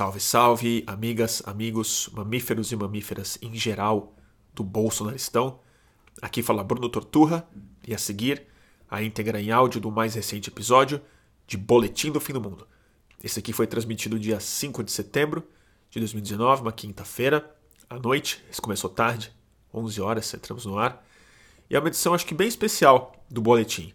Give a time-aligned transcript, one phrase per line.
[0.00, 4.14] Salve, salve, amigas, amigos, mamíferos e mamíferas em geral
[4.54, 5.60] do Bolsonaristão.
[6.22, 7.46] Aqui fala Bruno Torturra
[7.86, 8.46] e a seguir
[8.90, 11.02] a íntegra em áudio do mais recente episódio
[11.46, 12.66] de Boletim do Fim do Mundo.
[13.22, 15.46] Esse aqui foi transmitido dia 5 de setembro
[15.90, 17.54] de 2019, uma quinta-feira,
[17.90, 18.42] à noite.
[18.50, 19.30] Esse começou tarde,
[19.74, 21.06] 11 horas, entramos no ar.
[21.68, 23.92] E é uma edição, acho que bem especial do Boletim.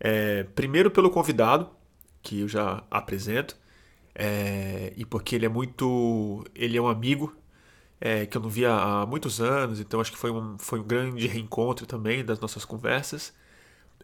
[0.00, 1.68] É, primeiro pelo convidado,
[2.22, 3.60] que eu já apresento,
[4.14, 6.44] é, e porque ele é muito.
[6.54, 7.34] Ele é um amigo
[8.00, 10.84] é, que eu não via há muitos anos, então acho que foi um, foi um
[10.84, 13.32] grande reencontro também das nossas conversas.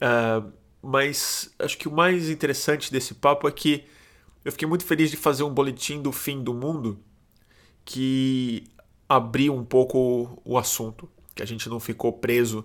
[0.01, 0.43] É,
[0.83, 3.85] mas acho que o mais interessante desse papo é que
[4.45, 6.99] eu fiquei muito feliz de fazer um boletim do fim do mundo
[7.85, 8.65] que
[9.09, 12.65] abriu um pouco o assunto, que a gente não ficou preso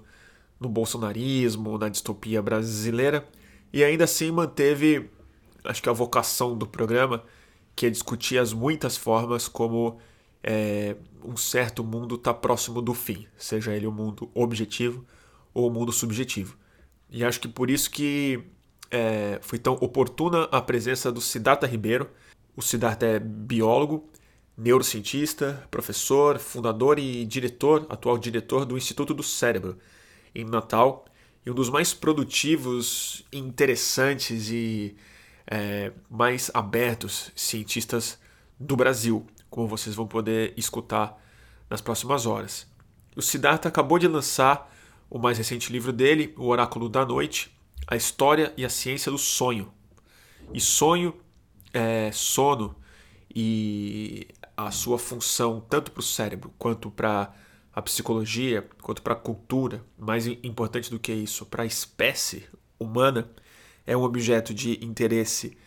[0.59, 3.27] no bolsonarismo, na distopia brasileira,
[3.71, 5.09] e ainda assim manteve,
[5.63, 7.23] acho que a vocação do programa,
[7.75, 9.99] que é discutir as muitas formas como
[10.43, 15.05] é, um certo mundo está próximo do fim, seja ele o um mundo objetivo
[15.53, 16.57] ou o um mundo subjetivo.
[17.09, 18.43] E acho que por isso que
[18.91, 22.09] é, foi tão oportuna a presença do Siddhartha Ribeiro.
[22.55, 24.09] O Siddhartha é biólogo,
[24.57, 29.77] neurocientista, professor, fundador e diretor, atual diretor do Instituto do Cérebro,
[30.35, 31.05] em Natal,
[31.45, 34.95] e um dos mais produtivos, interessantes e
[35.47, 38.19] é, mais abertos cientistas
[38.59, 41.21] do Brasil, como vocês vão poder escutar
[41.69, 42.67] nas próximas horas.
[43.15, 44.71] O Siddhartha acabou de lançar
[45.09, 47.55] o mais recente livro dele, O Oráculo da Noite,
[47.87, 49.71] A História e a Ciência do Sonho.
[50.53, 51.15] E sonho,
[51.73, 52.75] é, sono
[53.33, 57.33] e a sua função tanto para o cérebro quanto para
[57.73, 62.47] a psicologia, quanto para a cultura, mais importante do que isso, para a espécie
[62.79, 63.29] humana,
[63.85, 65.57] é um objeto de interesse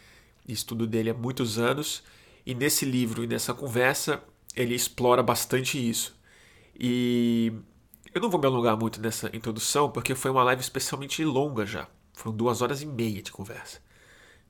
[0.47, 2.03] e estudo dele há muitos anos,
[2.45, 4.23] e nesse livro e nessa conversa
[4.55, 6.17] ele explora bastante isso.
[6.79, 7.53] E
[8.15, 11.89] eu não vou me alongar muito nessa introdução, porque foi uma live especialmente longa já.
[12.15, 13.81] Foram duas horas e meia de conversa.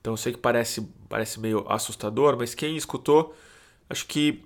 [0.00, 3.34] Então eu sei que parece, parece meio assustador, mas quem escutou,
[3.90, 4.44] acho que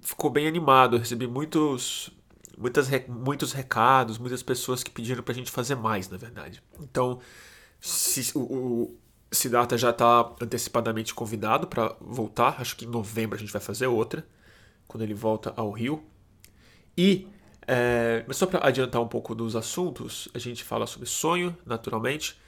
[0.00, 0.96] ficou bem animado.
[0.96, 2.10] Eu recebi muitos,
[2.56, 6.62] muitas, muitos recados, muitas pessoas que pediram pra gente fazer mais, na verdade.
[6.80, 7.20] Então,
[7.80, 8.98] se, o, o
[9.30, 12.60] Siddhartha já está antecipadamente convidado para voltar.
[12.60, 14.26] Acho que em novembro a gente vai fazer outra,
[14.86, 16.02] quando ele volta ao Rio.
[16.96, 17.28] E,
[17.66, 22.38] é, mas só para adiantar um pouco dos assuntos, a gente fala sobre sonho, naturalmente,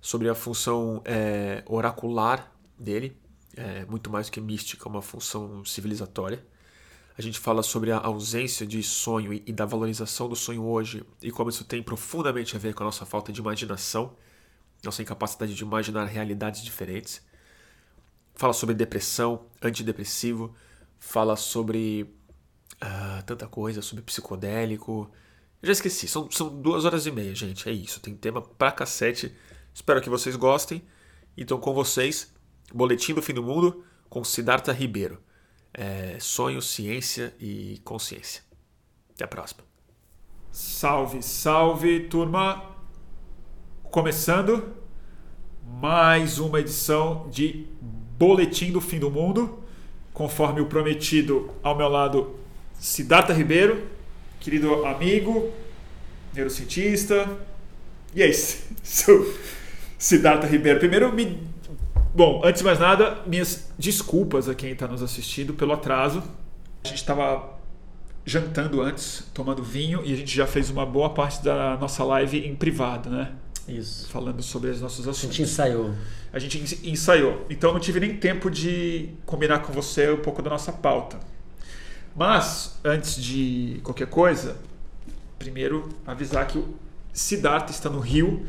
[0.00, 3.16] sobre a função é, oracular dele,
[3.56, 6.44] é, muito mais que mística, uma função civilizatória.
[7.18, 11.04] A gente fala sobre a ausência de sonho e, e da valorização do sonho hoje
[11.20, 14.14] e como isso tem profundamente a ver com a nossa falta de imaginação
[14.84, 17.22] nossa incapacidade de imaginar realidades diferentes.
[18.34, 20.54] Fala sobre depressão, antidepressivo,
[20.98, 22.14] fala sobre
[22.82, 25.10] uh, tanta coisa, sobre psicodélico.
[25.60, 27.68] Eu já esqueci, são, são duas horas e meia, gente.
[27.68, 29.34] É isso, tem tema pra cacete.
[29.74, 30.82] Espero que vocês gostem.
[31.36, 32.32] Então, com vocês,
[32.72, 35.22] Boletim do Fim do Mundo com Siddhartha Ribeiro.
[35.72, 38.42] É, sonho, ciência e consciência.
[39.14, 39.62] Até a próxima.
[40.50, 42.77] Salve, salve, turma!
[43.90, 44.74] Começando
[45.80, 47.64] mais uma edição de
[48.18, 49.60] Boletim do Fim do Mundo,
[50.12, 52.34] conforme o prometido ao meu lado,
[52.78, 53.86] Siddhartha Ribeiro,
[54.40, 55.50] querido amigo,
[56.34, 57.30] neurocientista.
[58.14, 58.62] E é isso,
[59.96, 60.78] Siddhartha Ribeiro.
[60.78, 61.38] Primeiro, me...
[62.14, 66.22] bom, antes de mais nada, minhas desculpas a quem está nos assistindo pelo atraso.
[66.84, 67.58] A gente estava
[68.26, 72.46] jantando antes, tomando vinho, e a gente já fez uma boa parte da nossa live
[72.46, 73.32] em privado, né?
[73.68, 74.08] Isso.
[74.08, 75.24] Falando sobre os nossos assuntos.
[75.24, 75.94] A gente ensaiou.
[76.32, 77.46] A gente ensaiou.
[77.50, 81.18] Então não tive nem tempo de combinar com você um pouco da nossa pauta.
[82.16, 84.56] Mas, antes de qualquer coisa,
[85.38, 86.74] primeiro avisar que o
[87.12, 88.44] Siddhartha está no Rio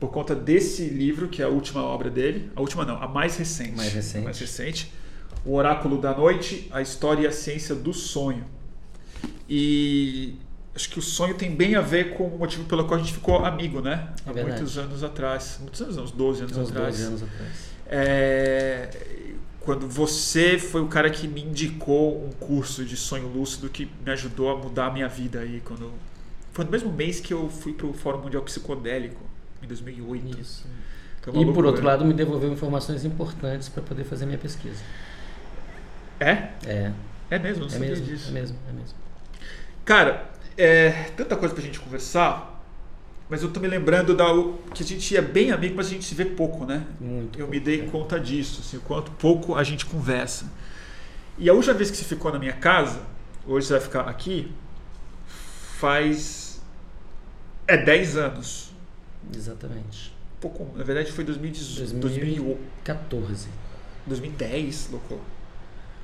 [0.00, 2.50] por conta desse livro, que é a última obra dele.
[2.56, 3.76] A última não, a mais recente.
[3.76, 4.24] Mais recente.
[4.24, 4.92] Mais recente.
[5.44, 8.44] O Oráculo da Noite, a História e a Ciência do Sonho.
[9.48, 10.36] E
[10.74, 13.12] acho que o sonho tem bem a ver com o motivo pelo qual a gente
[13.14, 14.08] ficou amigo, né?
[14.26, 14.56] É Há verdade.
[14.56, 15.58] muitos anos atrás.
[15.60, 16.96] Muitos anos, uns 12 anos Uns atrás.
[16.96, 17.52] 12 anos atrás.
[17.86, 18.90] É,
[19.60, 24.12] quando você foi o cara que me indicou um curso de sonho lúcido que me
[24.12, 25.62] ajudou a mudar a minha vida aí.
[25.64, 25.92] Quando,
[26.52, 29.22] foi no mesmo mês que eu fui para o Fórum Mundial Psicodélico,
[29.62, 30.40] em 2008.
[30.40, 30.66] Isso.
[31.32, 34.82] E por outro lado, me devolveu informações importantes para poder fazer minha pesquisa.
[36.20, 36.48] É?
[36.66, 36.92] É,
[37.30, 38.28] É mesmo, não é sabia mesmo, disso.
[38.28, 38.94] é mesmo, é mesmo.
[39.84, 42.54] Cara, é tanta coisa pra gente conversar,
[43.28, 44.26] mas eu tô me lembrando da,
[44.74, 46.84] que a gente é bem amigo, mas a gente se vê pouco, né?
[47.00, 47.38] Muito.
[47.38, 50.46] Eu me dei conta disso, assim, o quanto pouco a gente conversa.
[51.38, 53.00] E a última vez que você ficou na minha casa,
[53.46, 54.52] hoje você vai ficar aqui,
[55.78, 56.62] faz.
[57.66, 58.70] É 10 anos.
[59.34, 60.14] Exatamente.
[60.40, 63.48] Pouco, na verdade foi 2018, 2014.
[64.06, 65.18] 2010, louco.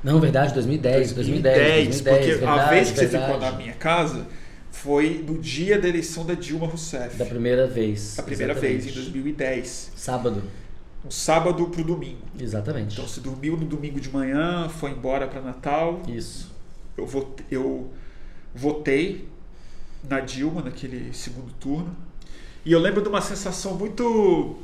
[0.03, 3.32] Não, verdade, 2010, 2010, 2010, porque verdade, a vez que você verdade.
[3.35, 4.26] ficou na minha casa
[4.70, 7.17] foi no dia da eleição da Dilma Rousseff.
[7.17, 8.19] Da primeira vez.
[8.19, 8.82] a primeira exatamente.
[8.82, 9.93] vez, em 2010.
[9.96, 10.43] Sábado,
[11.05, 12.20] Um sábado pro domingo.
[12.38, 12.93] exatamente.
[12.94, 16.02] Então você dormiu no domingo de manhã, foi embora para Natal.
[16.08, 16.55] Isso.
[16.96, 17.90] Eu votei, eu
[18.55, 19.28] votei
[20.08, 21.94] na Dilma naquele segundo turno.
[22.64, 24.58] E eu lembro de uma sensação muito.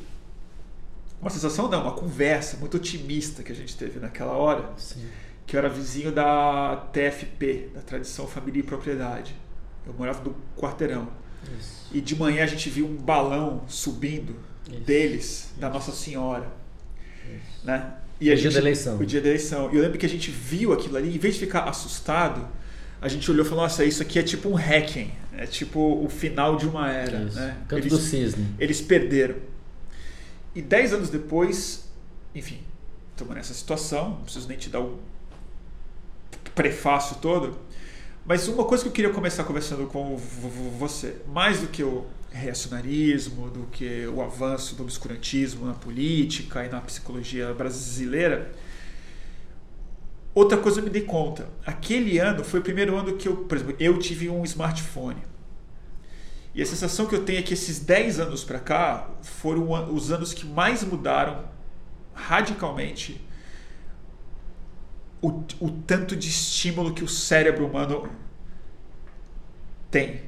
[1.20, 4.70] Uma sensação não, uma conversa muito otimista que a gente teve naquela hora.
[4.76, 5.06] Sim.
[5.46, 9.34] que eu era vizinho da TFP, da Tradição Família e Propriedade.
[9.86, 11.08] Eu morava no quarteirão.
[11.58, 11.86] Isso.
[11.92, 14.36] E de manhã a gente viu um balão subindo
[14.68, 14.80] Isso.
[14.80, 16.46] deles, da Nossa Senhora.
[17.62, 17.94] Né?
[18.20, 18.98] E O a dia gente- da eleição.
[18.98, 19.72] O dia da eleição.
[19.72, 22.46] E eu lembro que a gente viu aquilo ali, em vez de ficar assustado,
[23.00, 25.12] a gente olhou e falou: Nossa, isso aqui é tipo um hacking.
[25.36, 27.22] É tipo o final de uma era.
[27.24, 27.36] Isso.
[27.36, 27.56] Né?
[27.68, 28.46] Canto Eles- do cisne.
[28.58, 29.36] eles perderam.
[30.54, 31.90] E dez anos depois,
[32.34, 32.60] enfim,
[33.10, 34.98] estamos nessa situação, não preciso nem te dar o
[36.54, 37.58] prefácio todo,
[38.26, 43.48] mas uma coisa que eu queria começar conversando com você, mais do que o reacionarismo,
[43.50, 48.50] do que o avanço do obscurantismo na política e na psicologia brasileira,
[50.34, 51.48] outra coisa eu me dei conta.
[51.64, 55.22] Aquele ano foi o primeiro ano que eu, por exemplo, eu tive um smartphone.
[56.52, 60.10] E a sensação que eu tenho é que esses 10 anos para cá foram os
[60.10, 61.44] anos que mais mudaram
[62.12, 63.24] radicalmente
[65.20, 65.28] o,
[65.60, 68.08] o tanto de estímulo que o cérebro humano
[69.90, 70.22] tem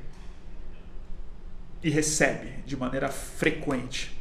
[1.83, 4.17] e recebe de maneira frequente.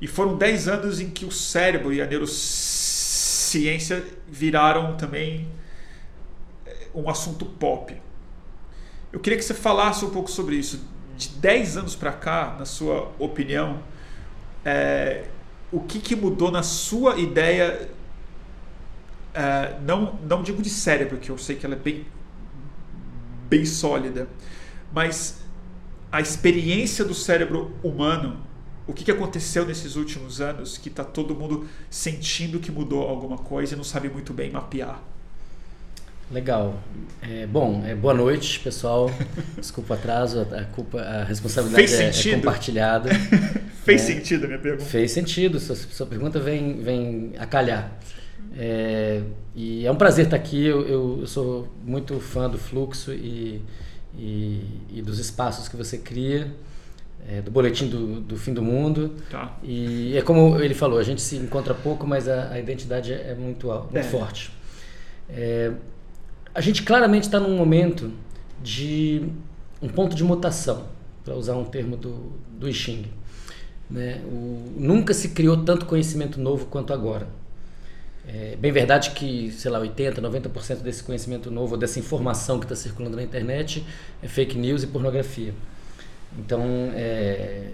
[0.00, 5.48] E foram 10 anos em que o cérebro e a neurociência viraram também
[6.66, 7.96] eh, um assunto pop.
[9.12, 10.84] Eu queria que você falasse um pouco sobre isso.
[11.16, 13.82] De 10 anos para cá, na sua opinião,
[14.62, 15.24] é,
[15.72, 17.88] o que, que mudou na sua ideia?
[19.36, 22.06] É, não, não digo de cérebro, que eu sei que ela é bem,
[23.48, 24.26] bem sólida,
[24.92, 25.40] mas
[26.10, 28.40] a experiência do cérebro humano,
[28.86, 33.38] o que, que aconteceu nesses últimos anos que está todo mundo sentindo que mudou alguma
[33.38, 35.00] coisa e não sabe muito bem mapear?
[36.30, 36.80] Legal.
[37.22, 39.08] É, bom, é, boa noite, pessoal.
[39.56, 43.10] Desculpa o atraso, a, culpa, a responsabilidade é, é compartilhada.
[43.84, 44.14] Fez É.
[44.14, 44.84] sentido a minha pergunta?
[44.84, 47.92] Fez sentido, sua, sua pergunta vem, vem a calhar.
[48.58, 49.22] É,
[49.54, 53.60] e é um prazer estar aqui, eu, eu- eu sou muito fã do fluxo e,
[54.16, 54.62] e,
[54.94, 56.54] e dos espaços que você cria,
[57.28, 59.12] é, do boletim do, do fim do mundo.
[59.30, 59.58] Tá.
[59.62, 63.30] E é como ele falou, a gente se encontra pouco, mas a, a identidade é,
[63.32, 64.02] é muito, muito É.
[64.02, 64.50] forte.
[65.28, 65.72] É,
[66.54, 68.10] a gente claramente está num momento
[68.62, 69.22] de
[69.82, 70.84] um ponto de mutação,
[71.24, 73.04] para usar um termo do, do I Ching.
[73.90, 74.22] Né?
[74.24, 77.26] O- nunca se criou tanto conhecimento novo quanto agora.
[78.28, 82.74] É bem verdade que, sei lá, 80%, 90% desse conhecimento novo, dessa informação que está
[82.74, 83.84] circulando na internet
[84.22, 85.54] é fake news e pornografia.
[86.38, 86.62] Então,
[86.94, 86.98] é,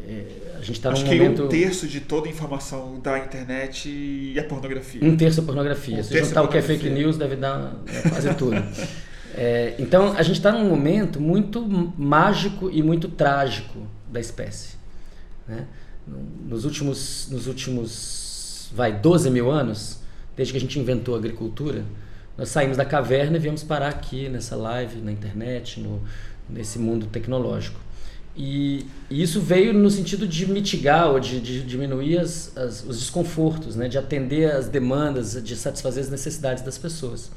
[0.08, 0.26] é,
[0.56, 1.44] a gente está num Acho que momento...
[1.44, 5.00] um terço de toda a informação da internet é pornografia.
[5.02, 5.99] Um terço é pornografia.
[5.99, 8.62] Um Se juntar é o que é fake news, deve dar é, quase tudo.
[9.34, 11.66] É, então, a gente está num momento muito
[11.97, 14.76] mágico e muito trágico da espécie.
[15.49, 15.66] né?
[16.47, 20.01] Nos últimos, nos últimos, vai, 12 mil anos,
[20.42, 21.84] desde que a gente inventou a agricultura,
[22.37, 26.02] nós saímos da caverna e viemos parar aqui nessa live, na internet, no,
[26.50, 27.78] nesse mundo tecnológico.
[28.37, 32.99] E, e isso veio no sentido de mitigar ou de, de diminuir as, as- os
[32.99, 33.87] desconfortos, né?
[33.88, 37.30] de atender as demandas, de satisfazer as necessidades das pessoas.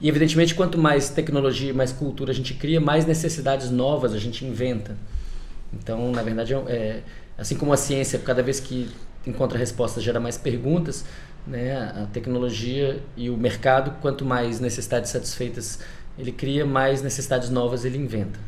[0.00, 4.18] E evidentemente, quanto mais tecnologia e mais cultura a gente cria, mais necessidades novas a
[4.18, 4.96] gente inventa.
[5.72, 7.02] Então, na verdade, é, é-
[7.38, 8.88] assim como a ciência, cada vez que
[9.26, 11.04] encontra respostas, gera mais perguntas,
[11.46, 12.02] né?
[12.02, 15.80] a tecnologia e o mercado, quanto mais necessidades satisfeitas
[16.18, 18.38] ele cria, mais necessidades novas ele inventa.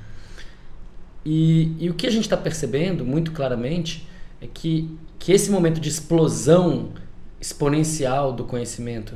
[1.24, 4.08] E, e o que a gente está percebendo muito claramente
[4.40, 6.90] é que, que esse momento de explosão
[7.40, 9.14] exponencial do conhecimento,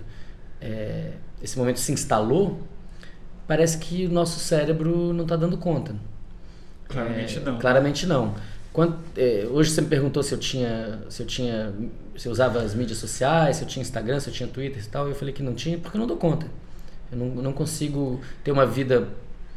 [0.61, 2.61] é, esse momento se instalou,
[3.47, 5.95] parece que o nosso cérebro não está dando conta.
[6.88, 7.59] Claramente É, não.
[7.59, 8.35] Claramente não.
[8.76, 11.73] Quant- é, hoje você me perguntou se eu tinha, se eu tinha,
[12.14, 14.87] se eu usava as mídias sociais, se eu tinha Instagram, se eu tinha Twitter e
[14.87, 15.09] tal.
[15.09, 16.47] Eu falei que não tinha porque eu não dou conta.
[17.11, 19.09] Eu não, não consigo ter uma vida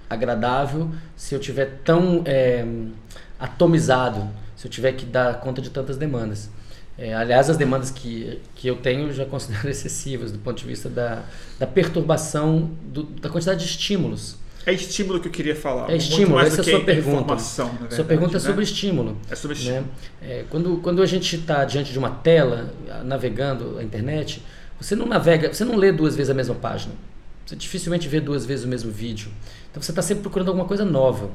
[0.10, 2.66] agradável se eu tiver tão é,
[3.38, 6.50] atomizado, se eu tiver que dar conta de tantas demandas.
[6.98, 10.66] É, aliás, as demandas que, que eu tenho eu já considero excessivas do ponto de
[10.66, 11.24] vista da,
[11.58, 14.38] da perturbação do, da quantidade de estímulos.
[14.66, 15.89] É estímulo que eu queria falar.
[15.89, 17.36] É estímulo, essa é a sua pergunta.
[17.36, 18.39] Verdade, sua pergunta é né?
[18.39, 19.18] sobre estímulo.
[19.30, 19.82] É sobre estímulo.
[19.82, 19.88] Né?
[20.22, 22.74] É, quando, quando a gente está diante de uma tela,
[23.04, 24.44] navegando a internet,
[24.80, 26.94] você não navega, você não lê duas vezes a mesma página.
[27.46, 29.32] Você dificilmente vê duas vezes o mesmo vídeo.
[29.72, 31.32] Então você está sempre procurando alguma coisa nova.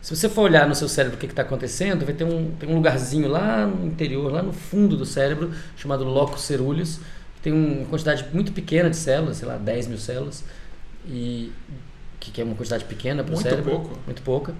[0.00, 2.68] Se você for olhar no seu cérebro o que está acontecendo, vai ter um, tem
[2.68, 7.00] um lugarzinho lá no interior, lá no fundo do cérebro, chamado locus ceruleus.
[7.42, 10.42] Tem uma quantidade muito pequena de células, sei lá, 10 mil células.
[11.06, 11.52] E
[12.20, 13.64] que, que é uma quantidade pequena para o cérebro.
[13.64, 14.00] Muito pouco.
[14.06, 14.54] Muito pouca.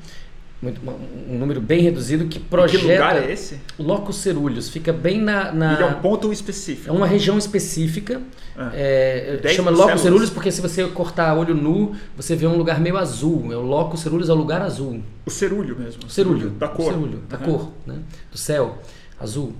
[0.62, 0.78] Muito,
[1.26, 2.84] um número bem reduzido que projeta.
[2.84, 3.58] E que lugar é esse?
[3.78, 4.68] Locus ceruleus.
[4.68, 5.50] Fica bem na.
[5.52, 6.90] na Ele é um ponto específico.
[6.90, 8.20] É uma região específica.
[8.56, 8.70] Ah.
[8.74, 12.98] É, chama locus ceruleus porque se você cortar olho nu, você vê um lugar meio
[12.98, 13.50] azul.
[13.50, 15.02] É o locus ceruleus é o lugar azul.
[15.24, 16.02] O cerúleo mesmo.
[16.06, 16.50] O cerúleo.
[16.50, 16.92] Da cor.
[16.92, 17.44] Cerúleo, da uhum.
[17.44, 17.96] cor, né?
[18.30, 18.78] Do céu,
[19.18, 19.54] azul.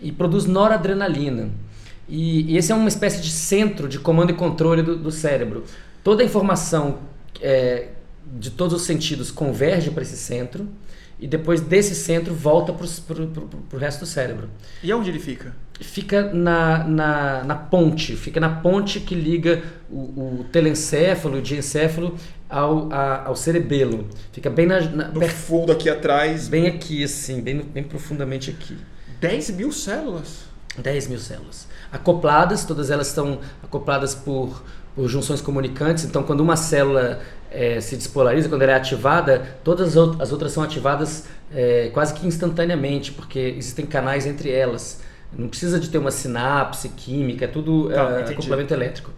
[0.00, 1.50] E produz noradrenalina.
[2.08, 5.64] E, e, esse é uma espécie de centro de comando e controle do, do cérebro.
[6.02, 6.98] Toda a informação
[7.40, 7.88] é,
[8.38, 10.68] de todos os sentidos converge para esse centro
[11.18, 14.50] e depois desse centro volta para o resto do cérebro.
[14.82, 15.54] E onde ele fica?
[15.80, 22.16] Fica na, na, na ponte, fica na ponte que liga o, o telencéfalo, o diencéfalo
[22.48, 24.08] ao, a, ao cerebelo.
[24.32, 25.30] Fica bem na, na no per...
[25.30, 26.48] fundo aqui atrás.
[26.48, 28.76] Bem aqui, assim, bem, bem profundamente aqui.
[29.20, 30.44] 10 mil células?
[30.78, 31.66] 10 mil células.
[31.90, 34.62] Acopladas, todas elas estão acopladas por,
[34.96, 36.04] por junções comunicantes.
[36.04, 40.62] Então, quando uma célula é, se despolariza, quando ela é ativada, todas as outras são
[40.62, 45.00] ativadas é, quase que instantaneamente, porque existem canais entre elas.
[45.36, 49.12] Não precisa de ter uma sinapse química, é tudo tá, é, acoplamento elétrico.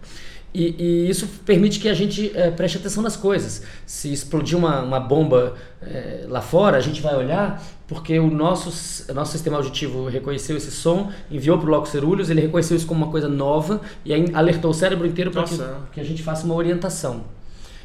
[0.53, 3.61] E, e, isso permite que a gente é, preste atenção nas coisas.
[3.85, 9.11] Se explodir uma, uma bomba é, lá fora, a gente vai olhar porque o nosso,
[9.13, 13.03] nosso sistema auditivo reconheceu esse som, enviou para o locus ceruleus, ele reconheceu isso como
[13.03, 15.57] uma coisa nova e aí alertou o cérebro inteiro para que,
[15.93, 17.25] que a gente faça uma orientação.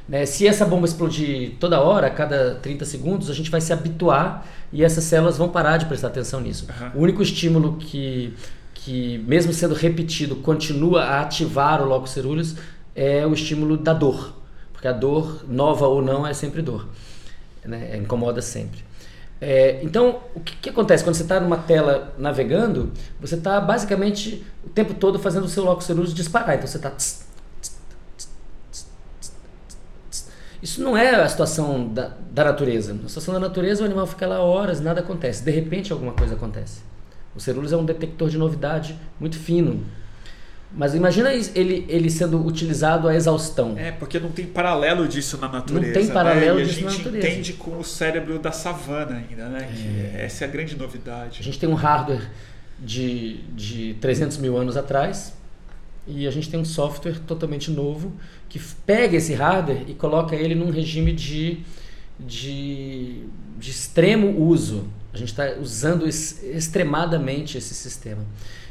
[0.09, 0.27] Né?
[0.27, 4.47] Se essa bomba explodir toda hora, a cada 30 segundos, a gente vai se habituar
[4.73, 6.67] e essas células vão parar de prestar atenção nisso.
[6.69, 7.01] Uhum.
[7.01, 8.35] O único estímulo que,
[8.85, 12.55] que, mesmo sendo repetido, continua a ativar o locus ceruleus
[12.95, 14.35] é o estímulo da dor.
[14.75, 16.87] Porque a dor, nova ou não, é sempre dor.
[17.65, 17.97] Né?
[17.97, 18.85] Incomoda sempre.
[19.41, 22.93] É, então, o que, que, acontece quando você está numa tela navegando?
[23.23, 26.57] Você está basicamente o tempo todo fazendo o seu locus ceruleus disparar.
[26.57, 26.93] Então você está
[30.63, 32.93] Isso não é a situação da, da natureza.
[32.93, 35.43] Na situação da natureza, o animal fica lá horas, nada acontece.
[35.43, 36.94] De repente, alguma coisa acontece.
[37.35, 39.85] O Cerulus é um detector de novidade muito fino.
[40.77, 43.75] Mas imagina ele, ele sendo utilizado a exaustão.
[43.79, 45.87] É, porque não tem paralelo disso na natureza.
[45.87, 46.65] Não tem paralelo né?
[46.65, 47.09] disso na natureza.
[47.11, 49.69] A gente entende com o cérebro da savana ainda, né?
[50.15, 50.25] É.
[50.25, 51.39] essa é a grande novidade.
[51.41, 52.29] A gente tem um hardware
[52.79, 55.33] de, de 300 mil anos atrás
[56.09, 58.13] e a gente tem um software totalmente novo
[58.49, 61.61] que pega esse hardware e coloca ele num regime de,
[62.19, 63.23] de,
[63.59, 64.89] de extremo uso.
[65.15, 68.25] A gente está usando extremadamente esse sistema.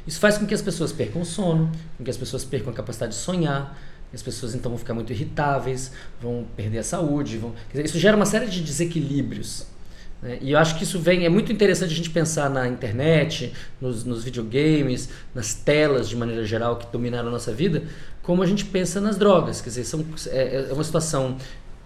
[0.06, 2.76] Isso faz com que as pessoas percam o sono, com que as pessoas percam a
[2.76, 3.80] capacidade de sonhar,
[4.14, 7.54] as pessoas então vão ficar muito irritáveis, vão perder a saúde, vão...
[7.72, 9.66] Dizer, isso gera uma série de desequilíbrios.
[10.22, 10.38] Né?
[10.42, 14.04] E eu acho que isso vem, é muito interessante a gente pensar na internet, nos,
[14.04, 17.84] nos videogames, nas telas de maneira geral que dominaram a nossa vida,
[18.22, 19.62] como a gente pensa nas drogas.
[19.62, 21.38] Quer dizer, são, é, é uma situação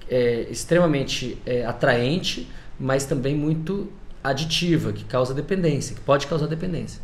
[0.10, 2.50] é, extremamente é, atraente,
[2.80, 3.90] mas também muito
[4.24, 7.02] aditiva, que causa dependência, que pode causar dependência.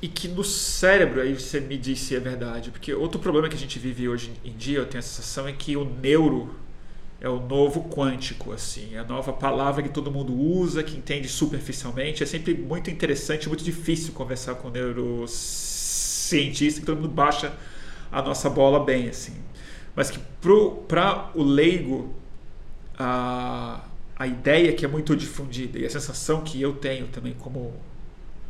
[0.00, 3.56] E que no cérebro, aí você me disse se é verdade, porque outro problema que
[3.56, 6.54] a gente vive hoje em dia, eu tenho a sensação, é que o neuro
[7.20, 11.26] é o novo quântico, assim, é a nova palavra que todo mundo usa, que entende
[11.26, 12.22] superficialmente.
[12.22, 17.54] É sempre muito interessante, muito difícil conversar com um neurocientista, que todo mundo baixa
[18.12, 19.32] a nossa bola bem, assim.
[19.96, 20.18] Mas que
[20.86, 22.14] para o leigo,
[22.98, 23.80] a,
[24.24, 27.74] a ideia que é muito difundida e a sensação que eu tenho também como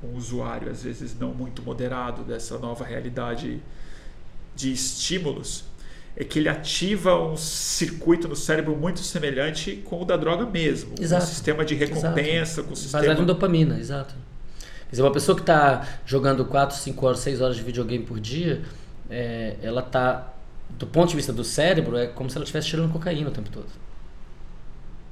[0.02, 3.60] um usuário, às vezes não muito moderado dessa nova realidade
[4.54, 5.64] de estímulos,
[6.16, 10.94] é que ele ativa um circuito no cérebro muito semelhante com o da droga mesmo.
[11.00, 11.24] Exato.
[11.24, 12.68] Um sistema de recompensa, exato.
[12.68, 13.00] com o sistema...
[13.00, 14.14] Baseado em dopamina, exato.
[14.84, 18.20] Quer dizer, uma pessoa que está jogando 4, 5 horas, 6 horas de videogame por
[18.20, 18.62] dia,
[19.10, 20.32] é, ela está,
[20.70, 23.50] do ponto de vista do cérebro, é como se ela estivesse tirando cocaína o tempo
[23.50, 23.66] todo.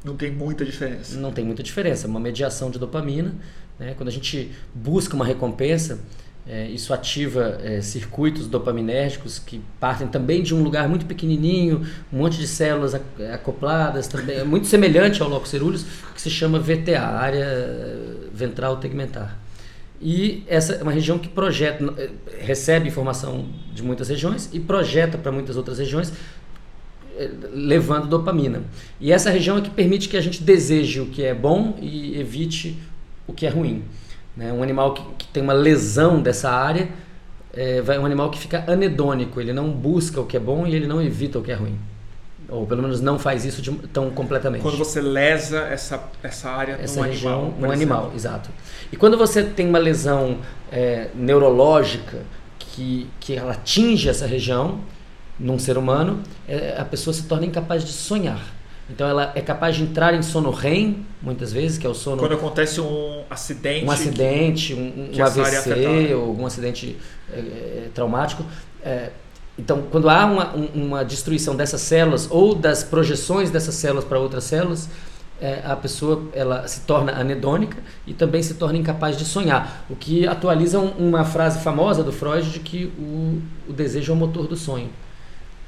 [0.05, 1.19] Não tem muita diferença.
[1.19, 2.07] Não tem muita diferença.
[2.07, 3.35] É uma mediação de dopamina.
[3.79, 3.95] Né?
[3.97, 6.01] Quando a gente busca uma recompensa,
[6.47, 12.19] é, isso ativa é, circuitos dopaminérgicos que partem também de um lugar muito pequenininho, um
[12.19, 12.95] monte de células
[13.33, 17.47] acopladas, também é muito semelhante ao locus ceruleus, que se chama VTA, área
[18.33, 19.39] ventral tegmentar.
[20.01, 25.17] E essa é uma região que projeta, eh, recebe informação de muitas regiões e projeta
[25.17, 26.15] para muitas outras regiões, eh,
[27.53, 28.63] levando dopamina.
[29.01, 32.19] E essa região é que permite que a gente deseje o que é bom e
[32.19, 32.79] evite
[33.27, 33.85] o que é ruim.
[34.37, 34.53] Né?
[34.53, 36.89] Um animal que, que tem uma lesão dessa área
[37.55, 40.87] é um animal que fica anedônico, ele não busca o que é bom e ele
[40.87, 41.79] não evita o que é ruim.
[42.49, 44.63] Ou pelo menos não faz isso de, tão completamente.
[44.63, 47.61] Quando você lesa essa, essa área essa num região, animal.
[47.61, 48.51] no animal, exato.
[48.91, 50.39] E quando você tem uma lesão
[50.71, 52.19] é, neurológica
[52.59, 54.81] que, que ela atinge essa região
[55.43, 58.41] num ser humano, é, a pessoa se torna incapaz de sonhar.
[58.89, 62.19] Então ela é capaz de entrar em sono REM, muitas vezes, que é o sono.
[62.19, 63.85] Quando acontece um acidente.
[63.87, 66.97] Um acidente, um, um AVC ou algum acidente
[67.33, 68.45] é, é, traumático.
[68.85, 69.11] É,
[69.59, 74.45] então, quando há uma, uma destruição dessas células ou das projeções dessas células para outras
[74.45, 74.89] células,
[75.41, 79.85] é, a pessoa ela se torna anedônica e também se torna incapaz de sonhar.
[79.91, 84.19] O que atualiza uma frase famosa do Freud de que o, o desejo é o
[84.19, 84.89] motor do sonho.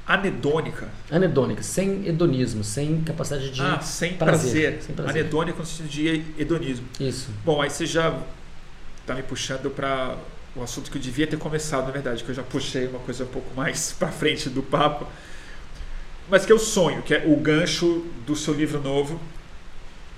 [0.07, 0.87] Anedônica?
[1.09, 3.61] Anedônica, sem hedonismo, sem capacidade de.
[3.61, 4.51] Ah, sem prazer.
[4.51, 4.83] prazer.
[4.83, 5.21] Sem prazer.
[5.21, 6.87] Anedônica no sentido de hedonismo.
[6.99, 7.29] Isso.
[7.43, 8.19] Bom, aí você já
[9.01, 10.15] está me puxando para
[10.55, 13.23] o assunto que eu devia ter começado, na verdade, que eu já puxei uma coisa
[13.23, 15.07] um pouco mais para frente do papo.
[16.29, 19.19] Mas que é o sonho, que é o gancho do seu livro novo,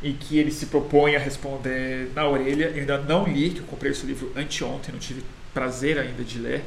[0.02, 2.66] e que ele se propõe a responder na orelha.
[2.66, 6.40] Eu ainda não li, que eu comprei esse livro anteontem, não tive prazer ainda de
[6.40, 6.64] ler.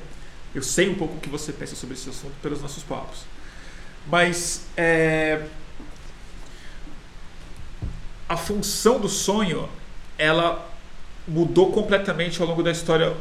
[0.54, 3.24] Eu sei um pouco o que você pensa sobre esse assunto pelos nossos papos.
[4.06, 5.42] Mas é,
[8.28, 9.68] a função do sonho,
[10.18, 10.68] ela
[11.26, 13.16] mudou completamente ao longo da história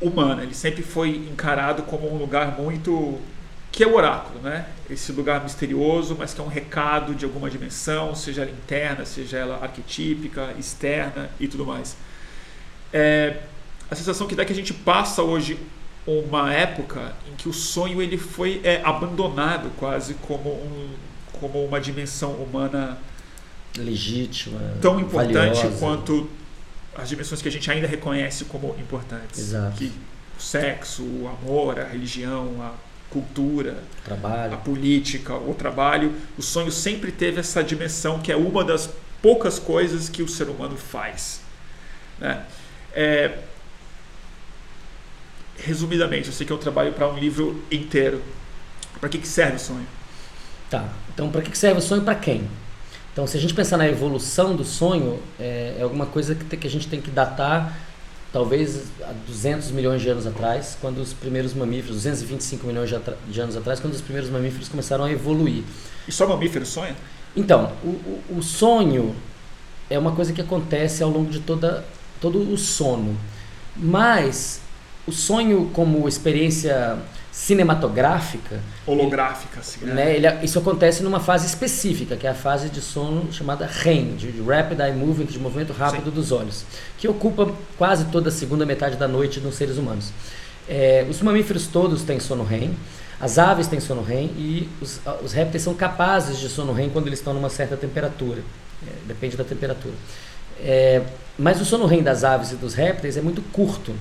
[0.00, 0.42] humana.
[0.42, 3.18] Ele sempre foi encarado como um lugar muito
[3.76, 4.64] que é o oráculo, né?
[4.88, 9.36] Esse lugar misterioso, mas que é um recado de alguma dimensão, seja ela interna, seja
[9.36, 11.94] ela arquetípica, externa e tudo mais.
[12.90, 13.36] É,
[13.90, 15.58] a sensação que dá é que a gente passa hoje
[16.06, 20.90] uma época em que o sonho ele foi é, abandonado quase como, um,
[21.32, 22.98] como uma dimensão humana
[23.76, 25.78] legítima, tão importante valiosa.
[25.78, 26.30] quanto
[26.96, 29.38] as dimensões que a gente ainda reconhece como importantes.
[29.38, 29.76] Exato.
[29.76, 29.92] Que
[30.38, 32.72] o sexo, o amor, a religião, a
[33.10, 34.54] cultura, trabalho.
[34.54, 36.14] a política, o trabalho.
[36.38, 38.88] O sonho sempre teve essa dimensão que é uma das
[39.20, 41.40] poucas coisas que o ser humano faz.
[42.18, 42.44] Né?
[42.94, 43.38] É,
[45.58, 48.22] resumidamente, eu sei que eu trabalho para um livro inteiro.
[49.00, 49.86] Para que, que serve o sonho?
[50.70, 50.88] Tá.
[51.12, 52.48] Então, para que serve o sonho para quem?
[53.12, 56.66] Então, se a gente pensar na evolução do sonho, é, é alguma coisa que, que
[56.66, 57.74] a gente tem que datar
[58.36, 62.96] talvez há 200 milhões de anos atrás, quando os primeiros mamíferos, 225 milhões de,
[63.28, 65.64] de, anos atrás, quando os primeiros mamíferos começaram a evoluir.
[66.06, 66.94] E só mamíferos sonham?
[67.34, 69.16] Então, o, o, o, sonho
[69.88, 71.82] é uma coisa que acontece ao longo de toda,
[72.20, 73.16] todo o sono.
[73.74, 74.60] Mas
[75.06, 76.98] o sonho como experiência
[77.36, 78.60] cinematográfica.
[78.86, 79.94] Holográfica, assim, né?
[79.94, 80.16] né?
[80.16, 84.30] Ele, isso acontece numa fase específica, que é a fase de sono chamada REM, de
[84.40, 86.10] Rapid Eye Movement, de movimento rápido Sim.
[86.10, 86.64] dos olhos,
[86.96, 90.12] que ocupa quase toda a segunda metade da noite nos seres humanos.
[90.66, 92.74] É, os mamíferos todos têm sono REM,
[93.20, 97.06] as aves têm sono REM e os, os répteis são capazes de sono REM quando
[97.06, 98.42] eles estão numa certa temperatura.
[98.86, 99.94] É, depende da temperatura.
[100.60, 101.02] É,
[101.38, 103.92] mas o sono REM das aves e dos répteis é muito curto,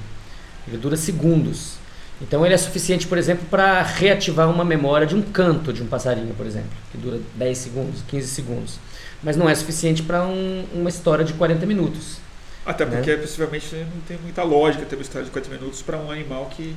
[0.68, 1.76] ele dura segundos.
[2.22, 5.88] Então ele é suficiente, por exemplo, para reativar uma memória de um canto de um
[5.88, 8.80] passarinho, por exemplo, que dura 10 segundos, 15 segundos.
[9.22, 12.18] Mas não é suficiente para um, uma história de 40 minutos.
[12.66, 13.22] Até porque né?
[13.22, 16.76] possivelmente não tem muita lógica ter uma história de 40 minutos para um animal que.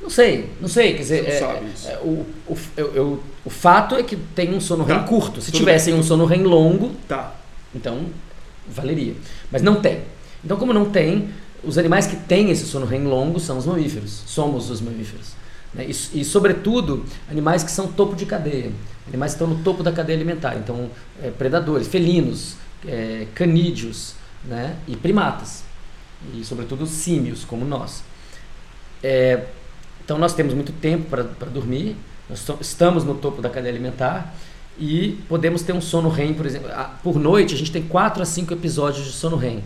[0.00, 0.92] Não sei, não sei.
[0.94, 1.38] Quer dizer, é.
[1.40, 5.40] É, o, o, eu, eu, o fato é que tem um sono REM Tá, curto.
[5.40, 5.98] Se tudo tivesse bem.
[5.98, 7.34] um sono REM longo, Tá.
[7.74, 8.06] então
[8.68, 9.14] valeria.
[9.50, 10.02] Mas não tem.
[10.44, 11.30] Então, como não tem,
[11.64, 14.22] os animais que têm esse sono REM longo são os mamíferos.
[14.26, 15.32] Somos os mamíferos.
[15.74, 15.86] Né?
[15.86, 18.72] E, e, sobretudo, animais que são topo de cadeia.
[19.08, 20.56] Animais que estão no topo da cadeia alimentar.
[20.56, 20.90] Então,
[21.22, 22.54] é, predadores, felinos,
[22.86, 24.76] é, canídeos né?
[24.86, 25.62] e primatas.
[26.34, 28.02] E, sobretudo, símios, como nós.
[29.02, 29.44] É,
[30.04, 31.96] então, nós temos muito tempo para dormir.
[32.28, 34.34] Nós so- estamos no topo da cadeia alimentar.
[34.78, 36.70] E podemos ter um sono REM, por exemplo.
[36.70, 39.62] a- Por noite, a gente tem 4 a 5 episódios de sono REM.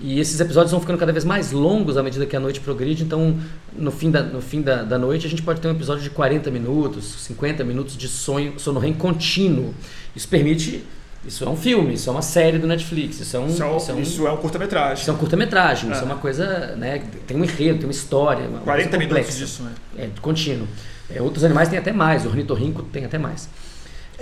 [0.00, 3.02] E esses episódios vão ficando cada vez mais longos à medida que a noite progride.
[3.02, 3.36] Então,
[3.76, 6.10] no fim da, no fim da, da noite, a gente pode ter um episódio de
[6.10, 9.74] 40 minutos, 50 minutos de sonho, sono REM contínuo.
[10.14, 10.84] Isso permite.
[11.26, 13.48] Isso é um filme, isso é uma série do Netflix, isso é um.
[13.48, 15.02] Isso é um, isso é um- isso é um curta-metragem.
[15.02, 16.02] isso é um curta-metragem, isso Ah.
[16.02, 16.76] é uma coisa.
[16.76, 18.46] Né, tem um enredo, tem uma história.
[18.48, 19.72] Uma 40 coisa minutos de sonho.
[19.98, 20.68] É, contínuo.
[21.10, 23.48] É, outros animais têm até mais, o ornitorrinco tem até mais.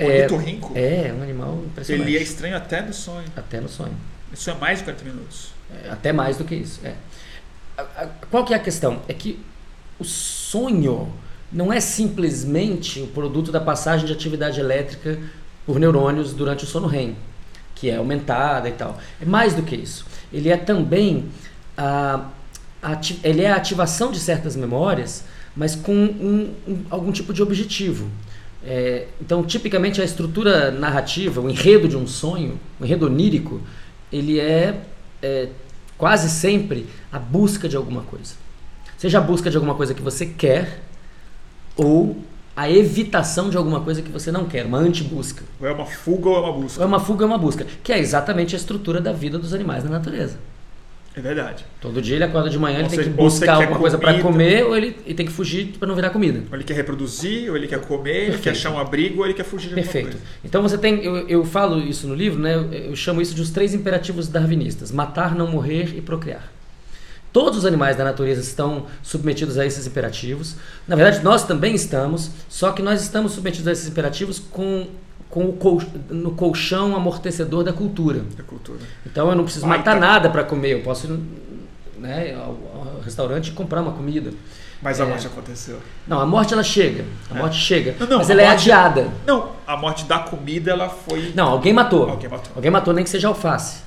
[0.01, 0.73] O ornitorrinco?
[0.75, 2.09] É, é um animal impressionante.
[2.09, 3.25] Ele é estranho até no sonho.
[3.37, 3.93] Até no sonho.
[4.33, 5.51] Isso é mais de 40 minutos.
[5.71, 6.81] É, até mais do que isso.
[6.85, 6.95] É.
[8.31, 9.01] Qual que é a questão?
[9.09, 9.39] É que
[9.99, 11.13] o sonho
[11.53, 15.19] não é simplesmente o produto da passagem de atividade elétrica
[15.65, 17.17] por neurônios durante o sono REM,
[17.75, 18.99] que é aumentada e tal.
[19.21, 20.07] É mais do que isso.
[20.33, 21.29] Ele é também
[21.77, 22.29] a,
[22.83, 25.25] a ele é a ativação de certas memórias,
[25.57, 28.09] mas com um, um, algum tipo de objetivo.
[28.65, 33.61] É, então, tipicamente, a estrutura narrativa, o enredo de um sonho, o enredo onírico,
[34.13, 34.81] ele é,
[35.27, 35.49] é
[35.99, 38.35] quase sempre a busca de alguma coisa.
[38.97, 40.81] Seja a busca de alguma coisa que você quer
[41.77, 42.17] ou
[42.55, 45.45] a evitação de alguma coisa que você não quer, uma antibusca.
[45.61, 46.81] Ou é uma fuga ou é uma busca.
[46.81, 49.39] Ou é uma fuga ou é uma busca, que é exatamente a estrutura da vida
[49.39, 50.39] dos animais na natureza.
[51.17, 51.65] É verdade.
[51.81, 54.21] Todo dia ele acorda de manhã, ou ele seja, tem que buscar alguma coisa para
[54.21, 56.43] comer, ou ele, ele, tem que fugir para não virar comida.
[56.51, 58.33] Ou ele quer reproduzir, ou ele quer comer, Perfeito.
[58.35, 60.11] ele quer achar um abrigo, ou ele quer fugir de Perfeito.
[60.11, 60.23] Coisa.
[60.45, 62.55] Então você tem, eu, eu falo isso no livro, né?
[62.55, 66.53] Eu, eu chamo isso de os três imperativos darwinistas: matar, não morrer e procriar.
[67.33, 70.57] Todos os animais da natureza estão submetidos a esses imperativos.
[70.87, 74.87] Na verdade, nós também estamos, só que nós estamos submetidos a esses imperativos com,
[75.37, 78.25] com o col no colchão amortecedor da cultura.
[78.35, 78.79] Da cultura.
[79.05, 80.01] Então eu não preciso Vai, matar tá...
[80.01, 81.21] nada para comer, eu posso ir
[81.99, 84.31] né, ao, ao, restaurante e comprar uma comida.
[84.81, 85.09] Mas a é...
[85.09, 85.77] morte aconteceu.
[86.09, 87.05] Não, a morte ela chega.
[87.31, 87.39] A é.
[87.39, 87.95] morte chega.
[88.01, 88.71] Não, não, mas ela é morte...
[88.71, 89.09] é adiada.
[89.27, 91.33] Não, a morte da comida ela foi.
[91.35, 92.09] Não, alguém matou.
[92.09, 92.53] Alguém matou.
[92.57, 93.83] Alguém matou, nem que seja alface.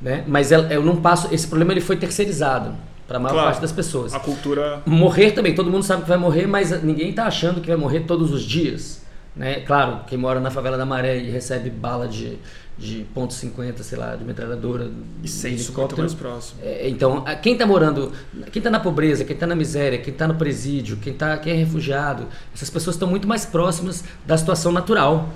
[0.00, 0.22] Né?
[0.28, 1.26] Mas eu não passo.
[1.34, 2.72] Esse problema ele foi terceirizado
[3.08, 4.14] para a maior claro, parte das pessoas.
[4.14, 4.80] A cultura.
[4.86, 8.00] Morrer também, todo mundo sabe que vai morrer, mas ninguém está achando que vai morrer
[8.02, 9.02] todos os dias.
[9.36, 9.60] Né?
[9.60, 12.38] Claro, quem mora na favela da Maré e recebe bala de,
[12.78, 14.90] de ponto .50, sei lá, de metralhadora,
[15.22, 16.02] e sente helicóptero.
[16.02, 16.60] mais próximo.
[16.62, 18.12] É, então, quem está morando,
[18.52, 21.52] quem está na pobreza, quem está na miséria, quem está no presídio, quem, tá, quem
[21.52, 25.28] é refugiado, essas pessoas estão muito mais próximas da situação natural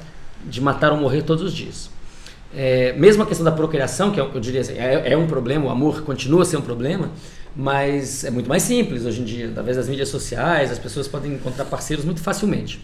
[0.45, 1.91] de matar ou morrer todos os dias.
[2.55, 5.67] É, mesmo a questão da procriação, que eu, eu diria assim, é, é, um problema,
[5.67, 7.11] o amor continua a ser um problema,
[7.55, 9.49] mas é muito mais simples hoje em dia.
[9.49, 12.81] Através das mídias sociais, as pessoas podem encontrar parceiros muito facilmente.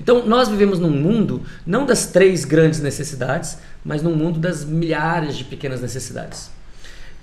[0.00, 5.36] Então, nós vivemos num mundo não das três grandes necessidades, mas num mundo das milhares
[5.36, 6.50] de pequenas necessidades.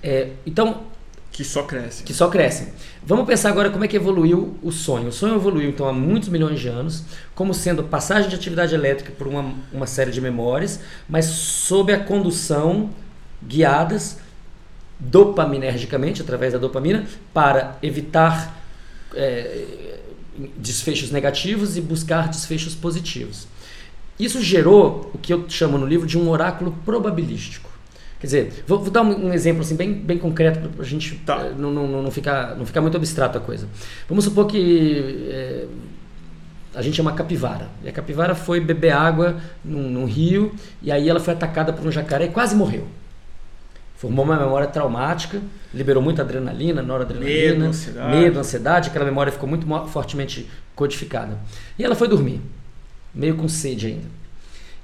[0.01, 0.83] É, então,
[1.31, 2.05] que só crescem.
[2.05, 2.67] Que só crescem.
[3.03, 5.07] Vamos pensar agora como é que evoluiu o sonho.
[5.07, 7.03] O sonho evoluiu então há muitos milhões de anos,
[7.33, 11.99] como sendo passagem de atividade elétrica por uma, uma série de memórias, mas sob a
[11.99, 12.89] condução
[13.41, 14.17] guiadas
[14.99, 18.61] dopaminergicamente, através da dopamina, para evitar
[19.15, 19.99] é,
[20.57, 23.47] desfechos negativos e buscar desfechos positivos.
[24.19, 27.69] Isso gerou o que eu chamo no livro de um oráculo probabilístico.
[28.19, 31.37] Quer dizer, vou, vou dar um, exemplo assim, bem, bem concreto para a gente tá.
[31.45, 33.67] Eh, não, não, não, ficar, não ficar muito abstrato a coisa.
[34.09, 35.65] Vamos supor que é,
[36.75, 37.69] a gente é uma capivara.
[37.81, 41.87] E a capivara foi beber água num, num, rio e aí ela foi atacada por
[41.87, 42.87] um jacaré e quase morreu.
[43.99, 45.41] Formou uma memória traumática,
[45.73, 48.15] liberou muita adrenalina, noradrenalina, medo, ansiedade.
[48.15, 48.89] medo, ansiedade.
[48.89, 51.37] Aquela memória ficou muito fortemente codificada.
[51.77, 52.39] E ela foi dormir,
[53.13, 54.07] meio com sede ainda.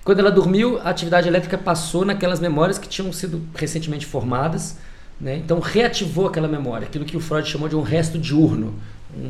[0.04, 4.78] Quando ela dormiu, a atividade elétrica passou naquelas memórias que tinham sido recentemente formadas,
[5.20, 5.38] né?
[5.38, 8.76] então reativou aquela memória, aquilo que o Freud chamou de um resto diurno,
[9.18, 9.22] um,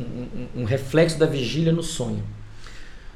[0.58, 2.24] um, um reflexo da vigília no sonho.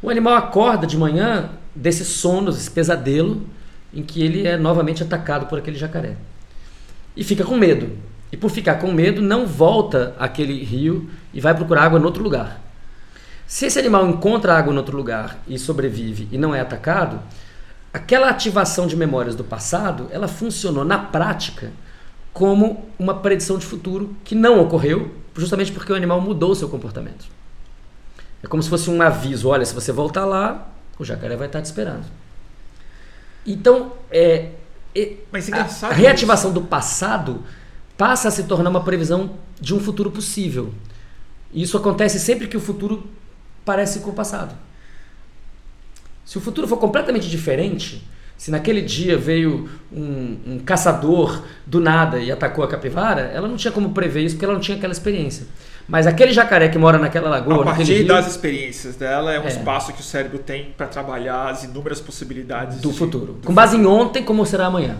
[0.00, 3.44] O animal acorda de manhã desse sono, desse pesadelo,
[3.92, 6.14] em que ele é novamente atacado por aquele jacaré.
[7.16, 7.96] E fica com medo.
[8.32, 12.22] E por ficar com medo, não volta àquele rio e vai procurar água em outro
[12.22, 12.60] lugar.
[13.46, 17.20] Se esse animal encontra água em outro lugar e sobrevive e não é atacado,
[17.92, 21.72] aquela ativação de memórias do passado, ela funcionou na prática
[22.32, 27.26] como uma predição de futuro que não ocorreu, justamente porque o animal mudou seu comportamento.
[28.42, 30.68] É como se fosse um aviso, olha, se você voltar lá,
[30.98, 32.04] o jacaré vai estar te esperando.
[33.44, 34.50] Então, é,
[34.94, 36.60] é a, a reativação isso.
[36.60, 37.42] do passado
[37.96, 40.72] passa a se tornar uma previsão de um futuro possível.
[41.52, 43.06] E isso acontece sempre que o futuro
[43.64, 44.54] parece com o passado.
[46.24, 52.18] Se o futuro for completamente diferente, se naquele dia veio um, um, caçador do nada
[52.18, 54.92] e atacou a capivara, ela não tinha como prever isso porque ela não tinha aquela
[54.92, 55.46] experiência.
[55.88, 57.62] Mas aquele jacaré que mora naquela lagoa.
[57.62, 59.48] A partir rio, das experiências dela, é um é.
[59.48, 63.32] espaço que o cérebro tem para trabalhar as inúmeras possibilidades do de, futuro.
[63.34, 64.96] Do com base em ontem, como será amanhã.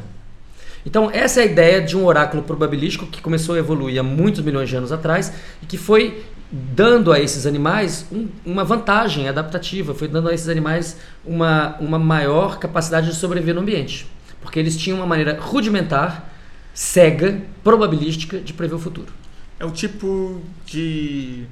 [0.85, 4.43] Então, essa é a ideia de um oráculo probabilístico que começou a evoluir há muitos
[4.43, 9.95] milhões de anos atrás e que foi dando a esses animais um, uma vantagem adaptativa,
[9.95, 14.07] foi dando a esses animais uma, uma maior capacidade de sobreviver no ambiente.
[14.41, 16.29] Porque eles tinham uma maneira rudimentar,
[16.73, 19.13] cega, probabilística de prever o futuro.
[19.61, 21.45] É um tipo de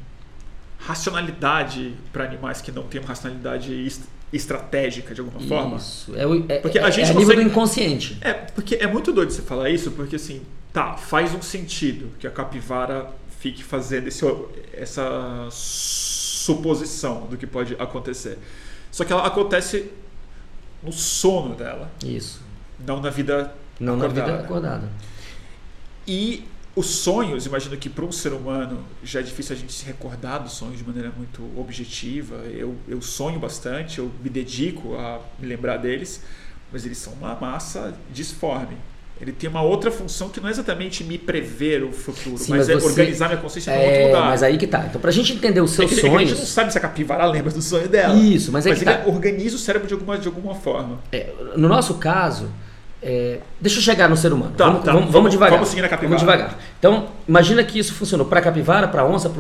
[0.79, 5.77] racionalidade para animais que não têm uma racionalidade est estratégica de alguma forma.
[5.77, 6.15] Isso.
[6.17, 8.19] É, o- é, Porque a é- gente é nível consegue- do inconsciente.
[8.21, 10.43] É, porque é muito doido você falar isso, porque assim,
[10.73, 14.25] tá, faz um sentido que a capivara fique fazendo esse,
[14.73, 18.39] essa suposição do que pode acontecer.
[18.91, 19.91] Só que ela acontece
[20.83, 22.41] no sono dela, Isso.
[22.87, 24.31] não na vida Não na acordada.
[24.33, 24.89] vida acordada.
[26.07, 26.45] E
[26.79, 30.43] os sonhos, imagino que para um ser humano já é difícil a gente se recordar
[30.43, 32.37] dos sonhos de maneira muito objetiva.
[32.53, 36.23] Eu, eu sonho bastante, eu me dedico a me lembrar deles,
[36.73, 38.77] mas eles são uma massa disforme.
[39.21, 42.61] Ele tem uma outra função que não é exatamente me prever o futuro, Sim, mas,
[42.61, 44.27] mas é você- organizar minha consciência em outro É, lugar.
[44.27, 44.87] mas aí que tá.
[44.87, 46.49] Então, pra gente entender os É seus é que a gente não sonhos.
[46.51, 48.15] sabe se a capivara lembra do sonho dela.
[48.15, 49.07] Isso, mas é mas que ele tá.
[49.09, 51.01] organiza o cérebro de alguma, de alguma forma.
[51.11, 52.49] É, no nosso caso,
[53.03, 54.53] é, deixa eu chegar no ser humano.
[54.57, 55.55] Tá, vamos, tá, vamos, vamos- devagar.
[55.59, 56.19] vamos seguir na capivara.
[56.19, 56.59] Vamos devagar.
[56.79, 59.31] Então, imagina que isso funcionou para capivara, para onça,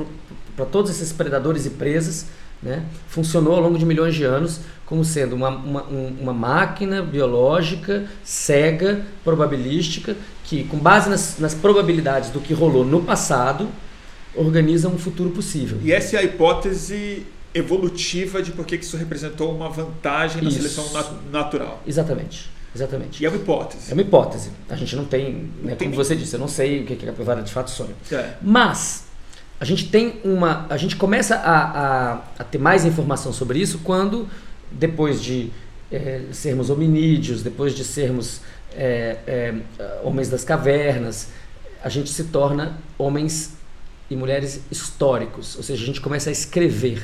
[0.56, 2.26] para todos esses predadores e presas.
[2.60, 2.82] Né?
[3.08, 8.06] Funcionou ao longo de milhões de anos como sendo uma, uma, um- uma máquina biológica,
[8.24, 13.68] cega, probabilística, que, com base nas, nas probabilidades do que rolou no passado,
[14.34, 15.78] organiza um futuro possível.
[15.84, 20.48] E essa é a hipótese evolutiva de por que que isso representou uma vantagem na
[20.48, 20.58] Isso.
[20.58, 21.82] seleção nat- natural.
[21.86, 22.50] Exatamente.
[22.74, 23.22] Exatamente.
[23.22, 23.90] E é uma hipótese.
[23.90, 24.50] É uma hipótese.
[24.68, 27.42] A gente não tem, né, como você disse, eu não sei o que a capivara
[27.42, 27.94] de fato sonha.
[28.12, 28.34] É.
[28.42, 29.04] Mas
[29.58, 33.78] a gente tem uma, a gente começa a, a, a ter mais informação sobre isso
[33.82, 34.28] quando
[34.70, 35.50] depois de
[35.90, 38.40] eh, sermos hominídeos, depois de sermos
[38.72, 39.54] eh,
[40.04, 41.28] homens das cavernas,
[41.82, 43.54] a gente se torna homens
[44.10, 47.02] e mulheres históricos, ou seja, a gente começa a escrever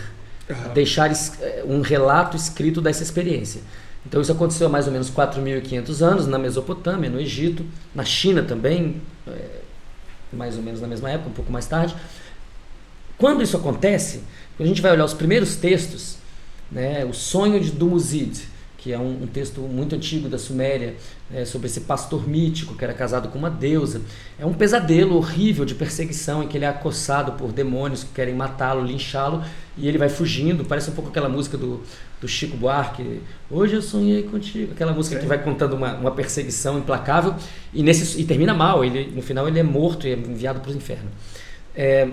[0.50, 0.72] Aham.
[0.74, 3.62] deixar es- eh, um relato escrito dessa experiência.
[4.06, 7.64] Então isso aconteceu há mais ou menos 4.500 anos na Mesopotâmia, no Egito,
[7.94, 9.60] na China também, eh,
[10.32, 11.94] mais ou menos na mesma época, um pouco mais tarde.
[13.16, 14.22] Quando isso acontece,
[14.56, 16.16] quando a gente vai olhar os primeiros textos,
[16.70, 20.94] né, o sonho de Dumuzid, que é um, um texto muito antigo da Suméria,
[21.32, 24.02] eh, sobre esse pastor mítico que era casado com uma deusa,
[24.38, 28.34] é um pesadelo horrível de perseguição em que ele é acossado por demônios que querem
[28.34, 29.42] matá-lo, linchá-lo,
[29.78, 30.66] e ele vai fugindo.
[30.66, 31.82] Parece um pouco aquela música do,
[32.24, 36.78] do Chico Buarque, Hoje eu sonhei contigo, aquela música que vai contando uma, uma perseguição
[36.78, 37.36] implacável
[37.72, 38.82] e, nesse, e termina mal.
[38.82, 41.10] Ele, no final ele é morto e é enviado para o inferno.
[41.76, 42.08] É,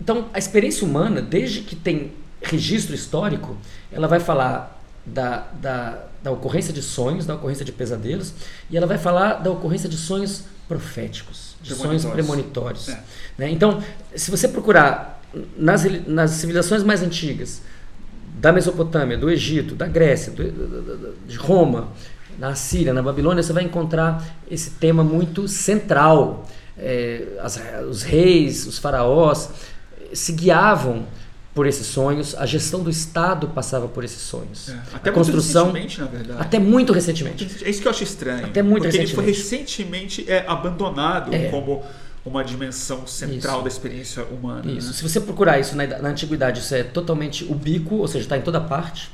[0.00, 3.58] então, a experiência humana, desde que tem registro histórico,
[3.90, 8.32] ela vai falar da, da, da ocorrência de sonhos, da ocorrência de pesadelos,
[8.70, 12.84] e ela vai falar da ocorrência de sonhos proféticos, de sonhos Premonitórios.
[12.84, 12.88] premonitórios.
[12.88, 13.02] É.
[13.36, 13.50] né?
[13.50, 13.82] Então,
[14.14, 15.20] se você procurar
[15.56, 17.60] nas, nas civilizações mais antigas,
[18.40, 21.88] da Mesopotâmia, do Egito, da Grécia, do- de Roma,
[22.38, 26.46] na Síria, na Babilônia, você vai encontrar esse tema muito central.
[26.78, 29.50] É, as- os reis, os faraós
[30.00, 31.04] eh, se guiavam
[31.52, 34.68] por esses sonhos, a gestão do Estado passava por esses sonhos.
[34.68, 34.72] É.
[34.92, 36.40] a Até construção, muito recentemente, na verdade.
[36.40, 37.64] até muito recentemente.
[37.64, 38.46] É isso que eu acho estranho.
[38.46, 41.48] Até muito porque ele foi recentemente é, abandonado É.
[41.48, 41.82] como
[42.28, 43.62] uma dimensão central Isso.
[43.62, 44.70] da experiência humana.
[44.70, 44.88] Isso.
[44.88, 44.92] né?
[44.92, 48.42] Se você procurar isso na, na antiguidade, isso é totalmente ubíquo, ou seja, está em
[48.42, 49.10] toda parte.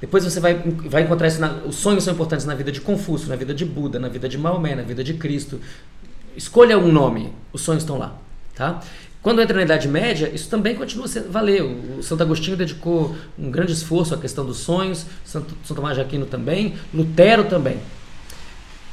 [0.00, 0.54] Depois você vai,
[0.86, 1.40] vai encontrar isso.
[1.40, 4.28] Na, os sonhos são importantes na vida de Confúcio, na vida de Buda, na vida
[4.28, 5.60] de Maomé, na vida de Cristo.
[6.36, 8.16] Escolha um nome, os sonhos estão lá.
[8.54, 8.80] Tá?
[9.22, 11.62] Quando entra na Idade Média, isso também continua a valer.
[11.62, 16.02] O Santo Agostinho dedicou um grande esforço à questão dos sonhos, Santo, Santo Tomás de
[16.02, 17.78] Aquino também, Lutero também.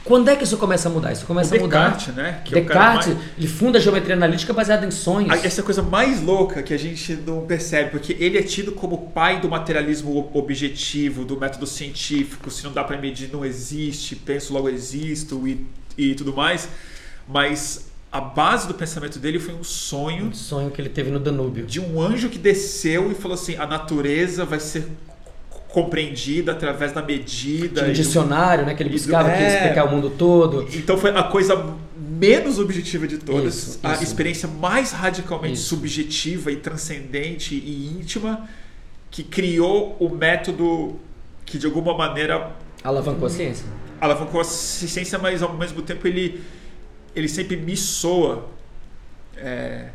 [0.03, 1.11] Quando é que isso começa a mudar?
[1.11, 1.89] Isso começa O a mudar.
[1.91, 2.41] Descartes, né?
[2.43, 5.31] Que é Descartes, mais- ele funda a geometria analítica baseada em sonhos.
[5.43, 9.09] Essa é coisa mais louca que a gente não percebe, porque ele é tido como
[9.11, 14.15] pai do materialismo ob- objetivo, do método científico, se não dá para medir, não existe,
[14.15, 15.65] penso, logo existo e,
[15.97, 16.67] e tudo mais.
[17.27, 21.19] Mas a base do pensamento dele foi um sonho Um sonho que ele teve no
[21.19, 21.65] Danúbio.
[21.65, 24.87] de um anjo que desceu e falou assim: a natureza vai ser
[25.71, 27.75] compreendida através da medida.
[27.75, 29.55] Tinha um e do- dicionário, né, que ele e do- buscava que é.
[29.55, 30.67] explicar o mundo todo.
[30.75, 34.03] Então foi a coisa menos objetiva de todas, Isso, a isso.
[34.03, 35.69] experiência mais radicalmente Isso.
[35.69, 38.47] subjetiva e transcendente e íntima
[39.09, 40.99] que criou o método
[41.45, 42.51] que de alguma maneira
[42.83, 43.65] Alavancou a ciência.
[43.99, 46.41] alavancou a ciência, mas ao mesmo tempo ele,
[47.15, 48.47] ele sempre me soa
[49.37, 49.87] é,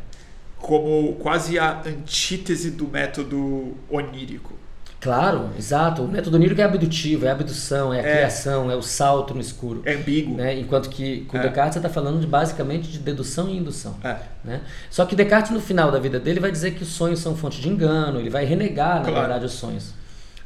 [0.57, 4.53] como quase a antítese do método onírico.
[4.99, 6.01] Claro, exato.
[6.01, 8.15] O método onírico é abdutivo, é a abdução, é a É.
[8.17, 9.81] criação, é o salto no escuro.
[9.85, 10.35] É ambíguo.
[10.35, 10.59] Né?
[10.59, 11.41] Enquanto que com É.
[11.43, 13.95] Descartes você está falando de, basicamente de dedução e indução.
[14.03, 14.17] É.
[14.43, 14.61] Né?
[14.89, 17.61] Só que Descartes, no final da vida dele, vai dizer que os sonhos são fonte
[17.61, 19.19] de engano, ele vai renegar, na Claro.
[19.19, 19.93] verdade, os sonhos.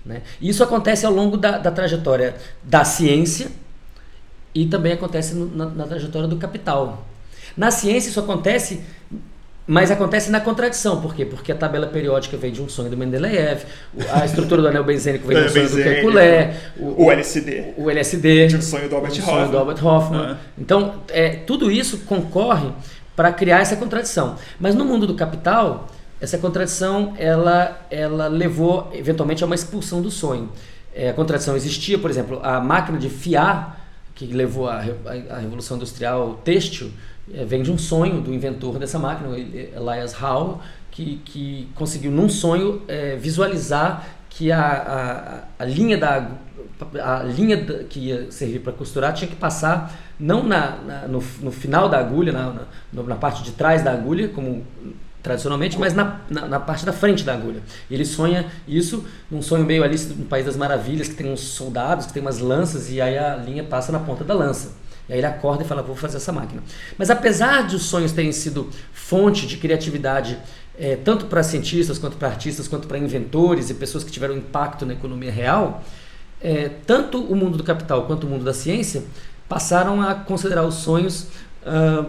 [0.06, 0.22] Né?
[0.42, 3.48] E isso acontece ao longo da, da trajetória da ciência
[4.54, 7.08] e também acontece no- na, na trajetória do capital.
[7.56, 8.82] Na ciência, isso acontece
[9.72, 11.24] Mas acontece na contradição, por quê?
[11.24, 13.62] Porque a tabela periódica vem de um sonho do Mendeleev,
[14.12, 17.74] a estrutura do anel benzênico vem de um sonho do Kekulé, o, o, LSD.
[17.78, 18.48] O LSD.
[18.48, 19.50] De um sonho do Albert um Hoffman.
[19.50, 20.38] Do Albert Hoffman.
[20.58, 22.68] Então, é, tudo isso concorre
[23.16, 24.36] para criar essa contradição.
[24.60, 25.88] Mas no mundo do capital,
[26.20, 30.50] essa contradição ela, ela levou eventualmente a uma expulsão do sonho.
[30.94, 33.80] É, a contradição existia, por exemplo, a máquina de fiar,
[34.14, 34.82] que levou à
[35.40, 36.92] Revolução Industrial Têxtil, é,
[37.28, 40.58] vem de um sonho do inventor dessa máquina, Elias Howe,
[40.92, 46.32] que, que conseguiu num sonho é, visualizar que a, a, a, linha da
[47.04, 51.52] a linha que ia servir para costurar tinha que passar não na, na no, no,
[51.52, 52.56] final da agulha, na,
[52.92, 54.66] na, na, parte de trás da agulha, como
[55.22, 57.62] tradicionalmente, mas na, na, na, parte da frente da agulha.
[57.90, 62.08] Ele sonha isso num sonho meio ali no País das Maravilhas, que tem uns soldados,
[62.08, 64.81] que tem umas lanças, e aí a linha passa na ponta da lança.
[65.10, 66.62] E aí ele acorda e fala, vou fazer essa máquina.
[66.98, 70.38] Mas apesar de os sonhos terem sido fonte de criatividade,
[70.78, 74.86] é, tanto para cientistas, quanto para artistas, quanto para inventores e pessoas que tiveram impacto
[74.86, 75.84] na economia real,
[76.42, 79.04] é, tanto o mundo do capital quanto o mundo da ciência
[79.48, 81.28] passaram a considerar os sonhos
[81.66, 82.06] uh,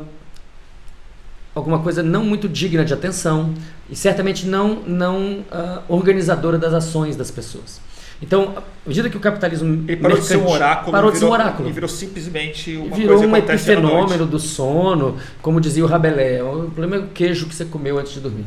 [1.54, 3.52] alguma coisa não muito digna de atenção
[3.90, 7.80] e certamente não, não uh, organizadora das ações das pessoas.
[8.22, 11.24] Então, à medida que o capitalismo ele parou de ser um oráculo, parou de ser
[11.24, 15.88] um oráculo e virou simplesmente uma virou coisa um epifenômeno do sono, como dizia o
[15.88, 16.40] Rabelais.
[16.40, 18.46] O problema é o queijo que você comeu antes de dormir.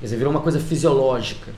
[0.00, 1.52] Quer dizer, virou uma coisa fisiológica.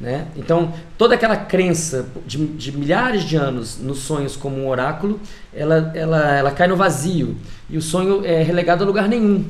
[0.00, 0.26] Né?
[0.36, 5.20] Então, toda aquela crença de, de, milhares de anos nos sonhos como um oráculo,
[5.54, 7.36] ela, ela, ela cai no vazio.
[7.70, 9.44] E o sonho é relegado a lugar nenhum.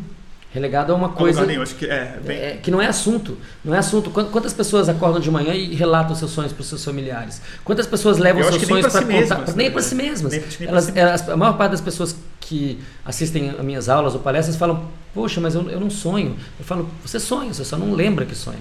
[0.52, 2.36] Relegado a uma coisa nenhum, que, é, bem...
[2.36, 3.38] é, que não é assunto.
[3.64, 4.10] Não é assunto.
[4.10, 7.40] Quantas pessoas acordam de manhã e relatam seus sonhos para os seus familiares?
[7.64, 9.36] Quantas pessoas levam seus sonhos para si contar?
[9.38, 9.72] Mesmas, nem né?
[9.72, 10.32] para si mesmas.
[10.32, 14.12] Nem, nem elas, si elas, a maior parte das pessoas que assistem a minhas aulas
[14.12, 16.36] ou palestras falam: Poxa, mas eu, eu não sonho.
[16.58, 18.60] Eu falo: Você sonha, você só não lembra que sonha.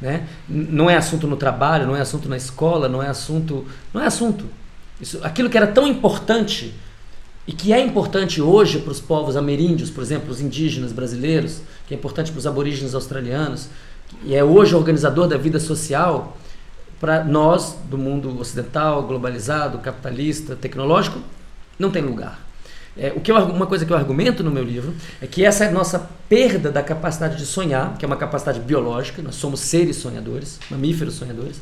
[0.00, 0.26] Né?
[0.48, 3.66] Não é assunto no trabalho, não é assunto na escola, não é assunto.
[3.92, 4.46] Não é assunto.
[4.98, 6.74] Isso, aquilo que era tão importante
[7.46, 11.94] e que é importante hoje para os povos ameríndios, por exemplo, os indígenas brasileiros, que
[11.94, 13.68] é importante para os aborígenes australianos,
[14.24, 16.36] e é hoje organizador da vida social,
[17.00, 21.18] para nós, do mundo ocidental, globalizado, capitalista, tecnológico,
[21.76, 22.40] não tem lugar.
[22.96, 25.68] É, o que eu, uma coisa que eu argumento no meu livro é que essa
[25.70, 30.60] nossa perda da capacidade de sonhar, que é uma capacidade biológica, nós somos seres sonhadores,
[30.70, 31.60] mamíferos sonhadores,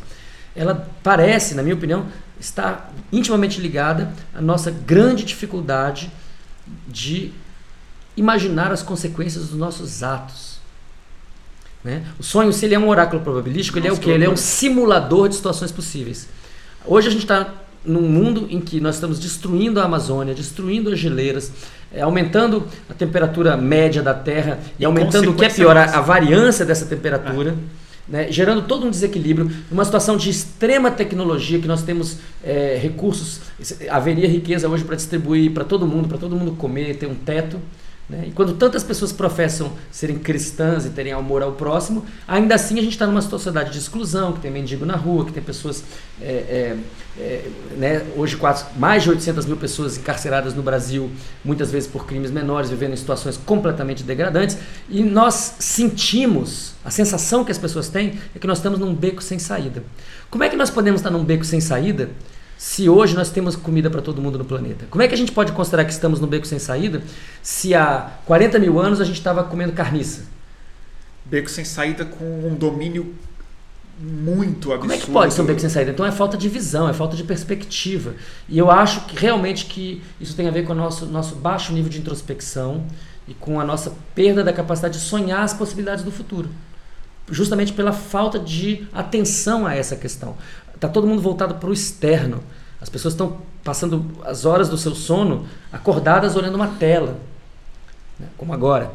[0.54, 2.06] ela parece, na minha opinião,
[2.40, 6.11] estar intimamente ligada à nossa grande dificuldade
[6.88, 7.33] de
[8.16, 10.59] imaginar as consequências dos nossos atos.
[11.85, 12.05] Né?
[12.18, 14.11] O sonho, se ele é um oráculo probabilístico, ele é o quê?
[14.11, 16.29] Ele é um simulador de situações possíveis.
[16.85, 20.98] Hoje a gente está num mundo em que nós estamos destruindo a Amazônia, destruindo as
[20.98, 21.53] geleiras,
[21.92, 25.85] é, aumentando a temperatura média da Terra e, e aumentando o que é pior, a,
[25.85, 27.53] a variância dessa temperatura.
[27.53, 27.79] É
[28.10, 33.40] né, gerando todo um desequilíbrio, numa situação de extrema tecnologia, que nós temos é, recursos,
[33.88, 37.58] haveria riqueza hoje para distribuir para todo mundo, para todo mundo comer, ter um teto.
[38.10, 38.24] Né?
[38.26, 42.82] E quando tantas pessoas professam serem cristãs e terem amor ao próximo, ainda assim a
[42.82, 45.84] gente está numa sociedade de exclusão, que tem mendigo na rua, que tem pessoas.
[46.20, 46.76] É, é,
[47.16, 48.06] é, né?
[48.16, 51.08] Hoje, quase, mais de 800 mil pessoas encarceradas no Brasil,
[51.44, 54.58] muitas vezes por crimes menores, vivendo em situações completamente degradantes.
[54.88, 59.22] E nós sentimos, a sensação que as pessoas têm é que nós estamos num beco
[59.22, 59.84] sem saída.
[60.28, 62.10] Como é que nós podemos estar num beco sem saída?
[62.60, 64.84] Se hoje nós temos comida para todo mundo no planeta?
[64.90, 67.02] Como é que a gente pode considerar que estamos no beco sem saída
[67.42, 70.24] se há 40 mil anos a gente estava comendo carniça?
[71.24, 73.14] Beco sem saída com um domínio
[73.98, 74.80] muito absurdo.
[74.80, 75.92] Como é que pode ser um beco sem saída?
[75.92, 78.14] Então é falta de visão, é falta de perspectiva.
[78.46, 81.72] E eu acho que realmente que isso tem a ver com o nosso, nosso baixo
[81.72, 82.84] nível de introspecção
[83.26, 86.50] e com a nossa perda da capacidade de sonhar as possibilidades do futuro.
[87.30, 90.36] Justamente pela falta de atenção a essa questão.
[90.80, 92.42] Está todo mundo voltado para o externo.
[92.80, 97.18] As pessoas estão passando as horas do seu sono acordadas olhando uma tela.
[98.18, 98.26] Né?
[98.38, 98.90] Como agora.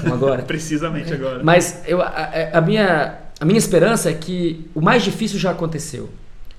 [0.00, 0.42] Como agora.
[0.46, 1.42] Precisamente agora.
[1.42, 6.08] Mas eu, a, a, minha, a minha esperança é que o mais difícil já aconteceu.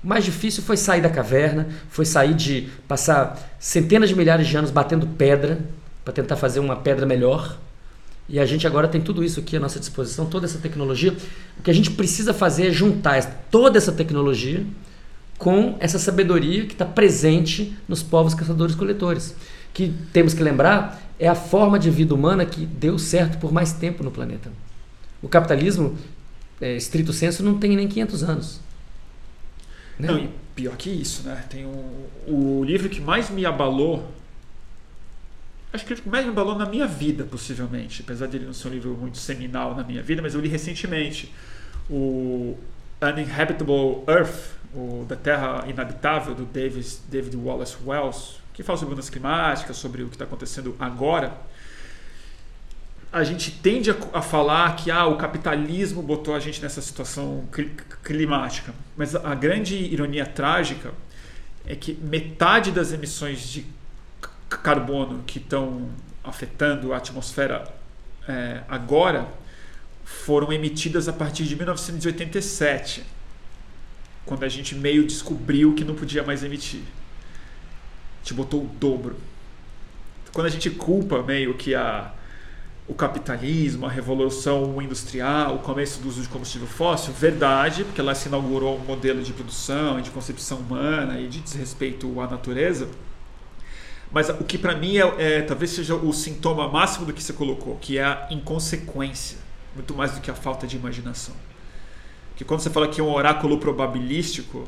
[0.04, 4.54] O mais difícil foi sair da caverna, foi sair de passar centenas de milhares de
[4.54, 5.58] anos batendo pedra
[6.04, 7.56] para tentar fazer uma pedra melhor.
[8.28, 11.16] E a gente agora tem tudo isso aqui à nossa disposição, toda essa tecnologia.
[11.58, 14.64] O que a gente precisa fazer é juntar toda essa tecnologia
[15.38, 19.34] com essa sabedoria que está presente nos povos caçadores-coletores.
[19.72, 23.72] Que temos que lembrar é a forma de vida humana que deu certo por mais
[23.72, 24.50] tempo no planeta.
[25.22, 25.96] O capitalismo,
[26.60, 28.60] é, estrito senso, não tem nem 500 anos.
[29.98, 30.08] Né?
[30.08, 31.44] Não, e pior que isso, né?
[31.48, 34.06] Tem um, o livro que mais me abalou
[35.72, 38.02] acho que o mais me abalou na minha vida, possivelmente.
[38.02, 40.48] Apesar de ele não ser um livro muito seminal na minha vida, mas eu li
[40.48, 41.32] recentemente
[41.90, 42.56] o
[43.00, 49.10] Uninhabitable Earth, o Da Terra Inabitável, do Davis, David Wallace Wells, que fala sobre mudanças
[49.10, 51.32] climáticas, sobre o que está acontecendo agora.
[53.10, 57.48] A gente tende a, a, falar que ah, o capitalismo botou a gente nessa situação
[58.02, 60.92] climática, mas a grande ironia trágica
[61.66, 63.64] é que metade das emissões de
[64.56, 65.88] carbono que estão
[66.24, 67.64] afetando a atmosfera
[68.26, 69.28] é, agora
[70.04, 73.04] foram emitidas a partir de 1987,
[74.24, 76.80] quando a gente meio descobriu que não podia mais emitir.
[76.80, 79.16] A gente botou o dobro.
[80.32, 82.12] Quando a gente culpa meio que a,
[82.86, 88.14] o capitalismo, a revolução industrial, o começo do uso de combustível fóssil, verdade, porque ela
[88.14, 92.88] se inaugurou um modelo de produção, de concepção humana e de desrespeito à natureza
[94.10, 97.32] mas o que para mim é, é, talvez seja o sintoma máximo do que você
[97.32, 99.38] colocou, que é a inconsequência,
[99.74, 101.34] muito mais do que a falta de imaginação.
[102.36, 104.66] Que quando você fala que é um oráculo probabilístico,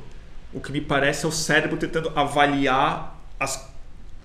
[0.52, 3.69] o que me parece é o cérebro tentando avaliar as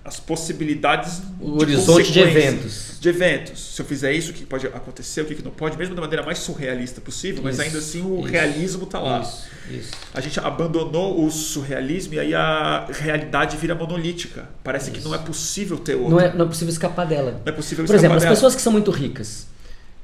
[0.06, 2.96] as possibilidades o de horizonte de eventos.
[3.00, 3.74] de eventos.
[3.74, 6.24] Se eu fizer isso o que pode acontecer o que não pode mesmo da maneira
[6.24, 9.20] mais surrealista possível mas isso, ainda assim o isso, realismo está lá.
[9.20, 9.90] Isso, isso.
[10.14, 14.48] a gente abandonou o surrealismo e aí a realidade vira monolítica.
[14.62, 17.40] Parece que não é possível ter outra não é, não é possível escapar dela.
[17.44, 18.30] Não é possível por exemplo dela.
[18.30, 19.48] as pessoas que são muito ricas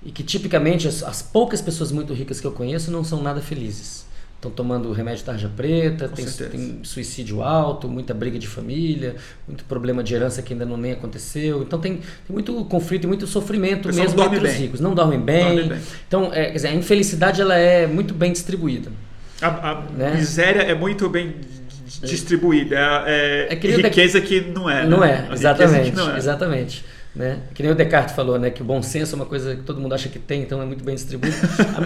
[0.05, 3.40] e que tipicamente as, as poucas pessoas muito ricas que eu conheço não são nada
[3.40, 4.01] felizes
[4.43, 9.14] estão tomando remédio tarja preta, tem, tem, suicídio alto, muita briga de família,
[9.47, 11.62] muito problema de herança que ainda não nem aconteceu.
[11.62, 14.51] Então tem, tem muito conflito e muito sofrimento mesmo entre bem.
[14.51, 14.80] os ricos.
[14.80, 15.45] Não dormem bem.
[15.45, 15.78] Dorme bem.
[16.09, 18.90] Então, é, quer dizer, a infelicidade ela é muito bem distribuída.
[19.40, 20.14] A, a né?
[20.16, 21.36] miséria é muito bem
[22.03, 22.76] distribuída.
[23.07, 24.84] É, é, é riqueza que não é.
[24.84, 25.28] Não né?
[25.30, 25.93] é, exatamente.
[25.93, 26.18] Não é.
[26.18, 26.84] Exatamente.
[27.14, 27.40] Né?
[27.52, 28.50] Que nem o Descartes falou, né?
[28.50, 30.64] que o bom senso é uma coisa que todo mundo acha que tem, então é
[30.64, 31.36] muito bem distribuído.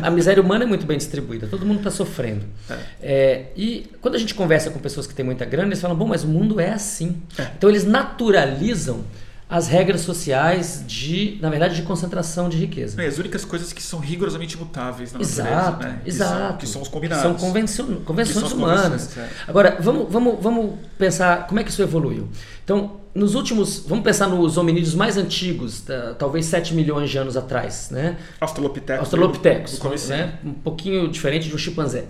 [0.02, 2.44] a, a miséria humana é muito bem distribuída, todo mundo está sofrendo.
[2.70, 2.76] É.
[3.02, 6.06] É, e quando a gente conversa com pessoas que têm muita grana, eles falam, bom,
[6.06, 7.20] mas o mundo é assim.
[7.38, 7.48] É.
[7.56, 9.04] Então eles naturalizam
[9.48, 13.00] as regras sociais de, na verdade, de concentração de riqueza.
[13.00, 16.02] É, as únicas coisas que são rigorosamente mutáveis na exato, natureza, né?
[16.04, 16.32] Exato.
[16.34, 17.22] Que são, que são os combinados.
[17.22, 19.06] São convencio, convenções são humanas.
[19.06, 19.30] Convenções, é.
[19.46, 22.28] Agora, vamos, vamos, vamos pensar como é que isso evoluiu.
[22.64, 25.84] Então, nos últimos, vamos pensar nos hominídeos mais antigos,
[26.18, 28.18] talvez 7 milhões de anos atrás, né?
[28.40, 29.00] Australopithecus.
[29.00, 30.40] Australopithecus, né?
[30.44, 32.06] Um pouquinho diferente de um chimpanzé.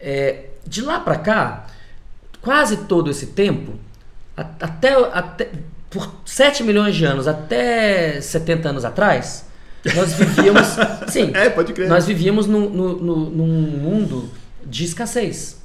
[0.00, 1.66] É, de lá para cá,
[2.40, 3.74] quase todo esse tempo,
[4.36, 5.50] até, até
[5.92, 9.44] por 7 milhões de anos até 70 anos atrás,
[9.94, 10.66] nós vivíamos.
[11.08, 11.88] sim, é, pode crer.
[11.88, 14.28] Nós vivíamos num, num, num mundo
[14.64, 15.60] de escassez.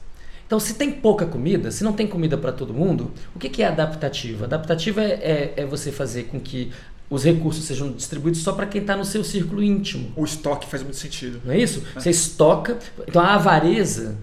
[0.45, 3.63] Então, se tem pouca comida, se não tem comida para todo mundo, o que, que
[3.63, 4.45] é adaptativa?
[4.45, 6.71] Adaptativa é, é, é você fazer com que
[7.09, 10.11] os recursos sejam distribuídos só para quem está no seu círculo íntimo.
[10.15, 11.41] O estoque faz muito sentido.
[11.45, 11.83] Não é isso?
[11.95, 11.99] É.
[11.99, 12.77] Você estoca.
[13.07, 14.17] Então, a avareza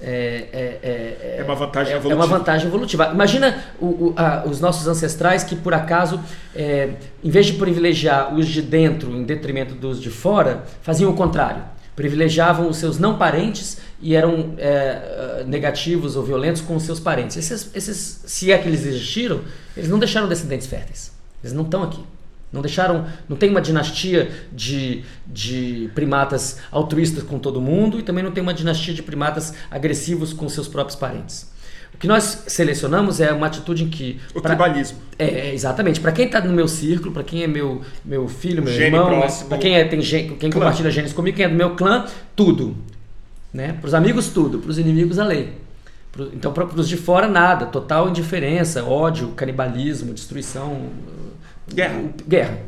[0.00, 2.12] é, é, é, é, uma vantagem evolutiva.
[2.12, 3.10] É uma vantagem evolutiva.
[3.12, 6.20] Imagina o, o, a, os nossos ancestrais que, por acaso,
[6.54, 6.90] é,
[7.22, 11.62] em vez de privilegiar os de dentro em detrimento dos de fora, faziam o contrário.
[11.94, 17.36] Privilegiavam os seus não parentes e eram é, negativos ou violentos com os seus parentes.
[17.36, 19.40] Esses, esses, se é que eles existiram,
[19.76, 21.10] eles não deixaram descendentes férteis.
[21.42, 22.04] Eles não estão aqui.
[22.56, 28.24] Não deixaram, não tem uma dinastia de, de primatas altruístas com todo mundo e também
[28.24, 31.54] não tem uma dinastia de primatas agressivos com seus próprios parentes.
[31.92, 34.20] O que nós selecionamos é uma atitude em que.
[34.34, 34.98] O pra, tribalismo.
[35.18, 35.98] É, é exatamente.
[35.98, 39.26] Para quem está no meu círculo, para quem é meu, meu filho, meu Gene irmão,
[39.48, 42.04] para quem, é, tem, quem compartilha genes comigo, quem é do meu clã,
[42.34, 42.76] tudo.
[43.52, 43.72] Né?
[43.80, 44.58] Para os amigos, tudo.
[44.58, 45.52] Para os inimigos, a lei.
[46.34, 47.66] Então, para os de fora, nada.
[47.66, 50.90] Total indiferença, ódio, canibalismo, destruição,
[51.72, 52.02] Guerra.
[52.26, 52.58] Guerra.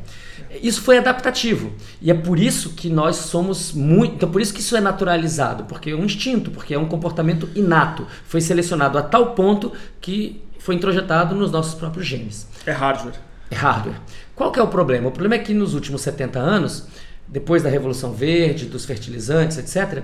[0.63, 1.73] Isso foi adaptativo.
[2.01, 4.15] E é por isso que nós somos muito.
[4.15, 7.49] Então, por isso que isso é naturalizado, porque é um instinto, porque é um comportamento
[7.55, 8.07] inato.
[8.25, 12.49] Foi selecionado a tal ponto que foi introjetado nos nossos próprios genes.
[12.67, 13.15] É hardware.
[13.51, 14.01] É hardware.
[14.35, 15.09] Qual que é o problema?
[15.09, 16.87] O problema é que nos últimos 70 anos,
[17.27, 20.03] depois da Revolução Verde, dos fertilizantes, etc.,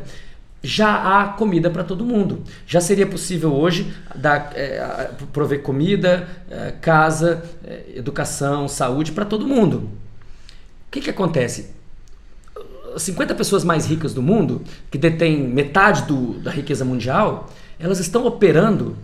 [0.64, 2.42] já há comida para todo mundo.
[2.66, 9.46] Já seria possível hoje dar, é, prover comida, é, casa, é, educação, saúde para todo
[9.46, 9.90] mundo.
[10.88, 11.74] O que, que acontece?
[12.96, 18.24] 50 pessoas mais ricas do mundo, que detêm metade do, da riqueza mundial, elas estão
[18.24, 18.96] operando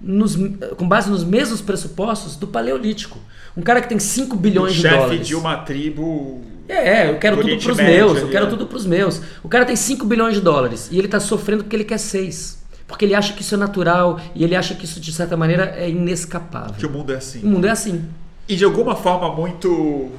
[0.00, 0.34] nos,
[0.78, 3.18] com base nos mesmos pressupostos do Paleolítico.
[3.54, 5.18] Um cara que tem 5 bilhões de dólares.
[5.18, 9.20] chefe de uma tribo é, eu quero tudo pros meus, eu quero tudo pros meus.
[9.42, 12.62] O cara tem 5 bilhões de dólares e ele tá sofrendo porque ele quer 6.
[12.86, 15.74] Porque ele acha que isso é natural e ele acha que isso, de certa maneira,
[15.76, 16.74] é inescapável.
[16.74, 17.42] Que o mundo é assim.
[17.42, 18.04] O mundo é assim.
[18.48, 20.10] E de alguma forma muito.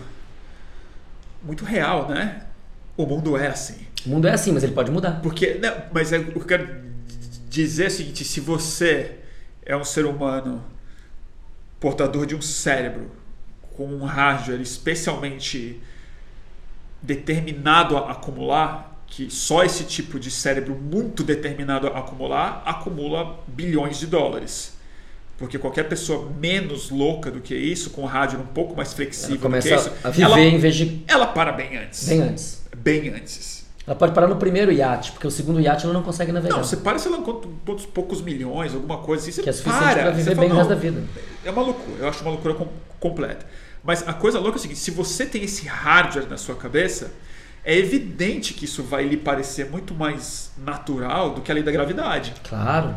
[1.44, 2.44] muito real, né?
[2.98, 3.78] O mundo é assim.
[4.06, 5.20] O mundo é assim, mas ele pode mudar.
[5.22, 5.60] Porque.
[5.62, 6.68] Não, mas é, o que eu quero
[7.48, 9.20] dizer é o seguinte: se você
[9.66, 10.64] é um ser humano
[11.80, 13.12] portador de um cérebro
[13.76, 15.82] com um hardware especialmente
[17.04, 24.00] determinado a acumular, que só esse tipo de cérebro muito determinado a acumular acumula bilhões
[24.00, 24.74] de dólares.
[25.38, 29.36] Porque qualquer pessoa menos louca do que isso, com hardware um pouco mais flexível Ela
[29.36, 31.04] do que começa isso, a viver ela, em vez de.
[31.08, 32.08] ela para bem antes.
[32.08, 32.64] Bem antes.
[32.78, 33.64] Bem antes.
[33.86, 36.56] Ela pode parar no primeiro iate, porque o segundo iate ela não consegue navegar.
[36.56, 39.84] Não, você para, sei lá, quantos, poucos milhões, alguma coisa assim, você que é suficiente
[39.84, 40.02] para.
[40.04, 41.04] para viver fala, bem o resto "Não, da vida.
[41.44, 42.68] É uma loucura, eu acho uma loucura com-
[43.00, 43.46] completa.
[43.84, 47.12] Mas a coisa louca é o seguinte: se você tem esse hardware na sua cabeça,
[47.66, 51.72] é evidente que isso vai lhe parecer muito mais natural do que a lei da
[51.72, 52.34] gravidade.
[52.48, 52.96] Claro.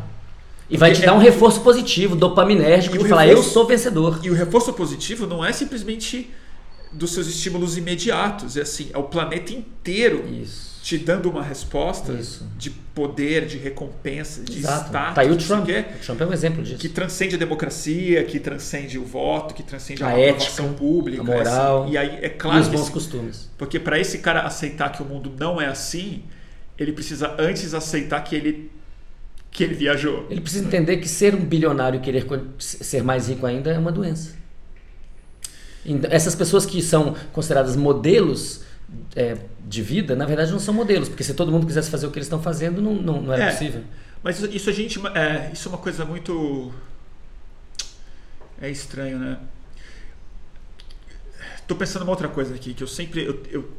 [0.69, 3.53] E vai Porque te dar é um muito- reforço positivo, dopaminérgico, de falar, reforço- eu
[3.53, 4.21] sou vencedor.
[4.23, 6.31] E o reforço positivo não é simplesmente
[6.93, 10.76] dos seus estímulos imediatos, é assim, é o planeta inteiro Isso.
[10.87, 12.47] Te dando uma resposta Isso.
[12.57, 14.87] de poder, de recompensa, de Exato.
[14.87, 15.69] status, Tá aí o Trump.
[15.69, 16.79] O Trump é um exemplo disso.
[16.79, 21.25] que transcende a democracia, que transcende o voto, que transcende a, A ética, pública, a
[21.25, 21.93] moral assim.
[21.93, 23.51] e aí é e claro os que bons esse- costumes.
[23.59, 26.23] porque para esse cara aceitar que o mundo não é assim,
[26.79, 28.71] ele precisa antes aceitar que ele
[29.51, 30.27] que ele viajou.
[30.31, 32.27] Ele precisa entender que ser um bilionário e querer
[32.61, 34.35] ser mais rico ainda é uma doença.
[35.85, 38.61] Então, essas pessoas que são consideradas modelos
[39.15, 42.11] é, de vida, na verdade não são modelos, porque se todo mundo quisesse fazer o
[42.11, 43.51] que eles estão fazendo, não, não, não era É.
[43.53, 43.83] possível.
[44.23, 46.73] Mas isso, a gente é, isso é uma coisa muito
[48.61, 49.39] é estranho, né?
[51.67, 53.73] Tô pensando uma outra coisa aqui que eu sempre eu, eu-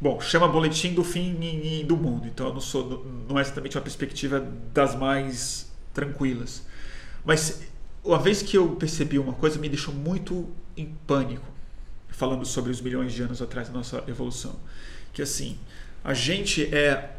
[0.00, 3.82] bom chama boletim do fim do mundo, então eu não sou não é exatamente uma
[3.82, 4.40] perspectiva
[4.72, 6.62] das mais tranquilas,
[7.24, 7.62] mas
[8.04, 11.46] uma vez que eu percebi uma coisa me deixou muito em pânico
[12.16, 14.56] falando sobre os milhões de anos atrás da nossa evolução,
[15.12, 15.58] que assim
[16.02, 17.10] a gente é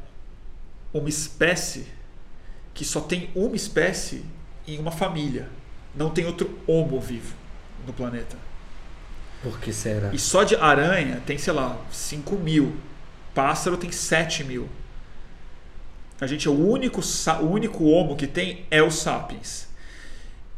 [0.93, 1.85] uma espécie
[2.73, 4.25] que só tem uma espécie
[4.67, 5.49] em uma família.
[5.95, 7.35] Não tem outro homo vivo
[7.85, 8.37] no planeta.
[9.43, 10.13] Por que será?
[10.13, 12.75] E só de aranha tem, sei lá, 5 mil.
[13.35, 14.67] Pássaro tem 7 mil.
[16.19, 17.01] A gente é o único,
[17.41, 19.67] o único homo que tem é o sapiens.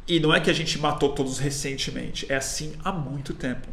[0.08, 2.26] E não é que a gente matou todos recentemente.
[2.30, 3.68] É assim há muito tempo.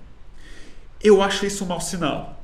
[1.06, 2.42] Eu acho isso um mau sinal.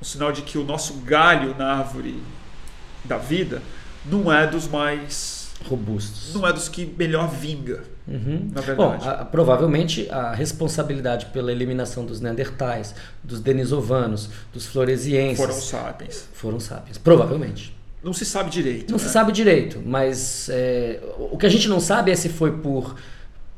[0.00, 2.22] Um sinal de que o nosso galho na árvore
[3.04, 3.62] da vida
[4.04, 5.38] não é dos mais.
[5.68, 6.32] Robustos.
[6.34, 8.48] não é dos que melhor vinga, Uhum.
[8.50, 9.08] na Bom, verdade.
[9.08, 16.28] a- provavelmente a responsabilidade pela eliminação dos neandertais, dos denisovanos, dos floresienses Foram sapiens.
[16.32, 16.96] foram sapiens.
[16.96, 17.76] Provavelmente.
[18.02, 18.90] Não se sabe direito.
[18.90, 19.04] Não né?
[19.04, 20.98] se sabe direito, mas é,
[21.30, 22.96] o que a gente não sabe é se foi por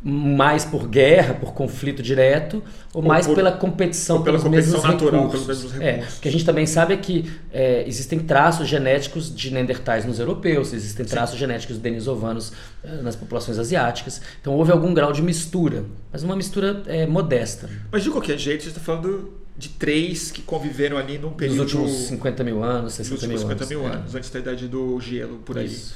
[0.04, 4.44] mais por guerra, por conflito direto, ou, Ou mais por- pela competição ou pela pelos
[4.50, 5.46] competição mesmos natural, recursos.
[5.46, 6.18] pelos mesmos É, recursos.
[6.18, 10.18] o que a gente também sabe é que é, existem traços genéticos de neandertais nos
[10.18, 14.20] europeus, existem traços genéticos de denisovanos eh, nas populações asiáticas.
[14.40, 17.70] Então houve algum grau de mistura, mas uma mistura é, modesta.
[17.92, 21.60] Mas de qualquer jeito, você está falando de três que conviveram ali num Nos período.
[21.60, 23.68] últimos 50 mil anos, nos 60 últimos mil 50 anos.
[23.68, 23.96] mil é.
[23.98, 25.66] anos, antes da idade do gelo, por aí.
[25.66, 25.94] Isso.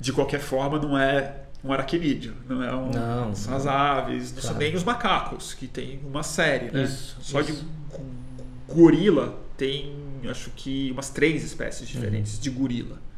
[0.00, 1.32] De qualquer forma, não é
[1.64, 2.90] um araquenídeo, não é um.
[2.90, 3.58] Não, são não.
[3.58, 4.58] as aves, não são Claro.
[4.64, 6.84] nem os macacos, que tem uma série, né?
[6.84, 7.52] Isso, Só isso.
[7.52, 9.92] de gorila tem,
[10.30, 12.40] acho que, umas três espécies diferentes Uhum.
[12.40, 13.08] de gorila.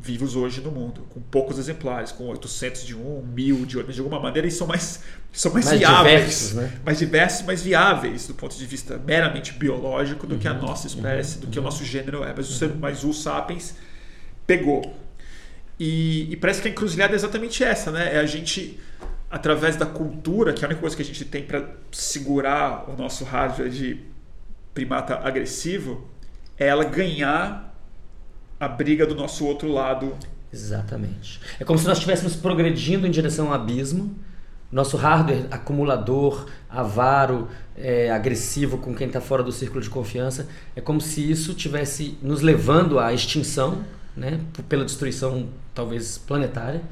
[0.00, 3.94] Vivos hoje no mundo, com poucos exemplares, com 800 de um, 1000 de outro, mas
[3.94, 5.00] de alguma maneira eles são mais,
[5.32, 6.14] são mais, Mais viáveis.
[6.20, 6.72] diversos, né?
[6.84, 10.86] Mais diversos, mais viáveis do ponto de vista meramente biológico do que a Uhum, nossa
[10.88, 12.34] espécie, do que o nosso gênero é.
[12.36, 13.74] Mas o, ser, mas o sapiens
[14.46, 14.94] pegou.
[15.78, 18.14] E, e parece que a encruzilhada é exatamente essa, né?
[18.14, 18.78] É a gente,
[19.30, 22.96] através da cultura, que é a única coisa que a gente tem para segurar o
[22.96, 24.00] nosso hardware de
[24.72, 26.08] primata agressivo,
[26.58, 27.74] é ela ganhar
[28.58, 30.16] a briga do nosso outro lado.
[30.52, 31.40] Exatamente.
[31.58, 34.16] É como se nós estivéssemos progredindo em direção ao abismo.
[34.70, 40.80] Nosso hardware acumulador, avaro, é, agressivo com quem está fora do círculo de confiança, é
[40.80, 43.84] como se isso tivesse nos levando à extinção,
[44.16, 46.82] né, pela destruição talvez planetária.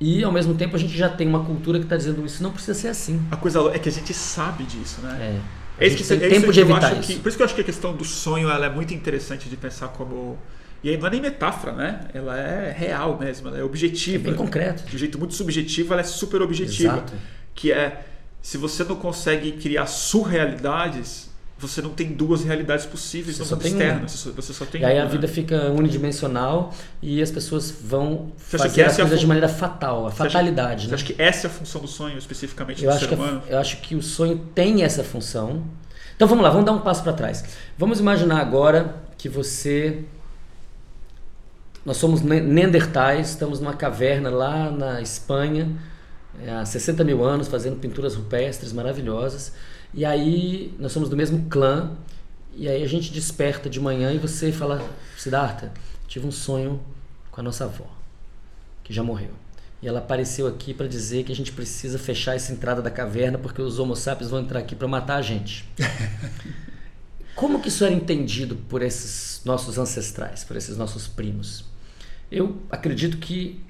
[0.00, 2.52] E ao mesmo tempo a gente já tem uma cultura que está dizendo isso não
[2.52, 3.20] precisa ser assim.
[3.30, 5.18] A coisa é que a gente sabe disso, né?
[5.20, 5.58] É.
[5.80, 7.12] É isso que, tem é isso tempo que de evitar isso.
[7.12, 9.48] que, por isso que eu acho que a questão do sonho ela é muito interessante
[9.48, 10.36] de pensar como.
[10.82, 12.08] E aí não é nem metáfora, né?
[12.12, 14.24] Ela é real mesmo, ela é É objetiva.
[14.24, 14.84] bem concreto.
[14.84, 16.94] De um jeito muito subjetivo, ela é super objetiva.
[16.94, 17.12] Exato.
[17.54, 18.04] Que é,
[18.42, 21.27] se você não consegue criar surrealidades,
[21.58, 23.98] você não tem duas realidades possíveis Você no só mundo tem externo.
[24.00, 24.08] uma.
[24.08, 25.32] Você só, você só tem E aí a uma, vida né?
[25.32, 29.26] fica unidimensional e as pessoas vão Você acha fazer as é a coisas fun- de
[29.26, 30.84] maneira fatal, a Você acha- fatalidade.
[30.84, 30.94] Você né?
[30.94, 33.16] acha que essa é a função do sonho, especificamente Eu do acho, ser que, a-
[33.18, 33.42] humano?
[33.48, 35.64] eu acho que o sonho tem essa função.
[36.14, 37.44] Então vamos lá, vamos dar um passo para trás.
[37.76, 40.04] Vamos imaginar agora que você.
[41.84, 45.72] Nós somos ne- Neandertais, estamos numa caverna lá na Espanha,
[46.44, 49.52] é, há 60 mil anos, fazendo pinturas rupestres maravilhosas.
[49.94, 51.92] E aí nós somos do mesmo clã.
[52.54, 54.82] E aí a gente desperta de manhã e você fala:
[55.16, 55.72] Siddhartha,
[56.06, 56.80] tive um sonho
[57.30, 57.86] com a nossa avó,
[58.82, 59.30] que já morreu.
[59.80, 63.38] E ela apareceu aqui para dizer que a gente precisa fechar essa entrada da caverna
[63.38, 65.64] porque os homo sapiens vão entrar aqui para matar a gente.
[67.34, 71.64] Como que isso era entendido por esses nossos ancestrais, por esses nossos primos?
[72.30, 73.60] Eu acredito que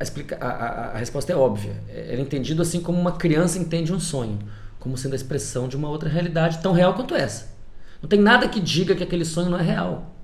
[0.00, 1.76] a, a- a- a resposta é óbvia.
[1.88, 4.38] Era entendido assim como uma criança entende um sonho,
[4.80, 7.48] como sendo a expressão de uma outra realidade tão real quanto essa.
[8.02, 10.16] Não tem nada que diga que aquele sonho não é real.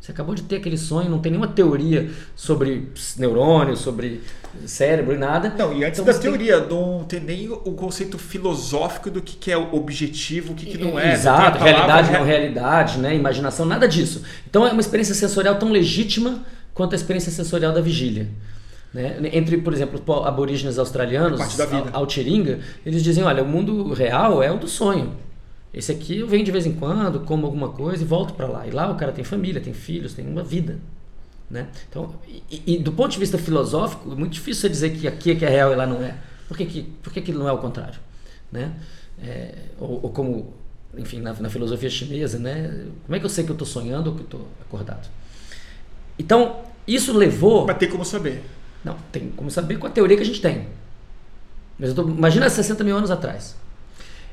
[0.00, 4.22] Você acabou de ter aquele sonho, não tem nenhuma teoria sobre neurônios, sobre
[4.64, 5.52] cérebro e nada.
[5.58, 9.20] Não, e antes Então da você tem- teoria, não tem nem o conceito filosófico do
[9.20, 11.12] que, que é o objetivo, o que, que não é.
[11.12, 13.14] Exato, realidade, re- não realidade, né?
[13.14, 14.22] imaginação, nada disso.
[14.48, 18.28] Então é uma experiência sensorial tão legítima quanto a experiência sensorial da vigília.
[18.92, 19.18] Né?
[19.32, 21.40] Entre, por exemplo, os aborígenes australianos,
[21.92, 25.12] Altiringa, eles dizem, olha, o mundo real é o do sonho.
[25.72, 28.66] Esse aqui eu venho de vez em quando, como alguma coisa e volto para lá.
[28.66, 30.78] E lá o cara tem família, tem filhos, tem uma vida.
[31.50, 31.68] Né?
[31.88, 32.14] Então,
[32.50, 35.34] e, e do ponto de vista filosófico, é muito difícil você dizer que aqui é
[35.34, 36.14] que é real e lá não é.
[36.46, 38.00] Por que, que, por que, que não é o contrário?
[38.50, 38.72] Né?
[39.22, 40.54] É, ou, ou como,
[40.96, 42.86] enfim, na, na filosofia chinesa, né?
[43.04, 45.08] como é que eu sei que eu estou sonhando ou que eu estou acordado?
[46.18, 47.66] Então, isso levou.
[47.66, 48.42] Mas tem como saber.
[48.88, 50.66] Não, tem como saber com a teoria que a gente tem.
[51.78, 53.54] Mas tô, imagina 60 mil anos atrás.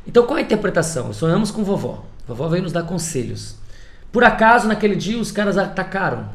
[0.08, 1.12] Então qual é a interpretação?
[1.12, 2.06] Sonhamos com vovó.
[2.28, 3.56] Vovó veio nos dar conselhos.
[4.12, 6.30] Por acaso, naquele dia, os caras atacaram.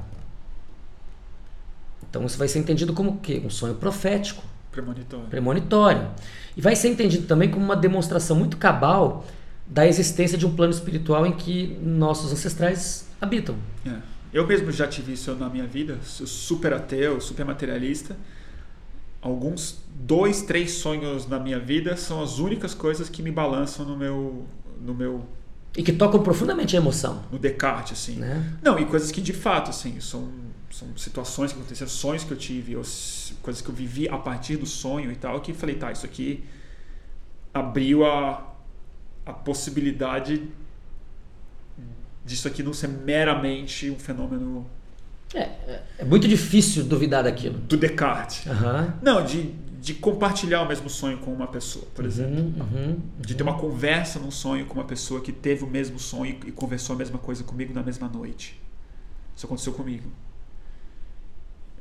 [2.08, 3.40] Então isso vai ser entendido como o quê?
[3.44, 5.26] Um sonho profético, Premonitório.
[5.26, 6.08] premonitório.
[6.56, 9.24] E vai ser entendido também como uma demonstração muito cabal
[9.66, 13.54] da existência de um plano espiritual em que nossos ancestrais habitam.
[13.86, 13.94] É.
[14.32, 18.16] Eu mesmo já tive isso na minha vida, sou super ateu, super materialista.
[19.20, 23.96] Alguns dois, três sonhos na minha vida são as únicas coisas que me balançam no
[23.96, 24.46] meu,
[24.80, 25.26] no meu,
[25.76, 27.24] E que tocam profundamente a emoção.
[27.30, 28.16] no Descartes, assim.
[28.16, 28.58] Né?
[28.62, 30.28] Não, e coisas que de fato, assim, são,
[30.70, 32.82] são situações que aconteceram, sonhos que eu tive, ou
[33.42, 36.44] coisas que eu vivi a partir do sonho e tal, que falei, tá, isso aqui
[37.52, 38.54] abriu a,
[39.26, 40.48] a possibilidade
[42.30, 44.64] disso aqui não ser meramente um fenômeno
[45.34, 47.58] É, é- é muito difícil duvidar daquilo.
[47.58, 48.46] do Descartes.
[48.46, 48.94] Aham.
[49.02, 52.38] Não, de, de compartilhar o mesmo sonho com uma pessoa, por exemplo.
[52.40, 52.98] Uhum, uhum.
[53.18, 56.52] De ter uma conversa num sonho com uma pessoa que teve o mesmo sonho e
[56.52, 58.60] conversou a mesma coisa comigo na mesma noite.
[59.36, 60.08] Isso aconteceu comigo.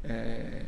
[0.04, 0.62] É,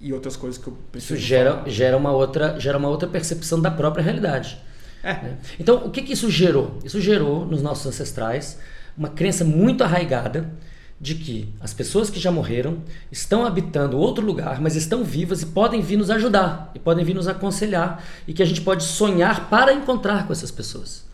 [0.00, 3.60] e outras coisas que eu preciso Isso gera, gera, uma outra, gera uma outra percepção
[3.60, 4.58] da própria realidade.
[5.02, 5.38] É, né?
[5.60, 6.78] Então, o que, que isso gerou?
[6.84, 8.58] Isso gerou nos nossos ancestrais
[8.98, 10.52] uma crença muito arraigada
[11.00, 12.78] de que as pessoas que já morreram
[13.10, 17.14] estão habitando outro lugar, mas estão vivas e podem vir nos ajudar, e podem vir
[17.14, 21.07] nos aconselhar, e que a gente pode sonhar para encontrar com essas pessoas.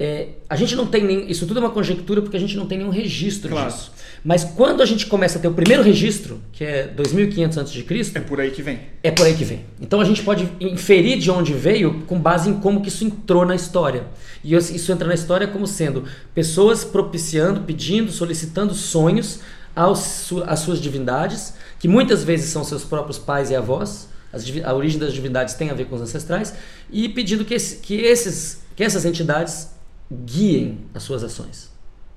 [0.00, 1.28] É, a gente não tem nem.
[1.28, 3.68] Isso tudo é uma conjectura porque a gente não tem nenhum registro Claro.
[3.68, 3.90] disso.
[4.24, 7.84] Mas quando a gente começa a ter o primeiro registro, que é 2500 a.C.,
[8.14, 8.78] é por aí que vem.
[9.02, 9.64] é por aí que vem.
[9.80, 13.44] Então a gente pode inferir de onde veio com base em como que isso entrou
[13.44, 14.04] na história.
[14.44, 19.40] E isso entra na história como sendo pessoas propiciando, pedindo, solicitando sonhos
[19.74, 24.08] aos, às suas divindades, que muitas vezes são seus próprios pais e avós.
[24.32, 26.54] As a origem das divindades tem a ver com os ancestrais.
[26.90, 29.70] E pedindo que, esse- que, esses, que essas entidades
[30.10, 31.70] guiem as suas ações.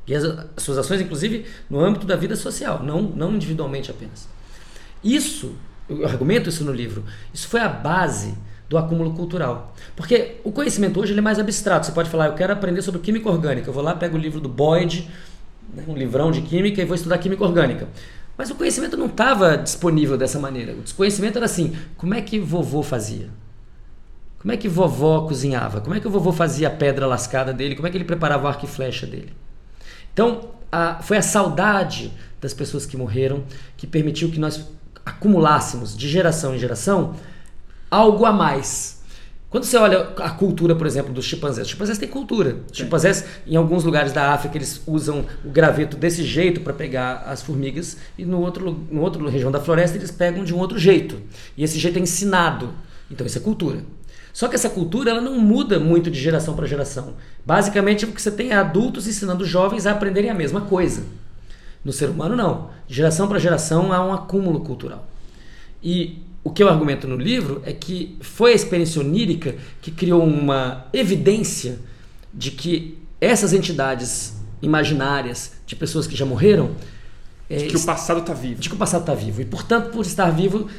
[0.10, 0.24] As,
[0.58, 4.28] as suas ações, inclusive, no âmbito da vida social, não, não individualmente apenas.
[5.04, 5.56] Isso,
[5.90, 8.36] eu argumento isso no livro, isso foi a base
[8.72, 9.76] do acúmulo cultural.
[9.96, 11.86] Porque o conhecimento hoje ele é mais abstrato.
[11.86, 13.70] Você pode falar, eu quero aprender sobre química orgânica.
[13.70, 15.10] Eu vou lá, pego o livro do Boyd,
[15.74, 17.90] né, um livrão de química, e vou estudar química orgânica.
[18.38, 20.74] Mas o conhecimento não estava disponível dessa maneira.
[20.74, 23.30] O desconhecimento era assim: como é que vovô fazia?
[24.42, 25.82] Como é que vovó cozinhava?
[25.82, 27.76] Como é que o vovô fazia a pedra lascada dele?
[27.76, 29.34] Como é que ele preparava o arco e flecha dele?
[30.14, 32.12] Então, a- foi a saudade
[32.42, 33.44] das pessoas que morreram
[33.78, 34.66] que permitiu que nós
[35.06, 37.14] acumulássemos de geração em geração
[37.90, 39.00] algo a mais.
[39.50, 42.58] Quando você olha a cultura, por exemplo, dos chimpanzés, os chimpanzés têm cultura.
[42.72, 47.26] Os chimpanzés, em alguns lugares da África, eles usam o graveto desse jeito para pegar
[47.28, 50.80] as formigas, e no outro, no outro região da floresta eles pegam de um outro
[50.80, 51.22] jeito.
[51.58, 52.74] E esse jeito é ensinado.
[53.10, 53.80] Então, isso é cultura.
[54.34, 57.16] Só que essa cultura ela não muda muito de geração para geração.
[57.46, 61.04] Basicamente, o que você tem é adultos ensinando jovens a aprenderem a mesma coisa.
[61.84, 62.70] No ser humano, não.
[62.88, 65.08] De geração para geração há um acúmulo cultural.
[65.84, 70.24] E o que eu argumento no livro é que foi a experiência onírica que criou
[70.24, 71.80] uma evidência
[72.34, 76.72] de que essas entidades imaginárias de pessoas que já morreram.
[77.50, 78.62] De que é, o passado está vivo.
[78.62, 79.42] De que o passado está vivo.
[79.42, 80.70] E, portanto, por estar vivo,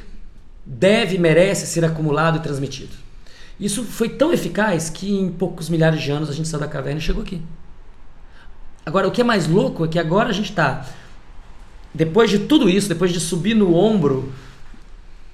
[0.65, 3.02] deve, merece ser acumulado e transmitido.
[3.63, 6.99] Isso foi tão eficaz que em poucos milhares de anos a gente saiu da caverna
[6.99, 7.41] e chegou aqui.
[8.85, 10.85] Agora, o que é mais louco é que agora a gente está,
[11.95, 14.33] depois de tudo isso, depois de subir no ombro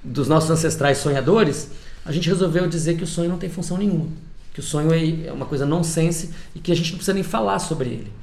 [0.03, 1.71] dos nossos ancestrais sonhadores,
[2.05, 4.09] a gente resolveu dizer que o sonho não tem função nenhuma.
[4.53, 7.23] Que o sonho é, é uma coisa nonsense e que a gente não precisa nem
[7.23, 8.13] falar sobre ele.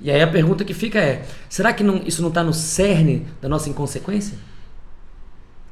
[0.00, 3.26] E aí a pergunta que fica é: será que não, isso não está no cerne
[3.42, 4.38] da nossa inconsequência?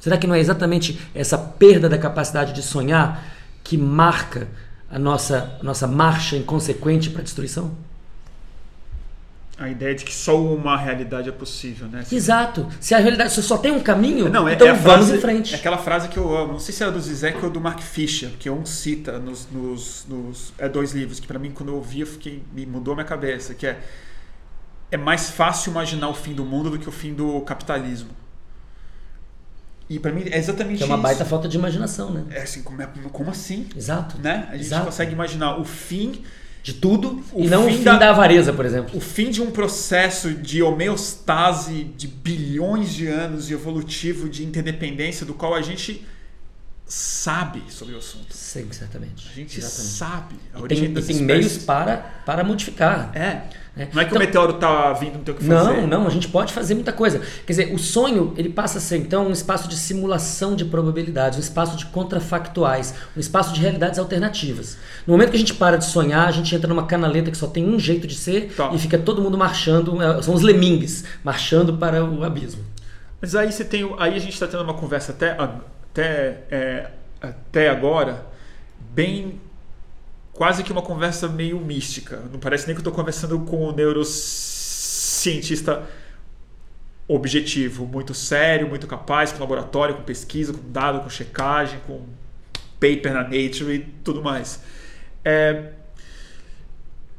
[0.01, 3.34] Será que não é exatamente essa perda da capacidade de sonhar
[3.65, 4.47] que marca
[4.89, 7.75] a nossa, a nossa marcha inconsequente para a destruição?
[9.57, 12.03] A ideia de que só uma realidade é possível, né?
[12.11, 12.67] Exato.
[12.79, 15.21] Se a realidade se só tem um caminho, não, é, então é vamos frase, em
[15.21, 15.53] frente.
[15.53, 16.53] É aquela frase que eu amo.
[16.53, 20.05] Não sei se era do Zizek ou do Mark Fisher, que um cita nos, nos,
[20.07, 22.95] nos é, dois livros, que para mim, quando eu ouvi, eu fiquei, me mudou a
[22.95, 23.79] minha cabeça, que é
[24.91, 28.09] é mais fácil imaginar o fim do mundo do que o fim do capitalismo.
[29.89, 30.83] E para mim é exatamente isso.
[30.83, 31.03] É uma isso.
[31.03, 32.23] baita falta de imaginação, né?
[32.31, 33.67] É assim, como, é, como assim?
[33.75, 34.17] Exato.
[34.21, 34.47] Né?
[34.49, 34.85] A gente Exato.
[34.85, 36.23] consegue imaginar o fim
[36.63, 38.97] de tudo o e não fim o fim da- da, avareza, por exemplo.
[38.97, 45.23] o fim de um processo de homeostase de bilhões de anos e evolutivo de interdependência
[45.25, 46.03] do qual a gente
[46.87, 48.27] sabe sobre o assunto.
[48.35, 49.27] Sim, certamente.
[49.31, 49.93] A gente Exatamente.
[49.93, 53.11] sabe a E tem, e tem meios para, para modificar.
[53.15, 53.43] É.
[53.75, 53.89] né?
[53.93, 55.81] Não é que Então- o meteoro tá vindo, não tem o que fazer.
[55.81, 57.19] Não, não, a gente pode fazer muita coisa.
[57.45, 61.37] Quer dizer, o sonho ele passa a ser então um espaço de simulação de probabilidades,
[61.37, 64.77] um espaço de contrafactuais, um espaço de realidades alternativas.
[65.05, 67.47] No momento que a gente para de sonhar, a gente entra numa canaleta que só
[67.47, 68.71] tem um jeito de ser Tá.
[68.73, 72.63] e fica todo mundo marchando, é, são os lemingues marchando para o abismo.
[73.21, 73.83] Mas aí você tem.
[73.97, 76.87] Aí a gente está tendo uma conversa até, até, é,
[77.21, 78.25] até agora,
[78.93, 79.41] bem.
[80.35, 82.21] Quase que uma conversa meio mística.
[82.29, 85.87] Não parece nem que eu estou conversando com um neurocientista
[87.07, 92.01] objetivo, muito sério, muito capaz, com laboratório, com pesquisa, com dado, com checagem, com
[92.81, 94.61] paper na Nature e tudo mais.
[95.23, 95.71] É,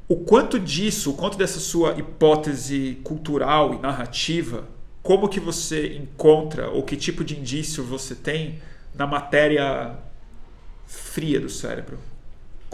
[0.07, 4.69] o quanto disso, o quanto dessa sua hipótese cultural e narrativa,
[5.03, 8.61] como que você encontra ou que tipo de indício você tem
[8.95, 9.97] na matéria
[10.87, 11.99] fria do cérebro?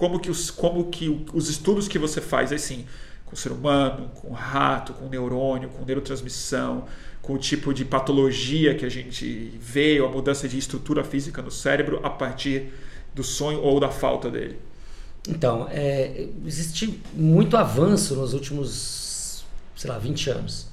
[0.02, 2.86] Como que os, como que os estudos que você faz, assim,
[3.24, 6.86] com o ser humano, com o rato, com o neurônio, com neurotransmissão,
[7.22, 11.40] com o tipo de patologia que a gente vê, ou a mudança de estrutura física
[11.40, 12.72] no cérebro a partir
[13.14, 14.58] do sonho ou da falta dele?
[15.28, 19.44] Então, é, existe muito avanço nos últimos,
[19.76, 20.66] sei lá, 20 anos.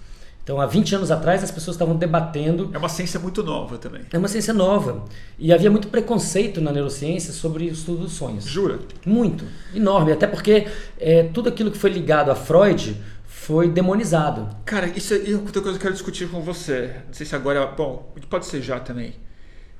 [0.50, 4.02] Então, há 20 anos atrás, as pessoas estavam debatendo É uma ciência muito nova também.
[4.12, 5.06] É uma ciência nova.
[5.38, 8.46] E havia muito preconceito na neurociência sobre o estudo dos sonhos.
[8.46, 8.80] Jura?
[9.06, 9.46] Muito.
[9.76, 10.12] Enorme.
[10.12, 10.66] Até porque
[11.00, 14.50] é, tudo aquilo que foi ligado a Freud foi demonizado.
[14.66, 16.96] Cara, isso é outra coisa que eu quero discutir com você.
[17.06, 17.68] Não sei se agora.
[17.68, 19.14] Bom, pode ser já também.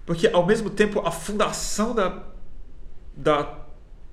[0.06, 2.26] Porque, ao mesmo tempo, a fundação da,
[3.18, 3.59] da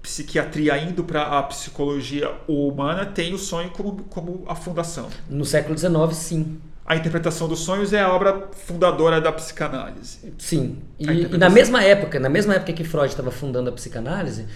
[0.07, 5.09] psiquiatria indo para a psicologia humana tem o sonho como, como a fundação.
[5.29, 6.61] No século XIX, sim.
[6.87, 10.33] A interpretação dos sonhos é a obra fundadora da psicanálise.
[10.39, 10.79] Sim.
[10.97, 14.47] E, e na mesma época, na mesma época que Freud estava fundando a psicanálise,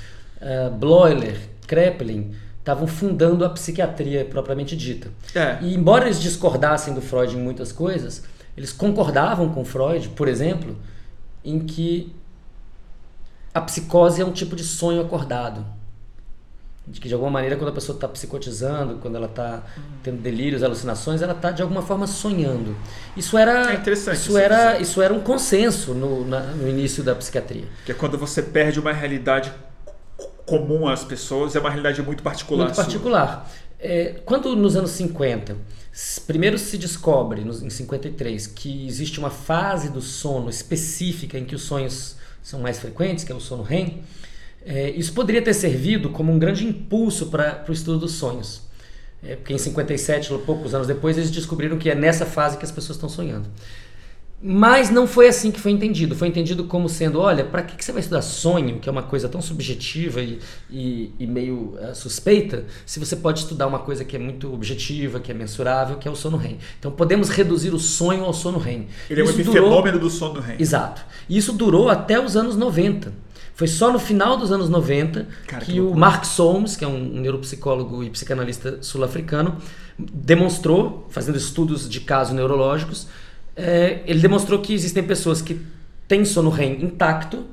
[0.41, 1.37] uh, Bloiler,
[1.67, 5.09] Kraepelin estavam fundando a psiquiatria propriamente dita.
[5.35, 5.59] É.
[5.63, 8.23] E embora eles discordassem do Freud em muitas coisas,
[8.57, 10.77] eles concordavam com Freud, por exemplo,
[11.45, 12.15] em que
[13.53, 15.65] a psicose é um tipo de sonho acordado.
[16.87, 19.63] De que de alguma maneira, quando a pessoa está psicotizando, quando ela está
[20.03, 22.75] tendo delírios, alucinações, ela está de alguma forma sonhando.
[23.17, 27.15] Isso era, É interessante isso era, isso era um consenso no, na- no início da
[27.15, 27.69] psiquiatria.
[27.85, 29.53] Que é quando você perde uma realidade
[30.47, 32.65] comum às pessoas, é uma realidade muito particular.
[32.65, 33.49] Muito particular.
[33.79, 35.57] É, quando nos anos 50,
[35.93, 41.45] s- primeiro se descobre, nos- em 53, que existe uma fase do sono específica em
[41.45, 44.03] que os sonhos são mais frequentes, que é o sono REM,
[44.65, 48.63] é, isso poderia ter servido como um grande impulso para o estudo dos sonhos.
[49.23, 52.71] É, porque em 57, poucos anos depois, eles descobriram que é nessa fase que as
[52.71, 53.49] pessoas estão sonhando.
[54.43, 56.17] Mas não foi assim que foi entendido.
[56.17, 59.03] Foi entendido como sendo, olha, para que que você vai estudar sonho, que é uma
[59.03, 60.39] coisa tão subjetiva e,
[60.71, 65.21] e, e meio eh, suspeita, se você pode estudar uma coisa que é muito objetiva,
[65.21, 66.57] que é mensurável, que é o sono REM.
[66.79, 68.89] Então podemos reduzir o sonho ao sono REM.
[69.11, 70.57] Ele é um Isso durou- fenômeno do sono REM.
[70.59, 71.03] Exato.
[71.29, 73.13] E isso durou até os anos 90.
[73.55, 75.95] Foi só no final dos anos 90 Cara, que, que o.
[75.95, 79.59] Mark Solms, que é um neuropsicólogo e psicanalista sul-africano,
[79.99, 83.07] demonstrou, fazendo estudos de casos neurológicos,
[83.57, 85.61] é, ele demonstrou que existem pessoas que
[86.07, 87.45] têm sono REM intacto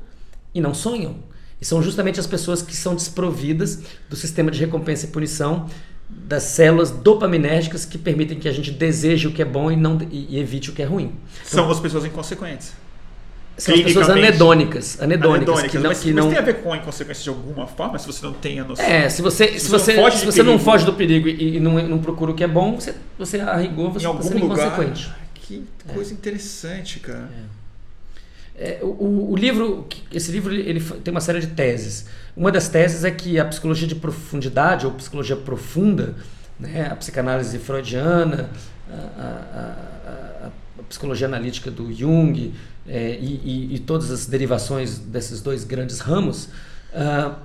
[0.54, 1.16] e não sonham.
[1.60, 5.66] E são justamente as pessoas que são desprovidas do sistema de recompensa e punição
[6.08, 9.98] das células dopaminérgicas que permitem que a gente deseje o que é bom e, não,
[10.10, 11.12] e, e evite o que é ruim.
[11.44, 12.72] São as pessoas inconsequentes.
[13.58, 16.62] São as pessoas anedônicas, anedônicas, Anedônicas, que não, mas, que mas não tem a ver
[16.62, 18.84] com a inconsequência de alguma forma, se você não tem a noção.
[18.84, 21.56] É, se você, se Se você não foge se você não foge do perigo e,
[21.56, 24.46] e não, não procura o que é bom, você, você a rigor, você está sendo
[24.46, 24.68] lugar.
[24.68, 25.10] inconsequente.
[25.48, 27.28] Que coisa interessante, cara.
[28.54, 32.06] É, o, o livro, esse livro ele tem uma série de teses.
[32.36, 36.16] Uma das teses é que a psicologia de profundidade ou psicologia profunda,
[36.58, 38.50] né, a psicanálise freudiana,
[38.90, 42.52] a, a- a- a- psicologia analítica do Jung
[42.86, 43.40] é, e,
[43.70, 46.48] e- e todas as derivações desses dois grandes ramos
[46.94, 47.36] ah,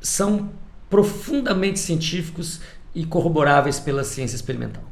[0.00, 0.50] são
[0.90, 2.60] profundamente científicos
[2.94, 4.84] e corroboráveis pela ciência experimental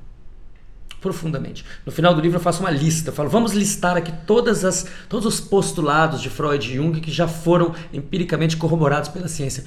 [1.01, 1.65] profundamente.
[1.85, 5.27] No final do livro eu faço uma lista, falo, vamos listar aqui todas as, todos
[5.27, 9.65] os postulados de Freud e Jung que já foram empiricamente corroborados pela ciência.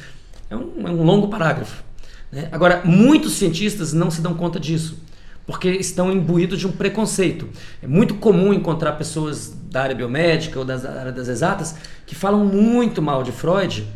[0.50, 1.84] É um, é um longo parágrafo.
[2.32, 2.50] né?
[2.52, 4.98] Agora, muitos cientistas não se dão conta disso,
[5.46, 7.50] porque estão imbuídos de um preconceito.
[7.82, 11.76] É muito comum encontrar pessoas da área biomédica ou da área das exatas
[12.06, 13.88] que falam muito mal de Freud,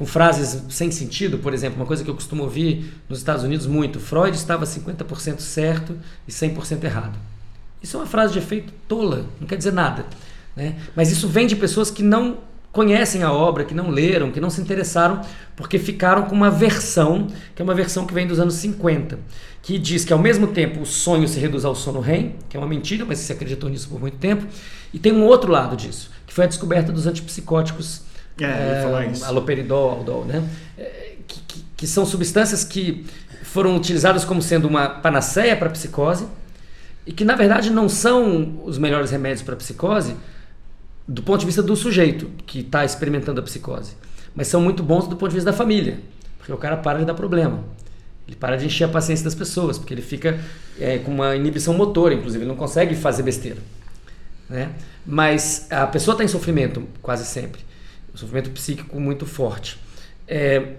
[0.00, 3.66] com frases sem sentido, por exemplo, uma coisa que eu costumo ouvir nos Estados Unidos
[3.66, 5.94] muito: Freud estava 50% certo
[6.26, 7.18] e 100% errado.
[7.82, 10.06] Isso é uma frase de efeito tola, não quer dizer nada.
[10.56, 10.76] Né?
[10.96, 12.38] Mas isso vem de pessoas que não
[12.72, 15.20] conhecem a obra, que não leram, que não se interessaram,
[15.54, 19.18] porque ficaram com uma versão, que é uma versão que vem dos anos 50,
[19.60, 22.60] que diz que ao mesmo tempo o sonho se reduz ao sono REM, que é
[22.60, 24.46] uma mentira, mas se acreditou nisso por muito tempo,
[24.94, 28.44] e tem um outro lado disso, que foi a descoberta dos antipsicóticos É,
[28.76, 29.24] ia falar isso.
[29.24, 30.42] aloperidol, aldol, né?
[30.78, 33.06] É, que, que- que são substâncias que
[33.42, 36.26] foram utilizadas como sendo uma panaceia para psicose
[37.06, 40.14] e que na verdade não são os melhores remédios para psicose
[41.08, 43.94] do ponto de vista do sujeito que está experimentando a psicose,
[44.34, 45.98] mas são muito bons do ponto de vista da família,
[46.38, 47.64] porque o cara para de dar problema.
[48.28, 50.38] Ele para de encher a paciência das pessoas, porque ele fica
[50.78, 53.58] é, com uma inibição motora, inclusive, ele não consegue fazer besteira
[54.48, 54.70] né?
[55.06, 57.60] Mas a pessoa está em sofrimento quase sempre,
[58.14, 59.78] um sofrimento psíquico muito forte.
[60.26, 60.74] É,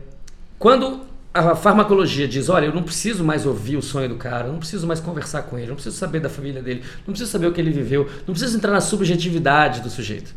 [0.59, 1.01] quando
[1.33, 4.59] a farmacologia diz, olha, eu não preciso mais ouvir o sonho do cara, eu não
[4.59, 7.47] preciso mais conversar com ele, eu não preciso saber da família dele, não preciso saber
[7.47, 10.33] o que ele viveu, não preciso entrar na subjetividade do sujeito.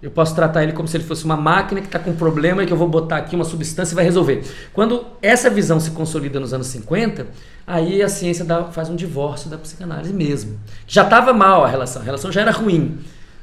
[0.00, 2.62] Eu posso tratar ele como se ele fosse uma máquina que está com um problema
[2.62, 4.44] e que eu vou botar aqui uma substância e vai resolver.
[4.72, 7.26] Quando essa visão se consolida nos anos 50,
[7.66, 10.58] aí a ciência dá- faz um divórcio da psicanálise mesmo.
[10.86, 12.98] Já estava mal a relação, a relação já era ruim.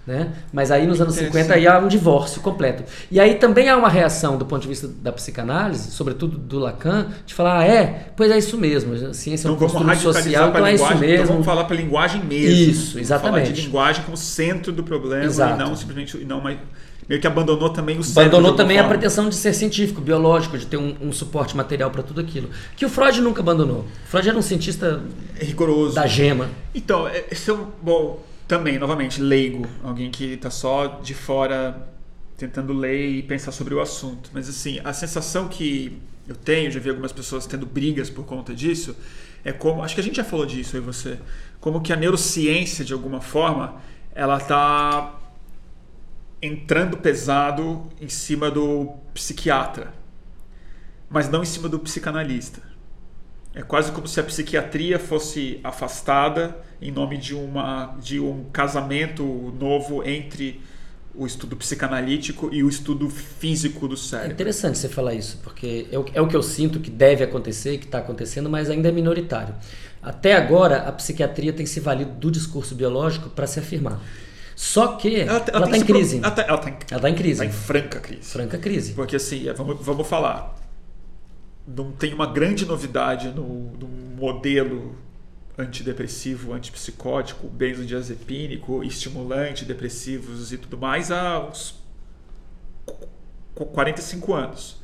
[0.06, 0.34] Né?
[0.53, 2.84] Mas aí nos anos 50 aí há um divórcio completo.
[3.10, 7.08] E aí também há uma reação do ponto de vista da psicanálise, sobretudo do Lacan,
[7.26, 10.24] de falar, ah, é, pois é isso mesmo, a ciência é um Então vamos radicalizar
[10.24, 11.06] social, então a é isso mesmo.
[11.06, 12.72] Então vamos falar para a linguagem mesmo.
[12.72, 13.45] Isso, Vamos exatamente.
[13.45, 15.56] Falar de linguagem como centro do problema Exato.
[15.56, 16.58] e não simplesmente e não mais
[17.08, 18.38] meio que abandonou também o cérebro.
[18.38, 18.97] Abandonou também a forma.
[18.97, 22.49] pretensão de ser científico, biológico, de ter um, um suporte material para tudo aquilo.
[22.76, 23.82] Que o Freud nunca abandonou.
[24.06, 25.01] O Freud era um cientista
[25.39, 25.95] rigoroso.
[25.95, 26.49] da gema.
[26.74, 31.89] Então, esse é um, bom, também, novamente, leigo, alguém que está só de fora
[32.38, 34.30] tentando ler e pensar sobre o assunto.
[34.34, 38.54] Mas assim, a sensação que eu tenho, já vi algumas pessoas tendo brigas por conta
[38.54, 38.96] disso,
[39.43, 41.20] é como, acho que a gente já falou disso aí você,
[41.60, 43.76] como que a neurociência de alguma forma,
[44.14, 45.20] ela tá
[46.41, 49.93] entrando pesado em cima do psiquiatra,
[51.10, 52.62] mas não em cima do psicanalista.
[53.56, 59.24] É quase como se a psiquiatria fosse afastada em nome de, uma, de um casamento
[59.58, 60.62] novo entre
[61.18, 64.34] o estudo psicanalítico e o estudo físico do É cérebro.
[64.34, 67.78] interessante você falar isso, porque é o, é o que eu sinto que deve acontecer,
[67.78, 69.56] que está acontecendo, mas ainda é minoritário.
[70.03, 74.01] Até agora, a psiquiatria tem se valido do discurso biológico para se afirmar.
[74.58, 76.18] Só que ela está em esse pro- crise.
[76.18, 77.39] Ela está ela tá em, Ela está em crise.
[77.39, 78.22] tá em franca crise.
[78.30, 78.91] Franca crise.
[78.93, 80.53] Porque assim, é, vamos, vamos falar.
[81.68, 84.95] Não tem uma grande novidade no, no modelo
[85.57, 91.76] antidepressivo, antipsicótico, benzodiazepínico, estimulante, depressivos e tudo mais há uns
[92.86, 94.78] qu- 45 anos.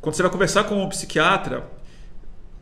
[0.00, 1.64] Quando você vai conversar com um psiquiatra,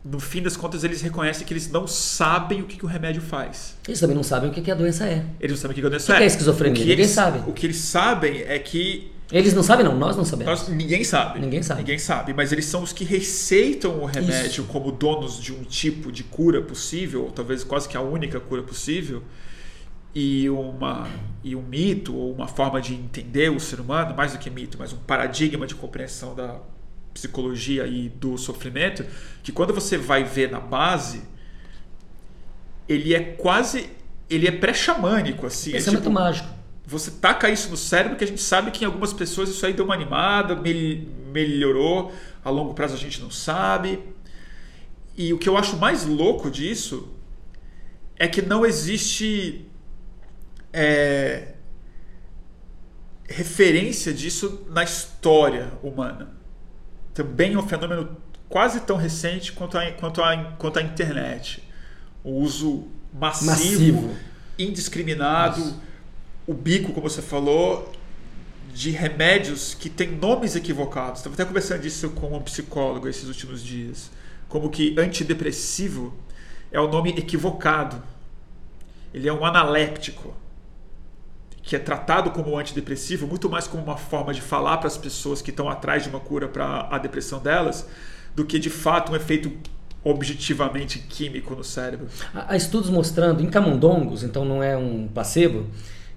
[0.05, 3.21] no fim das contas eles reconhecem que eles não sabem o que, que o remédio
[3.21, 3.75] faz.
[3.87, 5.25] Eles também não sabem o que que a doença é.
[5.39, 6.73] Eles não sabem o que, que a doença O que que é esquizofrenia?
[6.73, 7.49] O que Ninguém eles, sabe.
[7.49, 9.97] O que eles sabem é que Eles não sabem, não.
[9.97, 10.59] Nós não sabemos.
[10.61, 11.39] nós- ninguém sabe.
[11.39, 11.81] Ninguém sabe.
[11.81, 12.33] Ninguém sabe.
[12.33, 16.61] Mas eles são os que receitam o remédio como donos de um tipo de cura
[16.61, 19.23] possível, ou talvez quase que a única cura possível.
[20.13, 21.07] e, uma,
[21.41, 24.77] e um mito, ou uma forma de entender o ser humano, mais do que mito,
[24.77, 26.57] mas um paradigma de compreensão da
[27.13, 29.05] psicologia e do sofrimento,
[29.41, 31.21] que quando você vai ver na base,
[32.89, 33.89] ele é quase.
[34.29, 35.71] ele é pré-xamânico, assim.
[35.71, 36.49] Pensamento é tipo, mágico.
[36.85, 39.73] Você taca isso no cérebro que a gente sabe que em algumas pessoas isso aí
[39.73, 42.11] deu uma animada, mel melhorou,
[42.43, 43.99] a longo prazo a gente não sabe.
[45.15, 47.13] E o que eu acho mais louco disso
[48.17, 49.65] é que não existe
[50.73, 51.53] é,
[53.27, 56.35] referência disso na história humana.
[57.13, 58.17] Também é um fenômeno
[58.49, 61.63] quase tão recente quanto a, quanto a, quanto a internet.
[62.23, 64.17] O uso massivo, massivo.
[64.57, 65.90] indiscriminado, Nossa.
[66.47, 67.91] O bico, como você falou,
[68.73, 71.19] de remédios que têm nomes equivocados.
[71.19, 74.09] Estava até conversando disso com um psicólogo esses últimos dias.
[74.47, 76.13] Como que antidepressivo
[76.71, 78.01] é o nome equivocado.
[79.13, 80.33] Ele é um analéptico
[81.63, 85.41] que é tratado como antidepressivo muito mais como uma forma de falar para as pessoas
[85.41, 87.87] que estão atrás de uma cura para a depressão delas,
[88.35, 89.51] do que de fato um efeito
[90.03, 92.07] objetivamente químico no cérebro.
[92.33, 95.67] Há estudos mostrando em camundongos, então não é um placebo,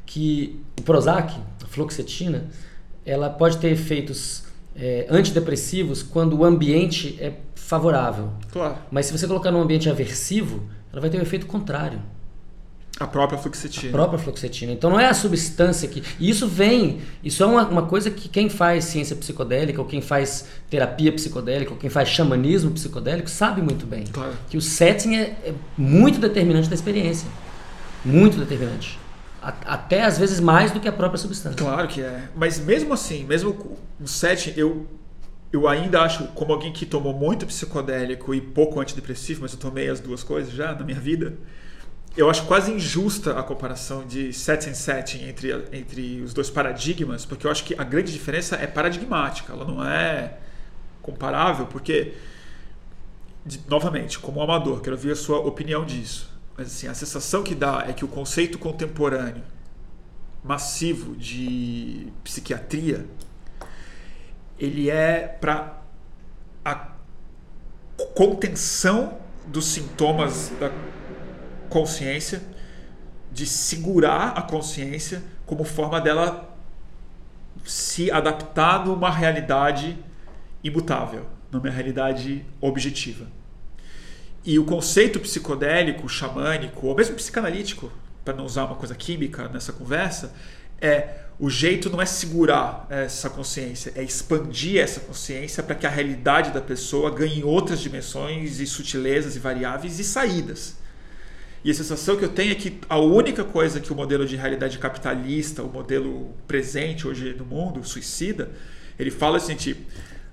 [0.06, 2.48] que o Prozac, a fluoxetina,
[3.04, 4.44] ela pode ter efeitos
[4.76, 8.30] é, antidepressivos quando o ambiente é favorável.
[8.52, 8.76] Claro.
[8.90, 12.00] Mas se você colocar num ambiente aversivo, ela vai ter um efeito contrário.
[13.00, 13.88] A própria fluoxetina.
[13.88, 14.70] A própria fluoxetina.
[14.70, 16.00] Então não é a substância que.
[16.20, 17.00] E isso vem.
[17.24, 21.72] Isso é uma, uma coisa que quem faz ciência psicodélica, ou quem faz terapia psicodélica,
[21.72, 24.04] ou quem faz xamanismo psicodélico, sabe muito bem.
[24.06, 24.32] Claro.
[24.48, 27.26] Que o setting é, é muito determinante da experiência.
[28.04, 28.96] Muito determinante.
[29.64, 31.56] Até às vezes mais do que a própria substância.
[31.56, 32.28] Claro que é.
[32.34, 34.86] Mas mesmo assim, mesmo o setting, eu,
[35.52, 39.88] eu ainda acho, como alguém que tomou muito psicodélico e pouco antidepressivo, mas eu tomei
[39.88, 41.36] as duas coisas já na minha vida
[42.16, 47.26] eu acho quase injusta a comparação de setting em setting entre, entre os dois paradigmas,
[47.26, 50.38] porque eu acho que a grande diferença é paradigmática, ela não é
[51.02, 52.14] comparável, porque,
[53.44, 57.54] de, novamente, como amador, quero ouvir a sua opinião disso, mas assim, a sensação que
[57.54, 59.42] dá é que o conceito contemporâneo
[60.42, 63.06] massivo de psiquiatria
[64.58, 65.78] ele é para
[66.64, 66.88] a
[68.14, 70.70] contenção dos sintomas da
[71.68, 72.42] consciência,
[73.32, 76.56] de segurar a consciência como forma dela
[77.64, 79.98] se adaptar numa realidade
[80.62, 83.26] imutável, numa realidade objetiva.
[84.44, 87.90] E o conceito psicodélico, xamânico, ou mesmo psicanalítico,
[88.24, 90.34] para não usar uma coisa química nessa conversa,
[90.80, 95.90] é o jeito não é segurar essa consciência, é expandir essa consciência para que a
[95.90, 100.76] realidade da pessoa ganhe outras dimensões e sutilezas e variáveis e saídas.
[101.64, 104.36] E a sensação que eu tenho é que a única coisa que o modelo de
[104.36, 108.50] realidade capitalista, o modelo presente hoje no mundo, suicida,
[108.98, 109.82] ele fala assim, tipo,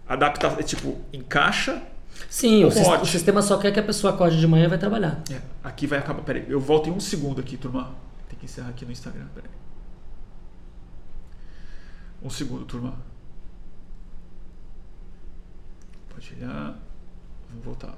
[0.08, 1.82] adapta, é, tipo, encaixa.
[2.32, 5.22] Sim, o, o, sistema só quer que a pessoa acorde de manhã e vai trabalhar.
[5.30, 6.22] É, aqui vai acabar.
[6.22, 7.94] Peraí, eu volto em um segundo aqui, turma.
[8.30, 9.28] Tem que encerrar aqui no Instagram.
[9.36, 9.52] Peraí.
[12.24, 12.94] Um segundo, turma.
[16.08, 16.80] Pode olhar.
[17.50, 17.98] Vamos voltar.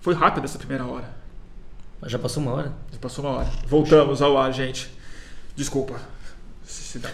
[0.00, 1.14] Foi rápido essa primeira hora.
[2.06, 2.72] Já passou uma hora?
[2.90, 3.50] Já passou uma hora.
[3.66, 4.90] Voltamos ao ar, gente.
[5.54, 6.00] Desculpa.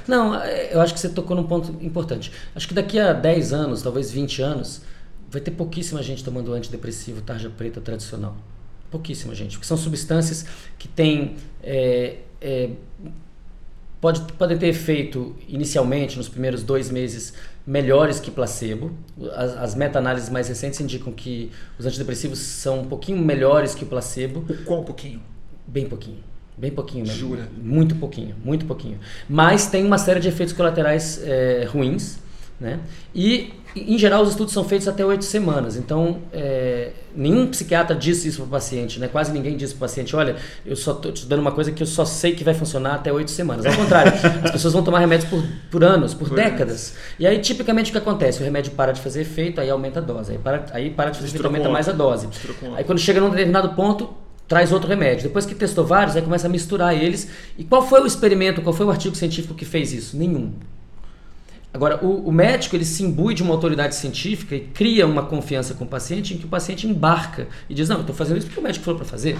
[0.07, 2.33] Não, é, eu acho que você tocou num ponto importante.
[2.55, 4.83] Acho que daqui a 10 anos, talvez 20 anos,
[5.31, 8.37] vai ter pouquíssima gente tomando antidepressivo tarja preta tradicional.
[8.91, 9.57] Pouquíssima gente.
[9.57, 10.47] Porque são substâncias
[10.79, 11.37] que têm.
[11.63, 12.71] É, é,
[14.01, 17.35] pode, podem ter efeito inicialmente, nos primeiros dois meses,
[17.67, 18.93] melhores que placebo.
[19.35, 23.87] As, as meta-análises mais recentes indicam que os antidepressivos são um pouquinho melhores que o
[23.87, 24.45] placebo.
[24.49, 25.21] O quão pouquinho?
[25.67, 26.23] Bem pouquinho.
[26.57, 27.19] Bem pouquinho mesmo.
[27.19, 27.49] Jura?
[27.57, 28.99] Muito pouquinho, muito pouquinho.
[29.29, 32.19] Mas tem uma série de efeitos colaterais é, ruins
[32.59, 32.81] né?
[33.15, 35.77] E, em geral, os estudos são feitos até oito semanas.
[35.77, 39.09] Então, é, nenhum psiquiatra disse isso para o paciente, né?
[39.09, 41.83] quase ninguém disse para o paciente: olha, eu só estou te dando uma coisa que
[41.83, 43.67] eu só sei que vai funcionar até oito semanas.
[43.67, 44.11] Ao contrário,
[44.43, 46.93] as pessoas vão tomar remédios por, por anos, por, por décadas.
[46.93, 46.95] Anos.
[47.19, 48.41] E aí, tipicamente, o que acontece?
[48.41, 50.33] O remédio para de fazer efeito, aí aumenta a dose.
[50.33, 52.27] Aí para, aí para de fazer efeito, aumenta mais a dose.
[52.75, 54.15] Aí, quando chega num determinado ponto,
[54.49, 55.25] traz outro remédio.
[55.25, 57.29] Depois que testou vários, aí começa a misturar eles.
[57.59, 60.17] E qual foi o experimento, qual foi o artigo científico que fez isso?
[60.17, 60.53] Nenhum.
[61.73, 65.75] Agora, o, o, médico ele se imbui de uma autoridade científica e cria uma confiança
[65.75, 68.47] com o paciente em que o paciente embarca e diz: Não, eu estou fazendo isso
[68.47, 69.37] porque o médico falou para fazer.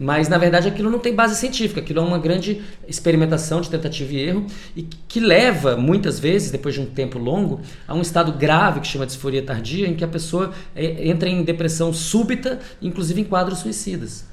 [0.00, 4.12] Mas, na verdade, aquilo não tem base científica, aquilo é uma grande experimentação de tentativa
[4.12, 4.46] e erro
[4.76, 8.86] e que leva, muitas vezes, depois de um tempo longo, a um estado grave que
[8.86, 13.58] chama disforia tardia, em que a pessoa é, entra em depressão súbita, inclusive em quadros
[13.58, 14.24] suicidas.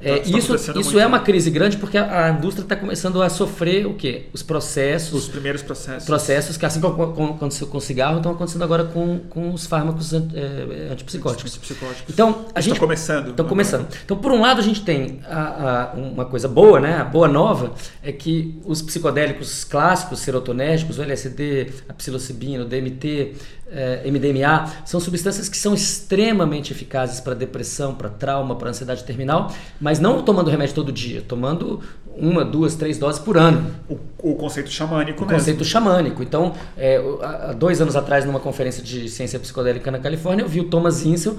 [0.00, 1.00] É, tá- isso isso muito.
[1.00, 4.26] é uma crise grande porque a, a indústria está começando a sofrer o quê?
[4.32, 6.04] Os processos, Os primeiros processos.
[6.04, 9.66] processos que assim como com- aconteceu com o cigarro, estão acontecendo agora com, com os
[9.66, 11.52] fármacos é, antipsicóticos.
[11.52, 12.04] Antipsicóticos.
[12.12, 13.30] Então, a Está gente começando.
[13.30, 13.88] Estão começando.
[14.04, 16.98] Então, por um lado, a gente tem a- a- uma coisa boa, né?
[16.98, 23.32] A boa nova é que os psicodélicos clássicos, serotonérgicos, o LSD, a psilocibina, o DMT,
[23.68, 29.52] eh, MDMA, são substâncias que são extremamente eficazes para depressão, para trauma, para ansiedade terminal,
[29.80, 31.80] mas não tomando remédio todo dia, tomando
[32.16, 33.70] uma, duas, três doses por ano.
[33.88, 33.98] O,
[34.32, 35.38] o conceito xamânico O mesmo.
[35.38, 36.22] conceito xamânico.
[36.22, 40.60] Então, é, há dois anos atrás, numa conferência de ciência psicodélica na Califórnia, eu vi
[40.60, 41.36] o Thomas Insel,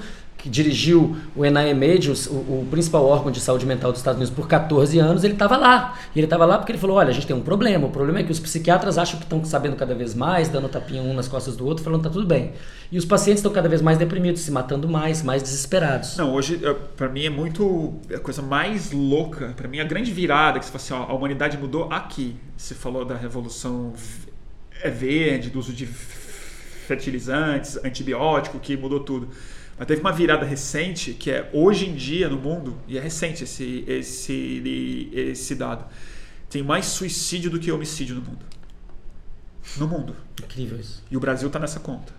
[0.47, 4.47] que dirigiu o NIMH, o, o principal órgão de saúde mental dos Estados Unidos, por
[4.47, 5.23] 14 anos.
[5.23, 5.99] Ele estava lá.
[6.15, 7.85] E ele estava lá porque ele falou: olha, a gente tem um problema.
[7.85, 11.01] O problema é que os psiquiatras acham que estão sabendo cada vez mais, dando tapinha
[11.01, 12.53] um nas costas do outro, falando tá tudo bem.
[12.89, 16.15] E os pacientes estão cada vez mais deprimidos, se matando mais, mais desesperados.
[16.15, 16.61] Não, hoje,
[16.95, 17.95] pra mim, é muito.
[18.13, 21.15] A coisa mais louca, pra mim, a grande virada que você fala assim: ó, a
[21.15, 22.37] humanidade mudou aqui.
[22.55, 23.93] Você falou da revolução
[24.81, 29.27] é verde, do uso de fertilizantes, antibiótico, que mudou tudo.
[29.77, 33.43] Mas teve uma virada recente que é hoje em dia no mundo, e é recente
[33.43, 35.85] esse, esse, esse dado,
[36.49, 38.45] tem mais suicídio do que homicídio no mundo.
[39.77, 40.15] No mundo.
[40.41, 41.03] Incrível isso.
[41.11, 42.13] E o Brasil está nessa conta.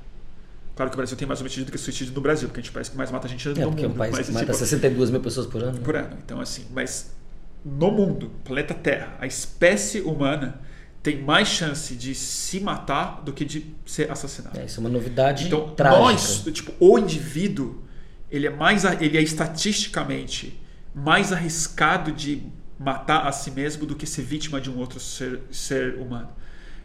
[0.76, 2.72] Claro que o Brasil tem mais homicídio do que suicídio no Brasil, porque a gente
[2.72, 3.98] parece que mais mata gente É, no porque é um mundo.
[3.98, 5.78] país mas, que mata tipo, 62 mil pessoas por ano.
[5.80, 6.16] por ano.
[6.24, 7.10] Então, assim, mas
[7.64, 10.60] no mundo, planeta Terra, a espécie humana
[11.08, 14.60] tem mais chance de se matar do que de ser assassinada.
[14.60, 16.02] É, isso é uma novidade Então, trágica.
[16.02, 17.82] nós, tipo, o indivíduo,
[18.30, 20.60] ele é mais, ele é estatisticamente
[20.94, 22.42] mais arriscado de
[22.78, 26.28] matar a si mesmo do que ser vítima de um outro ser, ser humano.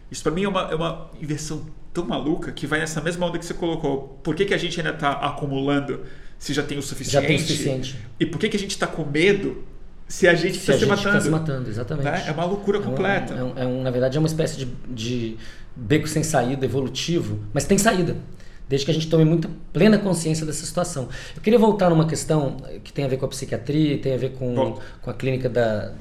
[0.10, 3.38] Isso para mim é uma, é uma inversão tão maluca que vai nessa mesma onda
[3.38, 4.20] que você colocou.
[4.24, 6.02] Por que, que a gente ainda está acumulando
[6.40, 7.22] se já tem o suficiente?
[7.22, 7.98] Já tem o suficiente.
[8.20, 9.64] E por que, que a gente está com medo
[10.08, 11.10] se a gente Se está a se gente matando?
[11.10, 12.06] está se matando, exatamente.
[12.06, 12.24] Né?
[12.28, 13.34] É uma loucura É completa.
[13.34, 15.38] é um- é um- na verdade, é uma espécie de, de
[15.76, 18.16] beco sem saída evolutivo, mas tem saída.
[18.70, 21.10] Desde que a gente tome muita plena consciência dessa situação.
[21.36, 24.32] Eu queria voltar numa questão que tem a ver com a psiquiatria, tem a ver
[24.34, 24.80] com, Bom.
[25.02, 25.92] com a clínica da,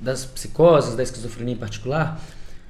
[0.00, 2.20] das psicoses, da esquizofrenia em particular,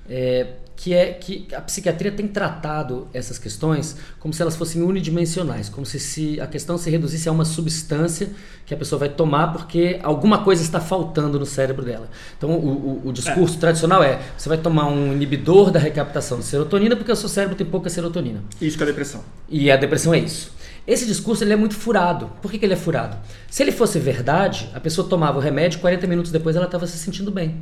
[0.08, 0.46] é,
[0.76, 5.86] que é que a psiquiatria tem tratado essas questões como se elas fossem unidimensionais, como
[5.86, 8.28] se, se a questão se reduzisse a uma substância
[8.66, 12.08] que a pessoa vai tomar porque alguma coisa está faltando no cérebro dela.
[12.36, 16.44] Então, o, o- o discurso tradicional é: você vai tomar um inibidor da recaptação de
[16.44, 18.42] serotonina porque o seu cérebro tem pouca serotonina.
[18.60, 19.22] Isso que é a depressão.
[19.48, 20.54] E a depressão é isso.
[20.86, 22.30] Esse discurso ele é muito furado.
[22.42, 23.16] Por que, que ele é furado?
[23.50, 26.96] Se ele fosse verdade, a pessoa tomava o remédio, 40 minutos depois ela estava se
[26.98, 27.56] sentindo bem.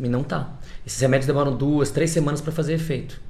[0.00, 0.48] E não tá.
[0.86, 3.20] Esses remédios demoram duas, três semanas para fazer efeito.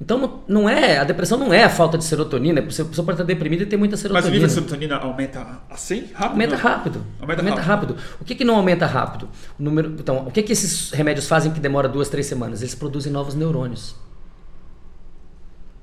[0.00, 3.24] Então não, é, a depressão não é a falta de serotonina, a pessoa pode estar
[3.24, 4.32] deprimida e ter muita Mas o serotonina.
[4.32, 6.04] nível de serotonina aumenta assim?
[6.14, 6.30] Rápido?
[6.30, 7.04] Aumenta rápido.
[7.20, 7.94] Aumenta Aumenta, rápido.
[7.94, 8.16] rápido.
[8.20, 9.28] O que, que não aumenta rápido?
[9.58, 12.62] O número, então, o que, que esses remédios fazem que demora duas, três semanas?
[12.62, 13.96] Eles produzem novos neurônios.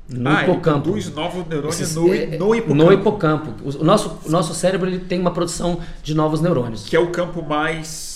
[0.08, 0.82] No ah, hipocampo.
[0.84, 2.74] produz novos neurônios Esses- no, é, no hipocampo.
[2.76, 3.54] No hipocampo.
[3.66, 6.86] O, o nosso, o nosso cérebro ele tem uma produção de novos neurônios.
[6.88, 8.15] Que é o campo mais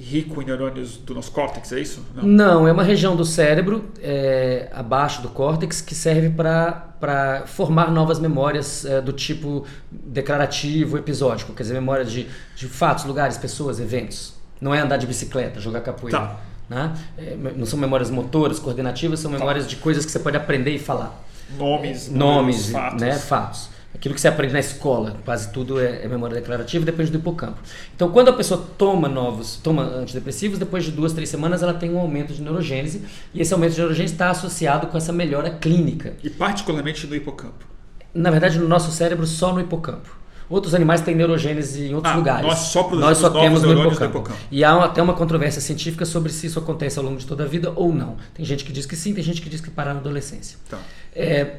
[0.00, 2.04] rico em neurônios do nosso córtex, é isso?
[2.14, 2.22] Não.
[2.22, 8.18] Não, é uma região do cérebro é, abaixo do córtex que serve para formar novas
[8.18, 12.26] memórias é, do tipo declarativo, episódico, quer dizer, memórias de,
[12.56, 14.34] de fatos, lugares, pessoas, eventos.
[14.58, 16.18] Não é andar de bicicleta, jogar capoeira.
[16.18, 16.40] Tá.
[16.68, 16.94] Né?
[17.18, 20.78] É, não são memórias motoras, coordenativas, são memórias de coisas que você pode aprender e
[20.78, 21.22] falar.
[21.58, 23.00] Nomes, nomes, números, fatos.
[23.02, 23.68] né, fatos.
[23.94, 27.58] Aquilo que você aprende na escola, quase tudo é, é memória declarativa, depende do hipocampo.
[27.94, 31.90] Então, quando a pessoa toma novos, toma antidepressivos, depois de duas, três semanas, ela tem
[31.90, 33.02] um aumento de neurogênese
[33.34, 36.14] e esse aumento de neurogênese está associado com essa melhora clínica.
[36.22, 37.66] E particularmente no hipocampo.
[38.14, 40.18] Na verdade, no nosso cérebro, só no hipocampo.
[40.48, 42.46] Outros animais têm neurogênese em outros Ah, lugares.
[42.46, 44.04] nós só produzimos Nós só temos no hipocampo.
[44.04, 44.40] hipocampo.
[44.50, 47.46] E há até uma controvérsia científica sobre se isso acontece ao longo de toda a
[47.46, 48.16] vida ou não.
[48.34, 50.58] Tem gente que diz que sim, tem gente que diz que para na adolescência.
[50.68, 50.78] Tá.
[51.14, 51.56] É,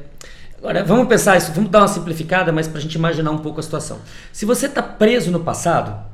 [0.62, 3.60] agora, vamos pensar isso, vamos dar uma simplificada, mas para a gente imaginar um pouco
[3.60, 3.98] a situação.
[4.32, 6.04] Se você está preso no passado,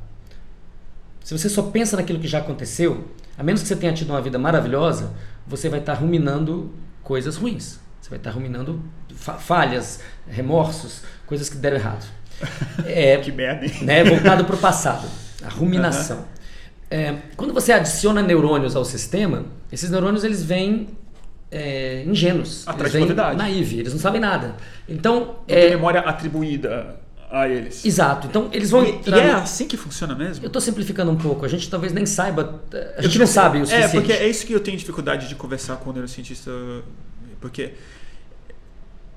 [1.23, 3.05] se você só pensa naquilo que já aconteceu,
[3.37, 5.11] a menos que você tenha tido uma vida maravilhosa,
[5.47, 6.73] você vai estar ruminando
[7.03, 7.79] coisas ruins.
[8.01, 8.83] Você vai estar ruminando
[9.15, 12.07] fa- falhas, remorsos, coisas que deram errado.
[12.87, 13.73] É, Que merda, hein?
[13.83, 15.07] né, voltado para o passado,
[15.45, 16.25] a ruminação.
[16.91, 20.89] É, quando você adiciona neurônios ao sistema, esses neurônios eles vêm
[21.51, 24.55] é, ingênuos, Atrás eles vêm naive, eles não sabem nada.
[24.89, 26.97] Então, Não tem é, memória atribuída
[27.31, 27.85] a eles.
[27.85, 28.27] exato.
[28.27, 29.19] Então eles vão E, e entrar.
[29.19, 30.45] é no- assim que funciona mesmo?
[30.45, 31.45] Eu estou simplificando um pouco.
[31.45, 32.63] A gente talvez nem saiba.
[32.73, 33.93] A Eu gente não sabe o É, suficiente.
[33.93, 36.51] porque é isso que eu tenho dificuldade de conversar com o neurocientista,
[37.41, 37.73] porque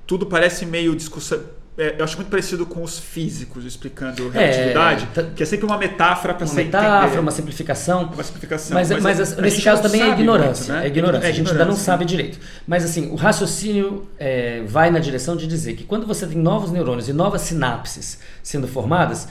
[0.06, 1.40] tudo parece meio discussão.
[1.78, 5.78] É, eu acho muito parecido com os físicos explicando relatividade, É, que é sempre uma
[5.78, 7.18] metáfora para você metáfora, entender.
[7.20, 8.10] uma simplificação.
[8.12, 8.74] Uma simplificação.
[8.74, 10.64] Mas, mas, a- a nesse caso também é ignorância.
[10.74, 10.84] muito, né?
[10.84, 11.26] É ignorância.
[11.26, 11.84] É a gente ainda não ignorância.
[11.84, 12.38] sabe direito.
[12.66, 16.70] Mas assim, o raciocínio é, vai na direção de dizer que quando você tem novos
[16.70, 19.28] neurônios e novas sinapses sendo formadas,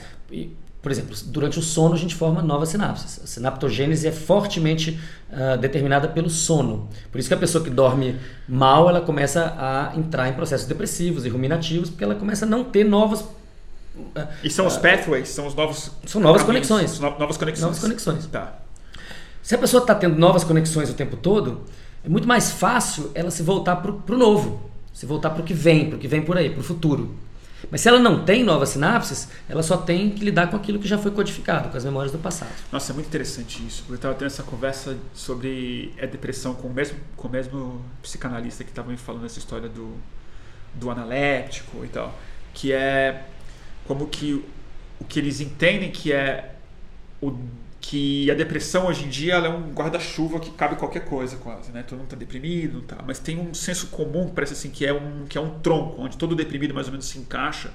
[0.82, 3.20] por exemplo, durante o sono a gente forma novas sinapses.
[3.22, 4.98] A sinaptogênese é fortemente
[5.32, 6.88] ah, determinada pelo sono.
[7.10, 8.16] Por isso que a pessoa que dorme
[8.48, 12.64] mal, ela começa a entrar em processos depressivos e ruminativos, porque ela começa a não
[12.64, 13.24] ter novos
[14.16, 15.92] ah, E são os pathways, são os novos.
[16.04, 16.98] São novas conexões.
[16.98, 17.62] Novas conexões.
[17.62, 18.26] Novas conexões.
[18.26, 18.58] Tá.
[19.40, 21.62] Se a pessoa está tendo novas conexões o tempo todo,
[22.04, 25.54] é muito mais fácil ela se voltar para o novo, se voltar para o que
[25.54, 27.14] vem, para o que vem por aí, para o futuro.
[27.70, 30.88] Mas se ela não tem novas sinapses, ela só tem que lidar com aquilo que
[30.88, 32.52] já foi codificado, com as memórias do passado.
[32.70, 33.84] Nossa, é muito interessante isso.
[33.88, 38.64] Eu estava tendo essa conversa sobre a depressão com o mesmo, com o mesmo psicanalista
[38.64, 39.96] que estava me falando essa história do,
[40.74, 42.18] do analéptico e tal.
[42.54, 43.24] Que é
[43.86, 44.44] como que
[45.00, 46.54] o que eles entendem que é
[47.20, 47.36] o,
[47.82, 51.82] que a depressão hoje em dia é um guarda-chuva que cabe qualquer coisa quase, né?
[51.82, 52.98] Todo mundo está deprimido, tá?
[53.06, 56.00] mas tem um senso comum que parece assim que é um que é um tronco
[56.02, 57.72] onde todo deprimido mais ou menos se encaixa,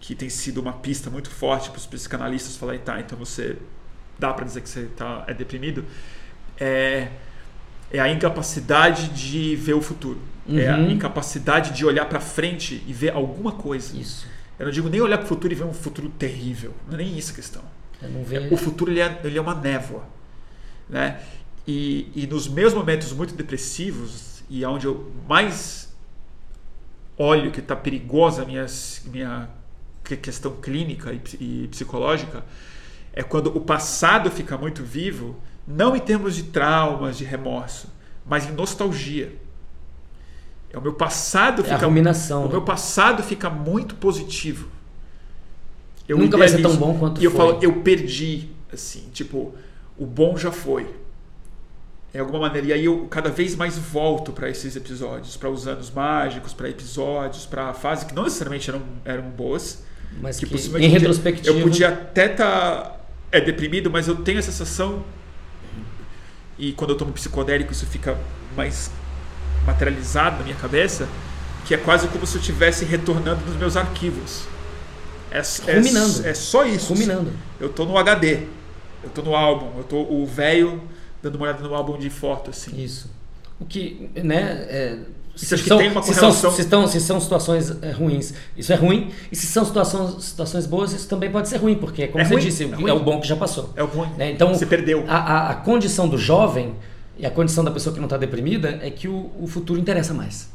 [0.00, 3.58] que tem sido uma pista muito forte para os psicanalistas falarem, tá, então você
[4.18, 5.84] dá para dizer que você tá, é deprimido,
[6.60, 7.08] é,
[7.92, 10.20] é a incapacidade de ver o futuro.
[10.48, 10.90] É a Uhum.
[10.90, 13.96] incapacidade de olhar para frente e ver alguma coisa.
[13.96, 14.26] Isso.
[14.58, 16.74] Eu não digo nem olhar para o futuro e ver um futuro terrível.
[16.86, 17.62] Não é nem isso a questão.
[18.08, 18.52] Não vejo.
[18.54, 20.04] O futuro ele é, ele é uma névoa.
[20.88, 21.20] Né?
[21.66, 25.92] E, e nos meus momentos muito depressivos, e onde eu mais
[27.16, 28.66] olho que está perigosa a minha,
[29.06, 29.48] minha
[30.04, 32.44] que- questão clínica e, e psicológica,
[33.12, 35.36] é quando o passado fica muito vivo,
[35.66, 37.88] não em termos de traumas, de remorso,
[38.26, 39.32] mas em nostalgia.
[40.70, 42.50] É o meu passado É a fica ruminação, o né?
[42.52, 44.68] meu passado fica muito positivo.
[46.08, 47.38] Eu Nunca vai ser tão bom quanto E eu foi.
[47.38, 49.54] falo, eu perdi, assim, tipo,
[49.98, 50.86] o bom já foi.
[52.12, 52.68] É alguma maneira.
[52.68, 56.68] E aí eu cada vez mais volto para esses episódios, para os anos mágicos, para
[56.68, 59.82] episódios, para a fase que não necessariamente eram, eram boas.
[60.20, 61.58] Mas Que que, possivelmente em eu retrospectiva.
[61.58, 65.02] Eu podia até estar é, deprimido, mas eu tenho a sensação.
[66.56, 68.16] E quando eu tomo psicodélico, isso fica
[68.56, 68.90] mais
[69.66, 71.08] materializado na minha cabeça,
[71.66, 74.46] que é quase como se eu estivesse retornando nos meus arquivos.
[75.34, 76.26] É, é, Ruminando.
[76.26, 76.92] é só isso.
[76.94, 77.32] Ruminando.
[77.60, 78.40] Eu tô no HD,
[79.02, 80.80] eu tô no álbum, eu tô o velho
[81.22, 82.82] dando uma olhada no álbum de foto, assim.
[82.82, 83.10] Isso.
[83.60, 84.66] O que, né?
[84.68, 84.98] É,
[85.36, 88.76] se, são, tem uma se, são, se, estão, se são situações é, ruins, isso é
[88.76, 89.10] ruim.
[89.32, 92.34] E se são situações, situações boas, isso também pode ser ruim, porque, como É você
[92.34, 92.90] ruim, disse, é é, ruim.
[92.92, 93.70] o bom que já passou.
[93.74, 94.06] É o bom.
[94.16, 94.30] né?
[94.30, 95.04] Então, Você perdeu.
[95.08, 96.74] A, a, a condição do jovem
[97.18, 100.14] e a condição da pessoa que não está deprimida é que o, o futuro interessa
[100.14, 100.48] mais.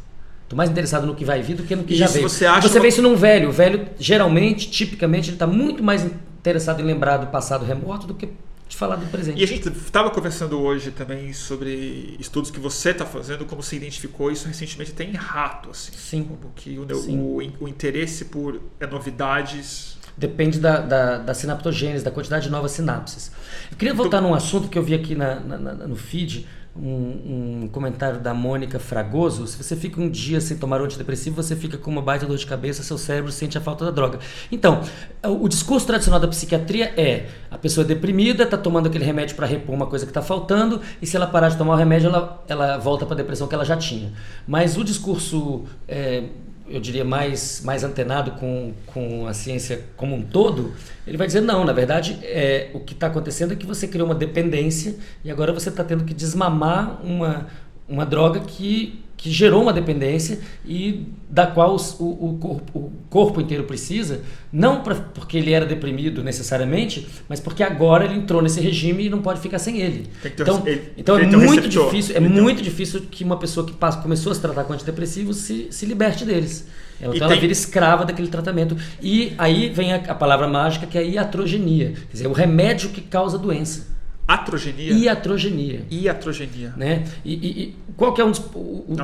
[0.49, 2.27] Estou mais interessado no que vai vir do que no que E já veio.
[2.27, 3.49] você acha você uma- vê isso num velho.
[3.49, 8.15] O velho, geralmente, tipicamente, ele está muito mais interessado em lembrar do passado remoto do
[8.15, 8.29] que
[8.67, 9.39] de falar do presente.
[9.39, 13.75] E a gente estava conversando hoje também sobre estudos que você está fazendo, como você
[13.75, 15.91] identificou isso recentemente até em rato, assim.
[15.95, 16.23] Sim.
[16.23, 17.19] Como que o, Sim.
[17.19, 19.98] o, o interesse por é, novidades.
[20.19, 23.31] Depende da, da, da sinaptogênese, da quantidade de novas sinapses.
[23.71, 27.63] Eu queria voltar num assunto que eu vi aqui na, na- na- no feed, um,
[27.63, 29.47] um comentário da Mônica Fragoso.
[29.47, 32.37] Se você fica um dia sem tomar um antidepressivo, você fica com uma baita dor
[32.37, 34.19] de cabeça, seu cérebro sente a falta da droga.
[34.51, 34.81] Então,
[35.25, 39.35] o, o discurso tradicional da psiquiatria é a pessoa é deprimida, está tomando aquele remédio
[39.37, 42.07] para repor uma coisa que está faltando, e se ela parar de tomar o remédio,
[42.09, 44.11] ela, ela volta para a depressão que ela já tinha.
[44.47, 45.63] Mas o discurso.
[45.87, 46.23] é,
[46.69, 50.73] eu diria, mais, mais antenado com, com a ciência como um todo,
[51.05, 54.07] ele vai dizer, não, na verdade, é, o que está acontecendo é que você criou
[54.07, 57.47] uma dependência e agora você está tendo que desmamar uma,
[57.87, 63.41] uma droga que, que gerou uma dependência e da qual o, o, corpo, o corpo
[63.41, 64.21] inteiro precisa,
[64.51, 69.09] não pra, porque ele era deprimido necessariamente, mas porque agora ele entrou nesse regime e
[69.09, 70.07] não pode ficar sem ele.
[70.21, 71.89] Ter- Então, ele- então é um muito receptor.
[71.91, 74.71] difícil, é um- muito difícil que uma pessoa que passa- começou a se tratar com
[74.71, 76.65] antidepressivos se, se liberte deles.
[77.01, 78.77] Ela, então ela tem- vira escrava daquele tratamento.
[79.01, 81.89] E aí vem a, a palavra mágica que é a iatrogenia.
[81.91, 83.98] Quer dizer, o remédio que causa a doença.
[84.33, 84.93] Atrogenia.
[84.93, 85.85] Iatrogenia.
[85.89, 86.73] Iatrogenia.
[86.77, 87.03] Né?
[87.25, 88.95] E, e- e qual que é um dos- o, o-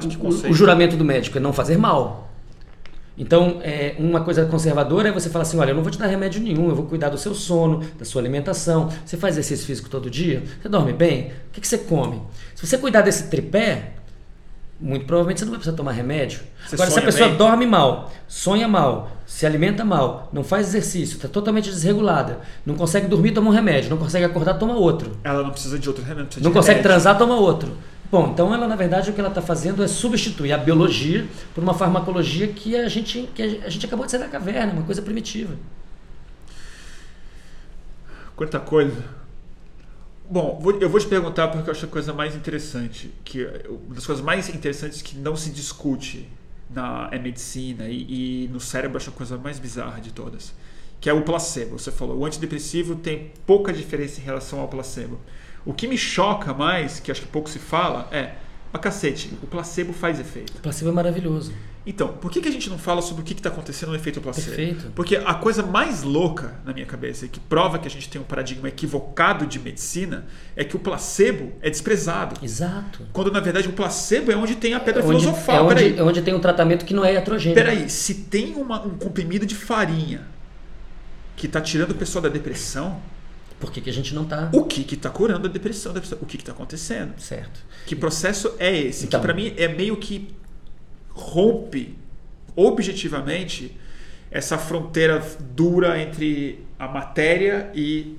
[0.51, 1.37] o juramento do médico?
[1.37, 2.31] É não fazer mal.
[3.17, 6.05] Então, é, uma coisa conservadora é você falar assim: olha, eu não vou te dar
[6.07, 8.89] remédio nenhum, eu vou cuidar do seu sono, da sua alimentação.
[9.05, 10.43] Você faz exercício físico todo dia?
[10.61, 11.31] Você dorme bem?
[11.47, 12.21] O que, que você come?
[12.53, 13.93] Se você cuidar desse tripé,
[14.79, 16.41] muito provavelmente você não vai precisar tomar remédio.
[16.65, 17.37] Você Agora, se a pessoa bem?
[17.37, 23.07] dorme mal, sonha mal, se alimenta mal, não faz exercício, está totalmente desregulada, não consegue
[23.07, 25.17] dormir, toma um remédio, não consegue acordar, toma outro.
[25.23, 26.43] Ela não precisa de outro remédio.
[26.43, 26.83] Não consegue remédio.
[26.83, 27.75] transar, toma outro.
[28.11, 31.63] Bom, então ela na verdade o que ela está fazendo é substituir a biologia por
[31.63, 35.01] uma farmacologia que a gente, que a gente acabou de sair da caverna, uma coisa
[35.01, 35.55] primitiva.
[38.35, 39.03] Quanta coisa.
[40.27, 44.05] Bom, eu vou te perguntar porque eu acho a coisa mais interessante, que uma das
[44.05, 46.27] coisas mais interessantes que não se discute
[46.69, 50.53] na é medicina e, e no cérebro acho a coisa mais bizarra de todas,
[50.99, 51.77] que é o placebo.
[51.77, 55.19] Você falou, o antidepressivo tem pouca diferença em relação ao placebo.
[55.63, 58.35] O que me choca mais, que acho que pouco se fala, é,
[58.75, 60.57] mas cacete, o placebo faz efeito.
[60.57, 61.53] O placebo é maravilhoso.
[61.87, 64.19] Então, por que, que a gente não fala sobre o que está acontecendo no efeito
[64.19, 64.47] placebo?
[64.47, 64.91] Perfeito.
[64.95, 68.19] Porque a coisa mais louca na minha cabeça e que prova que a gente tem
[68.19, 70.25] um paradigma equivocado de medicina
[70.55, 72.43] é que o placebo é desprezado.
[72.43, 73.03] Exato.
[73.13, 75.55] Quando na verdade o placebo é onde tem a pedra é onde, filosofal.
[75.55, 77.61] É onde, é onde, tem um tratamento que não é iatrogênico.
[77.61, 80.27] Peraí, se tem uma, um comprimido de farinha
[81.37, 82.99] que está tirando o pessoal da depressão,
[83.59, 84.49] por que, que a gente não está.
[84.53, 86.19] O que está curando a depressão da pessoa?
[86.21, 87.13] O que está acontecendo?
[87.17, 87.61] Certo.
[87.85, 89.05] Que processo é esse?
[89.05, 90.29] Então, que para mim é meio que
[91.09, 91.97] rompe
[92.55, 93.77] objetivamente
[94.29, 98.17] essa fronteira dura entre a matéria e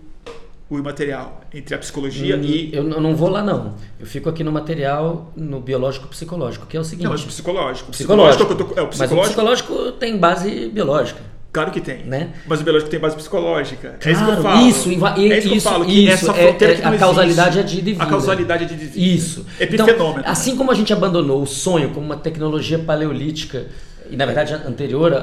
[0.69, 2.75] o imaterial, entre a psicologia hum, e.
[2.75, 3.75] Eu não vou lá, não.
[4.01, 7.05] Eu fico aqui no material, no biológico-psicológico, que é o seguinte.
[7.05, 7.93] Não, mas psicológico.
[7.93, 8.47] Psicológico.
[8.47, 9.15] psicológico, é, o psicológico.
[9.15, 11.36] Mas o psicológico tem base biológica.
[11.57, 12.05] Claro que tem.
[12.05, 12.35] Né?
[12.47, 13.97] Mas o biológico tem base psicológica.
[13.99, 14.69] Claro, é isso que eu falo.
[14.69, 16.99] Isso, e, é isso, que eu falo, que isso, essa fronteira é, que não A
[16.99, 18.05] causalidade existe, é de divina.
[18.05, 19.07] A causalidade é de divina.
[19.07, 19.47] Isso.
[19.59, 20.21] Epifenômeno.
[20.21, 23.69] Então, assim como a gente abandonou o sonho como uma tecnologia paleolítica,
[24.11, 25.15] e na verdade anterior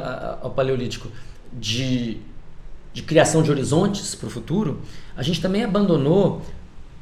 [0.42, 1.08] ao paleolítico,
[1.54, 2.18] de,
[2.92, 4.82] de criação de horizontes para o futuro,
[5.16, 6.42] a gente também abandonou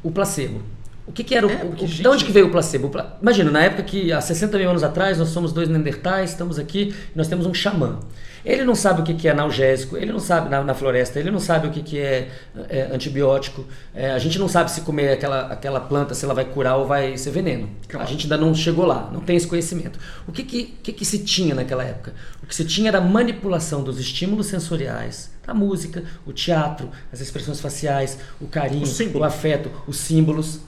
[0.04, 0.62] o placebo.
[1.08, 2.02] O que, que era o, é, o, gente...
[2.02, 2.92] De onde que veio o placebo?
[3.22, 6.94] Imagina, na época que há 60 mil anos atrás nós somos dois neandertais, estamos aqui,
[7.16, 7.98] nós temos um xamã.
[8.44, 11.40] Ele não sabe o que é analgésico, ele não sabe na, na floresta, ele não
[11.40, 12.30] sabe o que é,
[12.70, 13.66] é antibiótico.
[13.94, 16.88] É, a gente não sabe se comer aquela, aquela planta, se ela vai curar ou
[16.88, 17.70] vai ser veneno.
[17.88, 18.06] Claro.
[18.06, 20.00] A gente ainda não chegou lá, não tem esse conhecimento.
[20.28, 22.14] O que, que, que, que se tinha naquela época?
[22.42, 27.22] O que se tinha era a manipulação dos estímulos sensoriais, a música, o teatro, as
[27.22, 30.60] expressões faciais, o carinho, o, o afeto, os símbolos,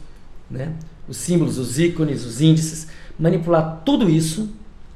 [0.50, 0.74] né?
[1.08, 2.88] os símbolos, os ícones, os índices.
[3.18, 4.50] Manipular tudo isso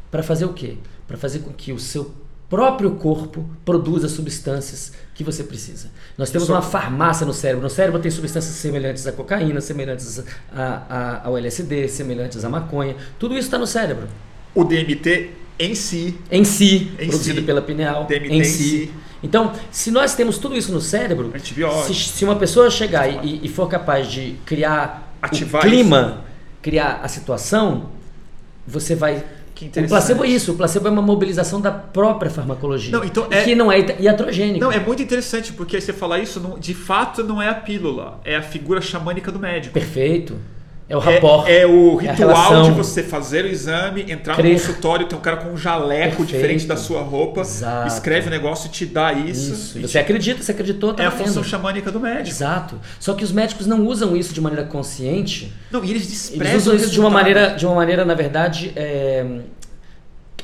[0.09, 0.77] para fazer o quê?
[1.07, 2.13] Para fazer com que o seu
[2.49, 5.89] próprio corpo produz as substâncias que você precisa.
[6.17, 7.63] Nós temos uma farmácia no cérebro.
[7.63, 12.95] No cérebro tem substâncias semelhantes à cocaína, semelhantes a, a, ao LSD, semelhantes à maconha.
[13.19, 14.07] Tudo isso está no cérebro.
[14.55, 16.17] O DMT em si.
[16.31, 17.45] Em si, em produzido si.
[17.45, 18.05] pela pineal.
[18.05, 18.63] DMT em, em si.
[18.63, 18.93] si.
[19.21, 21.33] Então, se nós temos tudo isso no cérebro,
[21.85, 26.61] se, se, uma pessoa chegar e, e, for capaz de criar Ativar o clima, isso.
[26.61, 27.89] criar a situação,
[28.65, 29.23] você vai
[29.65, 32.91] o placebo é isso, o placebo é uma mobilização da própria farmacologia.
[32.91, 33.43] Não, então é...
[33.43, 34.59] Que não é iatrogênico.
[34.59, 38.35] Não, é muito interessante, porque você falar isso, de fato não é a pílula, é
[38.35, 39.73] a figura xamânica do médico.
[39.73, 40.35] Perfeito.
[40.89, 41.45] É o rapport.
[41.49, 44.53] É, é o é ritual de você fazer o exame, entrar Crer.
[44.53, 46.27] no consultório, tem um cara com um jaleco Perfeito.
[46.31, 47.87] diferente da sua roupa, Exato.
[47.89, 49.51] escreve o negócio e te dá isso.
[49.51, 49.81] Isso.
[49.81, 52.29] Você acredita, você acreditou, tá É a função xamânica do médico.
[52.29, 52.79] Exato.
[53.01, 55.51] Só que os médicos não usam isso de maneira consciente.
[55.69, 58.71] Não, e eles desprezam Eles usam isso de uma maneira, de uma maneira, na verdade,
[58.75, 59.25] é,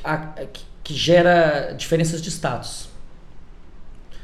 [0.03, 0.17] a-
[0.51, 2.89] que- que gera diferenças de status.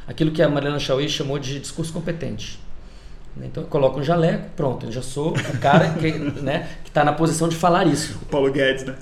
[0.05, 2.59] Aquilo que a Mariana Chauí chamou de discurso competente.
[3.45, 6.11] Então eu coloco um jaleco, pronto, eu já sou o cara que
[6.41, 8.19] né, está na posição de falar isso.
[8.21, 8.95] O Paulo Guedes, né?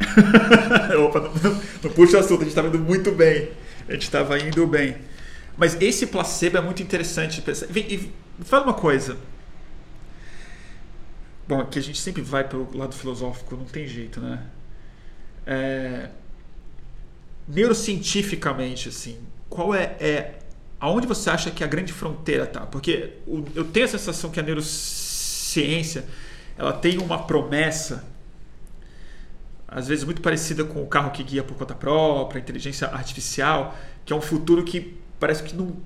[1.04, 3.50] Opa, não, não, não puxa o assunto, a gente estava indo muito bem.
[3.88, 4.96] A gente estava indo bem.
[5.56, 7.36] Mas esse placebo é muito interessante.
[7.36, 7.66] de pensar.
[7.66, 8.12] Vem, e
[8.44, 9.16] fala uma coisa.
[11.46, 14.40] Bom, aqui a gente sempre vai pelo lado filosófico, não tem jeito, né?
[15.44, 16.08] É,
[17.48, 19.18] neurocientificamente, assim,
[19.48, 20.38] qual é, é
[20.80, 22.60] aonde você acha que a grande fronteira tá?
[22.60, 23.14] Porque
[23.54, 26.06] eu tenho a sensação que a neurociência
[26.56, 28.04] ela tem uma promessa
[29.68, 33.78] às vezes muito parecida com o carro que guia por conta própria, a inteligência artificial,
[34.04, 35.76] que é um futuro que parece que não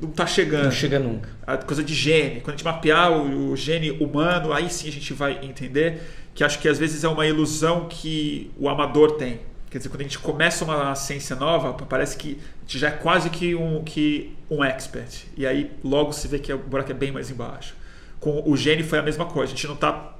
[0.00, 0.64] não está chegando.
[0.64, 1.28] Não chega nunca.
[1.46, 4.92] A coisa de gene, quando a gente mapear o, o gene humano, aí sim a
[4.92, 6.02] gente vai entender
[6.34, 9.40] que acho que às vezes é uma ilusão que o amador tem.
[9.70, 13.54] Quer dizer, quando a gente começa uma ciência nova, parece que já é quase que
[13.54, 15.26] um, que um expert.
[15.36, 17.74] E aí logo se vê que o buraco é bem mais embaixo.
[18.20, 19.52] Com o gene foi a mesma coisa.
[19.52, 20.14] A gente não está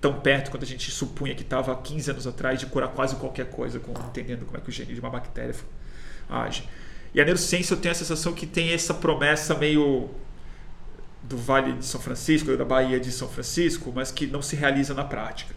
[0.00, 3.16] tão perto quanto a gente supunha que estava há 15 anos atrás de curar quase
[3.16, 5.54] qualquer coisa, com, entendendo como é que o gene de uma bactéria
[6.28, 6.68] age.
[7.14, 10.10] E a neurociência eu tenho a sensação que tem essa promessa meio
[11.22, 14.94] do Vale de São Francisco, da Bahia de São Francisco, mas que não se realiza
[14.94, 15.54] na prática.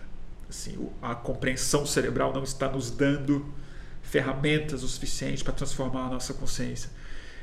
[0.50, 3.46] Assim, a compreensão cerebral não está nos dando
[4.10, 6.90] ferramentas o suficiente para transformar a nossa consciência.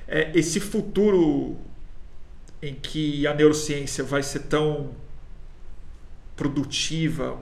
[0.08, 1.56] É, esse futuro
[2.60, 4.90] em que a neurociência vai ser tão
[6.34, 7.38] produtiva,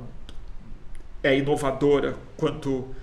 [1.23, 2.95] é inovadora quanto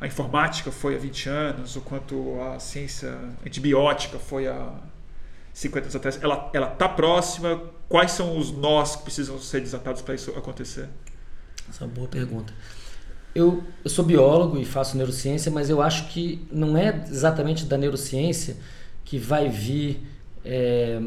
[0.00, 4.72] a informática foi há 20 anos, ou quanto a ciência antibiótica foi há
[5.52, 7.62] 50 anos atrás, ela está próxima?
[7.88, 10.88] Quais são os nós que precisam ser desatados para isso acontecer?
[11.68, 12.52] Essa é uma boa pergunta.
[13.36, 17.76] Eu, eu sou biólogo e faço neurociência, mas eu acho que não é exatamente da
[17.76, 18.56] neurociência
[19.04, 20.00] que vai vir
[20.42, 21.02] é,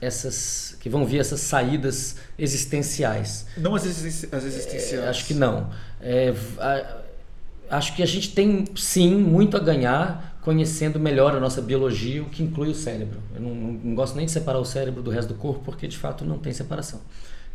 [0.00, 3.46] essas que vão vir essas saídas existenciais.
[3.58, 4.92] Não as, existenciais.
[4.92, 5.68] É, acho que não.
[6.00, 11.60] É, a, acho que a gente tem sim muito a ganhar conhecendo melhor a nossa
[11.60, 13.20] biologia, o que inclui o cérebro.
[13.34, 15.86] Eu não, não, não gosto nem de separar o cérebro do resto do corpo, porque
[15.86, 17.02] de fato não tem separação.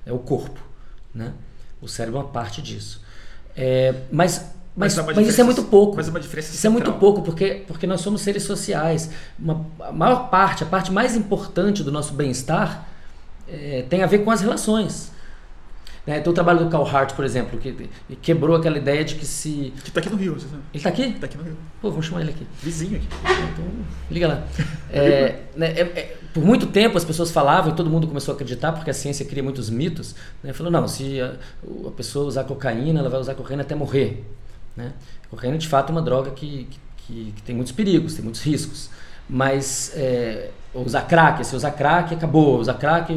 [0.06, 0.62] É o corpo,
[1.12, 1.34] né?
[1.82, 3.02] O cérebro é uma parte disso.
[3.56, 5.98] É, mas mas, mas, mas, isso é muito pouco.
[5.98, 9.10] Mas é uma diferença Isso é muito pouco, porque, porque nós somos seres sociais.
[9.38, 12.88] Uma, a maior parte, a parte mais importante do nosso bem-estar
[13.50, 15.12] é, tem a ver com as relações.
[16.06, 16.18] Né?
[16.18, 17.90] Então, o trabalho do Carl Hart, por exemplo, que
[18.22, 19.72] quebrou aquela ideia de que se.
[19.84, 20.62] Que está aqui no Rio, você sabe?
[20.74, 21.04] Ele está aqui?
[21.04, 21.58] Está aqui no Rio.
[21.80, 22.46] Pô, vamos chamar ele aqui.
[22.62, 23.08] Vizinho aqui.
[23.54, 23.66] Então,
[24.10, 24.44] liga lá.
[24.92, 28.36] É, né, é, é, por muito tempo as pessoas falavam e todo mundo começou a
[28.36, 30.16] acreditar, porque a ciência cria muitos mitos.
[30.44, 30.54] Né?
[30.54, 31.36] Falou, não, se a,
[31.88, 34.26] a pessoa usar cocaína, ela vai usar cocaína até morrer.
[34.76, 34.94] Né?
[35.26, 36.68] A cocaína, de fato, é uma droga que,
[36.98, 38.90] que, que tem muitos perigos, tem muitos riscos.
[39.30, 42.60] Mas é, usar crack, se usar crack, acabou.
[42.60, 43.14] Usar crack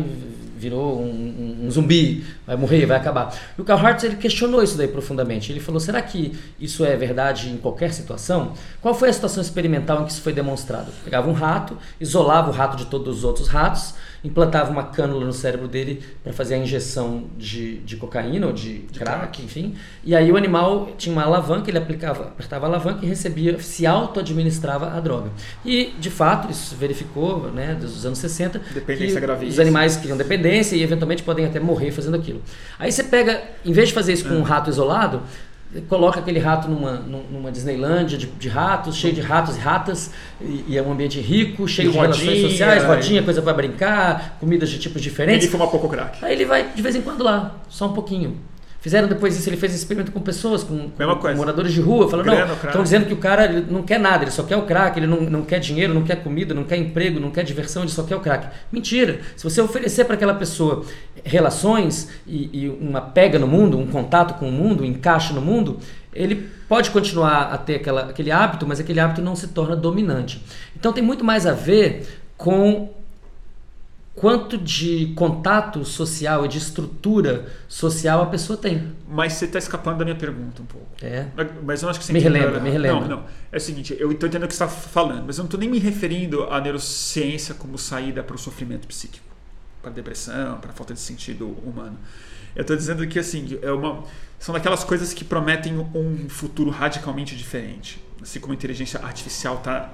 [0.64, 3.34] virou um, um, um, zumbi, vai morrer, vai acabar.
[3.56, 5.52] E o Karl Hartz ele questionou isso daí profundamente.
[5.52, 8.54] Ele falou: será que isso é verdade em qualquer situação?
[8.80, 10.90] Qual foi a situação experimental em que isso foi demonstrado?
[11.04, 13.94] Pegava um rato, isolava o rato de todos os outros ratos
[14.24, 18.78] implantava uma cânula no cérebro dele para fazer a injeção de, de cocaína ou de,
[18.78, 19.74] de crack, enfim.
[20.02, 23.86] E aí o animal tinha uma alavanca, ele aplicava, apertava a alavanca e recebia, se
[23.86, 25.30] auto-administrava a droga.
[25.64, 30.16] E, de fato, isso se verificou, né, dos anos 60, dependência que os animais criam
[30.16, 32.42] dependência e eventualmente podem até morrer fazendo aquilo.
[32.78, 35.22] Aí você pega, em vez de fazer isso com um rato isolado,
[35.88, 40.10] coloca aquele rato numa, numa Disneylândia de, de ratos, cheio de ratos e ratas,
[40.40, 43.52] e, e é um ambiente rico, cheio e de rodinha, relações sociais, rodinha, coisa para
[43.52, 45.44] brincar, comidas de tipos diferentes.
[45.44, 46.24] Ele fuma pouco crack.
[46.24, 48.38] Aí ele vai de vez em quando lá, só um pouquinho.
[48.84, 52.06] Fizeram depois isso, ele fez experimento com pessoas, com, com moradores de rua.
[52.06, 54.98] Falou, não, estão dizendo que o cara não quer nada, ele só quer o crack,
[54.98, 57.90] ele não, não quer dinheiro, não quer comida, não quer emprego, não quer diversão, ele
[57.90, 58.46] só quer o crack.
[58.70, 59.20] Mentira!
[59.38, 60.84] Se você oferecer para aquela pessoa
[61.24, 65.40] relações e, e, uma pega no mundo, um contato com o mundo, um encaixe no
[65.40, 65.78] mundo,
[66.12, 70.44] ele pode continuar a ter aquela, aquele hábito, mas aquele hábito não se torna dominante.
[70.76, 72.06] Então tem muito mais a ver
[72.36, 72.90] com
[74.14, 78.92] quanto de contato social e de estrutura social a pessoa tem.
[79.08, 80.86] Mas você está escapando da minha pergunta um pouco.
[81.02, 81.26] É.
[81.62, 83.00] Mas eu acho que você me relembra, me relembra.
[83.00, 83.24] Não, não.
[83.50, 85.58] É o seguinte, eu estou entendendo o que você está falando, mas eu não estou
[85.58, 89.26] nem me referindo à neurociência como saída para o sofrimento psíquico,
[89.82, 91.98] para a depressão, para a falta de sentido humano.
[92.54, 94.04] Eu estou dizendo que assim, é uma,
[94.38, 98.02] são daquelas coisas que prometem um futuro radicalmente diferente.
[98.22, 99.92] Assim como a inteligência artificial tá,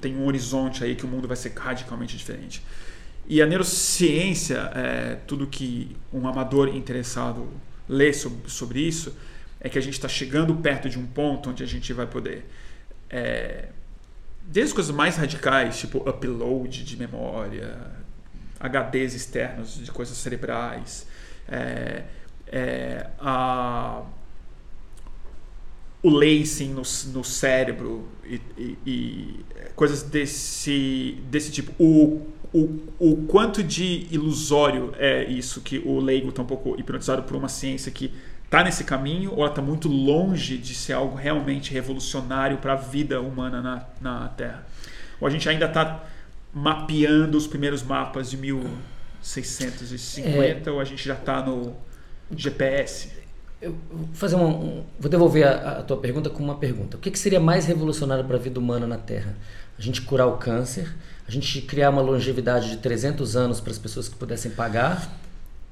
[0.00, 2.62] tem um horizonte aí que o mundo vai ser radicalmente diferente.
[3.26, 7.48] E a neurociência, é, tudo que um amador interessado
[7.88, 9.16] lê sobre, sobre isso,
[9.60, 12.46] é que a gente está chegando perto de um ponto onde a gente vai poder.
[13.08, 13.68] É,
[14.42, 17.76] desde coisas mais radicais, tipo upload de memória,
[18.60, 21.06] HDs externos de coisas cerebrais,
[21.48, 22.04] é,
[22.46, 24.02] é, a,
[26.04, 26.82] o lacing no,
[27.12, 29.44] no cérebro e, e, e,
[29.74, 31.72] coisas desse, desse tipo.
[31.82, 32.24] O
[32.54, 37.34] o, o quanto de ilusório é isso que o leigo está um pouco hipnotizado por
[37.34, 38.14] uma ciência que
[38.44, 42.76] está nesse caminho ou ela está muito longe de ser algo realmente revolucionário para a
[42.76, 44.64] vida humana na, na Terra?
[45.20, 46.04] Ou a gente ainda está
[46.52, 51.74] mapeando os primeiros mapas de 1650 é, ou a gente já está no
[52.30, 53.23] GPS?
[53.64, 56.98] Eu vou fazer uma, um, vou devolver a, a, tua pergunta com uma pergunta.
[56.98, 59.34] O que, que seria mais revolucionário para a vida humana na Terra?
[59.78, 60.94] A gente curar o câncer,
[61.26, 65.10] a gente criar uma longevidade de 300 anos para as pessoas que pudessem pagar,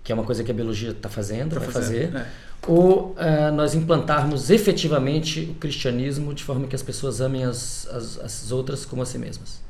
[0.03, 2.31] que é uma coisa que a biologia está fazendo, tá vai fazendo, fazer, é.
[2.67, 8.19] ou uh, nós implantarmos efetivamente o cristianismo de forma que as pessoas amem as, as,
[8.19, 9.61] as outras como a si mesmas.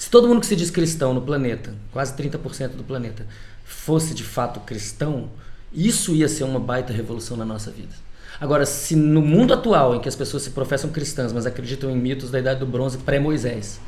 [0.00, 3.26] Se todo mundo que se diz cristão no planeta, quase 30% do planeta,
[3.64, 5.28] fosse de fato cristão,
[5.72, 7.94] isso ia ser uma baita revolução na nossa vida.
[8.40, 11.96] Agora, se no mundo atual, em que as pessoas se professam cristãs, mas acreditam em
[11.96, 13.80] mitos da Idade do Bronze pré-Moisés,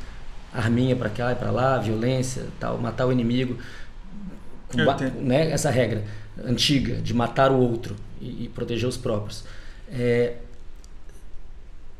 [0.51, 3.57] arminha para cá e para lá, violência, tal, matar o inimigo,
[5.21, 6.03] né, essa regra
[6.43, 9.43] antiga de matar o outro e, e proteger os próprios.
[9.91, 10.35] É,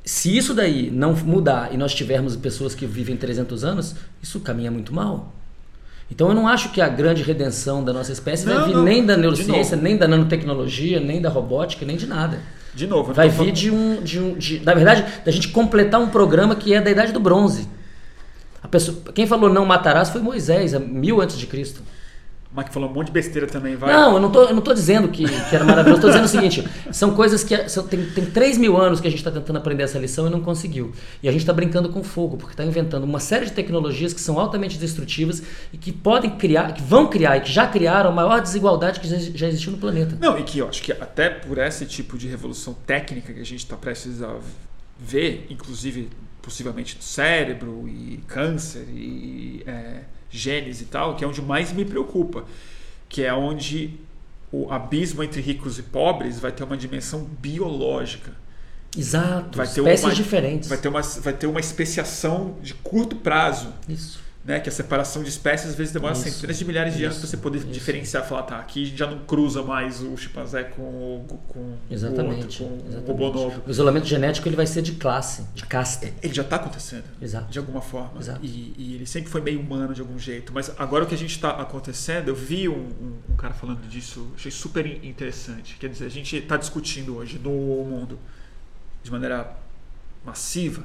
[0.04, 4.72] se isso daí não mudar e nós tivermos pessoas que vivem 300 anos, isso caminha
[4.72, 5.34] muito mal.
[6.12, 8.84] Então eu não acho que a grande redenção da nossa espécie Não, vai vir não.
[8.84, 12.40] nem da neurociência, nem da nanotecnologia, nem da robótica, nem de nada.
[12.74, 14.34] De novo, Vai vir de um, de um.
[14.36, 17.68] de- na verdade, da gente completar um programa que é da idade do bronze.
[18.62, 21.82] A pessoa, quem falou não matarás foi Moisés, a mil antes de Cristo.
[22.52, 23.94] O Mike falou um monte de besteira também, vai.
[23.94, 26.00] Não, eu não tô, eu não tô dizendo que, que era maravilhoso.
[26.00, 27.70] Estou dizendo o seguinte: são coisas que.
[27.70, 30.32] São, tem, tem 3 mil anos que a gente está tentando aprender essa lição e
[30.32, 30.92] não conseguiu.
[31.22, 34.20] E a gente está brincando com fogo, porque está inventando uma série de tecnologias que
[34.20, 38.14] são altamente destrutivas e que podem criar, que vão criar e que já criaram a
[38.14, 40.18] maior desigualdade que já, já existiu no planeta.
[40.20, 43.46] Não, e que eu acho que até por esse tipo de revolução técnica que a
[43.46, 44.36] gente está prestes a
[44.98, 46.10] ver, inclusive
[46.42, 51.84] possivelmente do cérebro e câncer e é, genes e tal, que é onde mais me
[51.86, 52.46] preocupa,
[53.08, 53.96] que é onde
[54.52, 58.32] o abismo entre ricos e pobres vai ter uma dimensão biológica.
[58.98, 59.58] Exato.
[59.58, 60.70] Vai ter espécies uma- diferentes.
[60.70, 63.72] Vai ter uma, vai ter uma especiação de curto prazo.
[63.88, 64.20] Isso.
[64.46, 67.18] Né, que a separação de espécies às vezes demora Isso, centenas de milhares de anos
[67.18, 67.68] isso, para você poder isso.
[67.68, 72.64] diferenciar, falar, tá, aqui já não cruza mais o chimpanzé com o, com Exatamente.
[72.64, 73.18] o outro, com o exatamente.
[73.18, 73.64] bonobo.
[73.68, 76.10] O isolamento genético ele vai ser de classe, de casta.
[76.24, 77.52] Ele já está acontecendo, Exato.
[77.52, 78.18] de alguma forma.
[78.20, 78.40] Exato.
[78.42, 80.54] E, e ele sempre foi meio humano de algum jeito.
[80.54, 83.86] Mas agora o que a gente está acontecendo, eu vi um, um- um cara falando
[83.90, 85.76] disso, achei super in- interessante.
[85.78, 88.18] Quer dizer, a gente está discutindo hoje no mundo
[89.04, 89.52] de maneira
[90.26, 90.84] massiva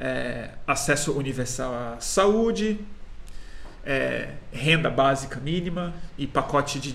[0.00, 2.80] é, acesso universal à saúde,
[3.84, 6.94] é, renda básica mínima e pacote de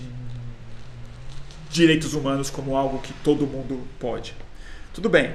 [1.70, 4.34] direitos humanos como algo que todo mundo pode.
[4.92, 5.34] Tudo bem,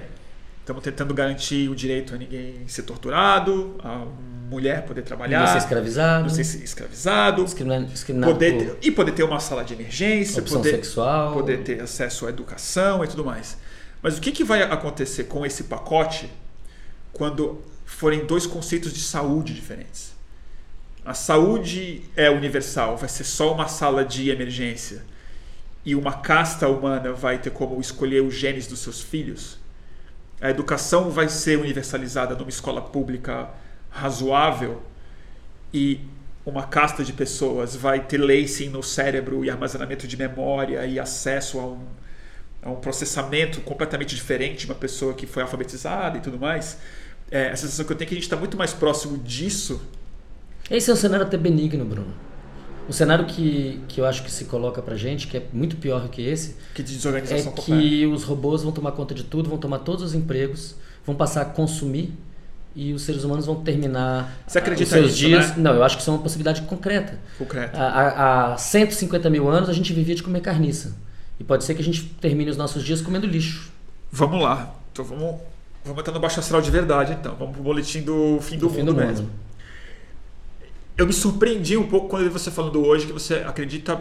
[0.60, 4.06] estamos tentando garantir o direito a ninguém ser torturado, a
[4.50, 6.24] mulher poder trabalhar, Não ser escravizado.
[6.24, 10.72] não ser escravizado, discriminado, poder por ter- e poder ter uma sala de emergência, poder,
[10.72, 11.34] sexual.
[11.34, 13.58] poder ter acesso à educação e tudo mais.
[14.02, 16.30] Mas o que, que vai acontecer com esse pacote
[17.14, 20.14] quando forem dois conceitos de saúde diferentes?
[21.04, 25.04] A saúde é universal, vai ser só uma sala de emergência
[25.84, 29.58] e uma casta humana vai ter como escolher os genes dos seus filhos.
[30.40, 33.50] A educação vai ser universalizada numa escola pública
[33.90, 34.82] razoável
[35.74, 36.02] e
[36.46, 41.60] uma casta de pessoas vai ter lacing no cérebro e armazenamento de memória e acesso
[41.60, 41.88] a um,
[42.64, 46.78] a um processamento completamente diferente de uma pessoa que foi alfabetizada e tudo mais.
[47.32, 49.82] É, a sensação que eu tenho é que a gente está muito mais próximo disso.
[50.70, 52.14] Esse é um cenário até benigno, Bruno.
[52.90, 56.02] O cenário que, que eu acho que se coloca pra gente, que é muito pior
[56.02, 57.82] do que esse, Que de é desorganização completa.
[57.82, 60.76] que os robôs vão tomar conta de tudo, vão tomar todos os empregos,
[61.06, 62.14] vão passar a consumir
[62.76, 65.48] e os seres humanos vão terminar Você acredita os seus nisso, dias.
[65.50, 65.54] né?
[65.58, 67.18] Não, eu acho que isso é uma possibilidade concreta.
[67.38, 67.78] Concreto.
[67.78, 70.96] Há, há, há 150 mil anos a gente vivia de comer carniça.
[71.40, 73.72] E pode ser que a gente termine os nossos dias comendo lixo.
[74.12, 74.74] Vamos lá.
[74.92, 75.36] Então vamos,
[75.84, 77.36] vamos entrar no baixo astral de verdade, então.
[77.36, 79.08] Vamos pro boletim do fim do, fim mundo, do mundo.
[79.08, 79.30] mesmo.
[80.98, 84.00] Eu me surpreendi um pouco quando eu vi você falando hoje que você acredita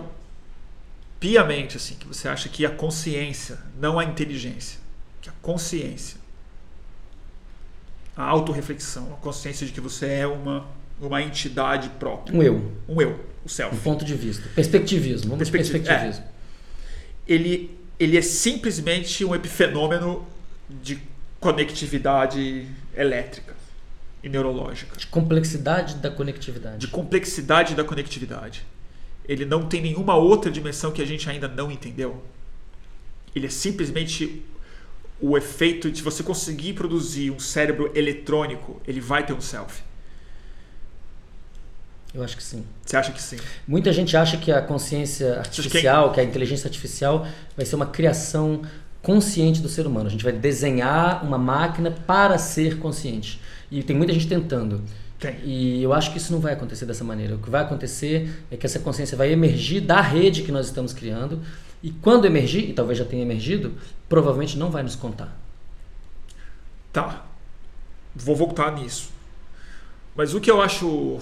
[1.18, 4.78] piamente, assim, que você acha que a consciência, não a inteligência,
[5.20, 6.18] que a consciência,
[8.16, 10.66] a autorreflexão, a consciência de que você é uma,
[11.00, 13.74] uma entidade própria, Um eu, um eu, o self.
[13.74, 14.48] um ponto de vista.
[14.54, 16.24] Perspectivismo, vamos de Perspectiva- perspectivismo.
[17.26, 20.26] ele, ele é simplesmente um epifenômeno
[20.82, 21.00] de
[21.40, 23.54] conectividade elétrica
[24.22, 26.78] e neurológica, De complexidade da conectividade.
[26.78, 28.64] de complexidade da conectividade.
[29.26, 32.22] Ele não tem nenhuma outra dimensão que a gente ainda não entendeu.
[33.34, 34.44] Ele é simplesmente
[35.20, 39.82] o efeito de você conseguir produzir um cérebro eletrônico, ele vai ter um self.
[42.12, 42.66] Eu acho que sim.
[42.84, 43.36] Você acha que sim?
[43.68, 47.26] Muita gente acha que a consciência que- artificial, que a inteligência artificial
[47.56, 48.62] vai ser uma criação
[49.02, 50.06] consciente do ser humano.
[50.06, 53.40] A gente vai desenhar uma máquina para ser consciente.
[53.70, 54.82] E tem muita gente tentando.
[55.18, 55.38] Tem.
[55.44, 57.34] E eu acho que isso não vai acontecer dessa maneira.
[57.34, 60.92] O que vai acontecer é que essa consciência vai emergir da rede que nós estamos
[60.92, 61.40] criando.
[61.82, 63.74] E quando emergir, e talvez já tenha emergido,
[64.08, 65.38] provavelmente não vai nos contar.
[66.92, 67.24] Tá.
[68.14, 69.10] Vou voltar nisso.
[70.14, 71.18] Mas o que eu acho.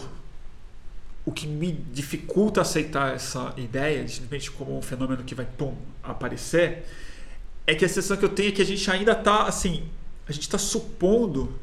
[1.24, 5.74] O que me dificulta aceitar essa ideia, de simplesmente como um fenômeno que vai pum,
[6.02, 6.86] aparecer,
[7.68, 9.84] é que a sensação que eu tenho é que a gente ainda está assim.
[10.26, 11.54] A gente está supondo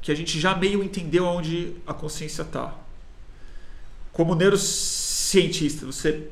[0.00, 2.74] que a gente já meio entendeu aonde a consciência está.
[4.10, 6.28] Como neurocientista, você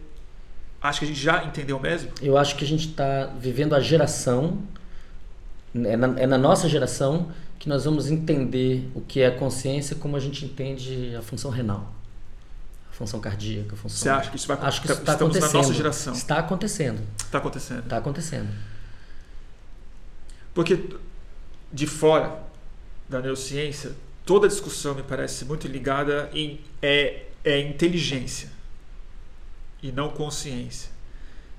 [0.80, 2.10] acha que a gente já entendeu mesmo?
[2.22, 4.62] Eu acho que a gente está vivendo a geração,
[5.74, 9.94] é na, é na nossa geração que nós vamos entender o que é a consciência
[9.94, 11.92] como a gente entende a função renal,
[12.90, 13.98] a função cardíaca, a função.
[13.98, 15.52] Você acha que isso vai Acho que isso está Estamos acontecendo.
[15.52, 16.12] na nossa geração.
[16.14, 17.00] Está acontecendo.
[17.18, 17.82] Está acontecendo.
[17.82, 18.71] Está acontecendo.
[20.54, 20.78] Porque
[21.72, 22.42] de fora
[23.08, 28.50] da neurociência, toda discussão me parece muito ligada em é, é inteligência
[29.82, 30.91] e não consciência.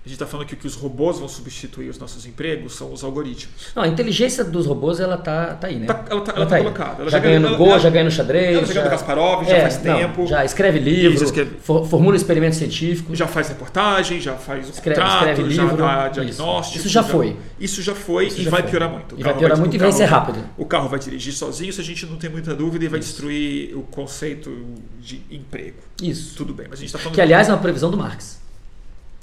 [0.06, 3.06] A gente está falando que, que os robôs vão substituir os nossos empregos são os
[3.06, 3.68] algoritmos.
[3.74, 5.86] Não, a inteligência dos robôs ela tá, tá aí, né?
[5.86, 6.62] Tá- ela tá- ela tá aí.
[6.62, 7.02] colocada.
[7.04, 8.58] Ela já, já ganha no Go, ela- já ganha no xadrez.
[8.58, 10.28] ela já ganha no Kasparov, já faz não, tempo.
[10.28, 13.16] Já escreve livro, Isso, escreve- for- formula experimento científico.
[13.16, 16.12] Já faz reportagem, já faz o Escreve- contrato, escreve já livro, dá isso.
[16.22, 16.78] diagnóstico.
[16.80, 17.38] Isso já foi.
[17.58, 18.72] Isso já foi Isso e já vai foi.
[18.72, 19.16] piorar muito.
[19.16, 20.44] O E vai piorar o muito e vai ser rápido.
[20.58, 23.74] O carro vai dirigir sozinho, isso a gente não tem muita dúvida e vai destruir
[23.78, 24.54] o conceito
[25.00, 25.78] de emprego.
[26.02, 26.36] Isso.
[26.36, 28.42] Tudo bem, mas a gente está falando Que aliás é uma previsão do Marx.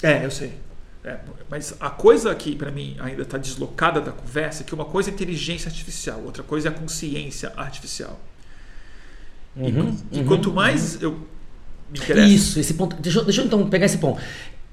[0.02, 0.54] É, eu sei.
[1.02, 1.18] É,
[1.48, 5.10] mas a coisa que para mim ainda está deslocada da conversa é que uma coisa
[5.10, 8.20] é inteligência artificial, outra coisa é a consciência artificial.
[9.56, 11.12] E- Uhum, e, uhum, quanto mais eu
[11.90, 12.96] me interesso, Isso, esse ponto.
[12.96, 14.20] Deixa, eu- deixa eu então pegar esse ponto.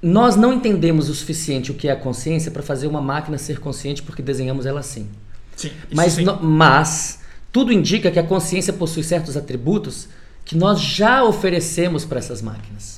[0.02, 3.58] Nós não entendemos o suficiente o que é a consciência para fazer uma máquina ser
[3.58, 5.08] consciente porque desenhamos ela assim.
[5.56, 6.24] sim, Mas, sim.
[6.24, 7.20] no- mas
[7.52, 10.08] tudo indica que a consciência possui certos atributos
[10.44, 12.97] que nós já oferecemos para essas máquinas.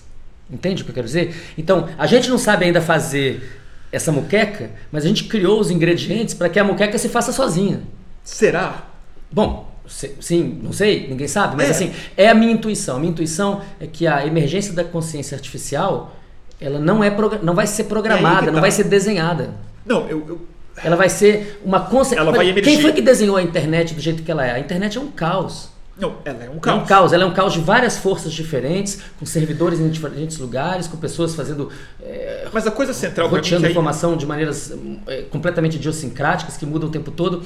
[0.52, 1.34] Entende o que eu quero dizer?
[1.56, 3.58] Então, a gente não sabe ainda fazer
[3.92, 7.80] essa muqueca, mas a gente criou os ingredientes para que a muqueca se faça sozinha.
[8.22, 8.84] será?
[9.32, 11.70] Bom, sim, não sei, ninguém sabe, mas É.
[11.70, 12.96] assim, é a minha intuição.
[12.96, 16.16] A minha intuição é que a emergência da consciência artificial,
[16.60, 17.10] ela não, é
[17.42, 18.60] não vai ser É programada, não tá.
[18.60, 19.54] vai ser desenhada.
[19.86, 20.40] Não, eu, eu-
[20.82, 22.24] Ela vai ser uma consciência.
[22.62, 24.52] Quem foi que desenhou a internet do jeito que ela é?
[24.52, 25.68] A internet é um caos.
[26.00, 26.82] Não, ela é um É caos.
[26.82, 30.86] um caos, ela é um caos de várias forças diferentes, com servidores em diferentes lugares,
[30.88, 31.70] com pessoas fazendo,
[32.02, 34.72] é, Mas a coisa central roteando aí- informação de maneiras
[35.06, 37.42] é, completamente idiosincráticas, que mudam o tempo todo.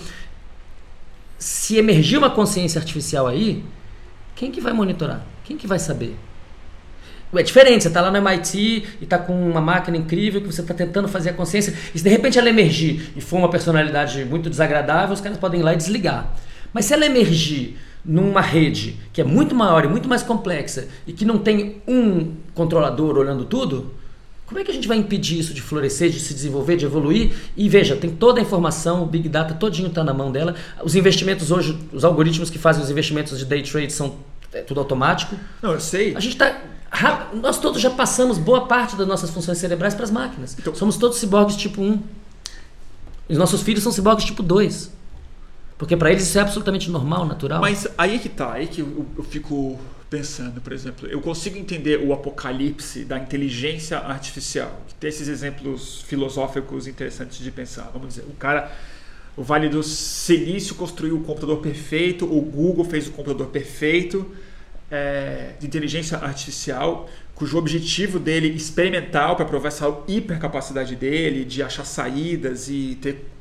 [1.38, 3.64] Se emergir uma consciência artificial aí,
[4.34, 5.22] quem que vai monitorar?
[5.44, 6.16] Quem que vai saber?
[7.36, 8.58] É diferente, você está lá no MIT
[9.00, 12.04] e está com uma máquina incrível que você está tentando fazer a consciência, e se
[12.04, 15.72] de repente ela emergir e for uma personalidade muito desagradável, os caras podem ir lá
[15.72, 16.32] e desligar.
[16.72, 21.12] Mas se ela emergir numa rede que é muito maior e muito mais complexa e
[21.12, 23.92] que não tem um controlador olhando tudo,
[24.46, 27.32] como é que a gente vai impedir isso de florescer, de se desenvolver, de evoluir?
[27.56, 30.54] E veja, tem toda a informação, o Big Data todinho está na mão dela.
[30.82, 34.16] Os investimentos hoje, os algoritmos que fazem os investimentos de day trade são
[34.52, 35.34] é tudo automático.
[35.62, 36.14] Não, eu sei.
[36.14, 36.60] A gente tá.
[36.90, 40.54] ra- Nós todos já passamos boa parte das nossas funções cerebrais para as máquinas.
[40.58, 41.98] Então- Somos todos ciborgues tipo 1.
[43.28, 44.92] Os nossos filhos são ciborgues tipo 2.
[45.76, 47.60] Porque para eles isso é absolutamente normal, natural.
[47.60, 49.78] Mas aí é que tá, aí que eu, eu fico
[50.08, 54.80] pensando, por exemplo, eu consigo entender o apocalipse da inteligência artificial.
[54.86, 57.90] que Tem esses exemplos filosóficos interessantes de pensar.
[57.92, 58.70] Vamos dizer, o cara,
[59.36, 64.24] o Vale do Silício construiu o computador perfeito, o Google fez o computador perfeito
[64.88, 71.84] é, de inteligência artificial, cujo objetivo dele experimental para provar essa hipercapacidade dele de achar
[71.84, 73.33] saídas e ter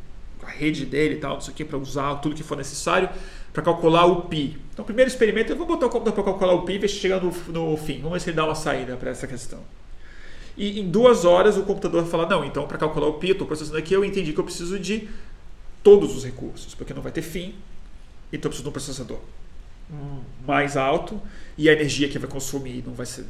[0.57, 3.09] rede dele e tal, não sei o que, para usar tudo que for necessário
[3.51, 4.57] para calcular o pi.
[4.73, 6.95] Então, primeiro experimento, eu vou botar o computador para calcular o pi e ver se
[6.95, 7.97] chega no, no fim.
[7.97, 9.59] Vamos ver se ele dá uma saída para essa questão.
[10.57, 13.47] E em duas horas o computador fala: Não, então para calcular o pi, eu estou
[13.47, 15.07] processando aqui, eu entendi que eu preciso de
[15.83, 17.55] todos os recursos, porque não vai ter fim,
[18.31, 19.19] então eu preciso de um processador
[20.45, 21.21] mais alto
[21.57, 23.25] e a energia que vai consumir não vai ser.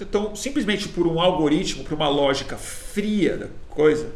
[0.00, 4.10] Então, simplesmente por um algoritmo, por uma lógica fria da coisa,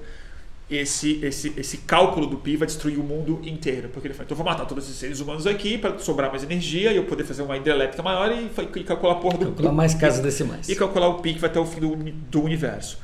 [0.76, 3.88] esse, esse, esse cálculo do pi vai destruir o mundo inteiro.
[3.88, 6.92] Porque ele fala, então vou matar todos esses seres humanos aqui para sobrar mais energia
[6.92, 9.94] e eu poder fazer uma hidrelétrica maior e, e calcular a porra do Calcular mais
[9.94, 10.68] casas decimais.
[10.68, 12.98] e calcular o pi que vai até o fim do, do universo.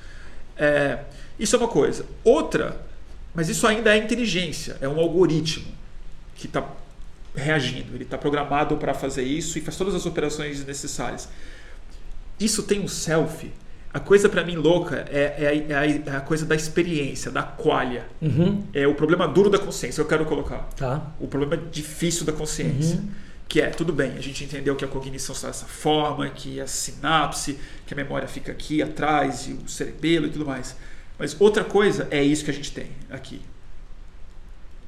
[0.56, 1.00] É,
[1.38, 2.04] isso é uma coisa.
[2.22, 2.80] Outra,
[3.34, 5.66] mas isso ainda é inteligência, é um algoritmo
[6.34, 6.66] que está
[7.34, 7.94] reagindo.
[7.94, 11.28] Ele está programado para fazer isso e faz todas as operações necessárias.
[12.38, 13.52] Isso tem um selfie.
[13.92, 17.30] A coisa para mim louca é, é a- é a, é a coisa da experiência,
[17.30, 18.06] da qualia.
[18.22, 20.00] Uhum, É o problema duro da consciência.
[20.00, 21.10] Eu quero colocar tá.
[21.18, 22.96] o problema difícil da consciência.
[22.96, 23.08] Uhum.
[23.48, 26.68] Que é, tudo bem, a gente entendeu que a cognição está dessa forma, que a
[26.68, 30.76] sinapse, que a memória fica aqui atrás, e o cerebelo e tudo mais.
[31.18, 33.42] Mas outra coisa é isso que a gente tem aqui.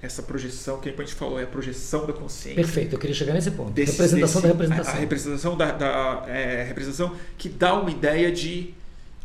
[0.01, 2.55] Essa projeção, que a gente falou, é a projeção da consciência.
[2.63, 3.73] Perfeito, eu queria chegar nesse ponto.
[3.73, 4.93] Desse- representação desse- da representação.
[4.93, 8.75] A, a representação da, da- é, representação que dá uma ideia de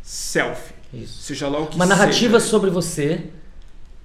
[0.08, 0.72] self.
[0.92, 1.22] Isso.
[1.22, 2.50] Seja lá o que Uma narrativa seja.
[2.50, 3.24] sobre você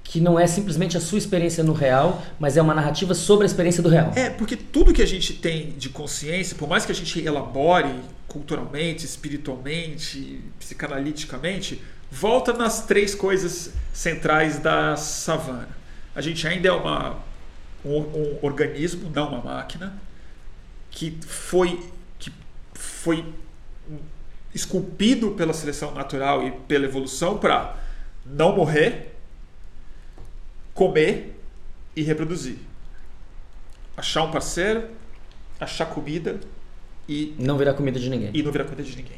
[0.03, 3.47] que não é simplesmente a sua experiência no real, mas é uma narrativa sobre a
[3.47, 4.11] experiência do real.
[4.15, 8.01] É, porque tudo que a gente tem de consciência, por mais que a gente elabore
[8.27, 11.81] culturalmente, espiritualmente, psicanaliticamente,
[12.11, 15.69] volta nas três coisas centrais da savana.
[16.13, 17.17] A gente ainda é uma,
[17.85, 19.93] um, um organismo, não uma máquina,
[20.91, 21.79] que foi,
[22.19, 22.31] que
[22.73, 23.25] foi
[24.53, 27.75] esculpido pela seleção natural e pela evolução para
[28.25, 29.15] não morrer,
[30.73, 31.39] comer
[31.95, 32.57] e reproduzir.
[33.95, 34.89] Achar um parceiro,
[35.59, 36.39] achar comida
[37.07, 38.31] e Não virar comida de ninguém.
[38.33, 39.17] e não virar comida de ninguém.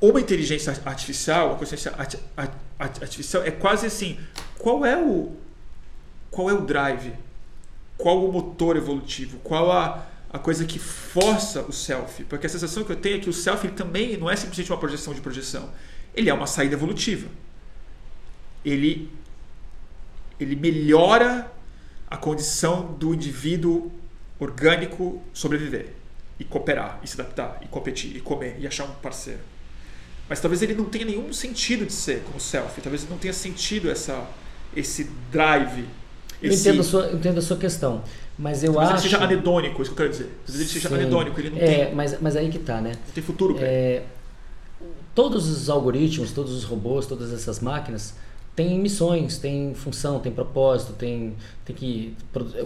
[0.00, 4.18] Uma inteligência artificial, uma consciência arti- art- art- artificial é quase assim,
[4.58, 5.36] qual é o
[6.30, 7.12] qual é o drive?
[7.98, 9.38] Qual o motor evolutivo?
[9.40, 12.24] Qual a, a coisa que força o self?
[12.24, 14.78] Porque a sensação que eu tenho é que o self também não é simplesmente uma
[14.78, 15.70] projeção de projeção.
[16.14, 17.28] Ele é uma saída evolutiva.
[18.64, 19.10] Ele
[20.40, 21.50] ele melhora
[22.10, 23.92] a condição do indivíduo
[24.38, 25.90] orgânico sobreviver
[26.38, 29.40] e cooperar, e se adaptar, e competir, e comer, e achar um parceiro.
[30.28, 33.32] Mas talvez ele não tenha nenhum sentido de ser como self, talvez ele não tenha
[33.32, 34.26] sentido essa,
[34.74, 35.84] esse drive.
[36.42, 38.02] Eu Esse, entendo a sua, eu entendo a sua questão,
[38.38, 39.06] mas eu talvez acho.
[39.06, 40.38] ele seja anedônico, é isso que eu quero dizer.
[40.46, 40.94] Talvez ele seja Sim.
[40.94, 42.92] anedônico, ele não, é, tem, mas, mas aí que tá, né?
[43.06, 43.64] não tem futuro ele.
[43.64, 44.02] É,
[45.14, 48.14] todos os algoritmos, todos os robôs, todas essas máquinas
[48.54, 51.34] têm missões, têm função, têm propósito, tem,
[51.64, 52.16] tem que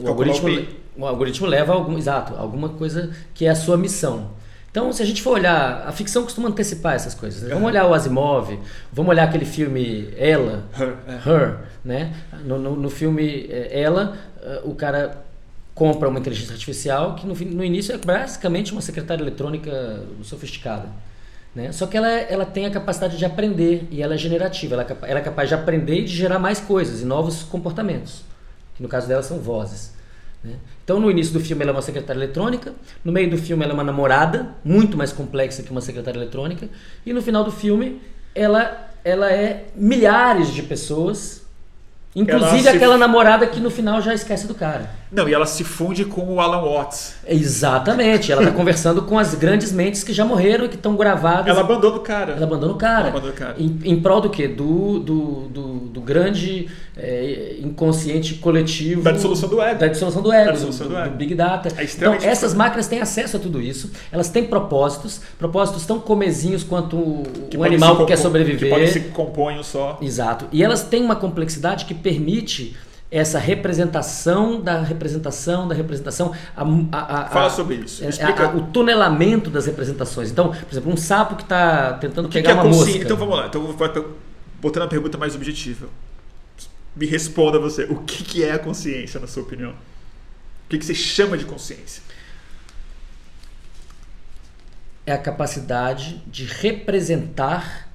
[0.02, 0.66] o algoritmo,
[0.96, 4.30] o algoritmo leva a algum exato, alguma coisa que é a sua missão.
[4.70, 7.42] Então, se a gente for olhar, a ficção costuma antecipar essas coisas.
[7.42, 7.54] né?
[7.54, 8.58] Vamos olhar o Asimov,
[8.92, 11.30] vamos olhar aquele filme Ela, Her, é.
[11.30, 12.14] Her, né?
[12.44, 14.18] No, no, no filme eh, Ela,
[14.64, 15.24] o cara
[15.76, 20.88] compra uma inteligência artificial que no, no início é basicamente uma secretária eletrônica sofisticada.
[21.54, 21.70] Né?
[21.70, 24.74] Só que ela, ela tem a capacidade de aprender e ela é generativa.
[24.74, 28.22] Ela é, ela é capaz de aprender e de gerar mais coisas e novos comportamentos.
[28.74, 29.92] Que no caso dela são vozes.
[30.42, 30.54] né?
[30.84, 32.72] Então no início do filme ela é uma secretária eletrônica,
[33.04, 36.68] no meio do filme ela é uma namorada, muito mais complexa que uma secretária eletrônica,
[37.04, 38.00] e no final do filme
[38.34, 41.42] ela, ela é milhares de pessoas,
[42.14, 44.90] inclusive se- aquela namorada que no final já esquece do cara.
[45.10, 47.14] Não, e ela se funde com o Alan Watts.
[47.26, 51.46] Exatamente, ela está conversando com as grandes mentes que já morreram e que estão gravadas.
[51.46, 52.32] Ela abandona o cara.
[52.32, 53.00] Ela abandona o cara.
[53.00, 53.54] Ela abandona o cara.
[53.58, 54.48] Em, em prol do quê?
[54.48, 59.02] Do, do, do, do grande é, inconsciente coletivo.
[59.02, 59.78] Da dissolução do ego.
[59.80, 61.10] Da dissolução do ego, Da do, dissolução do do- ego.
[61.10, 61.68] do Big Data.
[61.76, 63.90] É então, essas máquinas têm acesso a tudo isso.
[64.10, 65.20] Elas têm propósitos.
[65.38, 68.58] Propósitos tão comezinhos quanto um Que podem animal que quer sobreviver.
[68.58, 69.98] Que podem se compõem um só.
[70.02, 70.46] Exato.
[70.52, 72.76] E elas têm uma complexidade que permite
[73.10, 76.34] essa representação da representação da representação.
[76.56, 76.62] A,
[76.92, 78.02] a- a- Fala sobre isso.
[78.04, 78.08] é,
[78.56, 80.30] o tunelamento das representações.
[80.30, 82.92] Então, por exemplo, um sapo que está tentando que, que pegar é uma consciência?
[82.94, 83.04] mosca.
[83.04, 83.46] Então vamos lá.
[83.46, 84.16] Então vou-
[84.60, 85.86] botando a pergunta mais objetiva.
[86.96, 87.84] Me responda você.
[87.84, 89.70] O que, que é a consciência, na sua opinião?
[89.70, 92.02] O que, que você chama de consciência?
[95.08, 97.85] é a capacidade de representar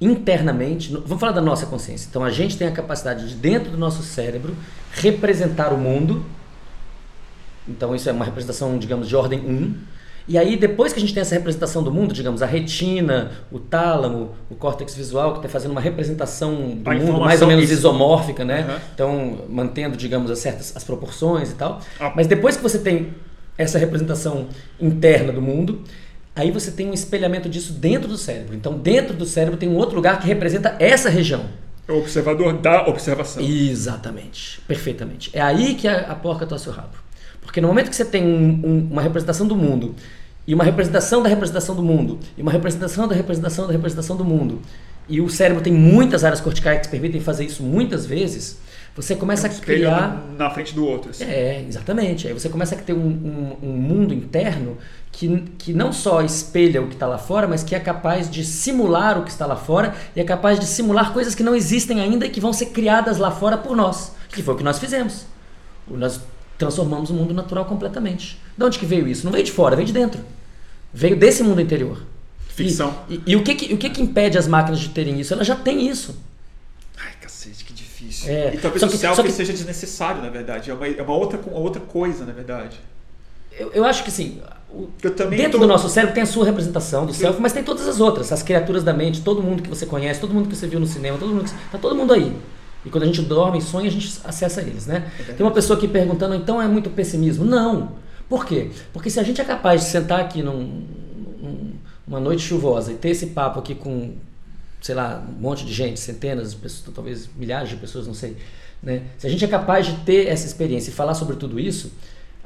[0.00, 0.92] internamente.
[0.92, 2.06] Vamos falar da nossa consciência.
[2.08, 4.54] Então a gente tem a capacidade de, dentro do nosso cérebro,
[4.92, 6.24] representar o mundo.
[7.68, 9.96] Então isso é uma representação, digamos, de ordem 1.
[10.28, 13.60] E aí, depois que a gente tem essa representação do mundo, digamos, a retina, o
[13.60, 17.64] tálamo, o córtex visual, que está fazendo uma representação do A mundo mais ou menos
[17.66, 17.74] isso.
[17.74, 18.62] isomórfica, né?
[18.62, 18.80] Aham.
[18.92, 21.80] Então, mantendo, digamos, as certas as proporções e tal.
[22.00, 22.12] Ah.
[22.16, 23.14] Mas depois que você tem
[23.56, 24.48] essa representação
[24.80, 25.82] interna do mundo,
[26.36, 28.54] aí você tem um espelhamento disso dentro do cérebro.
[28.54, 31.46] Então, dentro do cérebro tem um outro lugar que representa essa região.
[31.88, 33.42] É o observador da observação.
[33.42, 35.30] Exatamente, perfeitamente.
[35.32, 36.96] É aí que a, a porca torce o rabo.
[37.40, 39.94] Porque no momento que você tem um- um- uma representação do mundo,
[40.46, 44.24] e uma representação da representação do mundo, e uma representação da representação da representação do
[44.24, 44.60] mundo,
[45.08, 48.58] e o cérebro tem muitas áreas corticais que permitem fazer isso muitas vezes,
[48.96, 50.26] você começa Um a criar.
[50.38, 51.10] na, na frente do outro.
[51.10, 51.22] assim.
[51.24, 52.26] É, exatamente.
[52.26, 54.76] Aí você começa a ter um, um- um mundo interno
[55.18, 58.44] que, que não só espelha o que está lá fora, mas que é capaz de
[58.44, 62.02] simular o que está lá fora e é capaz de simular coisas que não existem
[62.02, 64.12] ainda e que vão ser criadas lá fora por nós.
[64.28, 65.24] Que foi o que nós fizemos.
[65.88, 66.20] Nós
[66.58, 68.38] transformamos o mundo natural completamente.
[68.58, 69.24] De onde que veio isso?
[69.24, 70.20] Não veio de fora, veio de dentro.
[70.92, 72.02] Veio desse mundo interior.
[72.48, 72.94] Ficção.
[73.08, 75.32] E, e- e o, que, que- o que, que impede as máquinas de terem isso?
[75.32, 76.14] Elas já têm isso.
[76.98, 78.30] Ai, cacete, que difícil.
[78.30, 80.70] É, e talvez só o que- selfie só que- seja desnecessário, na verdade.
[80.70, 82.78] É uma, é uma, outra, uma outra coisa, na verdade.
[83.58, 84.40] Eu, eu acho que sim.
[85.02, 87.88] Eu Dentro tô- do nosso cérebro tem a sua representação do self, mas tem todas
[87.88, 90.66] as outras, as criaturas da mente, todo mundo que você conhece, todo mundo que você
[90.66, 92.36] viu no cinema, todo mundo que, tá todo mundo aí.
[92.84, 95.10] E quando a gente dorme e sonha, a gente acessa eles, né?
[95.36, 97.44] Tem uma pessoa aqui perguntando, então é muito pessimismo?
[97.44, 97.92] Não.
[98.28, 98.70] Por quê?
[98.92, 100.84] Porque se a gente é capaz de sentar aqui num,
[101.40, 101.72] num-
[102.06, 104.14] numa noite chuvosa e ter esse papo aqui com,
[104.82, 108.36] sei lá, um monte de gente, centenas de pessoas, talvez milhares de pessoas, não sei,
[108.82, 109.02] né?
[109.16, 111.90] Se a gente é capaz de ter essa experiência e falar sobre tudo isso,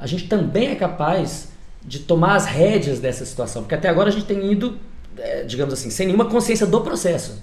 [0.01, 1.49] a gente também é capaz
[1.85, 4.77] de tomar as rédeas dessa situação, porque até agora a gente tem ido,
[5.15, 7.39] eh, digamos assim, sem nenhuma consciência do processo.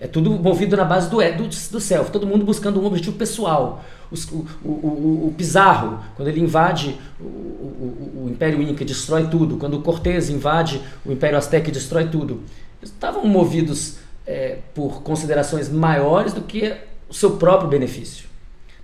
[0.00, 3.16] É tudo movido na base do, é- do, do self, todo mundo buscando um objetivo
[3.16, 3.84] pessoal.
[4.10, 4.16] O,
[4.64, 9.56] o, o, o Pizarro, quando ele invade o Império Inca, destrói tudo.
[9.56, 12.42] Quando o Cortés invade o Império Azteca e destrói tudo.
[12.80, 16.74] Eles estavam movidos é, por considerações maiores do que
[17.08, 18.31] o seu próprio benefício.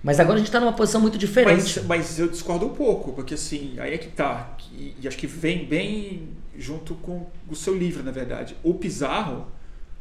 [0.01, 1.79] Mas agora a gente está numa posição muito diferente.
[1.79, 4.55] Mas, mas, eu discordo um pouco, porque assim, aí é que tá.
[4.71, 8.55] E, e, acho que vem bem junto com o seu livro, na verdade.
[8.63, 9.47] O Pizarro,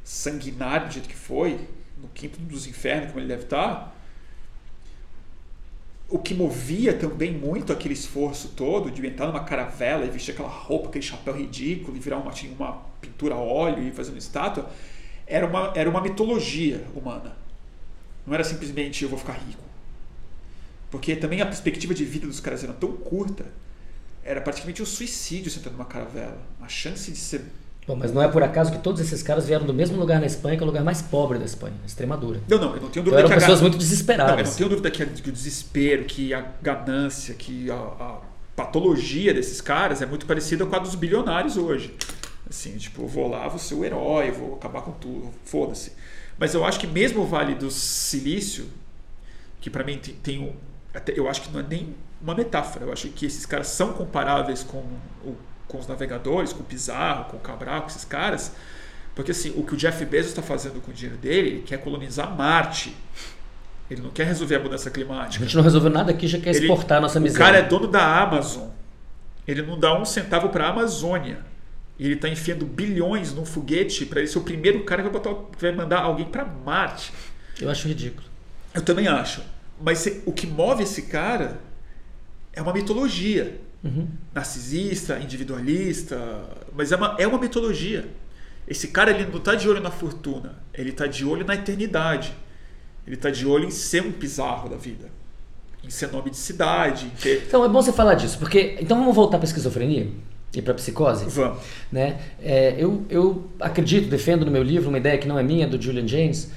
[0.05, 1.59] sanguinário do jeito que foi,
[2.01, 3.93] no quinto dos infernos, como ele deve estar, tá,
[6.09, 10.49] o que movia também muito aquele esforço todo de entrar numa caravela e vestir aquela
[10.49, 14.71] roupa, aquele chapéu ridículo e virar uma, uma pintura a óleo e fazer uma estátua,
[15.27, 17.37] era uma, era uma mitologia humana.
[18.27, 19.68] Não era simplesmente eu vou ficar rico.
[20.91, 23.47] Porque também a perspectiva de vida dos caras era tão curta,
[24.25, 26.39] era praticamente um suicídio sentando numa caravela.
[26.61, 27.45] A chance de ser
[27.89, 30.27] Bom, mas não é por acaso que todos esses caras vieram do mesmo lugar na
[30.27, 32.39] Espanha, que é o lugar mais pobre da Espanha, Extremadura.
[32.47, 33.63] Não, não, eu não tenho dúvida então, eram que pessoas a...
[33.63, 34.35] muito desesperadas.
[34.35, 38.21] Não, eu não tenho dúvida que, que, o desespero, que a ganância, que a, a,
[38.55, 41.95] patologia desses caras é muito parecida com a dos bilionários hoje.
[42.51, 45.93] Assim, tipo, eu vou lá, vou ser o herói, vou acabar com tudo, foda-se.
[46.39, 48.67] Mas eu acho que mesmo o Vale do Silício,
[49.63, 50.53] que para mim tem, tem um,
[51.15, 54.63] eu acho que não é nem uma metáfora, eu acho que esses caras são comparáveis
[54.63, 54.79] com
[55.25, 55.37] o
[55.69, 58.53] com os navegadores, com o Pizarro, com o Cabral, com esses caras.
[59.15, 61.79] Porque assim, o que o Jeff Bezos está fazendo com o dinheiro dele, ele quer
[61.79, 62.97] colonizar Marte.
[63.91, 65.43] Ele não quer resolver a mudança climática.
[65.43, 67.45] A gente não resolveu nada aqui, já quer ele, exportar a nossa miséria.
[67.45, 68.69] O cara é dono da Amazon.
[69.47, 71.39] Ele não dá um centavo para a Amazônia.
[71.99, 75.21] E ele está enfiando bilhões num foguete para ele ser o primeiro cara que vai,
[75.21, 77.13] botar, que vai mandar alguém para Marte.
[77.61, 78.27] Eu acho ridículo.
[78.75, 79.43] Eu também acho.
[79.81, 81.61] Mas o que move esse cara
[82.53, 83.61] é uma mitologia.
[83.83, 84.09] Uhum.
[84.35, 86.19] Narcisista, individualista,
[86.75, 88.09] mas é uma, é uma mitologia.
[88.67, 92.35] Esse cara ele não está de olho na fortuna, ele está de olho na eternidade.
[93.07, 95.09] Ele está de olho em ser um pizarro da vida,
[95.83, 97.11] em ser nome de cidade.
[97.23, 97.45] Ter...
[97.47, 100.09] Então é bom você falar disso, porque então vamos voltar para a esquizofrenia
[100.55, 101.25] e para a psicose.
[101.31, 101.59] Vamos.
[101.91, 102.21] Né?
[102.43, 105.81] É, eu, eu acredito, defendo no meu livro uma ideia que não é minha, do
[105.81, 106.51] Julian James,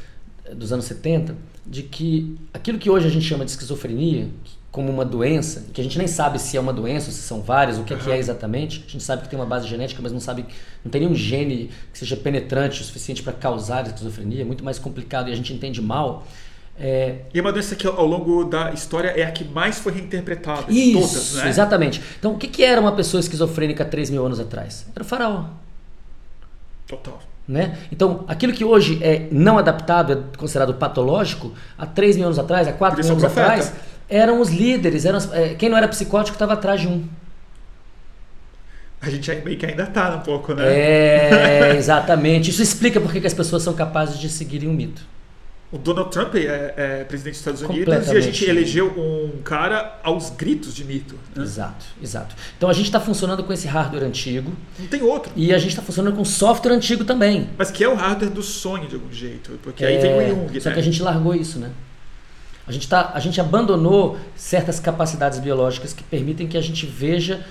[0.53, 1.35] dos anos 70,
[1.65, 4.29] de que aquilo que hoje a gente chama de esquizofrenia,
[4.71, 7.77] como uma doença, que a gente nem sabe se é uma doença se são várias,
[7.77, 8.83] o que, é, que é exatamente.
[8.87, 10.45] A gente sabe que tem uma base genética, mas não sabe,
[10.83, 14.79] não tem nenhum gene que seja penetrante o suficiente para causar esquizofrenia, é muito mais
[14.79, 16.25] complicado e a gente entende mal.
[16.79, 17.19] É...
[17.33, 20.71] E é uma doença que ao longo da história é a que mais foi reinterpretada
[20.71, 21.49] de todas, né?
[21.49, 22.01] Exatamente.
[22.17, 24.87] Então, o que, que era uma pessoa esquizofrênica 3 mil anos atrás?
[24.95, 25.45] Era o faraó.
[26.87, 27.21] Total.
[27.47, 27.77] Né?
[27.91, 32.67] Então, aquilo que hoje é não adaptado, é considerado patológico, há 3 mil anos atrás,
[32.67, 33.73] há 4 mil anos atrás,
[34.07, 37.03] eram os líderes, eram, é, quem não era psicótico estava atrás de um.
[39.01, 40.63] A gente meio que ainda está um pouco, né?
[40.63, 42.51] É, exatamente.
[42.51, 45.01] Isso explica por que as pessoas são capazes de seguirem um mito.
[45.71, 49.99] O Donald Trump é, é, presidente dos Estados Unidos e a gente elegeu um cara
[50.03, 51.15] aos gritos de mito.
[51.33, 51.43] Né?
[51.43, 52.35] Exato, exato.
[52.57, 54.51] Então a gente está funcionando com esse hardware antigo.
[54.77, 55.31] Não tem outro.
[55.33, 57.49] E a gente está funcionando com software antigo também.
[57.57, 59.57] Mas que é o hardware do sonho de algum jeito.
[59.63, 60.59] Porque é, aí vem o Jung.
[60.59, 60.75] Só né?
[60.75, 61.71] que a gente largou isso, né?
[62.67, 67.45] A gente, tá, a gente abandonou certas capacidades biológicas que permitem que a gente veja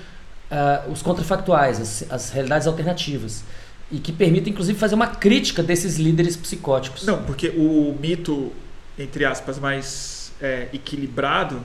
[0.51, 3.43] uh, os contrafactuais, as, as realidades alternativas
[3.91, 7.05] e que permitem inclusive fazer uma crítica desses líderes psicóticos.
[7.05, 8.51] Não, porque o mito,
[8.97, 11.61] entre aspas, mais é, equilibrado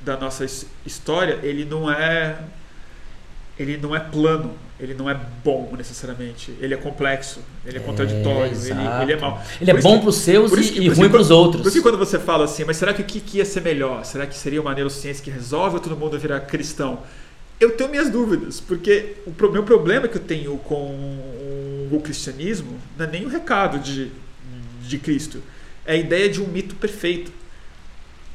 [0.00, 0.46] da nossa
[0.84, 2.38] história, ele não é
[3.58, 6.54] ele não é plano, ele não é bom necessariamente.
[6.60, 9.42] Ele é complexo, ele é, é contraditório, ele, ele, é mau.
[9.60, 11.62] Ele é bom para os seus e, e ruim para os outros.
[11.62, 14.04] Por isso quando você fala assim, mas será que o que, que ia ser melhor?
[14.04, 17.00] Será que seria uma neurociência que resolve ou todo mundo virar cristão?
[17.60, 21.28] Eu tenho minhas dúvidas, porque o meu problema que eu tenho com
[21.90, 24.10] o cristianismo não é nem o recado de,
[24.82, 25.42] de Cristo,
[25.84, 27.32] é a ideia de um mito perfeito.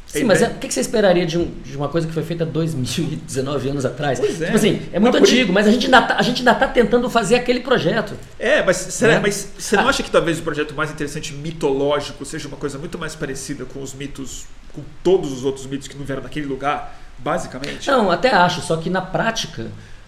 [0.07, 2.45] Sim, mas é, o que você esperaria de, um, de, uma coisa que foi feita
[2.45, 4.19] 2019 anos atrás?
[4.19, 4.45] Pois é.
[4.45, 6.67] Tipo assim, é muito mas antigo, mas a gente, ainda tá, a gente ainda está
[6.67, 8.13] tentando fazer aquele projeto.
[8.37, 9.19] É, mas, será, é.
[9.19, 9.89] mas você não ah.
[9.89, 13.81] acha que talvez o projeto mais interessante mitológico seja uma coisa muito mais parecida com
[13.81, 17.87] os mitos, com todos os outros mitos que não vieram daquele lugar, basicamente?
[17.89, 19.67] Não, até acho, só que na prática,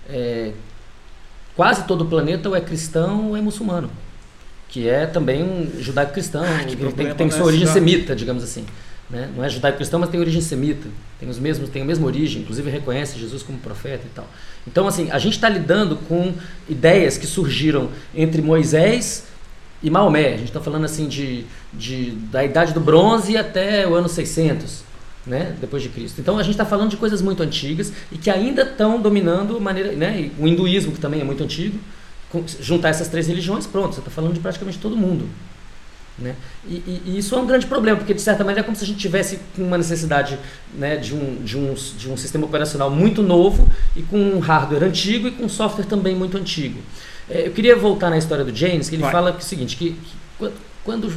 [0.09, 0.51] é,
[1.55, 3.89] quase todo o planeta ou é cristão ou é muçulmano.
[4.67, 8.65] Que é também um judaico-cristão, ah, tem, tem sua origem semita, digamos assim.
[9.09, 9.29] Né?
[9.35, 10.87] Não é judaico-cristão, mas tem origem semita.
[11.19, 14.27] Tem, os mesmos, tem a mesma origem, inclusive reconhece Jesus como profeta e tal.
[14.67, 16.33] Então, assim, a gente está lidando com
[16.67, 19.25] ideias que surgiram entre Moisés
[19.81, 20.33] e Maomé.
[20.33, 24.83] A gente está falando assim de, de, da idade do bronze até o ano 600,
[25.25, 25.55] né?
[25.59, 26.21] depois de Cristo.
[26.21, 29.91] Então, a gente está falando de coisas muito antigas e que ainda estão dominando maneira,
[29.93, 30.29] né?
[30.37, 31.77] o hinduísmo, que também é muito antigo.
[32.59, 35.29] Juntar essas três religiões, pronto, você está falando de praticamente todo mundo.
[36.17, 36.35] Né?
[36.67, 38.83] E, e, e, isso é um grande problema, porque de certa maneira é como se
[38.83, 40.39] a gente tivesse uma necessidade
[40.73, 44.83] né, de, um, de, um, de um sistema operacional muito novo e com um hardware
[44.83, 46.79] antigo e com um software também muito antigo.
[47.29, 49.11] É, eu queria voltar na história do James, que ele Vai.
[49.11, 50.51] fala que, é o seguinte, que, que
[50.83, 51.11] quando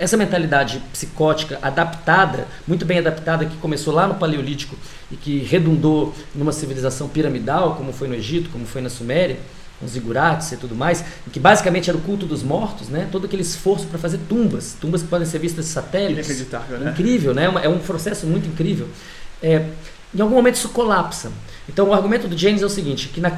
[0.00, 4.74] Essa mentalidade psicótica adaptada, muito bem adaptada, que começou lá no Paleolítico
[5.10, 9.38] e que redundou numa civilização piramidal, como foi no Egito, como foi na Suméria,
[9.84, 13.10] os zigurates e tudo mais, que basicamente era o culto dos mortos, né?
[13.12, 16.26] todo aquele esforço para fazer tumbas, tumbas que podem ser vistas de satélites.
[16.26, 16.90] Inacreditável, né?
[16.92, 17.52] Incrível, né?
[17.62, 18.88] É um processo muito incrível.
[19.42, 19.66] É,
[20.14, 21.30] em algum momento isso colapsa.
[21.68, 23.30] Então o argumento do James é o seguinte, que na,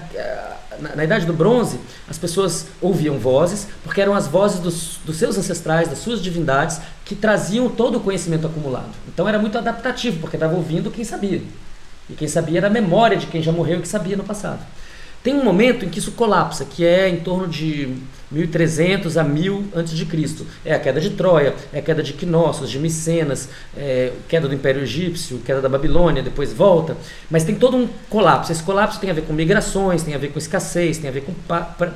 [0.78, 1.78] na, na, Idade do Bronze
[2.08, 6.80] as pessoas ouviam vozes, porque eram as vozes dos, dos seus ancestrais, das suas divindades,
[7.04, 8.90] que traziam todo o conhecimento acumulado.
[9.08, 11.42] Então era muito adaptativo, porque estava ouvindo quem sabia.
[12.08, 14.60] E quem sabia era a memória de quem já morreu e que sabia no passado.
[15.22, 17.96] Tem um momento em que isso colapsa, que é em torno de
[18.32, 20.46] 1300 a 1000 antes de Cristo.
[20.64, 24.54] É a queda de Troia, é a queda de Knossos, de Micenas, é queda do
[24.54, 26.96] Império Egípcio, queda da Babilônia, depois volta.
[27.30, 28.50] Mas tem todo um colapso.
[28.50, 31.22] Esse colapso tem a ver com migrações, tem a ver com escassez, tem a ver
[31.22, 31.32] com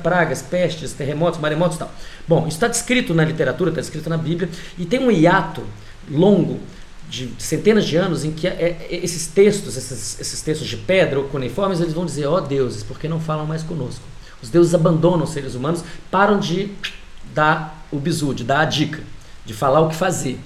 [0.03, 1.91] pragas, pestes, terremotos, maremotos e tal.
[2.27, 5.63] Bom, isso está descrito na literatura, está descrito na Bíblia, e tem um hiato
[6.09, 6.59] longo
[7.09, 8.51] de centenas de anos em que é,
[8.89, 12.41] é, esses textos, esses, esses textos de pedra ou cuneiformes, eles vão dizer, ó oh,
[12.41, 14.03] deuses, porque não falam mais conosco?
[14.41, 16.69] Os deuses abandonam os seres humanos, param de
[17.33, 19.01] dar o bizu, de dar a dica,
[19.45, 20.39] de falar o que fazer.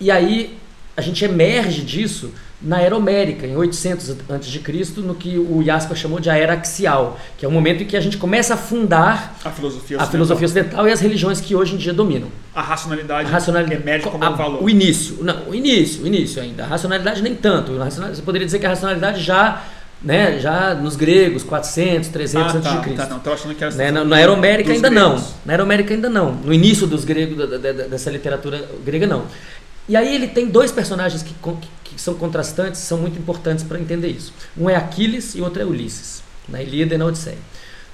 [0.00, 0.58] E aí
[0.96, 6.18] a gente emerge disso na Era Homérica, em 800 a.C., no que o Jasper chamou
[6.18, 9.36] de a Era Axial, que é o momento em que a gente começa a fundar
[9.44, 12.28] a filosofia ocidental, a filosofia ocidental e as religiões que hoje em dia dominam.
[12.52, 14.62] A racionalidade, a racionalidade emerge como a, um valor.
[14.64, 16.64] O início, não, o início, o início ainda.
[16.64, 17.72] A racionalidade nem tanto.
[17.74, 19.62] Você poderia dizer que a racionalidade já
[20.02, 22.90] né, já nos gregos, 400, 300 ah, tá, a.C.
[22.92, 25.04] Tá, não, tô achando que era né, na, na Era Homérica ainda gregos.
[25.04, 25.24] não.
[25.44, 26.32] Na Era Homérica ainda não.
[26.32, 29.24] No início dos gregos, da, da, dessa literatura grega, não.
[29.88, 31.34] E aí ele tem dois personagens que,
[31.84, 34.32] que, são contrastantes, são muito importantes para entender isso.
[34.56, 37.38] Um é Aquiles e o outro é Ulisses, na Ilíada e na Odisseia.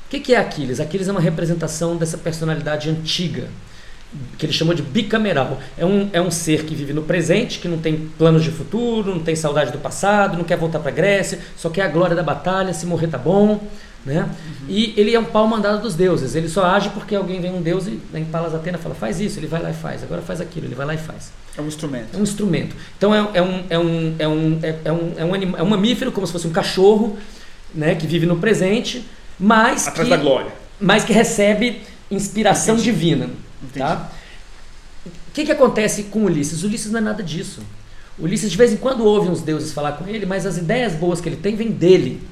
[0.06, 0.80] O que, que é Aquiles?
[0.80, 3.48] Aquiles é uma representação dessa personalidade antiga,
[4.38, 5.60] que ele chamou de bicameral.
[5.76, 9.14] É um, é um ser que vive no presente, que não tem planos de futuro,
[9.14, 12.14] não tem saudade do passado, não quer voltar para a Grécia, só quer a glória
[12.14, 13.60] da batalha, se morrer tá bom.
[14.04, 14.20] Né?
[14.20, 14.66] Uhum.
[14.68, 16.34] E ele é um pau mandado dos deuses.
[16.34, 19.38] Ele só age porque alguém vem um deus e em Palas Atena fala, faz isso,
[19.38, 20.02] ele vai lá e faz.
[20.02, 21.32] Agora faz aquilo, ele vai lá e faz.
[21.56, 22.08] É um instrumento.
[22.14, 22.76] É um instrumento.
[22.98, 25.62] Então é, é, um, é, um, é, um, é, é, um, é, um, anima, é
[25.62, 27.16] um mamífero, como se fosse um cachorro,
[27.74, 29.04] né, que vive no presente,
[29.40, 30.52] mas Atrás que, da glória.
[30.78, 31.80] mas que recebe
[32.10, 32.92] inspiração Entendi.
[32.92, 33.30] divina.
[33.64, 33.78] Entendi.
[33.78, 34.10] Tá?
[35.06, 36.62] O que, que acontece com Ulisses?
[36.62, 37.60] Ulisses não é nada disso.
[38.18, 41.20] Ulisses de vez em quando ouve uns deuses falar com ele, mas as ideias boas
[41.20, 42.22] que ele tem vêm dele.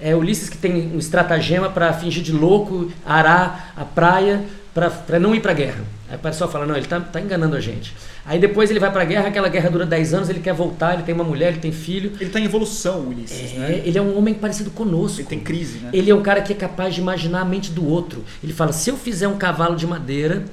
[0.00, 4.44] É Ulisses que tem um estratagema para fingir de louco, arar a praia
[4.74, 5.84] para não ir para a guerra.
[6.08, 7.94] Aí o pessoal fala, não, ele está tá enganando a gente.
[8.24, 10.94] Aí depois ele vai para a guerra, aquela guerra dura 10 anos, ele quer voltar,
[10.94, 12.12] ele tem uma mulher, ele tem filho.
[12.16, 13.82] Ele está em evolução, Ulisses, é, né?
[13.84, 15.20] Ele é um homem parecido conosco.
[15.20, 15.90] Ele tem crise, né?
[15.92, 18.24] Ele é um cara que é capaz de imaginar a mente do outro.
[18.42, 20.44] Ele fala, se eu fizer um cavalo de madeira,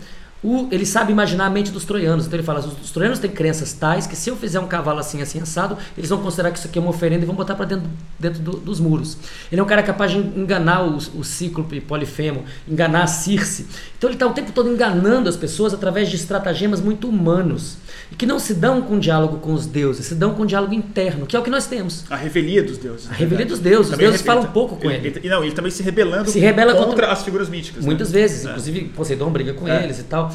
[0.45, 2.27] o, ele sabe imaginar a mente dos troianos.
[2.27, 4.99] Então ele fala: os, os troianos têm crenças tais que se eu fizer um cavalo
[4.99, 7.55] assim, assim, assado, eles vão considerar que isso aqui é uma oferenda e vão botar
[7.55, 7.89] para dentro,
[8.19, 9.17] dentro do, dos muros.
[9.51, 13.65] Ele é um cara capaz de enganar o, o Cíclope Polifemo, enganar a Circe.
[13.97, 17.77] Então ele está o tempo todo enganando as pessoas através de estratagemas muito humanos
[18.11, 21.25] e que não se dão com diálogo com os deuses, se dão com diálogo interno,
[21.25, 22.05] que é o que nós temos.
[22.09, 23.09] A revelia dos deuses.
[23.09, 23.91] A revelia dos deuses.
[23.91, 25.07] Os deuses falam um pouco com ele.
[25.07, 25.19] ele.
[25.19, 25.29] ele.
[25.29, 27.83] Não, ele também se rebelando se rebela contra, contra as figuras míticas.
[27.83, 27.87] Né?
[27.87, 28.19] Muitas né?
[28.19, 28.49] vezes, é.
[28.49, 29.83] inclusive Poseidon briga com é.
[29.83, 30.34] eles e tal.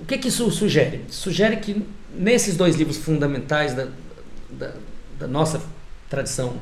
[0.00, 1.04] O que, que isso sugere?
[1.10, 1.84] Sugere que
[2.14, 3.86] nesses dois livros fundamentais da,
[4.50, 4.72] da,
[5.18, 5.60] da nossa
[6.08, 6.54] tradição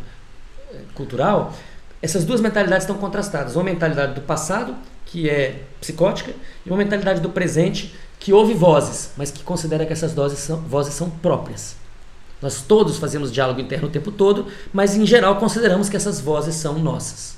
[0.73, 1.55] eh, cultural,
[2.03, 3.57] essas duas mentalidades estão contrastadas.
[3.57, 6.33] Uma mentalidade do passado, que é psicótica,
[6.65, 10.61] e uma mentalidade do presente, que ouve vozes, mas que considera que essas vozes são,
[10.63, 11.77] vozes são próprias.
[12.41, 16.55] Nós todos fazemos diálogo interno o tempo todo, mas em geral consideramos que essas vozes
[16.55, 17.37] são nossas.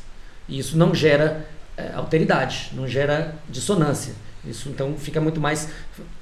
[0.48, 1.46] E isso não gera
[1.76, 4.14] é, alteridade, não gera dissonância.
[4.44, 5.68] Isso então fica muito mais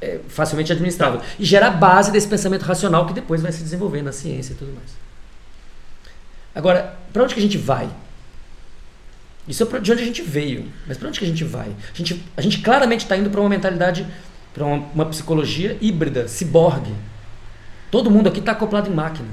[0.00, 1.20] é, facilmente administrável.
[1.38, 4.56] E gera a base desse pensamento racional que depois vai se desenvolver na ciência e
[4.56, 4.90] tudo mais.
[6.54, 7.88] Agora, para onde que a gente vai?
[9.46, 10.66] Isso é de onde a gente veio.
[10.86, 11.68] Mas para onde que a gente vai?
[11.68, 14.06] A gente, a gente claramente está indo para uma mentalidade,
[14.52, 16.94] para uma, uma psicologia híbrida, ciborgue.
[17.90, 19.28] Todo mundo aqui está acoplado em máquina.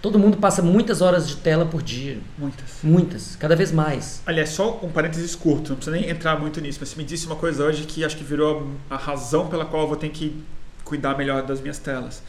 [0.00, 2.18] Todo mundo passa muitas horas de tela por dia.
[2.38, 2.78] Muitas.
[2.82, 4.22] Muitas, cada vez mais.
[4.24, 7.26] Aliás, só um parênteses curto, não precisa nem entrar muito nisso, mas você me disse
[7.26, 10.40] uma coisa hoje que acho que virou a razão pela qual eu vou ter que
[10.84, 12.22] cuidar melhor das minhas telas.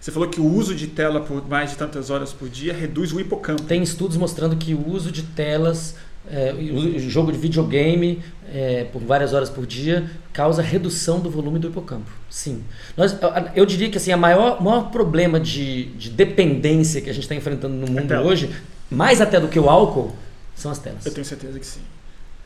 [0.00, 3.12] Você falou que o uso de tela por mais de tantas horas por dia reduz
[3.12, 3.62] o hipocampo.
[3.64, 5.96] Tem estudos mostrando que o uso de telas
[6.30, 8.22] é, o jogo de videogame
[8.52, 12.10] é, por várias horas por dia causa redução do volume do hipocampo.
[12.30, 12.62] Sim.
[12.96, 13.16] Nós,
[13.54, 17.34] eu diria que assim, o maior, maior problema de, de dependência que a gente está
[17.34, 18.54] enfrentando no mundo hoje,
[18.90, 20.14] mais até do que o álcool,
[20.54, 21.04] são as telas.
[21.04, 21.80] Eu tenho certeza que sim.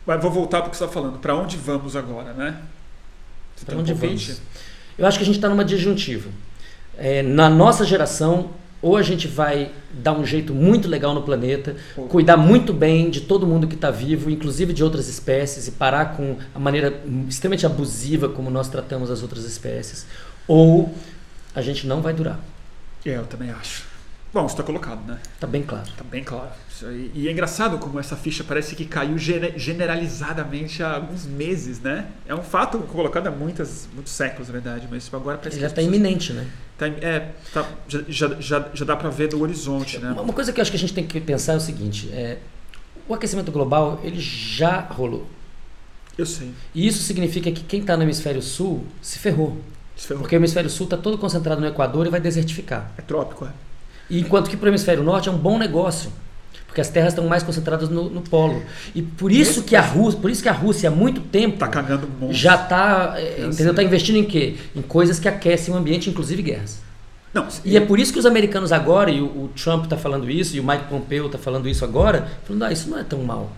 [0.07, 1.19] Mas vou voltar para o que você está falando.
[1.19, 2.57] Para onde vamos agora, né?
[3.65, 4.41] Para onde vamos?
[4.99, 6.31] Eu acho que a gente está numa disjuntiva.
[6.99, 8.51] É, na nossa geração,
[8.83, 11.77] ou a gente vai dar um jeito muito legal no planeta,
[12.09, 16.17] cuidar muito bem de todo mundo que está vivo, inclusive de outras espécies, e parar
[16.17, 20.05] com a maneira extremamente abusiva como nós tratamos as outras espécies,
[20.49, 20.93] ou
[21.55, 22.41] a gente não vai durar.
[23.07, 23.85] É, eu também acho.
[24.33, 25.19] Bom, isso está colocado, né?
[25.35, 25.87] Está bem claro.
[25.87, 26.51] Está bem claro.
[27.15, 32.07] E é engraçado como essa ficha parece que caiu generalizadamente há alguns meses, né?
[32.27, 35.77] É um fato colocado há muitas, muitos séculos, na verdade, mas agora parece já está
[35.77, 35.95] pessoas...
[35.95, 36.47] iminente, né?
[36.83, 40.11] Tá, é, tá, já, já, já dá para ver do horizonte, né?
[40.19, 42.39] Uma coisa que eu acho que a gente tem que pensar é o seguinte: é,
[43.07, 45.25] o aquecimento global ele já rolou.
[46.19, 46.51] Eu sei.
[46.75, 49.59] E isso significa que quem está no hemisfério sul se ferrou.
[49.97, 50.23] se ferrou.
[50.23, 52.91] Porque o hemisfério sul está todo concentrado no Equador e vai desertificar.
[52.99, 53.51] É trópico, é.
[54.11, 56.13] Enquanto que para o hemisfério norte é um bom negócio.
[56.73, 58.63] Porque as terras estão mais concentradas no, no polo.
[58.95, 61.69] E por isso que a Rússia, por isso que a Rússia há muito tempo tá
[61.69, 63.75] cagando já está, é, entendeu?
[63.75, 64.57] Tá investindo em quê?
[64.75, 66.81] Em coisas que aquecem o ambiente, inclusive guerras.
[67.35, 70.31] Não, e é por isso que os americanos agora, e o, o Trump está falando
[70.31, 73.23] isso, e o Mike Pompeo está falando isso agora, falando, ah, isso não é tão
[73.23, 73.53] mal.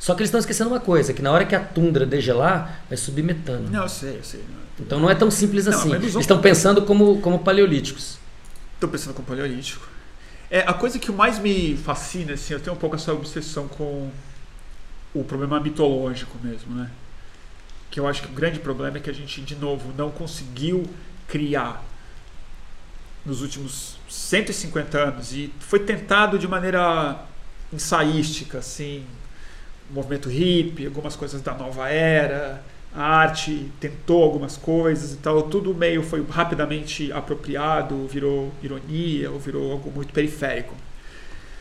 [0.00, 2.96] Só que eles estão esquecendo uma coisa, que na hora que a tundra degelar, vai
[2.96, 3.68] subir metano.
[3.70, 4.40] Não, eu sei, eu sei.
[4.80, 5.92] Então não é tão simples assim.
[5.94, 8.18] Eles estão pensando como, como paleolíticos.
[8.74, 9.95] Estou pensando como paleolítico.
[10.50, 14.10] É, a coisa que mais me fascina, assim, eu tenho um pouco essa obsessão com
[15.14, 16.90] o problema mitológico mesmo, né?
[17.90, 20.88] Que eu acho que o grande problema é que a gente, de novo, não conseguiu
[21.26, 21.82] criar
[23.24, 27.24] nos últimos 150 anos e foi tentado de maneira
[27.72, 29.04] ensaística, assim,
[29.90, 32.62] o movimento hippie, algumas coisas da nova era,
[32.96, 39.38] a arte tentou algumas coisas e tal, tudo meio foi rapidamente apropriado, virou ironia ou
[39.38, 40.74] virou algo muito periférico.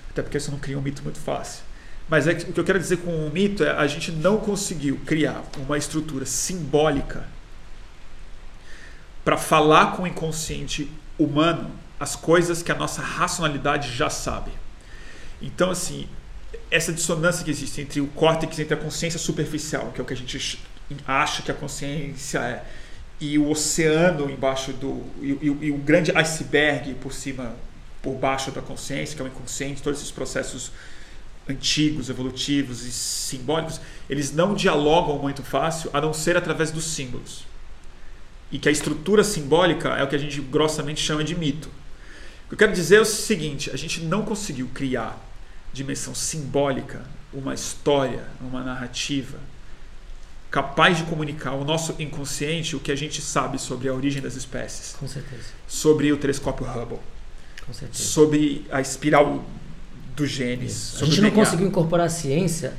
[0.10, 1.64] Até porque isso não cria um mito muito fácil.
[2.08, 4.98] Mas é o que eu quero dizer com o mito é a gente não conseguiu
[5.06, 7.26] criar uma estrutura simbólica
[9.26, 10.90] para falar com o inconsciente
[11.20, 14.52] humano as coisas que a nossa racionalidade já sabe.
[15.42, 16.08] Então, assim,
[16.72, 20.14] essa dissonância que existe entre o córtex, entre a consciência superficial, que é o que
[20.14, 20.38] a gente
[21.08, 22.64] acha que a consciência é,
[23.20, 25.02] e o oceano embaixo do.
[25.22, 27.56] E, e, e, o grande iceberg por cima,
[28.02, 30.72] por baixo da consciência, que é o inconsciente, todos esses processos
[31.48, 33.80] antigos, evolutivos e simbólicos,
[34.10, 37.46] eles não dialogam muito fácil a não ser através dos símbolos.
[38.52, 41.70] E que a estrutura simbólica é o que a gente grossamente chama de mito.
[42.46, 45.20] O que eu quero dizer é o seguinte: a gente não conseguiu criar
[45.74, 47.04] dimensão simbólica,
[47.34, 49.38] uma história, uma narrativa,
[50.50, 54.36] capaz de comunicar ao nosso inconsciente o que a gente sabe sobre a origem das
[54.36, 54.96] espécies.
[55.00, 55.44] Com certeza.
[55.68, 57.00] Sobre o telescópio Hubble.
[57.66, 58.04] Com certeza.
[58.04, 59.44] Sobre a espiral
[60.16, 61.02] dos genes.
[61.02, 62.74] A gente não conseguiu incorporar a ciência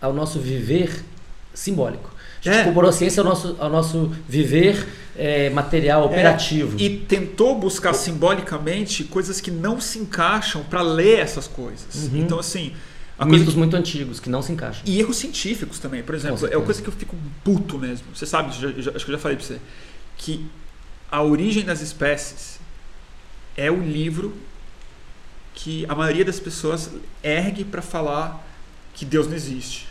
[0.00, 1.04] ao nosso viver
[1.52, 2.12] simbólico.
[2.40, 2.60] A gente é.
[2.60, 4.86] incorporou a ciência ao nosso, ao nosso viver
[5.16, 6.06] é, material, é.
[6.06, 6.78] operativo.
[6.78, 6.82] É.
[6.82, 12.04] E tentou buscar simbolicamente coisas que não se encaixam para ler essas coisas.
[12.04, 12.18] Uhum.
[12.18, 12.72] Então, assim
[13.22, 13.58] Mitos que...
[13.58, 14.82] muito antigos que não se encaixam.
[14.84, 16.02] E erros científicos também.
[16.02, 18.06] Por exemplo, é uma coisa que eu fico puto mesmo.
[18.14, 19.60] Você sabe, já, já, acho que eu já falei pra você.
[20.16, 20.44] Que
[21.10, 22.58] A Origem das Espécies
[23.56, 24.36] é o livro
[25.54, 26.90] que a maioria das pessoas
[27.22, 28.44] ergue para falar
[28.94, 29.86] que Deus não existe.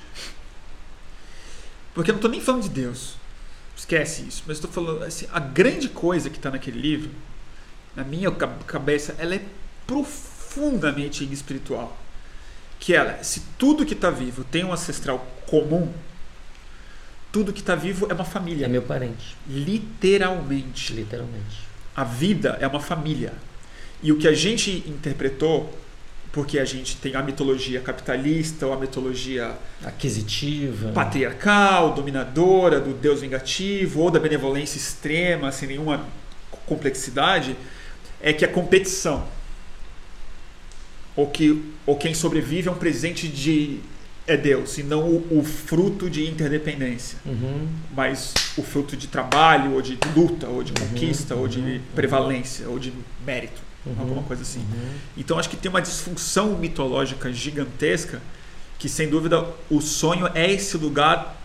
[1.93, 3.15] Porque eu não estou nem falando de Deus.
[3.77, 4.43] Esquece isso.
[4.45, 7.09] Mas estou falando assim, a grande coisa que está naquele livro,
[7.95, 9.45] na minha cabeça, ela é
[9.87, 12.02] profundamente espiritual
[12.83, 15.89] que ela, se tudo que está vivo tem um ancestral comum,
[17.31, 18.65] tudo que está vivo é uma família.
[18.65, 19.37] É meu parente.
[19.47, 20.91] Literalmente.
[20.91, 21.61] Literalmente.
[21.95, 23.31] A vida é uma família.
[24.01, 25.73] E o que a gente interpretou,
[26.33, 33.21] porque a gente tem a mitologia capitalista ou a mitologia aquisitiva, patriarcal, dominadora, do Deus
[33.21, 36.05] vingativo ou da benevolência extrema, sem nenhuma
[36.65, 37.55] complexidade,
[38.21, 39.25] é que a competição
[41.15, 43.79] ou que ou quem sobrevive é um presente de
[44.25, 47.67] é Deus e não o, o fruto de interdependência, uhum.
[47.93, 50.87] mas o fruto de trabalho ou de luta ou de uhum.
[50.87, 51.41] conquista uhum.
[51.41, 51.81] ou de uhum.
[51.93, 52.93] prevalência ou de
[53.25, 53.95] mérito, uhum.
[53.99, 54.65] alguma coisa assim.
[55.17, 58.21] Então acho que tem uma disfunção mitológica gigantesca
[58.79, 61.41] que sem dúvida o sonho é esse lugar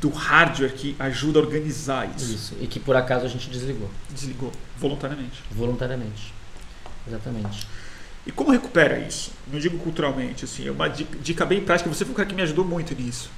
[0.00, 2.32] do hardware que ajuda a organizar isso.
[2.32, 3.90] Isso e que por acaso a gente desligou.
[4.10, 5.42] Desligou voluntariamente.
[5.50, 6.32] Voluntariamente,
[7.06, 7.66] exatamente.
[8.26, 9.32] E como recupera isso?
[9.52, 11.88] Não digo culturalmente, assim, é uma dica bem prática.
[11.88, 13.30] Você foi um cara que me ajudou muito nisso.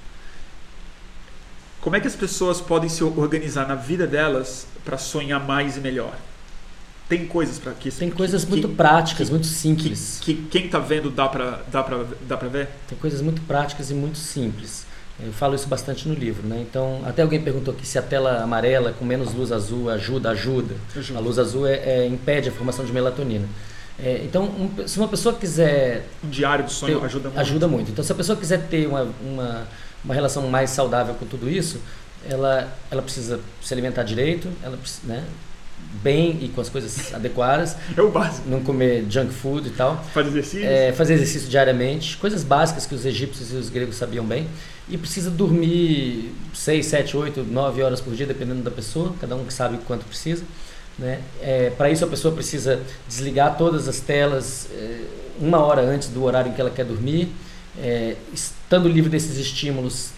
[1.81, 5.81] Como é que as pessoas podem se organizar na vida delas para sonhar mais e
[5.81, 6.16] melhor?
[7.09, 10.19] Tem coisas para que Tem coisas que, muito práticas, que, muito simples.
[10.23, 12.69] Que, que quem está vendo dá para dá para dá para ver?
[12.89, 14.86] Tem coisas muito práticas e muito simples.
[15.20, 16.65] Eu falo isso bastante no livro, né?
[16.69, 20.74] Então, até alguém perguntou aqui se a tela amarela com menos luz azul ajuda, ajuda.
[20.97, 21.19] Ajuda.
[21.19, 23.47] A luz azul é, é, impede a formação de melatonina.
[23.99, 27.41] É, então, um- se uma pessoa quiser Um diário do sonho ter- ajuda muito.
[27.41, 27.91] ajuda muito.
[27.93, 29.69] Então, se a pessoa quiser ter uma, uma,
[30.05, 31.79] uma relação mais saudável com tudo isso,
[32.29, 35.23] ela, ela precisa se alimentar direito, ela né,
[36.03, 38.49] bem e com as coisas adequadas, É o básico.
[38.49, 40.03] não comer junk food e tal.
[40.12, 40.66] Faz exercício.
[40.66, 44.49] É, fazer exercício diariamente, coisas básicas que os egípcios e os gregos sabiam bem.
[44.89, 49.45] E precisa dormir 6, 7, 8, 9 horas por dia, dependendo da pessoa, cada um
[49.45, 50.43] que sabe quanto precisa.
[50.99, 51.21] Né?
[51.41, 55.01] É, Para isso, a pessoa precisa desligar todas as telas é,
[55.41, 57.33] uma hora antes do horário em que ela quer dormir.
[57.79, 60.11] É, estando livre desses estímulos,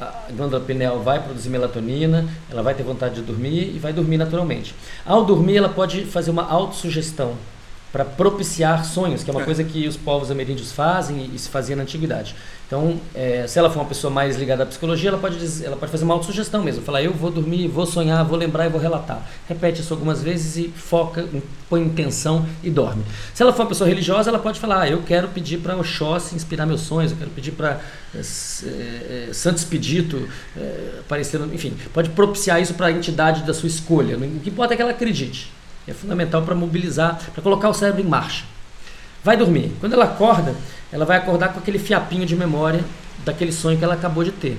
[0.00, 4.16] a glândula pineal vai produzir melatonina, ela vai ter vontade de dormir e vai dormir
[4.16, 4.74] naturalmente.
[5.04, 7.36] Ao dormir, ela pode fazer uma autossugestão
[7.92, 9.44] para propiciar sonhos, que é uma É.
[9.44, 12.36] coisa que os povos ameríndios fazem e, se fazia na antiguidade.
[12.66, 15.76] Então, é, se ela for uma pessoa mais ligada à psicologia, ela pode, dizer- ela
[15.76, 16.82] pode fazer uma autossugestão mesmo.
[16.84, 19.28] Falar, eu vou dormir, vou sonhar, vou lembrar e vou relatar.
[19.48, 21.26] Repete isso algumas vezes e foca,
[21.68, 23.02] põe intenção e dorme.
[23.34, 26.36] Se ela for uma pessoa religiosa, ela pode falar, ah, eu quero pedir para Oxóssi
[26.36, 27.80] inspirar meus sonhos, eu quero pedir para
[28.14, 33.42] eh, s- eh, eh, Santo Expedito eh, aparecer, enfim, pode propiciar isso para a entidade
[33.42, 34.16] da sua escolha.
[34.16, 35.50] O que importa é que ela acredite.
[35.90, 38.44] É fundamental para mobilizar, para colocar o cérebro em marcha.
[39.24, 39.72] Vai dormir.
[39.80, 40.54] Quando ela acorda,
[40.92, 42.84] ela vai acordar com aquele fiapinho de memória
[43.24, 44.56] daquele sonho que ela acabou de ter.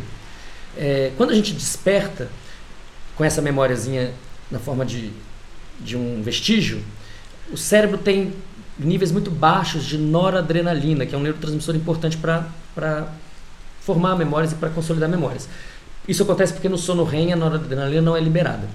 [0.78, 2.28] É, quando a gente desperta
[3.16, 4.12] com essa memóriazinha
[4.52, 5.14] na forma de,
[5.80, 6.84] de um vestígio,
[7.50, 8.34] o cérebro tem
[8.78, 13.08] níveis muito baixos de noradrenalina, que é um neurotransmissor importante para
[13.80, 15.48] formar memórias e para consolidar memórias.
[16.06, 18.68] Isso acontece porque no sono REM a noradrenalina não é liberada.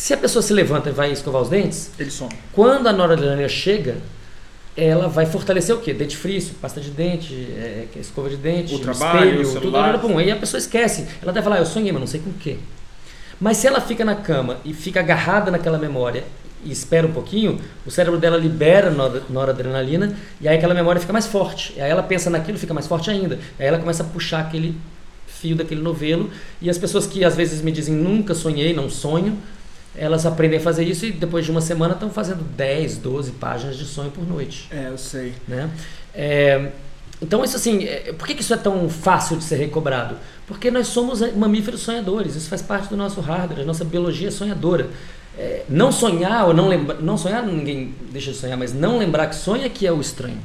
[0.00, 2.32] Se a pessoa se levanta e vai escovar os dentes, Ele some.
[2.52, 3.96] quando a noradrenalina chega,
[4.76, 5.92] ela vai fortalecer o quê?
[5.92, 10.18] Dentifrício, pasta de dente, é, é, escova de dente, O trabalho, espelho, o tudo.
[10.18, 11.04] Aí a pessoa esquece.
[11.20, 12.58] Ela deve falar, "Ah, eu sonhei, mas não sei com o quê.
[13.40, 16.22] Mas se ela fica na cama e fica agarrada naquela memória
[16.64, 21.12] e espera um pouquinho, o cérebro dela libera nor- noradrenalina e aí aquela memória fica
[21.12, 21.74] mais forte.
[21.76, 23.36] E aí ela pensa naquilo, fica mais forte ainda.
[23.58, 24.76] Aí ela começa a puxar aquele
[25.26, 26.30] fio daquele novelo
[26.62, 29.36] e as pessoas que às vezes me dizem nunca sonhei, não sonho,
[29.98, 33.76] elas aprendem a fazer isso e depois de uma semana estão fazendo 10, 12 páginas
[33.76, 34.68] de sonho por noite.
[34.70, 35.34] É, eu sei.
[35.46, 35.68] Né?
[36.14, 36.70] É,
[37.20, 40.16] então, isso assim, é, por que, que isso é tão fácil de ser recobrado?
[40.46, 44.30] Porque nós somos mamíferos sonhadores, isso faz parte do nosso hardware, a nossa biologia é
[44.30, 44.88] sonhadora.
[45.36, 49.26] É, não sonhar ou não lembrar, não sonhar ninguém deixa de sonhar, mas não lembrar
[49.28, 50.38] que sonha que é o estranho.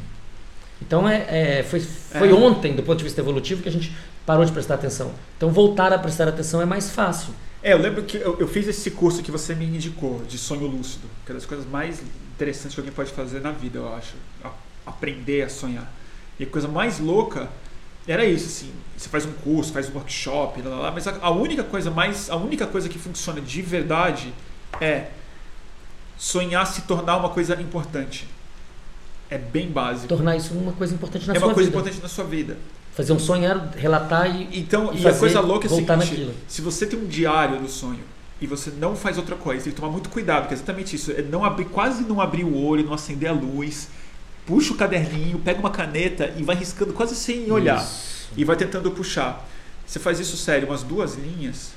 [0.81, 2.33] Então é, é, foi, foi É.
[2.33, 3.91] ontem, do ponto de vista evolutivo, que a gente
[4.25, 5.11] parou de prestar atenção.
[5.37, 7.33] Então voltar a prestar atenção é mais fácil.
[7.63, 10.67] É, eu lembro que eu, eu fiz esse curso que você me indicou, de sonho
[10.67, 12.01] lúcido, que é das coisas mais
[12.35, 14.15] interessantes que alguém pode fazer na vida, eu acho.
[14.43, 14.51] A-
[14.85, 15.89] aprender a sonhar.
[16.37, 17.49] E a coisa mais louca
[18.05, 18.71] era isso, assim.
[18.97, 21.89] Você faz um curso, faz um workshop, lá, lá, lá, mas a, a única coisa
[21.89, 22.29] mais.
[22.29, 24.33] A única coisa que funciona de verdade
[24.81, 25.07] é
[26.17, 28.27] sonhar se tornar uma coisa importante.
[29.29, 30.07] É bem básico.
[30.09, 31.79] Tornar isso uma coisa importante na é sua uma coisa vida.
[31.79, 32.57] importante na sua vida.
[32.95, 35.87] Fazer um sonho, era relatar e Então, E e, a fazer- coisa louca é seguinte:
[35.89, 36.33] naquilo.
[36.47, 37.99] se você tem um diário do sonho
[38.39, 41.11] e você não faz outra coisa, tem que tomar muito cuidado, porque é exatamente isso.
[41.11, 43.87] É não abrir, quase não abrir o olho, não acender a luz,
[44.45, 47.81] puxa o caderninho, pega uma caneta e vai riscando quase sem olhar.
[47.83, 48.29] Isso.
[48.37, 49.47] E vai tentando puxar.
[49.85, 51.71] Você faz isso sério, umas duas linhas,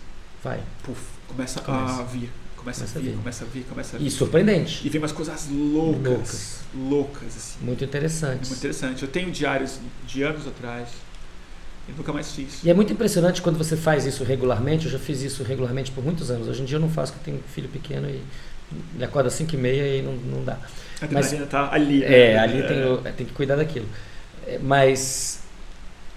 [0.44, 0.60] Vai.
[0.84, 2.01] puf, começa, Começa.
[2.01, 2.30] a vir.
[2.56, 3.16] Começa, Começa a a vir, vir.
[3.18, 4.06] começa a vir, começa a vir.
[4.06, 4.80] E surpreendente.
[4.84, 6.02] E vem umas coisas loucas.
[6.05, 6.56] Loucas.
[6.74, 7.59] Loucas, assim.
[7.64, 8.48] Muito É interessante.
[8.48, 9.02] muito interessante.
[9.02, 10.88] Eu tenho diários de anos atrás
[11.89, 12.65] e nunca mais fiz.
[12.65, 14.87] E é muito impressionante quando você faz isso regularmente.
[14.87, 16.49] Eu já fiz isso regularmente por muitos anos.
[16.49, 18.23] Hoje em dia eu não faço, porque eu tenho um filho pequeno e
[18.97, 20.59] ele acorda às 5 e meia e não, não dá.
[21.01, 22.01] A adrenalina tá ali.
[22.01, 22.07] né?
[22.33, 23.87] É, ali tem, o- tem que cuidar daquilo.
[24.47, 25.41] É, Mas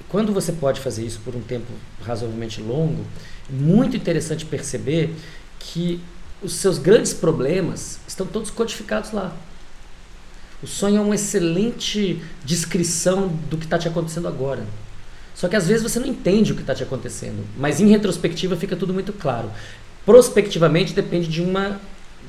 [0.07, 1.67] quando você pode fazer isso por um tempo
[2.03, 3.05] razoavelmente longo,
[3.49, 5.13] é muito interessante perceber
[5.59, 6.01] que
[6.41, 9.35] os seus grandes problemas estão todos codificados lá.
[10.63, 14.65] O sonho é uma excelente descrição do que está te acontecendo agora.
[15.39, 18.57] Só que às vezes você não entende o que está te acontecendo, mas em retrospectiva
[18.57, 19.49] fica tudo muito claro.
[20.05, 21.79] Prospectivamente depende de uma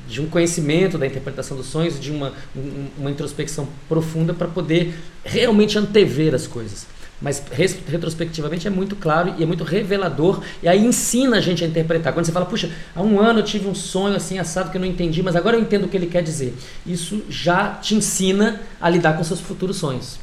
[0.07, 4.93] de um conhecimento da interpretação dos sonhos, de uma, um- uma introspecção profunda para poder
[5.25, 6.85] realmente antever as coisas.
[7.21, 7.41] Mas
[7.87, 12.13] retrospectivamente é muito claro e é muito revelador, e aí ensina a gente a interpretar.
[12.13, 14.81] Quando você fala, puxa, há um ano eu tive um sonho assim assado que eu
[14.81, 16.53] não entendi, mas agora eu entendo o que ele quer dizer.
[16.85, 20.17] Isso já te ensina a lidar com seus futuros sonhos.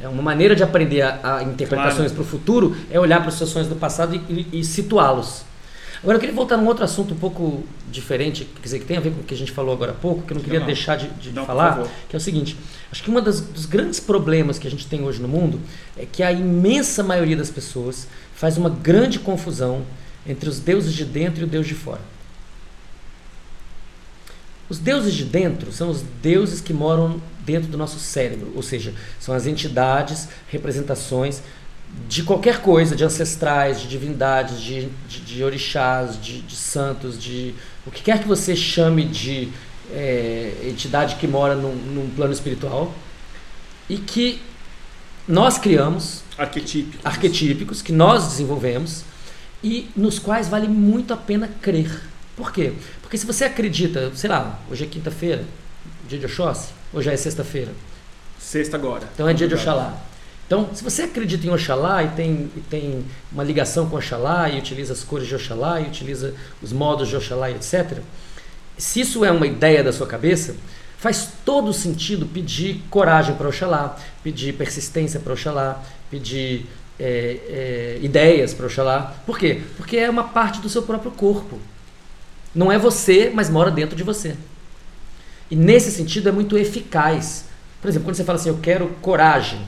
[0.00, 2.14] É uma maneira de aprender a, a interpretações Claro.
[2.14, 5.42] para o futuro é olhar para os seus sonhos do passado e, e- e situá-los.
[6.00, 9.00] Agora eu queria voltar num outro assunto um pouco diferente, quer dizer, que tem a
[9.00, 10.66] ver com o que a gente falou agora há pouco, que eu não queria Não.
[10.66, 12.56] deixar de, de Não, falar, que é o seguinte,
[12.92, 15.60] acho que um dos grandes problemas que a gente tem hoje no mundo
[15.96, 18.06] é que a imensa maioria das pessoas
[18.36, 19.82] faz uma grande confusão
[20.24, 22.00] entre os deuses de dentro e o Deus de fora.
[24.68, 28.92] Os deuses de dentro são os deuses que moram dentro do nosso cérebro, ou seja,
[29.18, 31.40] são as entidades, representações
[32.06, 37.54] de qualquer coisa, de ancestrais, de divindades, de, de, de orixás, de, de santos, de
[37.86, 39.48] o que quer que você chame de
[39.90, 42.94] é, entidade que mora num, num plano espiritual
[43.88, 44.42] e que
[45.26, 47.08] nós criamos Arquetípico.
[47.08, 49.02] arquetípicos que nós desenvolvemos
[49.64, 52.02] e nos quais vale muito a pena crer.
[52.36, 52.74] Por quê?
[53.00, 55.44] Porque se você acredita, sei lá, hoje é quinta-feira,
[56.06, 57.72] dia de Oxóssi, hoje é sexta-feira,
[58.38, 59.08] Sexta agora.
[59.14, 59.98] então é dia de Oxalá.
[60.46, 64.58] Então, se você acredita em Oxalá e tem, e tem uma ligação com Oxalá e
[64.58, 67.98] utiliza as cores de Oxalá e utiliza os modos de Oxalá e etc.,
[68.78, 70.56] se isso é uma ideia da sua cabeça,
[70.98, 76.66] faz todo sentido pedir coragem para Oxalá, pedir persistência para Oxalá, pedir
[76.98, 79.14] é, é, ideias para Oxalá.
[79.26, 79.62] Por quê?
[79.76, 81.58] Porque é uma parte do seu próprio corpo.
[82.54, 84.34] Não é você, mas mora dentro de você.
[85.50, 87.46] E nesse sentido é muito eficaz.
[87.80, 89.60] Por exemplo, quando você fala assim, eu quero coragem,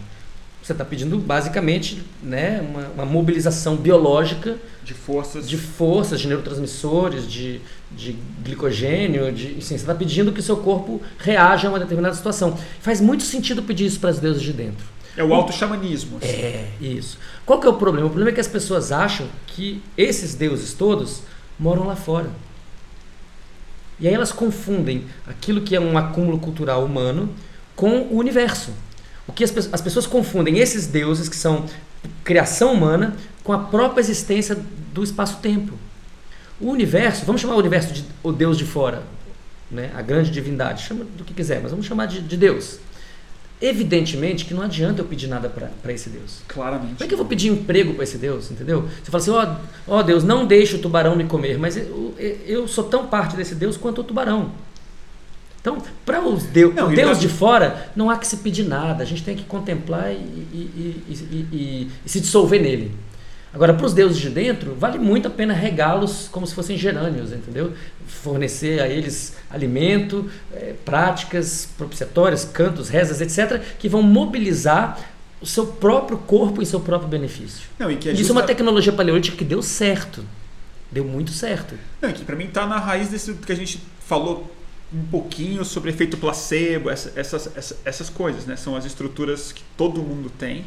[0.62, 5.48] você está pedindo basicamente né, uma, uma mobilização biológica De forças.
[5.48, 10.58] de forças, de neurotransmissores, de, de glicogênio, de, assim, você está pedindo que o seu
[10.58, 12.58] corpo reaja a uma determinada situação.
[12.80, 14.84] Faz muito sentido pedir isso para as deusas de dentro.
[15.16, 16.18] É o auto-xamanismo.
[16.18, 16.28] assim.
[16.28, 17.18] É, isso.
[17.46, 18.06] Qual que é o problema?
[18.06, 21.22] O problema é que as pessoas acham que esses deuses todos
[21.58, 22.30] moram lá fora.
[24.00, 27.28] E aí elas confundem aquilo que é um acúmulo cultural humano
[27.76, 28.72] com o universo.
[29.26, 31.66] O que as, as pessoas confundem esses deuses que são
[32.24, 34.56] criação humana com a própria existência
[34.92, 35.74] do espaço-tempo.
[36.60, 39.02] O universo, vamos chamar o universo de o Deus de fora,
[39.70, 39.90] né?
[39.94, 42.78] a grande divindade, chama do que quiser, mas vamos chamar de, de Deus.
[43.62, 46.38] Evidentemente que não adianta eu pedir nada para esse Deus.
[46.48, 46.94] Claramente.
[46.94, 48.88] Como é que eu vou pedir emprego para esse Deus, entendeu?
[49.04, 52.14] Você fala assim, ó ó Deus, não deixe o tubarão me comer, mas eu,
[52.46, 54.50] eu sou tão parte desse Deus quanto o tubarão.
[55.60, 55.76] Então,
[56.06, 59.06] para os Deus, Não, o Deus de fora, não há que se pedir nada, a
[59.06, 62.94] gente tem que contemplar e- e- e- e se dissolver nele.
[63.52, 67.32] Agora, para os deuses de dentro, vale muito a pena regá-los como se fossem gerânios,
[67.32, 67.72] entendeu?
[68.06, 75.00] Fornecer a eles alimento, eh, práticas propiciatórias, cantos, rezas, etc., que vão mobilizar
[75.40, 77.62] o seu próprio corpo em seu próprio benefício.
[77.78, 80.24] Não, e é Isso é uma tecnologia paleolítica que deu certo.
[80.92, 81.74] Deu muito certo.
[82.00, 84.54] Não, é que pra mim tá na raiz desse que a gente falou
[84.92, 88.56] um pouquinho sobre efeito placebo, essa- essas, essas, essas coisas, né?
[88.56, 90.66] São as estruturas que todo mundo tem,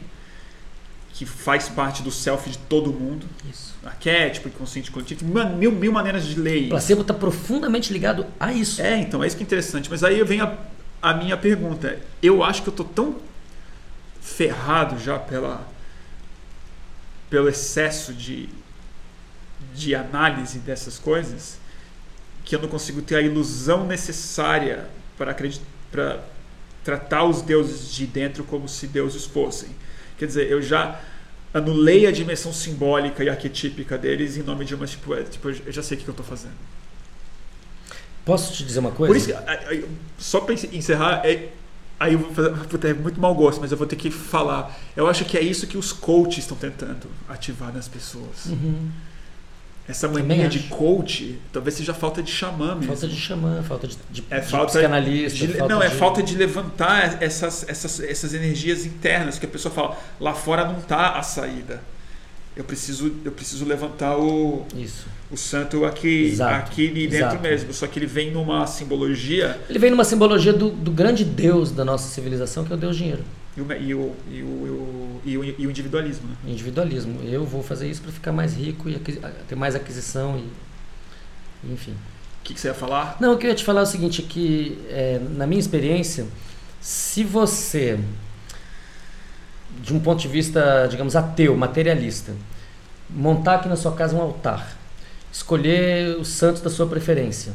[1.14, 3.28] que faz parte do self de todo mundo.
[3.50, 3.74] Isso.
[3.86, 8.82] Arquétipo, inconsciente coletivo, mil, mil maneiras de ler O placebo está profundamente ligado a isso.
[8.82, 9.90] É, então, é isso que é interessante.
[9.90, 10.58] Mas aí vem a,
[11.02, 12.00] a minha pergunta.
[12.22, 13.18] Eu acho que eu tô tão
[14.22, 15.68] ferrado já pela,
[17.30, 18.50] pelo excesso de,
[19.76, 21.60] de análise dessas coisas
[22.44, 26.24] que eu não consigo ter a ilusão necessária para acreditar para
[26.84, 29.70] tratar os deuses de dentro como se deuses fossem.
[30.24, 31.02] Quer dizer, eu já
[31.54, 35.70] anulei a dimensão simbólica e arquetípica deles em nome de uma tipo, é, tipo eu
[35.70, 36.54] já sei o que eu estou fazendo.
[38.24, 39.14] Posso te dizer uma coisa?
[39.14, 39.34] Por isso,
[40.18, 41.50] só para encerrar, é-
[42.00, 44.74] aí eu vou fazer vou ter muito mau gosto, mas eu vou ter que falar.
[44.96, 48.46] Eu acho que é isso que os coaches estão tentando ativar nas pessoas.
[48.46, 48.90] Uhum.
[49.88, 52.88] Essa mania de coach, talvez seja falta de xamã mesmo.
[52.88, 55.38] Falta de xamã, falta de, de, É de falta psicanalista.
[55.46, 59.74] de- falta não, é falta de levantar essas, essas, essas energias internas que a pessoa
[59.74, 61.82] fala, lá fora não tá a saída.
[62.56, 65.06] Eu preciso, eu preciso levantar o, Isso.
[65.32, 67.42] o santo aqui, Exato, aqui de dentro exato.
[67.42, 67.74] mesmo.
[67.74, 71.84] Só que ele vem numa simbologia Ele vem numa simbologia do, do grande Deus da
[71.84, 73.24] nossa civilização, que é o Deus dinheiro.
[73.56, 76.28] E o, e o, e o, e o, e o individualismo.
[76.28, 76.52] Né?
[76.52, 77.22] Individualismo.
[77.24, 78.98] Eu vou fazer isso para ficar mais rico e
[79.48, 81.72] ter mais aquisição e.
[81.72, 81.92] Enfim.
[81.92, 83.16] O que, que você ia falar?
[83.22, 86.26] Não, o que eu ia te falar é o seguinte, que é, na minha experiência,
[86.82, 87.98] se você,
[89.82, 92.34] de um ponto de vista, digamos, ateu, materialista,
[93.10, 94.76] montar aqui na sua casa um altar,
[95.32, 97.54] escolher os santos da sua preferência,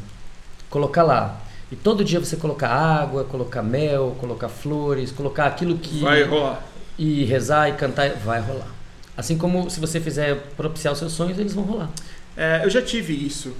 [0.71, 1.39] colocar lá,
[1.71, 5.99] e todo dia você colocar água, colocar mel, colocar flores, colocar aquilo que...
[5.99, 6.63] Vai rolar.
[6.97, 8.67] E rezar e cantar, vai rolar.
[9.15, 11.89] Assim como se você fizer propiciar os seus sonhos, eles vão rolar.
[12.35, 13.53] É, eu já tive isso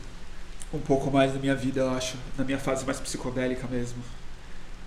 [0.74, 4.02] um pouco mais na minha vida, eu acho, na minha fase mais psicodélica mesmo.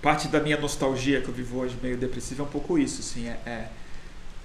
[0.01, 3.28] Parte da minha nostalgia que eu vivo hoje, meio depressiva, é um pouco isso, assim,
[3.28, 3.69] é, é,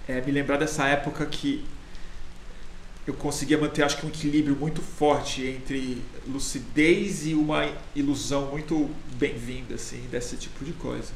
[0.08, 1.66] é me lembrar dessa época que
[3.08, 8.90] eu conseguia manter, acho que um equilíbrio muito forte entre lucidez e uma ilusão muito
[9.14, 11.14] bem-vinda, assim, desse tipo de coisa.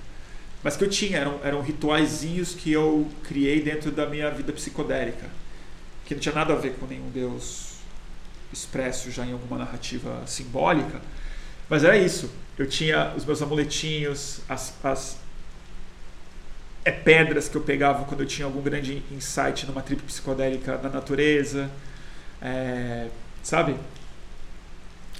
[0.63, 5.30] Mas que eu tinha, eram, eram rituaizinhos que eu criei dentro da minha vida psicodélica,
[6.05, 7.72] que não tinha nada a ver com nenhum Deus
[8.53, 11.01] expresso já em alguma narrativa simbólica,
[11.69, 12.31] mas era isso.
[12.57, 15.18] Eu tinha os meus amuletinhos, as, as
[16.84, 20.90] é pedras que eu pegava quando eu tinha algum grande insight numa trip psicodélica na
[20.90, 21.70] natureza,
[22.41, 23.08] é,
[23.44, 23.76] sabe?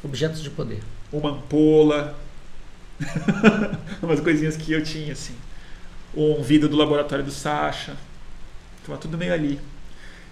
[0.04, 0.82] Objetos de poder.
[1.12, 2.18] Uma ampola,
[4.02, 5.36] umas coisinhas que eu tinha assim,
[6.16, 7.96] um vidro do laboratório do Sasha,
[8.80, 9.60] estava tudo meio ali.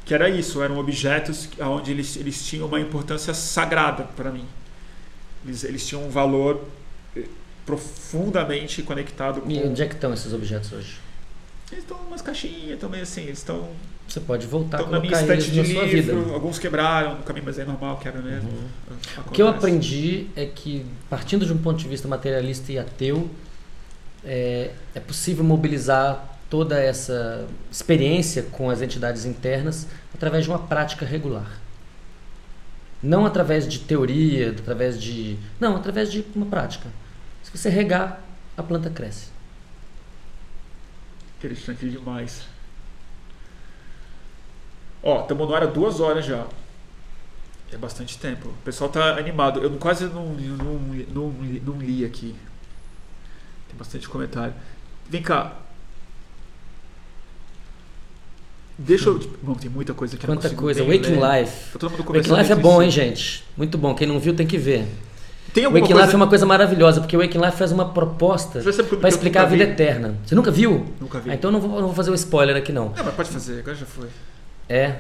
[0.06, 4.46] Que era isso, eram objetos onde eles, eles tinham uma importância sagrada para mim.
[5.46, 6.68] Eles, eles tinham um valor
[7.16, 7.26] eh,
[7.64, 9.52] profundamente conectado com.
[9.52, 11.09] E onde é que estão esses objetos hoje?
[11.72, 13.70] Eles estão umas caixinhas também, assim, eles estão.
[14.08, 16.34] Você pode voltar a na minha colocar eles de na sua livro, vida.
[16.34, 18.50] alguns quebraram no caminho, mas é normal, quebra mesmo.
[18.50, 18.68] Uhum.
[18.90, 19.28] Acontece.
[19.28, 23.30] O que eu aprendi é que, partindo de um ponto de vista materialista e ateu,
[24.24, 31.06] é, é possível mobilizar toda essa experiência com as entidades internas através de uma prática
[31.06, 31.60] regular.
[33.02, 35.38] Não através de teoria, através de.
[35.60, 36.90] Não, através de uma prática.
[37.44, 38.22] Se você regar,
[38.58, 39.28] a planta cresce.
[41.40, 42.44] Interessante demais.
[45.02, 46.46] Ó, estamos no ar há duas horas já.
[47.72, 48.50] É bastante tempo.
[48.50, 49.62] O pessoal tá animado.
[49.62, 50.74] Eu quase não, não,
[51.14, 51.30] não,
[51.66, 52.36] não li aqui.
[53.70, 54.54] Tem bastante comentário.
[55.08, 55.56] Vem cá.
[58.78, 59.20] Deixa eu.
[59.42, 60.84] Bom, tem muita coisa não Quanta coisa.
[60.84, 61.42] Waking ler.
[61.42, 61.78] Life.
[61.78, 63.46] Waking Life é bom, hein, gente?
[63.56, 63.96] Muito bom.
[63.96, 64.86] Quem não viu tem que ver.
[65.54, 66.02] Tem O Waking coisa...
[66.02, 68.62] Life é uma coisa maravilhosa, porque o Waking Life faz uma proposta
[69.00, 69.72] para explicar a vida vi?
[69.72, 70.16] eterna.
[70.26, 70.86] Você nunca viu?
[71.00, 71.32] Nunca vi.
[71.32, 72.94] Ah, então eu não vou, não vou fazer o spoiler aqui, não.
[72.96, 74.08] Não, mas pode fazer, agora já foi.
[74.68, 74.96] É.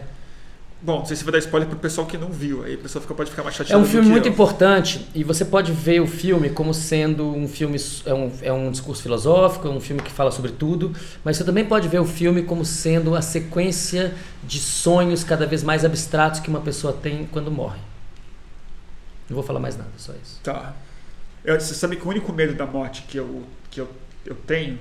[0.81, 2.63] Bom, não sei se vai dar spoiler pro pessoal que não viu.
[2.63, 3.81] Aí o pessoal fica, pode ficar mais É chateado.
[3.81, 4.31] um do filme muito eu.
[4.31, 8.71] importante e você pode ver o filme como sendo um filme é um, é um
[8.71, 12.05] discurso filosófico, é um filme que fala sobre tudo, mas você também pode ver o
[12.05, 17.27] filme como sendo a sequência de sonhos cada vez mais abstratos que uma pessoa tem
[17.30, 17.80] quando morre.
[19.30, 20.39] Não vou falar mais nada, só isso.
[20.43, 20.73] Tá.
[21.43, 23.89] Eu- você sabe que o único medo da morte que eu, que eu,
[24.26, 24.80] eu tenho.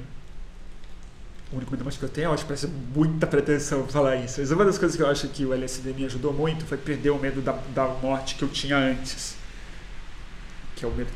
[1.52, 4.16] O único medo da morte que eu tenho, eu acho que parece muita pretensão falar
[4.16, 4.40] isso.
[4.40, 7.10] Mas uma das coisas que eu acho que o LSD me ajudou muito foi perder
[7.10, 9.36] o medo da, da morte que eu tinha antes.
[10.76, 11.10] Que é o medo.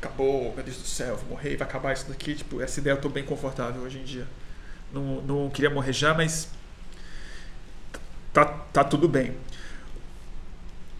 [0.00, 2.34] Acabou, meu Deus do céu, vou morrer, vai acabar isso daqui.
[2.34, 4.26] Tipo, essa ideia eu tô bem confortável hoje em dia.
[4.92, 6.48] Não, não queria morrer já, mas.
[8.32, 9.34] Tá, tá tudo bem.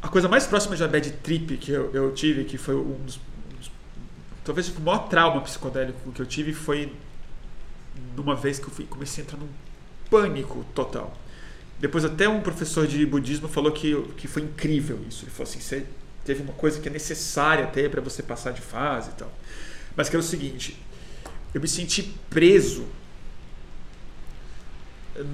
[0.08, 2.98] A coisa mais próxima de uma bad trip que eu, eu tive, que foi um
[3.04, 3.20] dos,
[4.42, 6.90] Talvez o maior trauma psicodélico que eu tive foi
[8.16, 9.50] numa vez que eu fui, comecei a entrar num
[10.08, 11.14] pânico total.
[11.78, 15.24] Depois até um professor de budismo falou que, que foi incrível isso.
[15.24, 15.84] Ele falou assim, você
[16.24, 19.30] teve uma coisa que é necessária ter para você passar de fase e tal.
[19.94, 20.82] Mas que era o seguinte,
[21.52, 22.86] eu me senti preso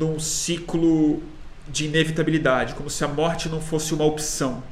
[0.01, 1.23] num ciclo
[1.69, 4.63] de inevitabilidade, como se a morte não fosse uma opção.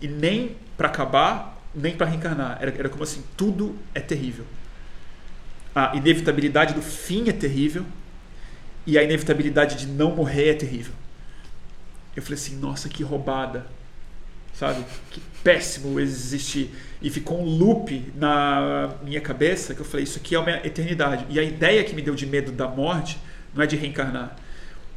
[0.00, 2.58] E nem para acabar, nem para reencarnar.
[2.60, 4.44] Era, era como assim, tudo é terrível.
[5.74, 7.84] A inevitabilidade do fim é terrível
[8.86, 10.92] e a inevitabilidade de não morrer é terrível.
[12.16, 13.66] Eu falei assim, nossa, que roubada.
[14.54, 14.84] Sabe?
[15.10, 16.74] Que péssimo existir.
[17.00, 21.26] E ficou um loop na minha cabeça que eu falei, isso aqui é uma eternidade.
[21.30, 23.18] E a ideia que me deu de medo da morte
[23.54, 24.36] não é de reencarnar,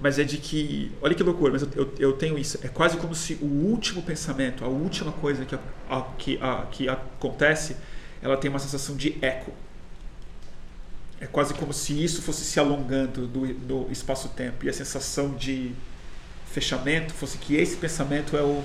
[0.01, 2.59] mas é de que, olha que loucura, mas eu, eu, tenho isso.
[2.63, 6.89] É quase como se o último pensamento, a última coisa que, a- que, a- que
[6.89, 7.77] acontece,
[8.21, 9.51] ela tem uma sensação de eco.
[11.19, 15.71] É quase como se isso fosse se alongando do, do espaço-tempo e a sensação de
[16.51, 18.63] fechamento fosse que esse pensamento é o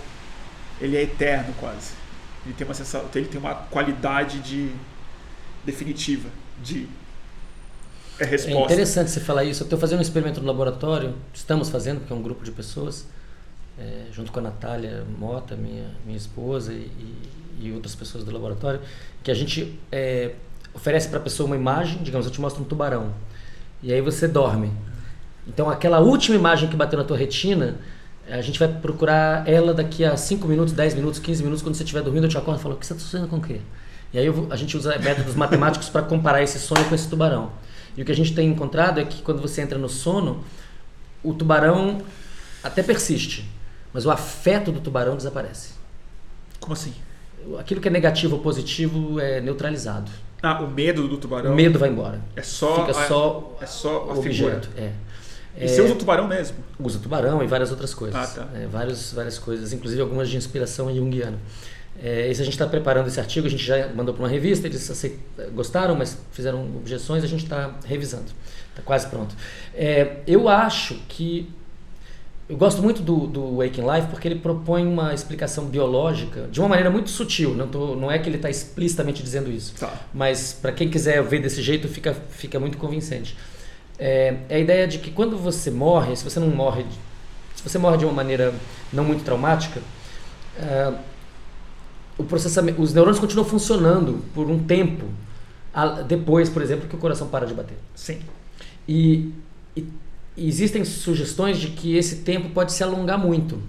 [0.80, 1.92] ele é eterno quase.
[2.44, 4.70] Ele tem uma sensação, ele tem uma qualidade de
[5.64, 6.28] definitiva
[6.62, 6.88] de
[8.18, 8.72] é É resposta.
[8.72, 9.62] interessante você falar isso.
[9.62, 13.06] Eu estou fazendo um experimento no laboratório, estamos fazendo, porque é um grupo de pessoas,
[13.78, 16.90] é, junto com a Natália Mota, minha, minha esposa, e,
[17.60, 18.80] e- outras pessoas do laboratório,
[19.22, 20.32] que a gente é,
[20.74, 23.12] oferece para a pessoa uma imagem, digamos, eu te mostro um tubarão,
[23.82, 24.72] e aí você dorme.
[25.46, 27.76] Então, aquela última imagem que bateu na tua retina,
[28.28, 31.84] a gente vai procurar ela daqui a 5 minutos, 10 minutos, 15 minutos, quando você
[31.84, 33.60] estiver dormindo, eu te acordo e falo, o que você está sonhando com o quê?
[34.12, 37.50] E aí eu a gente usa métodos matemáticos para comparar esse sonho com esse tubarão.
[37.96, 40.44] E o que a gente tem encontrado é que quando você entra no sono,
[41.22, 42.02] o tubarão
[42.62, 43.48] até persiste,
[43.92, 45.70] mas o afeto do tubarão desaparece.
[46.60, 46.92] Como assim?
[47.58, 50.10] Aquilo que é negativo ou positivo é neutralizado.
[50.42, 51.52] Ah, o medo do tubarão.
[51.52, 52.20] O medo vai embora.
[52.34, 54.56] É só Fica a, só é só a figura.
[54.56, 54.68] objeto.
[54.76, 54.92] É.
[55.58, 56.58] E você usa o tubarão mesmo?
[56.78, 58.16] Usa tubarão e várias outras coisas.
[58.16, 58.48] Ah, tá.
[58.58, 61.38] É, várias, várias coisas, inclusive algumas de inspiração junguiana.
[62.02, 64.66] É, esse a gente está preparando esse artigo, a gente já mandou para uma revista,
[64.66, 65.18] eles aceit-
[65.54, 68.26] gostaram, mas fizeram objeções, a gente está revisando.
[68.70, 69.34] Está quase pronto.
[69.74, 71.48] É, eu acho que.
[72.48, 76.68] Eu gosto muito do, do Waking Life porque ele propõe uma explicação biológica de uma
[76.68, 77.54] maneira muito sutil.
[77.56, 79.74] Não, tô, não é que ele está explicitamente dizendo isso.
[79.80, 79.92] Tá.
[80.14, 83.36] Mas para quem quiser ver desse jeito, fica, fica muito convincente.
[83.98, 86.84] É, é a ideia de que quando você morre, se você não morre,
[87.56, 88.54] se você morre de uma maneira
[88.92, 89.80] não muito traumática,
[90.60, 90.92] é,
[92.18, 95.04] o processamento, os neurônios continuam funcionando por um tempo
[96.08, 97.76] depois, por exemplo, que o coração para de bater.
[97.94, 98.18] Sim.
[98.88, 99.30] E,
[99.76, 99.86] e-
[100.36, 103.60] existem sugestões de que esse tempo pode se alongar muito.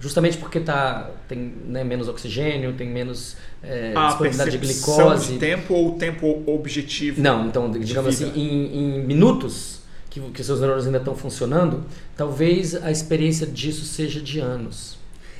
[0.00, 5.32] Justamente porque tá, tem né, menos oxigênio, tem menos é, A disponibilidade de glicose.
[5.34, 7.22] de tempo ou tempo objetivo?
[7.22, 11.84] Não, então, digamos assim, em, em minutos que, que seus neurônios ainda estão funcionando,
[12.16, 14.98] talvez a experiência disso seja de anos.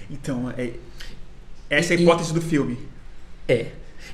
[0.09, 0.75] Então, é,
[1.77, 2.79] essa é a E- hipótese do filme.
[3.49, 3.67] É.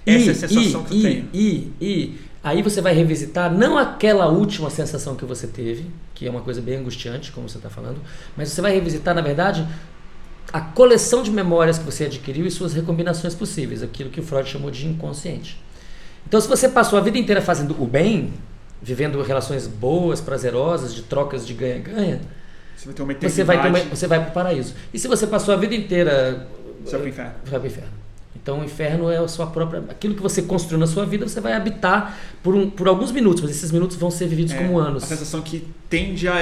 [0.06, 1.28] Essa é a sensação que eu e, tenho.
[1.32, 6.30] E, e, aí você vai revisitar não aquela última sensação que você teve, que é
[6.30, 7.98] uma coisa bem angustiante, como você está falando,
[8.36, 9.66] mas você vai revisitar, na verdade,
[10.52, 14.48] a coleção de memórias que você adquiriu e suas recombinações possíveis, aquilo que o Freud
[14.48, 15.60] chamou de inconsciente.
[16.26, 18.32] Então, se você passou a vida inteira fazendo o bem,
[18.82, 22.20] vivendo relações boas, prazerosas, de trocas de ganha-ganha,
[22.76, 23.96] Você vai ter uma você vai, ter uma- eternidade.
[23.98, 24.74] você vai para o paraíso.
[24.94, 26.46] E se você passou a vida inteira
[26.84, 27.34] Vai pro inferno.
[27.50, 27.98] o inferno.
[28.40, 29.82] Então o inferno é a sua própria.
[29.90, 33.42] Aquilo que você construiu na sua vida, você vai habitar por, um, por alguns minutos,
[33.42, 35.02] mas esses minutos vão ser vividos É, como anos.
[35.04, 36.34] A sensação que tende à,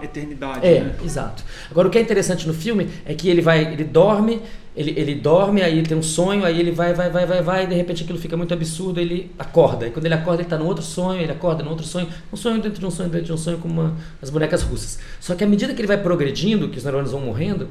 [0.00, 0.66] à eternidade.
[0.66, 0.94] É, né?
[1.04, 1.42] exato.
[1.70, 4.42] Agora o que é interessante no filme é que ele vai, ele dorme,
[4.76, 7.64] ele, ele dorme, aí ele tem um sonho, aí ele vai, vai, vai, vai, vai,
[7.64, 9.86] e de repente aquilo fica muito absurdo, ele acorda.
[9.86, 12.36] E quando ele acorda, ele está num outro sonho, ele acorda num outro sonho, um
[12.36, 14.98] sonho dentro de um sonho dentro de um sonho, como uma, as bonecas russas.
[15.20, 17.68] Só que à medida que ele vai progredindo, que os neurônios vão morrendo,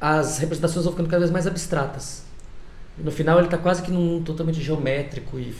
[0.00, 2.22] as representações vão ficando cada vez mais abstratas.
[2.98, 5.54] No final ele está quase que num totalmente geométrico e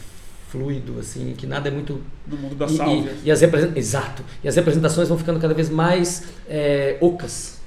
[0.49, 3.11] fluido, assim, que nada é muito No mundo da e, sálvia.
[3.23, 4.25] e- e as represen- Exato.
[4.43, 7.61] E as representações vão ficando cada vez mais é, ocas.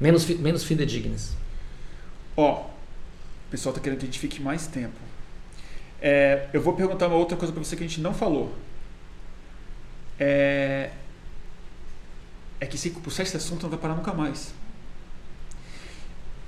[0.00, 1.32] Menos, fi- menos fidedignas.
[2.36, 4.94] Ó, o pessoal tá querendo que a gente fique mais tempo.
[6.00, 8.52] É, eu vou perguntar uma outra coisa pra você que a gente não falou.
[10.18, 10.90] É,
[12.60, 14.52] é que se puxar esse assunto não vai parar nunca mais.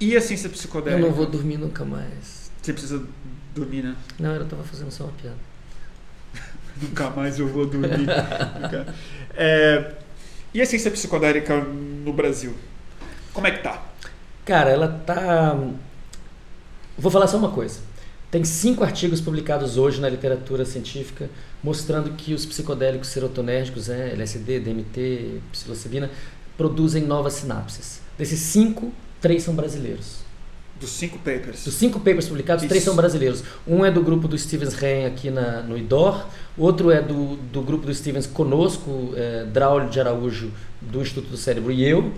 [0.01, 1.05] E a ciência Eu psicodélica?
[1.07, 2.51] não vou dormir nunca mais.
[2.63, 3.03] Você precisa
[3.55, 3.97] dormir, né?
[4.19, 5.37] Não, eu tava fazendo só uma piada.
[6.81, 8.07] Nunca mais eu vou dormir.
[9.35, 9.95] É,
[10.55, 12.55] e a ciência psicodélica no Brasil?
[13.33, 13.83] Como é que tá?
[14.45, 15.59] Cara, ela tá.
[16.97, 17.81] Vou falar só uma coisa.
[18.31, 21.31] Tem cinco artigos publicados hoje na literatura científica
[21.63, 26.11] mostrando que os psicodélicos serotonérgicos, né, LSD, DMT, psilocibina,
[26.57, 28.01] produzem novas sinapses.
[28.19, 30.29] Desses cinco, três são brasileiros.
[30.81, 31.65] Dos cinco papers.
[31.65, 32.91] Dos cinco papers publicados, três Isso.
[32.91, 33.43] são brasileiros.
[33.67, 36.27] Um é do grupo do Stevens Ren aqui na, no IDOR,
[36.57, 41.37] outro é do, do grupo do Stevens conosco, é, Draulio de Araújo, do Instituto do
[41.37, 42.13] Cérebro, e eu,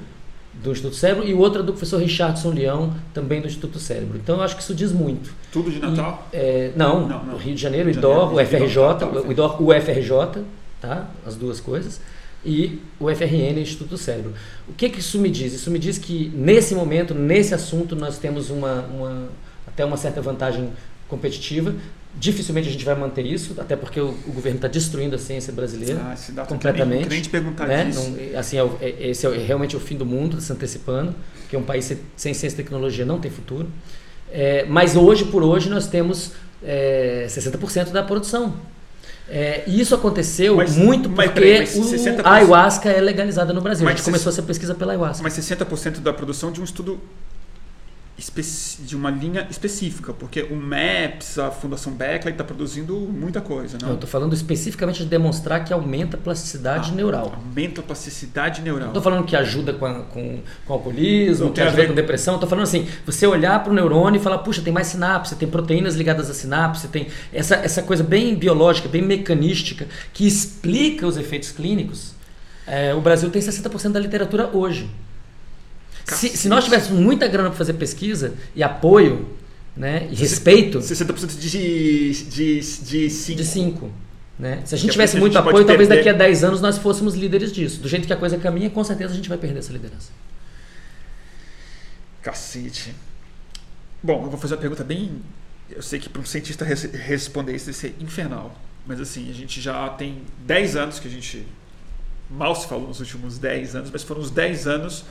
[0.53, 3.73] do Instituto do Cérebro, e o outro é do professor Richardson Leão, também do Instituto
[3.73, 4.19] do Cérebro.
[4.23, 5.33] Então eu acho que isso diz muito.
[5.51, 6.29] Tudo de Natal?
[6.31, 7.37] E, é, não, Não, não.
[7.39, 10.45] Rio de Janeiro, Rio de IDOR, Janeiro, o FRJ, IDOR, tá, o IDOR, o FRJ,
[10.83, 11.09] tá?
[11.27, 11.99] as duas coisas,
[12.45, 14.33] e o FRN, o Instituto do Cérebro.
[14.69, 15.53] O que, que isso me diz?
[15.53, 19.29] Isso me diz que nesse momento, nesse assunto, nós temos uma, uma
[19.67, 20.71] até uma certa vantagem
[21.09, 21.75] competitiva.
[22.19, 25.53] Dificilmente a gente vai manter isso, até porque o, o governo está destruindo a ciência
[25.53, 26.01] brasileira
[26.37, 27.05] Ah, completamente.
[27.05, 27.85] Que nem te perguntar né?
[27.85, 28.11] disso.
[28.11, 31.15] Não, assim, é, é- esse é realmente o fim do mundo, se antecipando,
[31.49, 33.69] que é um país sem, sem ciência e tecnologia não tem futuro.
[34.33, 36.33] É, mas hoje por hoje nós temos
[36.65, 38.55] é, 60% da produção.
[39.33, 42.27] É, e isso aconteceu Mas- muito mas porque peraí, mas o- 60%?
[42.27, 43.87] a ayahuasca é legalizada no Brasil.
[43.87, 45.23] a Mas gente se- começou essa pesquisa pela ayahuasca.
[45.23, 46.99] Mas 60% da produção de um estudo
[48.85, 53.87] de uma linha específica, porque o MAPS, a Fundação Beckley está produzindo muita coisa, Não,
[53.87, 53.89] não?
[53.91, 57.33] eu estou falando especificamente de demonstrar que aumenta a plasticidade Ah, neural.
[57.35, 58.89] Aumenta a plasticidade neural.
[58.89, 61.95] Não estou falando que ajuda com, a- com, com alcoolismo, Não que ajuda ver- com
[61.95, 62.35] depressão.
[62.35, 65.49] Estou falando assim, você olhar para o neurônio e falar, puxa, tem mais sinapse, tem
[65.49, 71.17] proteínas ligadas à sinapse, tem essa, essa coisa bem biológica, bem mecanística, que explica os
[71.17, 72.15] efeitos clínicos.
[72.67, 74.89] É, o Brasil tem 60% da literatura hoje.
[76.17, 79.29] Se, se nós tivéssemos muita grana para fazer pesquisa e apoio
[79.77, 83.37] né, e respeito, 60% de, de, de 5.
[83.39, 83.91] de 5.
[84.39, 84.63] Né?
[84.65, 86.05] Se a gente tivesse gente muito pode apoio, talvez perder.
[86.05, 87.81] daqui a 10 anos nós fôssemos líderes disso.
[87.81, 90.11] Do jeito que a coisa caminha, com certeza a gente vai perder essa liderança.
[92.23, 92.95] Cacete.
[94.03, 95.21] Bom, eu vou fazer uma pergunta bem.
[95.71, 98.55] Eu sei que para um cientista res- responder isso vai ser infernal.
[98.87, 101.47] Mas assim, a gente já tem 10 anos que a gente
[102.31, 105.05] mal se falou nos últimos 10 anos, mas foram uns 10 anos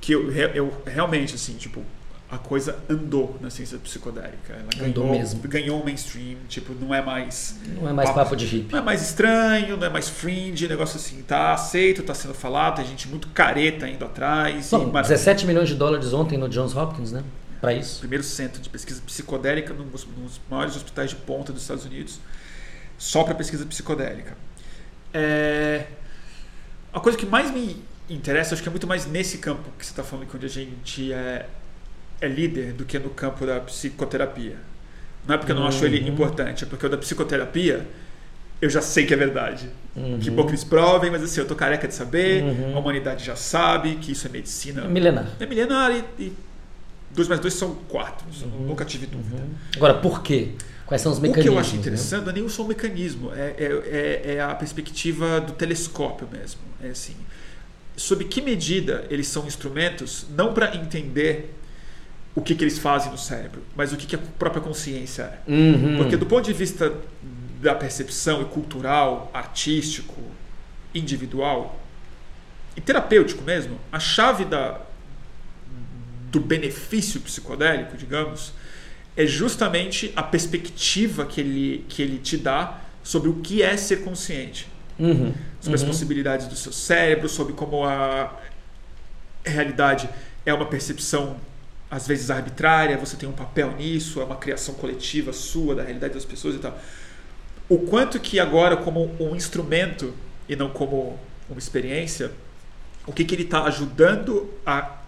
[0.00, 1.84] que eu, eu realmente, assim, tipo,
[2.30, 4.52] a coisa andou na ciência psicodélica.
[4.52, 5.42] Ela Andou ganhou, mesmo.
[5.48, 7.56] ganhou o mainstream, tipo, não é mais.
[7.66, 8.72] Não é mais papo de hippie.
[8.72, 12.76] Não é mais estranho, não é mais fringe, negócio assim, tá aceito, tá sendo falado,
[12.76, 14.68] tem gente muito careta indo atrás.
[14.68, 15.16] e Bom, maravilha.
[15.16, 17.24] 17 milhões de dólares ontem no Johns Hopkins, né?
[17.60, 17.98] Para isso.
[17.98, 22.18] primeiro centro de pesquisa psicodélica num dos, nos maiores hospitais de ponta dos Estados Unidos,
[22.96, 24.34] só para pesquisa psicodélica.
[25.12, 25.84] É,
[26.92, 29.92] a coisa que mais me interessa, acho que é muito mais nesse campo que você
[29.92, 31.46] está falando, que onde a gente é,
[32.20, 34.56] é líder, do que no campo da psicoterapia.
[35.26, 36.08] Não é porque eu não acho ele Uhum.
[36.08, 37.86] importante, é porque o da psicoterapia
[38.60, 39.70] eu já sei que é verdade.
[39.96, 40.18] Uhum.
[40.18, 42.76] Que bom que eles provem, mas assim, eu tô careca de saber, Uhum.
[42.76, 45.26] a humanidade já sabe que isso é medicina É milenar.
[45.40, 46.32] é milenar e, e
[47.10, 48.26] dois mais dois são quatro.
[48.42, 48.66] Uhum.
[48.66, 49.42] nunca tive dúvida.
[49.76, 50.52] Agora, por quê?
[50.86, 51.54] Quais são os O que mecanismos?
[51.54, 51.78] eu acho né?
[51.80, 56.28] interessante não é nem só o mecanismo, é, é, é, é a perspectiva do telescópio
[56.32, 56.60] mesmo.
[56.82, 57.14] É assim,
[58.00, 61.54] sob que medida eles são instrumentos, não para entender
[62.34, 65.50] o que, que eles fazem no cérebro, mas o que, que a própria consciência é.
[65.50, 65.98] Uhum.
[65.98, 66.94] Porque do ponto de vista
[67.60, 70.16] da percepção e cultural, artístico,
[70.94, 71.78] individual
[72.74, 74.80] e terapêutico mesmo, a chave da,
[76.32, 78.54] do benefício psicodélico, digamos,
[79.14, 83.98] é justamente a perspectiva que ele, que ele te dá sobre o que é ser
[83.98, 84.68] consciente,
[85.00, 85.32] Uhum.
[85.60, 85.88] sobre as Uhum.
[85.88, 88.36] possibilidades do seu cérebro, sobre como a
[89.44, 90.08] realidade
[90.44, 91.36] é uma percepção
[91.90, 96.14] às vezes arbitrária, você tem um papel nisso, é uma criação coletiva sua da realidade
[96.14, 96.78] das pessoas e tal.
[97.68, 100.14] O quanto que agora como um instrumento
[100.48, 101.18] e não como
[101.48, 102.30] uma experiência,
[103.06, 104.99] o que que ele está ajudando a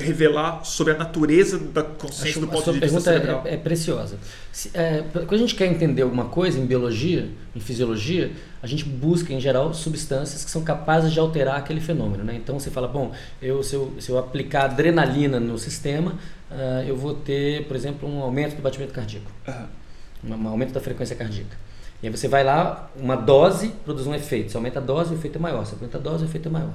[0.00, 3.42] revelar sobre a natureza da consciência Acho- do a ponto sua de vista pergunta cerebral.
[3.46, 4.18] é, é preciosa.
[4.52, 8.32] Se- é, quando a gente quer entender alguma coisa em biologia, em fisiologia,
[8.62, 12.24] a gente busca, em geral, substâncias que são capazes de alterar aquele fenômeno.
[12.24, 12.34] Né?
[12.36, 16.14] Então você fala, bom, eu, se, eu, se eu aplicar adrenalina no sistema,
[16.50, 19.68] ah, eu vou ter, por exemplo, um aumento do batimento cardíaco, Aham.
[20.24, 21.56] um, um aumento da frequência cardíaca.
[22.02, 24.50] E aí você vai lá, uma dose produz um efeito.
[24.50, 25.66] Se aumenta a dose, o efeito é maior.
[25.66, 26.72] Se aumenta a dose, o efeito é maior.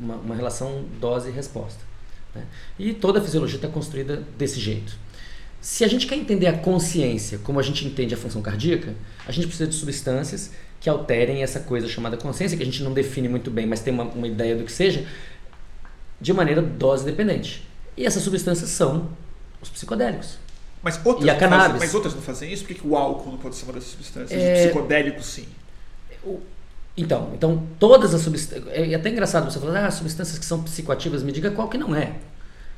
[0.00, 1.78] Uma, uma relação dose-resposta.
[2.34, 2.42] Né?
[2.78, 4.96] E toda a fisiologia está construída desse jeito.
[5.60, 8.94] Se a gente quer entender a consciência como a gente entende a função cardíaca,
[9.26, 10.50] a gente precisa de substâncias
[10.80, 13.92] que alterem essa coisa chamada consciência, que a gente não define muito bem, mas tem
[13.92, 15.06] uma, uma ideia do que seja,
[16.20, 17.66] de maneira dose dependente.
[17.96, 19.10] E essas substâncias são
[19.60, 20.38] os psicodélicos.
[20.82, 21.80] Mas outras, E a não fazem, cannabis?
[21.80, 22.62] mas outras não fazem isso?
[22.62, 24.40] Por que, que o álcool não pode ser uma dessas substâncias?
[24.40, 25.46] É- O psicodélico, sim.
[27.02, 28.66] Então, então todas as substâncias.
[28.72, 31.94] É até engraçado você falar, ah, substâncias que são psicoativas, me diga qual que não
[31.94, 32.12] é.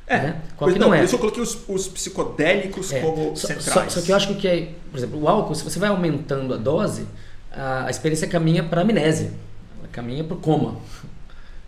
[0.06, 0.18] É.
[0.18, 0.36] Né?
[0.56, 0.98] Qual que não, é.
[0.98, 3.00] Por isso eu coloquei os, os psicodélicos É.
[3.00, 3.64] como Só, centrais.
[3.64, 6.52] só- só que eu acho que é, por exemplo, o álcool, se você vai aumentando
[6.52, 7.06] a dose,
[7.52, 9.30] a, a experiência caminha para amnésia,
[9.78, 10.76] ela caminha para o coma.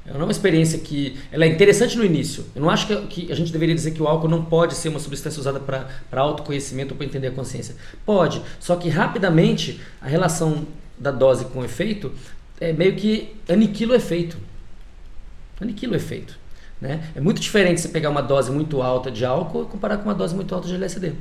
[0.07, 1.19] Ela não é uma experiência que.
[1.33, 2.45] Ela é interessante no início.
[2.55, 4.91] Eu não acho que, que a gente deveria dizer que o álcool não pode ser
[4.91, 7.75] uma substância usada para autoconhecimento ou para entender a consciência.
[8.05, 8.43] Pode.
[8.61, 10.67] Só que rapidamente a relação
[10.99, 12.13] da dose com o efeito
[12.61, 14.37] é meio que aniquila o efeito.
[15.61, 16.39] Aniquila o efeito.
[16.81, 17.13] Né?
[17.15, 20.15] É muito diferente você pegar uma dose muito alta de álcool e comparar com uma
[20.15, 21.13] dose muito alta de LSD.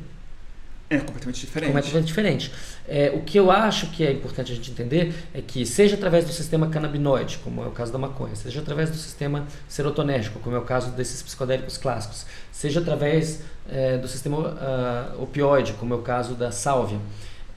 [0.90, 1.72] É completamente diferente.
[1.72, 2.52] Completamente diferente.
[2.88, 6.26] É, o que eu acho que é importante a gente entender é que, seja através
[6.26, 10.56] do sistema canabinoide, como é o caso da maconha, seja através do sistema serotonérgico, como
[10.56, 15.98] é o caso desses psicodélicos clássicos, seja através é, do sistema ah, opioide, como é
[15.98, 17.00] o caso da sálvia,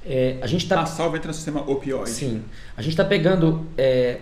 [0.09, 2.11] é, a gente está A salva entra no sistema opioide.
[2.11, 2.43] Sim.
[2.77, 4.19] A gente está pegando é,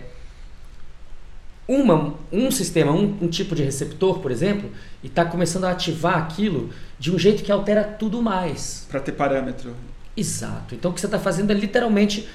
[1.67, 4.69] uma, um sistema, um, um tipo de receptor, por exemplo,
[5.03, 8.85] e está começando a ativar aquilo de um jeito que altera tudo mais.
[8.89, 9.73] Para ter parâmetro.
[10.15, 10.75] Exato.
[10.75, 12.27] Então o que você está fazendo é literalmente.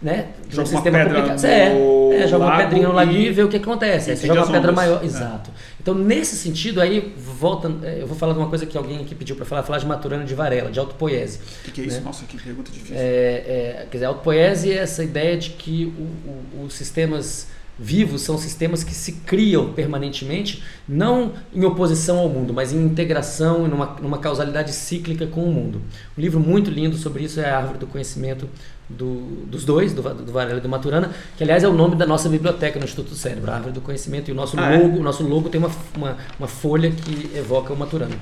[0.00, 1.40] Né, Joga uma pedra complicado.
[1.42, 4.12] no É, é, joga uma lago pedrinha no e- laguinho e vê o que acontece.
[4.12, 4.74] Aí você joga uma pedra ondas.
[4.76, 5.02] maior.
[5.02, 5.04] É.
[5.06, 5.50] Exato.
[5.90, 7.72] Então, nesse sentido, aí volta.
[7.82, 9.86] é, Eu vou falar de uma coisa que alguém aqui pediu para falar, falar de
[9.86, 11.38] Maturana de Varela, de autopoiese.
[11.38, 11.96] O que, que é isso?
[11.98, 12.02] Né?
[12.04, 12.94] Nossa, que pergunta difícil.
[12.96, 17.46] É, é, quer dizer, a autopoese é essa ideia de que o- o- os sistemas
[17.78, 23.64] vivos são sistemas que se criam permanentemente, não em oposição ao mundo, mas em integração
[23.66, 25.80] e numa, numa causalidade cíclica com o mundo.
[26.16, 28.46] Um livro muito lindo sobre isso é a Árvore do Conhecimento
[28.88, 32.06] do- dos dois, do, do Varela e do Maturana, que aliás é o nome da
[32.06, 34.78] nossa biblioteca no Instituto do Cérebro, a Árvore do Conhecimento, e o nosso Ah, é?
[34.78, 38.14] logo, o nosso logo tem uma, uma, uma folha que evoca o Maturana.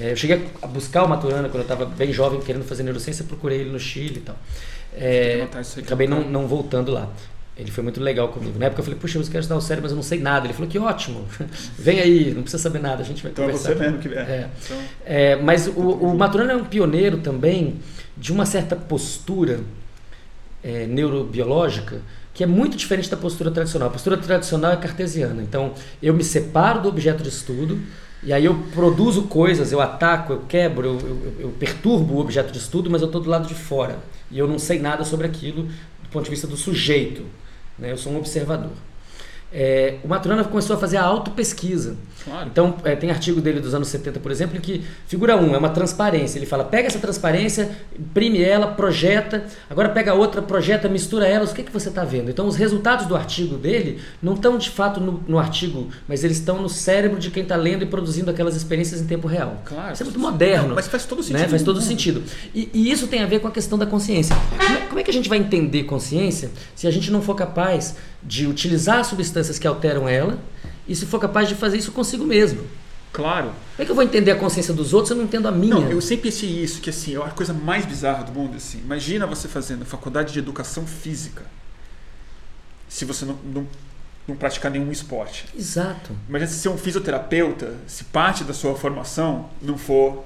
[0.00, 3.24] É, eu cheguei a buscar o Maturana quando eu estava bem jovem, querendo fazer neurociência,
[3.24, 4.36] procurei ele no Chile e tal.
[4.96, 5.46] É,
[5.78, 7.08] acabei não, não voltando lá.
[7.56, 8.58] Ele foi muito legal comigo.
[8.58, 10.46] Na época eu falei, puxa, eu quero estudar o cérebro, mas eu não sei nada.
[10.46, 11.26] Ele falou, que ótimo,
[11.78, 13.74] vem aí, não precisa saber nada, a gente vai Então é conversar.
[13.74, 14.12] você mesmo que é.
[14.18, 14.48] É.
[14.64, 17.76] Então, É, mas o, o Maturana é um pioneiro também
[18.16, 19.60] de uma certa postura
[20.62, 22.00] é, neurobiológica
[22.32, 23.88] que é muito diferente da postura tradicional.
[23.88, 25.42] A postura tradicional é cartesiana.
[25.42, 27.78] Então, eu me separo do objeto de estudo,
[28.22, 32.52] e aí eu produzo coisas, eu ataco, eu quebro, eu, eu, eu perturbo o objeto
[32.52, 33.98] de estudo, mas eu estou do lado de fora.
[34.30, 37.24] E eu não sei nada sobre aquilo do ponto de vista do sujeito.
[37.78, 37.92] Né?
[37.92, 38.72] Eu sou um observador.
[39.52, 41.96] É, o Maturana começou a fazer a autopesquisa.
[42.24, 42.48] Claro.
[42.52, 45.58] Então, é, tem artigo dele dos anos 70, por exemplo, que figura 1 um, é
[45.58, 46.38] uma transparência.
[46.38, 51.54] Ele fala: pega essa transparência, imprime ela, projeta, agora pega outra, projeta, mistura elas, o
[51.54, 52.30] que, que você está vendo?
[52.30, 56.36] Então, os resultados do artigo dele não estão de fato no, no artigo, mas eles
[56.36, 59.62] estão no cérebro de quem está lendo e produzindo aquelas experiências em tempo real.
[59.64, 59.92] Claro.
[59.94, 60.68] Isso é muito moderno.
[60.68, 61.40] Não, mas faz todo sentido.
[61.40, 61.48] Né?
[61.48, 62.22] Faz todo sentido.
[62.54, 64.36] E, e, isso tem a ver com a questão da consciência.
[64.50, 67.34] Como é, como é que a gente vai entender consciência se a gente não for
[67.34, 70.38] capaz de utilizar substâncias que alteram ela
[70.86, 72.66] e se for capaz de fazer isso consigo mesmo.
[73.12, 73.46] Claro.
[73.46, 75.52] Como é que eu vou entender a consciência dos outros se eu não entendo a
[75.52, 75.74] minha?
[75.74, 78.56] Não, eu sempre pensei isso, que assim, é a coisa mais bizarra do mundo.
[78.56, 78.78] Assim.
[78.78, 81.42] Imagina você fazendo faculdade de educação física
[82.88, 83.66] se você não, não,
[84.26, 85.46] não praticar nenhum esporte.
[85.56, 86.12] Exato.
[86.28, 90.24] Imagina se ser um fisioterapeuta, se parte da sua formação não for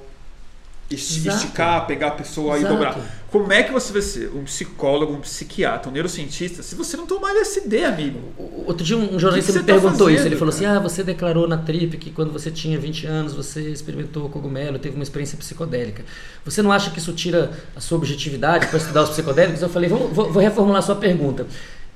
[0.94, 2.72] esticar, pegar a pessoa Exato.
[2.72, 3.24] e dobrar.
[3.30, 7.04] Como é que você vai ser um psicólogo, um psiquiatra, um neurocientista, se você não
[7.04, 8.20] tomar LSD, amigo?
[8.64, 10.26] Outro dia um jornalista me tá perguntou fazendo, isso.
[10.26, 13.70] Ele falou assim: Ah, você declarou na trip que quando você tinha 20 anos você
[13.70, 16.04] experimentou cogumelo, teve uma experiência psicodélica.
[16.44, 19.60] Você não acha que isso tira a sua objetividade para estudar os psicodélicos?
[19.60, 21.46] Eu falei: Vou, vou reformular a sua pergunta.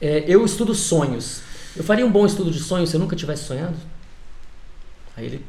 [0.01, 1.41] É, eu estudo sonhos.
[1.77, 3.77] Eu faria um bom estudo de sonhos se eu nunca tivesse sonhado?
[5.17, 5.45] Aí ele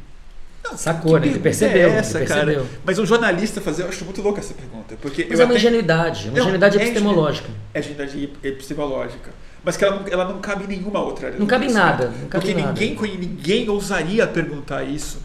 [0.76, 1.28] Sacou, né?
[1.28, 2.64] Ele percebeu, é essa, ele percebeu.
[2.64, 2.80] Cara?
[2.86, 4.96] Mas um jornalista fazer, eu acho muito louco essa pergunta.
[5.02, 7.50] Porque Mas é uma ingenuidade, uma ingenuidade é epistemológica.
[7.74, 9.32] É ingenuidade epistemológica.
[9.64, 11.40] Mas que ela não, ela não cabe em nenhuma outra área.
[11.40, 12.06] Não cabe em nada.
[12.06, 12.80] Não cabe porque nada.
[12.80, 15.20] Ninguém, ninguém ousaria perguntar isso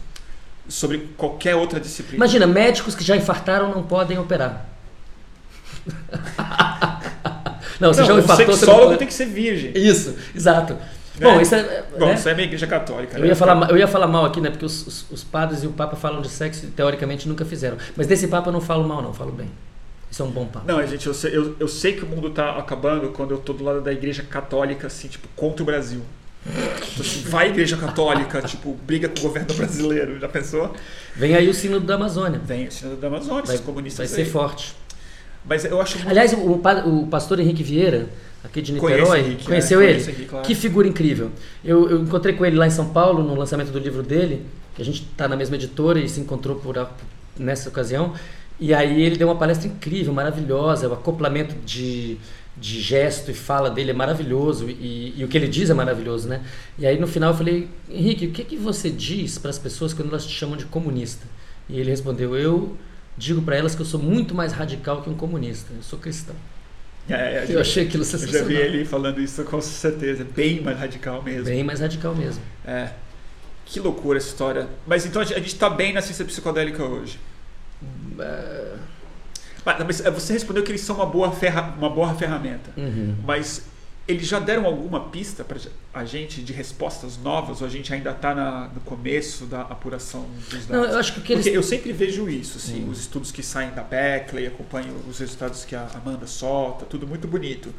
[0.67, 2.17] sobre qualquer outra disciplina.
[2.17, 4.67] Imagina, médicos que já infartaram não podem operar.
[7.79, 8.49] não, você não, já infartou.
[8.49, 8.97] O sexólogo não...
[8.97, 9.71] tem que ser virgem.
[9.75, 10.77] Isso, exato.
[11.19, 11.83] Bom, isso é.
[11.97, 12.13] Bom, né?
[12.15, 13.17] isso é minha igreja católica.
[13.17, 13.27] Eu, né?
[13.27, 14.49] ia falar, eu ia falar mal aqui, né?
[14.49, 17.77] Porque os, os, os, padres e o Papa falam de sexo e teoricamente nunca fizeram.
[17.95, 19.49] Mas desse Papa eu não falo mal, não, falo bem.
[20.15, 20.65] Isso é um bom papo.
[20.65, 23.51] Não, gente, eu sei, eu, eu sei que o mundo está acabando quando eu tô
[23.51, 26.01] do lado da igreja católica, assim, tipo, contra o Brasil.
[26.45, 30.73] Tipo assim, vai igreja católica, tipo, briga com o governo brasileiro, já pensou?
[31.15, 32.39] Vem aí o sino da Amazônia.
[32.39, 34.75] Vem o sino da Amazônia, vai, os comunistas Vai ser forte.
[35.47, 36.09] Mas eu acho muito...
[36.09, 36.51] Aliás, o,
[37.01, 38.09] o pastor Henrique Vieira,
[38.43, 39.19] aqui de Niterói.
[39.19, 39.45] Henrique, né?
[39.45, 40.01] Conheceu é, ele?
[40.01, 40.45] Henrique, claro.
[40.45, 41.31] Que figura incrível.
[41.63, 44.81] Eu, eu, encontrei com ele lá em São Paulo, no lançamento do livro dele, que
[44.81, 46.75] a gente está na mesma editora e se encontrou por,
[47.37, 48.13] nessa ocasião.
[48.59, 52.17] E aí ele deu uma palestra incrível, maravilhosa, o acoplamento de,
[52.55, 56.29] de gesto e fala dele é maravilhoso e, e, o que ele diz é maravilhoso,
[56.29, 56.41] né?
[56.79, 59.93] E aí no final eu falei, Henrique, o que, que você diz para as pessoas
[59.93, 61.25] quando elas te chamam de comunista?
[61.67, 62.77] E ele respondeu, eu
[63.17, 66.35] digo para elas que eu sou muito mais radical que um comunista, eu sou cristão.
[67.09, 68.49] É, eu achei aquilo sensacional.
[68.49, 71.45] Eu já vi ele falando isso com certeza, bem mais radical mesmo.
[71.45, 72.41] Bem mais radical mesmo.
[72.65, 72.89] É.
[73.65, 74.67] Que loucura essa história.
[74.87, 77.19] Mas então a gente está bem na ciência psicodélica hoje.
[78.19, 78.73] É...
[79.65, 82.69] Mas você respondeu que eles são uma boa, ferra, uma boa ferramenta.
[82.77, 83.15] Uhum.
[83.25, 83.63] Mas
[84.07, 85.57] eles já deram alguma pista para
[85.93, 90.67] a gente de respostas novas ou a gente ainda está no começo da apuração dos
[90.67, 90.69] dados?
[90.69, 91.45] Não, eu acho que, que eles...
[91.45, 92.91] Porque eu sempre vejo isso, assim, uhum.
[92.91, 97.27] os estudos que saem da Beckley, acompanho os resultados que a Amanda solta, tudo muito
[97.27, 97.73] bonito.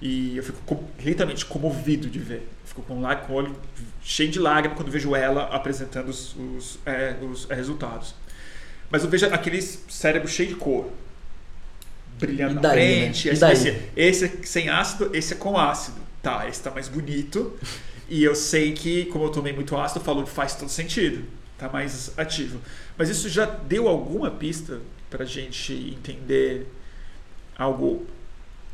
[0.00, 2.48] E eu fico literalmente comovido de ver.
[2.64, 3.56] fico com, lá, com o olho
[4.02, 8.14] cheio de lágrimas quando vejo ela apresentando os, os, é, os é, resultados.
[8.90, 10.90] Mas eu vejo aquele cérebro cheio de cor
[12.18, 12.70] brilhando na né?
[12.70, 13.28] frente.
[13.28, 13.34] Né?
[13.34, 16.00] Esse, esse é sem ácido, esse é com ácido.
[16.22, 17.58] Tá, esse tá mais bonito.
[18.08, 21.24] E eu sei que, como eu tomei muito ácido, falou que faz todo sentido.
[21.56, 22.60] Tá mais ativo.
[22.96, 24.80] Mas isso já deu alguma pista
[25.10, 26.66] pra gente entender
[27.56, 28.06] algo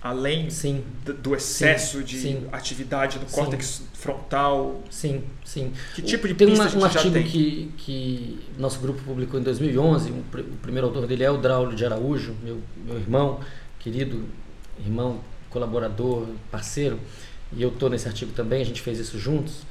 [0.04, 0.84] além sim.
[1.22, 2.46] do excesso sim, de sim.
[2.52, 4.82] atividade no córtex frontal?
[4.90, 5.72] Sim, sim.
[5.94, 7.24] Que tipo de tem pista uma, um artigo tem?
[7.24, 11.74] que, que nosso grupo publicou em 2011, um, o primeiro autor dele é o Draulio
[11.74, 13.40] de Araújo, meu, meu irmão,
[13.78, 14.26] querido
[14.78, 17.00] irmão, colaborador, parceiro,
[17.50, 19.62] e eu estou nesse artigo também, a gente fez isso juntos,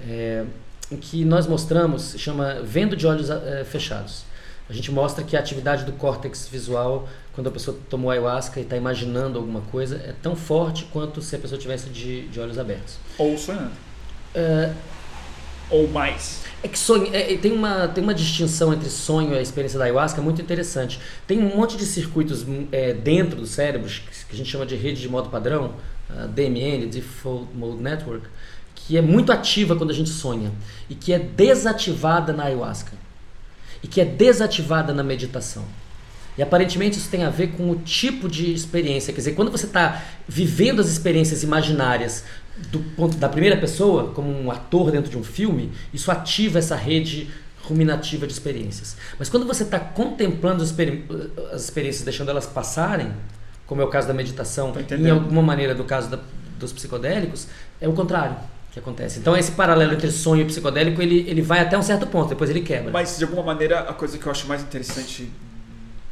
[0.00, 0.44] é,
[0.90, 4.24] em que nós mostramos, chama Vendo de Olhos é, Fechados.
[4.68, 8.62] A gente mostra que a atividade do córtex visual quando a pessoa tomou ayahuasca e
[8.62, 12.58] está imaginando alguma coisa, é tão forte quanto se a pessoa tivesse de, de olhos
[12.58, 12.96] abertos.
[13.18, 13.72] Ou sonhando.
[14.34, 14.74] Uh,
[15.68, 16.44] Ou mais.
[16.62, 19.84] É que sonho, é, tem, uma, tem uma distinção entre sonho e a experiência da
[19.84, 20.98] ayahuasca muito interessante.
[21.26, 25.02] Tem um monte de circuitos é, dentro do cérebro, que a gente chama de rede
[25.02, 25.74] de modo padrão,
[26.34, 28.26] DMN, Default Mode Network,
[28.74, 30.50] que é muito ativa quando a gente sonha
[30.88, 32.92] e que é desativada na ayahuasca
[33.82, 35.64] e que é desativada na meditação.
[36.36, 39.12] E aparentemente isso tem a ver com o tipo de experiência.
[39.12, 42.24] Quer dizer, quando você está vivendo as experiências imaginárias
[42.70, 46.76] do ponto da primeira pessoa, como um ator dentro de um filme, isso ativa essa
[46.76, 47.30] rede
[47.62, 48.96] ruminativa de experiências.
[49.18, 51.04] Mas quando você está contemplando as, experi
[51.52, 53.12] as, experiências, deixando elas passarem,
[53.66, 56.18] como é o caso da meditação, em alguma maneira do caso da,
[56.58, 57.48] dos psicodélicos,
[57.80, 58.36] é o contrário
[58.76, 59.18] que acontece.
[59.18, 62.50] Então esse paralelo entre sonho e psicodélico, ele, ele vai até um certo ponto, depois
[62.50, 62.92] ele quebra.
[62.92, 65.30] Mas de alguma maneira a coisa que eu acho mais interessante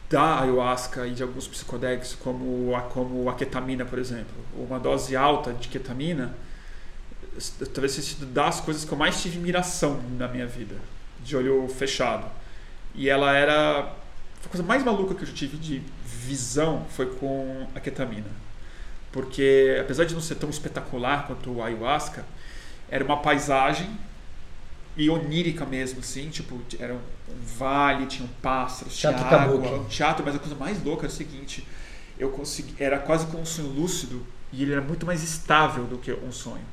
[0.09, 5.15] da ayahuasca e de alguns psicodélicos, como a, como a ketamina, por exemplo, uma dose
[5.15, 6.35] alta de ketamina,
[7.75, 10.77] talvez seja sido das coisas que eu mais tive miração na minha vida,
[11.23, 12.27] de olho fechado.
[12.95, 13.81] E ela era
[14.43, 18.31] a coisa mais maluca que eu tive de visão foi com a ketamina.
[19.13, 22.25] Porque apesar de não ser tão espetacular quanto o ayahuasca,
[22.89, 23.89] era uma paisagem
[24.97, 27.01] e onírica mesmo, assim, tipo, era um,
[27.57, 31.13] vale, tinha um pássaros, tinha teatro água, um teatro, mas a coisa mais louca era
[31.13, 31.67] o seguinte,
[32.19, 35.99] eu consegui, era quase como um sonho lúcido e ele era muito mais estável do
[35.99, 36.65] que um sonho.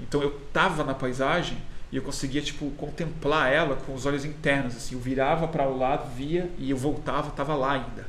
[0.00, 1.58] Então eu tava na paisagem
[1.92, 5.76] e eu conseguia tipo contemplar ela com os olhos internos, assim, eu virava para o
[5.76, 8.08] lado, via e eu voltava, tava lá ainda.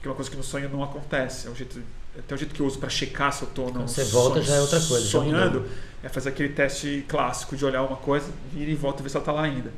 [0.00, 1.82] Que é uma coisa que no sonho não acontece, é o jeito
[2.18, 4.56] até o jeito que eu uso para checar se eu estou não você volta já
[4.56, 5.64] é outra coisa sonhando
[6.02, 9.16] é fazer aquele teste clássico de olhar uma coisa vira e volta e ver se
[9.16, 9.70] ela está lá ainda.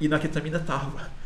[0.00, 1.10] E na ketamina tava.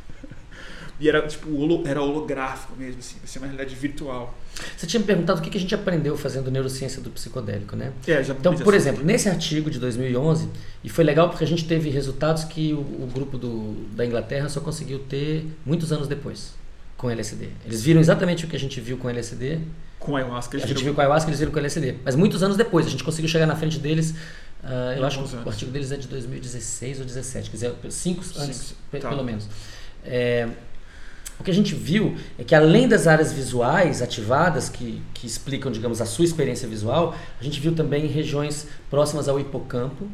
[0.98, 1.50] E era tipo
[1.86, 4.34] era holográfico mesmo assim ser uma realidade virtual.
[4.74, 7.92] Você tinha me perguntado o que a gente aprendeu fazendo neurociência do psicodélico né?
[8.06, 10.48] É, já então por exemplo nesse artigo de 2011
[10.82, 14.48] e foi legal porque a gente teve resultados que o, o grupo do, da Inglaterra
[14.48, 16.54] só conseguiu ter muitos anos depois
[16.96, 19.60] com LSD eles viram exatamente o que a gente viu com LSD
[19.98, 20.56] com a ayahuasca.
[20.56, 21.96] A gente viu com ayahuasca, eles viram com LSD.
[22.04, 24.10] Mas muitos anos depois, a gente conseguiu chegar na frente deles.
[24.62, 25.46] Uh, eu acho que anos.
[25.46, 29.08] o artigo deles é de 2016 ou 2017, quer dizer, cinco anos tá.
[29.08, 29.48] pelo menos.
[30.04, 30.48] É,
[31.38, 35.70] o que a gente viu é que além das áreas visuais ativadas, que, que explicam,
[35.70, 40.08] digamos, a sua experiência visual, a gente viu também regiões próximas ao hipocampo,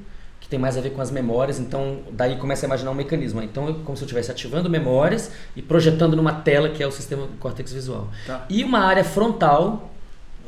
[0.53, 3.43] tem mais a ver com as memórias, então daí começa a imaginar um mecanismo.
[3.43, 6.93] Então, é como se eu estivesse ativando memórias e projetando numa tela que é o
[6.93, 8.11] sistema do córtex visual.
[8.27, 8.45] Tá.
[8.51, 9.91] E uma área frontal,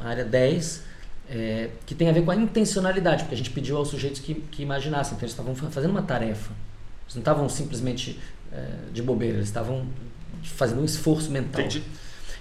[0.02, 0.83] a área 10,
[1.31, 4.34] é, que tem a ver com a intencionalidade, porque a gente pediu aos sujeitos que,
[4.34, 6.52] que imaginassem, então eles estavam fazendo uma tarefa.
[7.05, 8.20] Eles não estavam simplesmente
[8.52, 9.86] é, de bobeira, eles estavam
[10.42, 11.62] fazendo um esforço mental.
[11.62, 11.83] Entendi.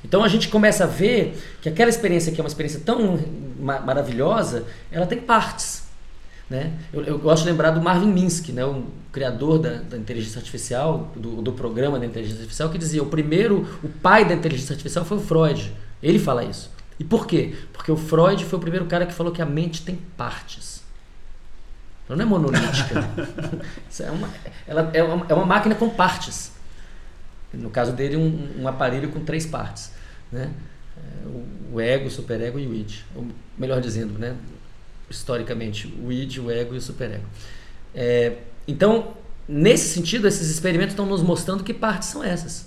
[0.03, 3.17] Então a gente começa a ver que aquela experiência que é uma experiência tão
[3.58, 5.83] maravilhosa, ela tem partes.
[6.54, 6.72] Né?
[6.94, 8.64] Eu, eu, gosto de lembrar do Marvin Minsky, né?
[8.64, 13.08] o criador da, da inteligência artificial, do, do, programa da inteligência artificial, que dizia o
[13.08, 15.74] primeiro, o pai da inteligência artificial foi o Freud.
[16.04, 16.70] Ele fala isso.
[17.00, 17.56] E por quê?
[17.74, 20.84] Porque o Freud foi o primeiro cara que falou que a mente tem partes.
[22.08, 23.04] Ela não é monolítica.
[24.00, 24.30] é, uma,
[24.68, 26.52] ela é, uma, é uma máquina com partes.
[27.52, 29.92] No caso dele, um, um aparelho com três partes.
[30.32, 30.52] Né?
[30.96, 33.00] É, o, o ego, o superego e o id.
[33.16, 33.26] Ou
[33.58, 34.36] melhor dizendo, né?
[35.14, 37.25] Historicamente, o id, o ego e o superego.
[37.93, 39.14] É, então,
[39.48, 42.66] nesse sentido, esses experimentos estão nos mostrando que partes são essas.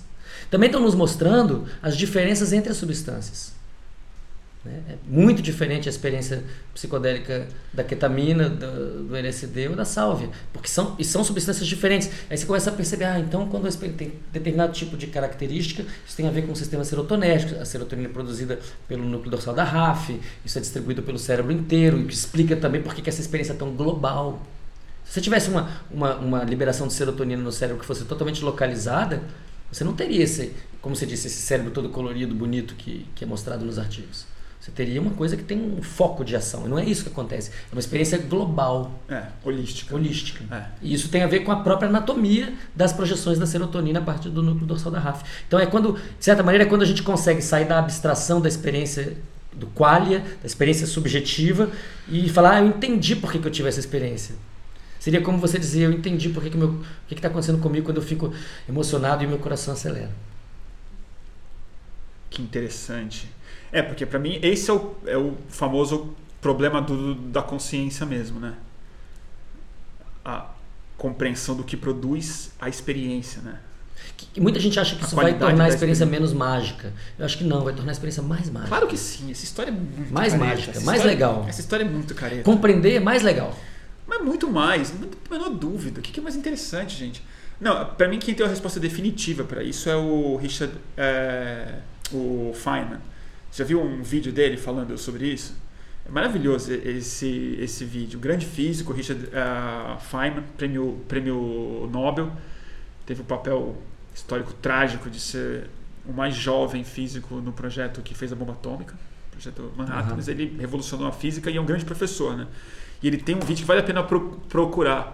[0.49, 3.56] Também estão nos mostrando as diferenças entre as substâncias.
[4.67, 4.81] Né?
[4.89, 10.67] É muito diferente a experiência psicodélica da ketamina, do, do LSD ou da sálvia, porque
[10.67, 12.09] são, e são substâncias diferentes.
[12.29, 16.27] Aí você começa a perceber, ah, então quando tem determinado tipo de característica, isso tem
[16.27, 20.19] a ver com o sistema serotonérgico, a serotonina é produzida pelo núcleo dorsal da RAF,
[20.45, 23.55] isso é distribuído pelo cérebro inteiro, e que explica também por que essa experiência é
[23.55, 24.41] tão global.
[25.05, 29.23] Se você tivesse uma, uma, uma liberação de serotonina no cérebro que fosse totalmente localizada,
[29.71, 33.27] você não teria esse, como você disse, esse cérebro todo colorido, bonito que, que é
[33.27, 34.26] mostrado nos artigos.
[34.67, 36.65] Você teria uma coisa que tem um foco de ação.
[36.65, 37.51] E não é isso que acontece.
[37.71, 39.01] É uma experiência global.
[39.07, 39.95] É, holística.
[39.95, 40.43] Holística.
[40.53, 40.65] É.
[40.81, 44.27] E isso tem a ver com a própria anatomia das projeções da serotonina a partir
[44.27, 45.23] do núcleo dorsal da RAF.
[45.47, 48.49] Então é quando, de certa maneira, é quando a gente consegue sair da abstração da
[48.49, 49.15] experiência
[49.53, 51.71] do qualia, da experiência subjetiva,
[52.09, 54.35] e falar, ah, eu entendi por que, que eu tive essa experiência.
[54.99, 57.85] Seria como você dizer, eu entendi por que, que, meu, o que está acontecendo comigo
[57.85, 58.33] quando eu fico
[58.67, 60.11] emocionado e meu coração acelera.
[62.29, 63.29] Que interessante.
[63.71, 68.39] É, porque para mim esse é o, é o famoso problema do, da consciência mesmo,
[68.39, 68.53] né?
[70.23, 70.49] A
[70.97, 73.59] compreensão do que produz a experiência, né?
[74.15, 76.93] Que muita gente acha que isso vai tornar a experiência, experiência, menos mágica.
[77.17, 78.69] Eu acho que não, vai tornar a experiência mais mágica.
[78.69, 80.49] Claro que sim, essa história é muito Mais careta.
[80.49, 81.45] mágica, essa mais história, legal.
[81.47, 82.43] Essa história é muito careta.
[82.43, 83.57] Compreender é mais legal.
[84.07, 85.99] Mas muito mais, não tem a menor dúvida.
[85.99, 87.23] O que é mais interessante, gente?
[87.59, 91.79] Não, para mim quem tem a resposta definitiva para isso é o Richard, é,
[92.13, 92.99] o Feynman
[93.57, 95.55] já viu um vídeo dele falando sobre isso?
[96.05, 98.19] É maravilhoso esse, esse vídeo.
[98.19, 102.31] grande físico, Richard uh, Feynman, prêmio, prêmio Nobel,
[103.05, 103.75] teve um papel
[104.15, 105.69] histórico trágico de ser
[106.05, 108.95] o mais jovem físico no projeto que fez a bomba atômica,
[109.31, 110.15] projeto Manhattan, Uhum.
[110.17, 112.47] mas ele revolucionou a física e é um grande professor, né?
[113.03, 115.13] E ele tem um vídeo que vale a pena pro- procurar,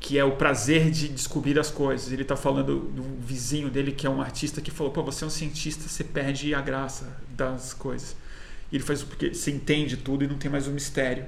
[0.00, 2.12] que é o prazer de descobrir as coisas.
[2.12, 5.26] Ele está falando um vizinho dele que é um artista que falou: "Pô, você é
[5.26, 8.16] um cientista, você perde a graça das coisas".
[8.70, 11.24] E ele faz porque você entende tudo e não tem mais o mistério.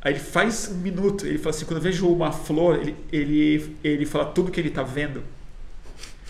[0.00, 3.76] Aí ele faz um minuto, ele fala assim, quando eu vejo uma flor, ele, ele,
[3.84, 5.22] ele fala tudo que ele está vendo.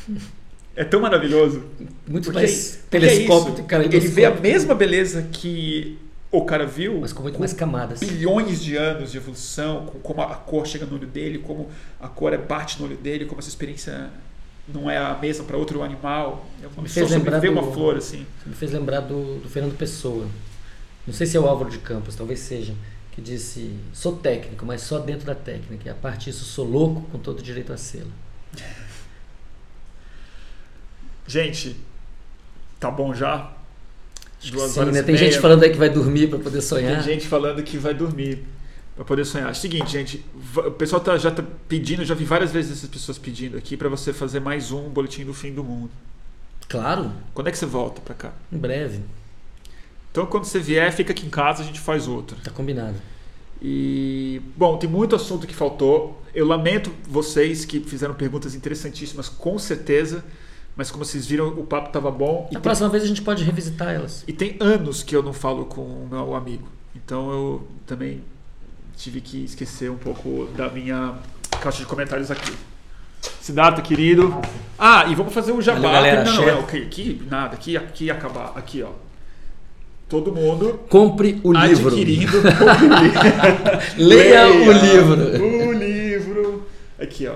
[0.75, 1.65] É tão maravilhoso.
[2.07, 3.65] Muito Porque, mais porque é telescópio, isso.
[3.65, 5.99] cara, Ele vê a mesma beleza que
[6.33, 8.01] o cara viu, Mas com muito mais camadas.
[8.01, 11.69] bilhões de anos de evolução, com como a cor chega no olho dele, como
[12.01, 14.09] a cor é bate no olho dele, como essa experiência
[14.67, 16.47] não é a mesma para outro animal.
[16.63, 18.27] É Me fez lembrar ver uma do- flor assim.
[18.47, 20.27] Me fez lembrar do, do Fernando Pessoa.
[21.07, 22.75] Não sei se é o Álvaro de Campos, talvez seja.
[23.11, 25.87] Que disse: Sou técnico, mas só dentro da técnica.
[25.87, 28.11] E a parte disso, sou louco com todo direito a sê-lo.
[31.27, 31.77] Gente,
[32.81, 33.53] tá bom já?
[34.51, 35.03] Duas Sim, horas né?
[35.03, 35.31] Tem meia.
[35.31, 37.03] gente falando aí que vai dormir para poder sonhar.
[37.03, 38.45] Tem gente falando que vai dormir
[38.97, 39.55] para poder sonhar.
[39.55, 40.25] Seguinte, gente,
[40.57, 43.89] o pessoal tá, já tá pedindo, já vi várias vezes essas pessoas pedindo aqui para
[43.89, 45.91] você fazer mais um boletim do fim do mundo.
[46.69, 48.33] Claro, Quando é que você volta para cá?
[48.51, 49.01] em breve.
[50.11, 52.37] Então, quando você vier, fica aqui em casa, a gente faz outro.
[52.43, 52.97] Tá combinado.
[53.61, 56.21] E, bom, tem muito assunto que faltou.
[56.35, 60.25] Eu lamento vocês que fizeram perguntas interessantíssimas, com certeza.
[60.77, 62.47] Mas como vocês viram, o papo estava bom.
[62.51, 64.25] E Na tem, próxima vez a gente pode revisitar elas.
[64.27, 66.67] e tem anos que eu não falo com o meu amigo.
[66.97, 68.23] Então eu também
[68.97, 71.15] tive que esquecer um pouco da minha
[71.61, 72.53] caixa de comentários aqui.
[73.41, 74.35] Siddhartha, querido.
[74.79, 75.81] Ah, e vamos fazer o jabá.
[75.81, 76.25] Valeu, galera.
[76.25, 78.53] Não, não, é, ok, aqui, nada, aqui, aqui acabar.
[78.57, 78.91] Aqui, ó.
[80.09, 81.89] Todo mundo Compre o livro.
[81.89, 82.33] adquirindo.
[83.97, 85.69] Leia o livro.
[85.69, 86.67] O livro.
[87.01, 87.35] Aqui, ó.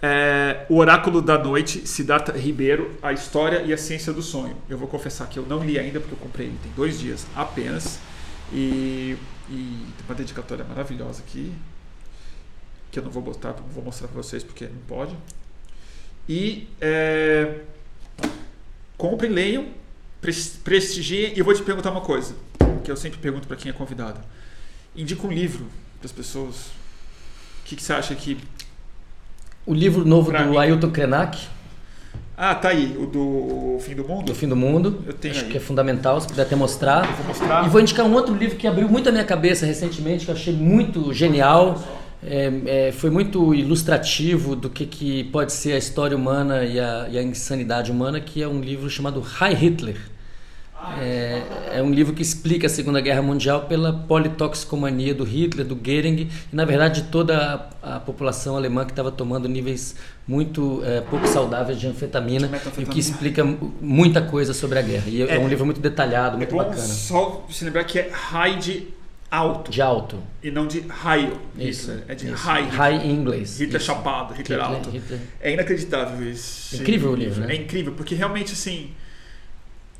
[0.00, 4.56] É, o Oráculo da Noite, Siddhartha Ribeiro, A História e a Ciência do Sonho.
[4.68, 7.26] Eu vou confessar que eu não li ainda, porque eu comprei ele tem dois dias
[7.34, 7.98] apenas.
[8.52, 9.16] E,
[9.50, 11.52] e tem uma dedicatória maravilhosa aqui,
[12.90, 15.16] que eu não vou botar, vou mostrar para vocês porque não pode.
[16.28, 17.62] E é,
[18.96, 19.66] comprem, leiam,
[20.20, 21.34] pres- prestigiem.
[21.34, 22.36] E eu vou te perguntar uma coisa,
[22.84, 24.20] que eu sempre pergunto para quem é convidado.
[24.94, 25.66] Indica um livro
[25.98, 26.66] para as pessoas.
[27.60, 28.38] O que, que você acha que
[29.68, 30.56] O livro novo Pra do mim.
[30.56, 31.38] Ailton Krenak,
[32.36, 34.24] Ah, tá aí, o do Fim do Mundo.
[34.26, 35.02] do Fim do Mundo.
[35.06, 35.50] Eu tenho Acho aí.
[35.50, 37.04] que é fundamental, se puder até mostrar.
[37.04, 37.66] Eu vou mostrar.
[37.66, 40.34] E vou indicar um outro livro que abriu muito a minha cabeça recentemente, que eu
[40.34, 41.82] achei muito genial.
[42.24, 42.50] É,
[42.88, 47.18] é, foi muito ilustrativo do que, que pode ser a história humana e a, e
[47.18, 49.96] a insanidade humana, que é um livro chamado High Hitler.
[51.00, 51.42] É,
[51.74, 56.22] é um livro que explica a Segunda Guerra Mundial pela politoxicomania do Hitler, do Goering
[56.22, 61.00] e, na verdade, de toda a, a população alemã que estava tomando níveis muito é,
[61.00, 62.48] pouco saudáveis de anfetamina,
[62.78, 65.04] e que explica mu- muita coisa sobre a guerra.
[65.08, 65.38] E é, É.
[65.38, 66.76] um livro muito detalhado, É muito bom bacana.
[66.78, 68.86] só se lembrar que é high de
[69.30, 70.16] alto De alto.
[70.42, 71.38] e não de raio.
[71.58, 71.90] Isso.
[71.90, 72.04] Hitler.
[72.08, 72.34] É de isso.
[72.36, 72.68] high.
[72.68, 73.58] High em inglês.
[73.58, 73.86] Hitler Isso.
[73.86, 74.90] chapado, Hitler, alto.
[74.90, 75.20] Hitler.
[75.40, 76.76] É inacreditável isso.
[76.76, 77.54] Incrível o livro, né?
[77.54, 78.90] É incrível, porque realmente assim.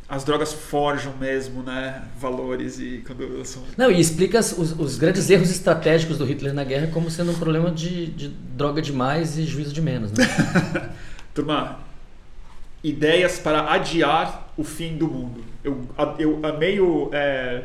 [0.09, 2.03] As drogas forjam mesmo, né?
[2.19, 3.63] Valores e quando são.
[3.77, 7.35] Não, e explica os, os grandes erros estratégicos do Hitler na guerra como sendo um
[7.35, 10.11] problema de, de droga demais e juízo de menos.
[10.11, 10.25] Né?
[11.35, 11.81] Turma,
[12.83, 15.45] ideias para adiar o fim do mundo.
[15.63, 15.87] Eu,
[16.19, 17.65] eu amei o é,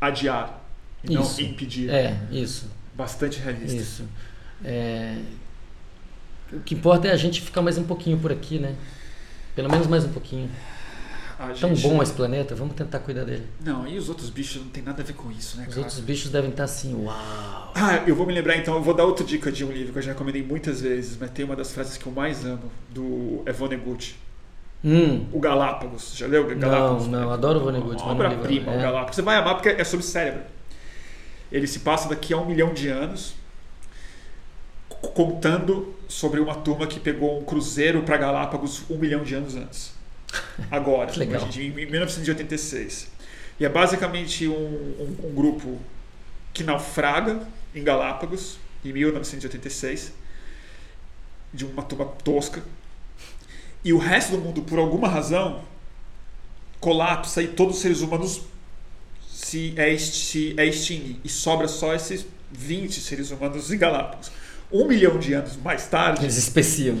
[0.00, 0.62] adiar
[1.02, 1.90] e não impedir.
[1.90, 2.70] É, isso.
[2.94, 3.76] Bastante realista.
[3.76, 4.04] Isso.
[4.64, 5.18] É,
[6.52, 8.76] O que importa é a gente ficar mais um pouquinho por aqui, né?
[9.56, 10.48] Pelo menos mais um pouquinho.
[11.52, 13.46] A Tão gente- bom esse planeta, vamos tentar cuidar dele.
[13.64, 15.80] Não, e os outros bichos não tem nada a ver com isso, né, Os cara?
[15.86, 17.72] outros bichos devem estar assim, uau.
[17.74, 19.98] Ah, eu vou me lembrar então, eu vou dar outra dica de um livro que
[19.98, 23.42] eu já recomendei muitas vezes, mas tem uma das frases que eu mais amo, do
[23.46, 24.16] Evonegut.
[24.84, 26.14] Hum, O Galápagos.
[26.14, 27.06] Já leu o Galápagos?
[27.08, 28.82] não, adoro o Vonnegut, não obra-prima, o é.
[28.82, 29.16] Galápagos.
[29.16, 30.42] Você vai amar porque é sobre cérebro.
[31.50, 33.34] Ele se passa daqui a um milhão de anos
[35.14, 39.93] contando sobre uma turma que pegou um cruzeiro para Galápagos um milhão de anos antes.
[40.70, 43.08] Agora, em dia, em 1986.
[43.60, 45.78] E é basicamente um, um- um grupo
[46.52, 47.40] que naufraga
[47.74, 50.12] em Galápagos em 1986
[51.52, 52.62] de uma turma tosca
[53.84, 55.62] e o resto do mundo por alguma razão
[56.80, 58.42] colapsa e todos os seres humanos
[59.30, 64.30] se, é, se é extingue e sobra só esses 20 seres humanos em Galápagos.
[64.72, 66.98] Um milhão de anos mais tarde, Eles especiam.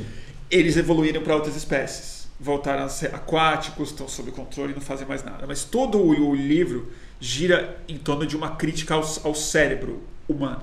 [0.50, 2.13] eles evoluíram para outras espécies.
[2.38, 5.46] Voltaram a ser aquáticos, estão sob controle e não fazem mais nada.
[5.46, 6.90] Mas todo o, livro
[7.20, 10.62] gira em torno de uma crítica ao, ao cérebro humano.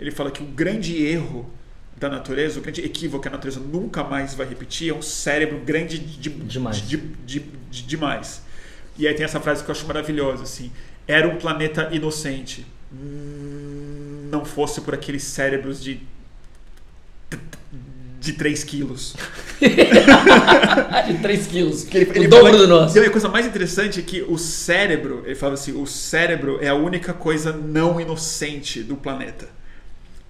[0.00, 1.48] Ele fala que o grande erro
[1.96, 5.60] da natureza, o grande equívoco que a natureza nunca mais vai repetir é um cérebro
[5.60, 6.76] grande de, Demais.
[6.88, 8.42] de- de- de- demais.
[8.98, 10.72] E aí tem essa frase que eu acho maravilhosa, assim,
[11.06, 12.66] era um planeta inocente.
[12.90, 16.00] Não fosse por aqueles cérebros de
[18.22, 19.14] de 3 quilos.
[21.06, 21.84] de 3 quilos.
[21.84, 22.96] Que ele- o ele dobro fala- do nosso.
[22.96, 26.68] E a coisa mais interessante é que o cérebro, ele fala assim, o cérebro é
[26.68, 29.48] a única coisa não inocente do planeta.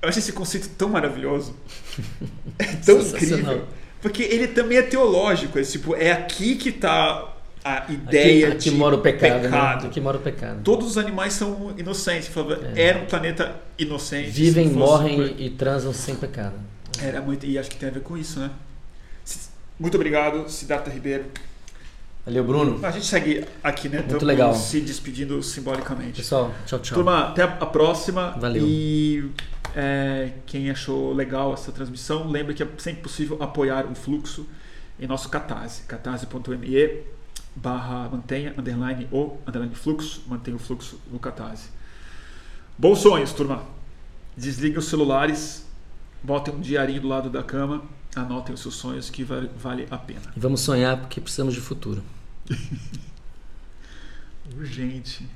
[0.01, 1.55] Eu acho esse conceito tão maravilhoso.
[2.59, 3.65] É tão incrível.
[4.01, 5.59] Porque ele também é teológico.
[5.59, 7.29] É, tipo, é aqui que está
[7.65, 9.43] a ideia aqui, aqui de mora o pecado.
[9.43, 9.83] pecado.
[9.83, 9.89] Né?
[9.89, 10.61] Aqui mora o pecado.
[10.65, 12.27] Todos os animais são inocentes.
[12.27, 14.31] Falava, Era um planeta inocente.
[14.31, 16.55] Vivem, morrem por- e transam sem pecado.
[17.03, 18.51] Era muito, e acho que tem a ver com isso, né?
[19.79, 21.25] Muito obrigado, Siddhartha Ribeiro.
[22.25, 22.87] Valeu, Bruno.
[22.87, 23.99] A gente segue aqui, né?
[23.99, 24.55] Muito Tamo legal.
[24.55, 26.19] se despedindo simbolicamente.
[26.19, 26.95] Pessoal, tchau, tchau.
[26.95, 28.31] Turma, até a próxima.
[28.39, 28.65] Valeu.
[28.65, 29.29] E
[29.75, 34.47] é, quem achou legal essa transmissão, lembre que é sempre possível apoiar o fluxo
[35.01, 35.83] em nosso Catarse.
[35.83, 37.03] catarse.me
[37.55, 40.23] barra mantenha, underline ou underline fluxo.
[40.29, 41.71] Mantenha o fluxo no Catarse.
[42.79, 43.63] Bons sonhos, turma.
[44.37, 45.67] Desliguem os celulares,
[46.23, 47.83] botem um diarinho do lado da cama,
[48.15, 50.33] anotem os seus sonhos que vale, vale a pena.
[50.37, 52.03] E vamos sonhar porque precisamos de futuro.
[54.57, 55.29] Urgente.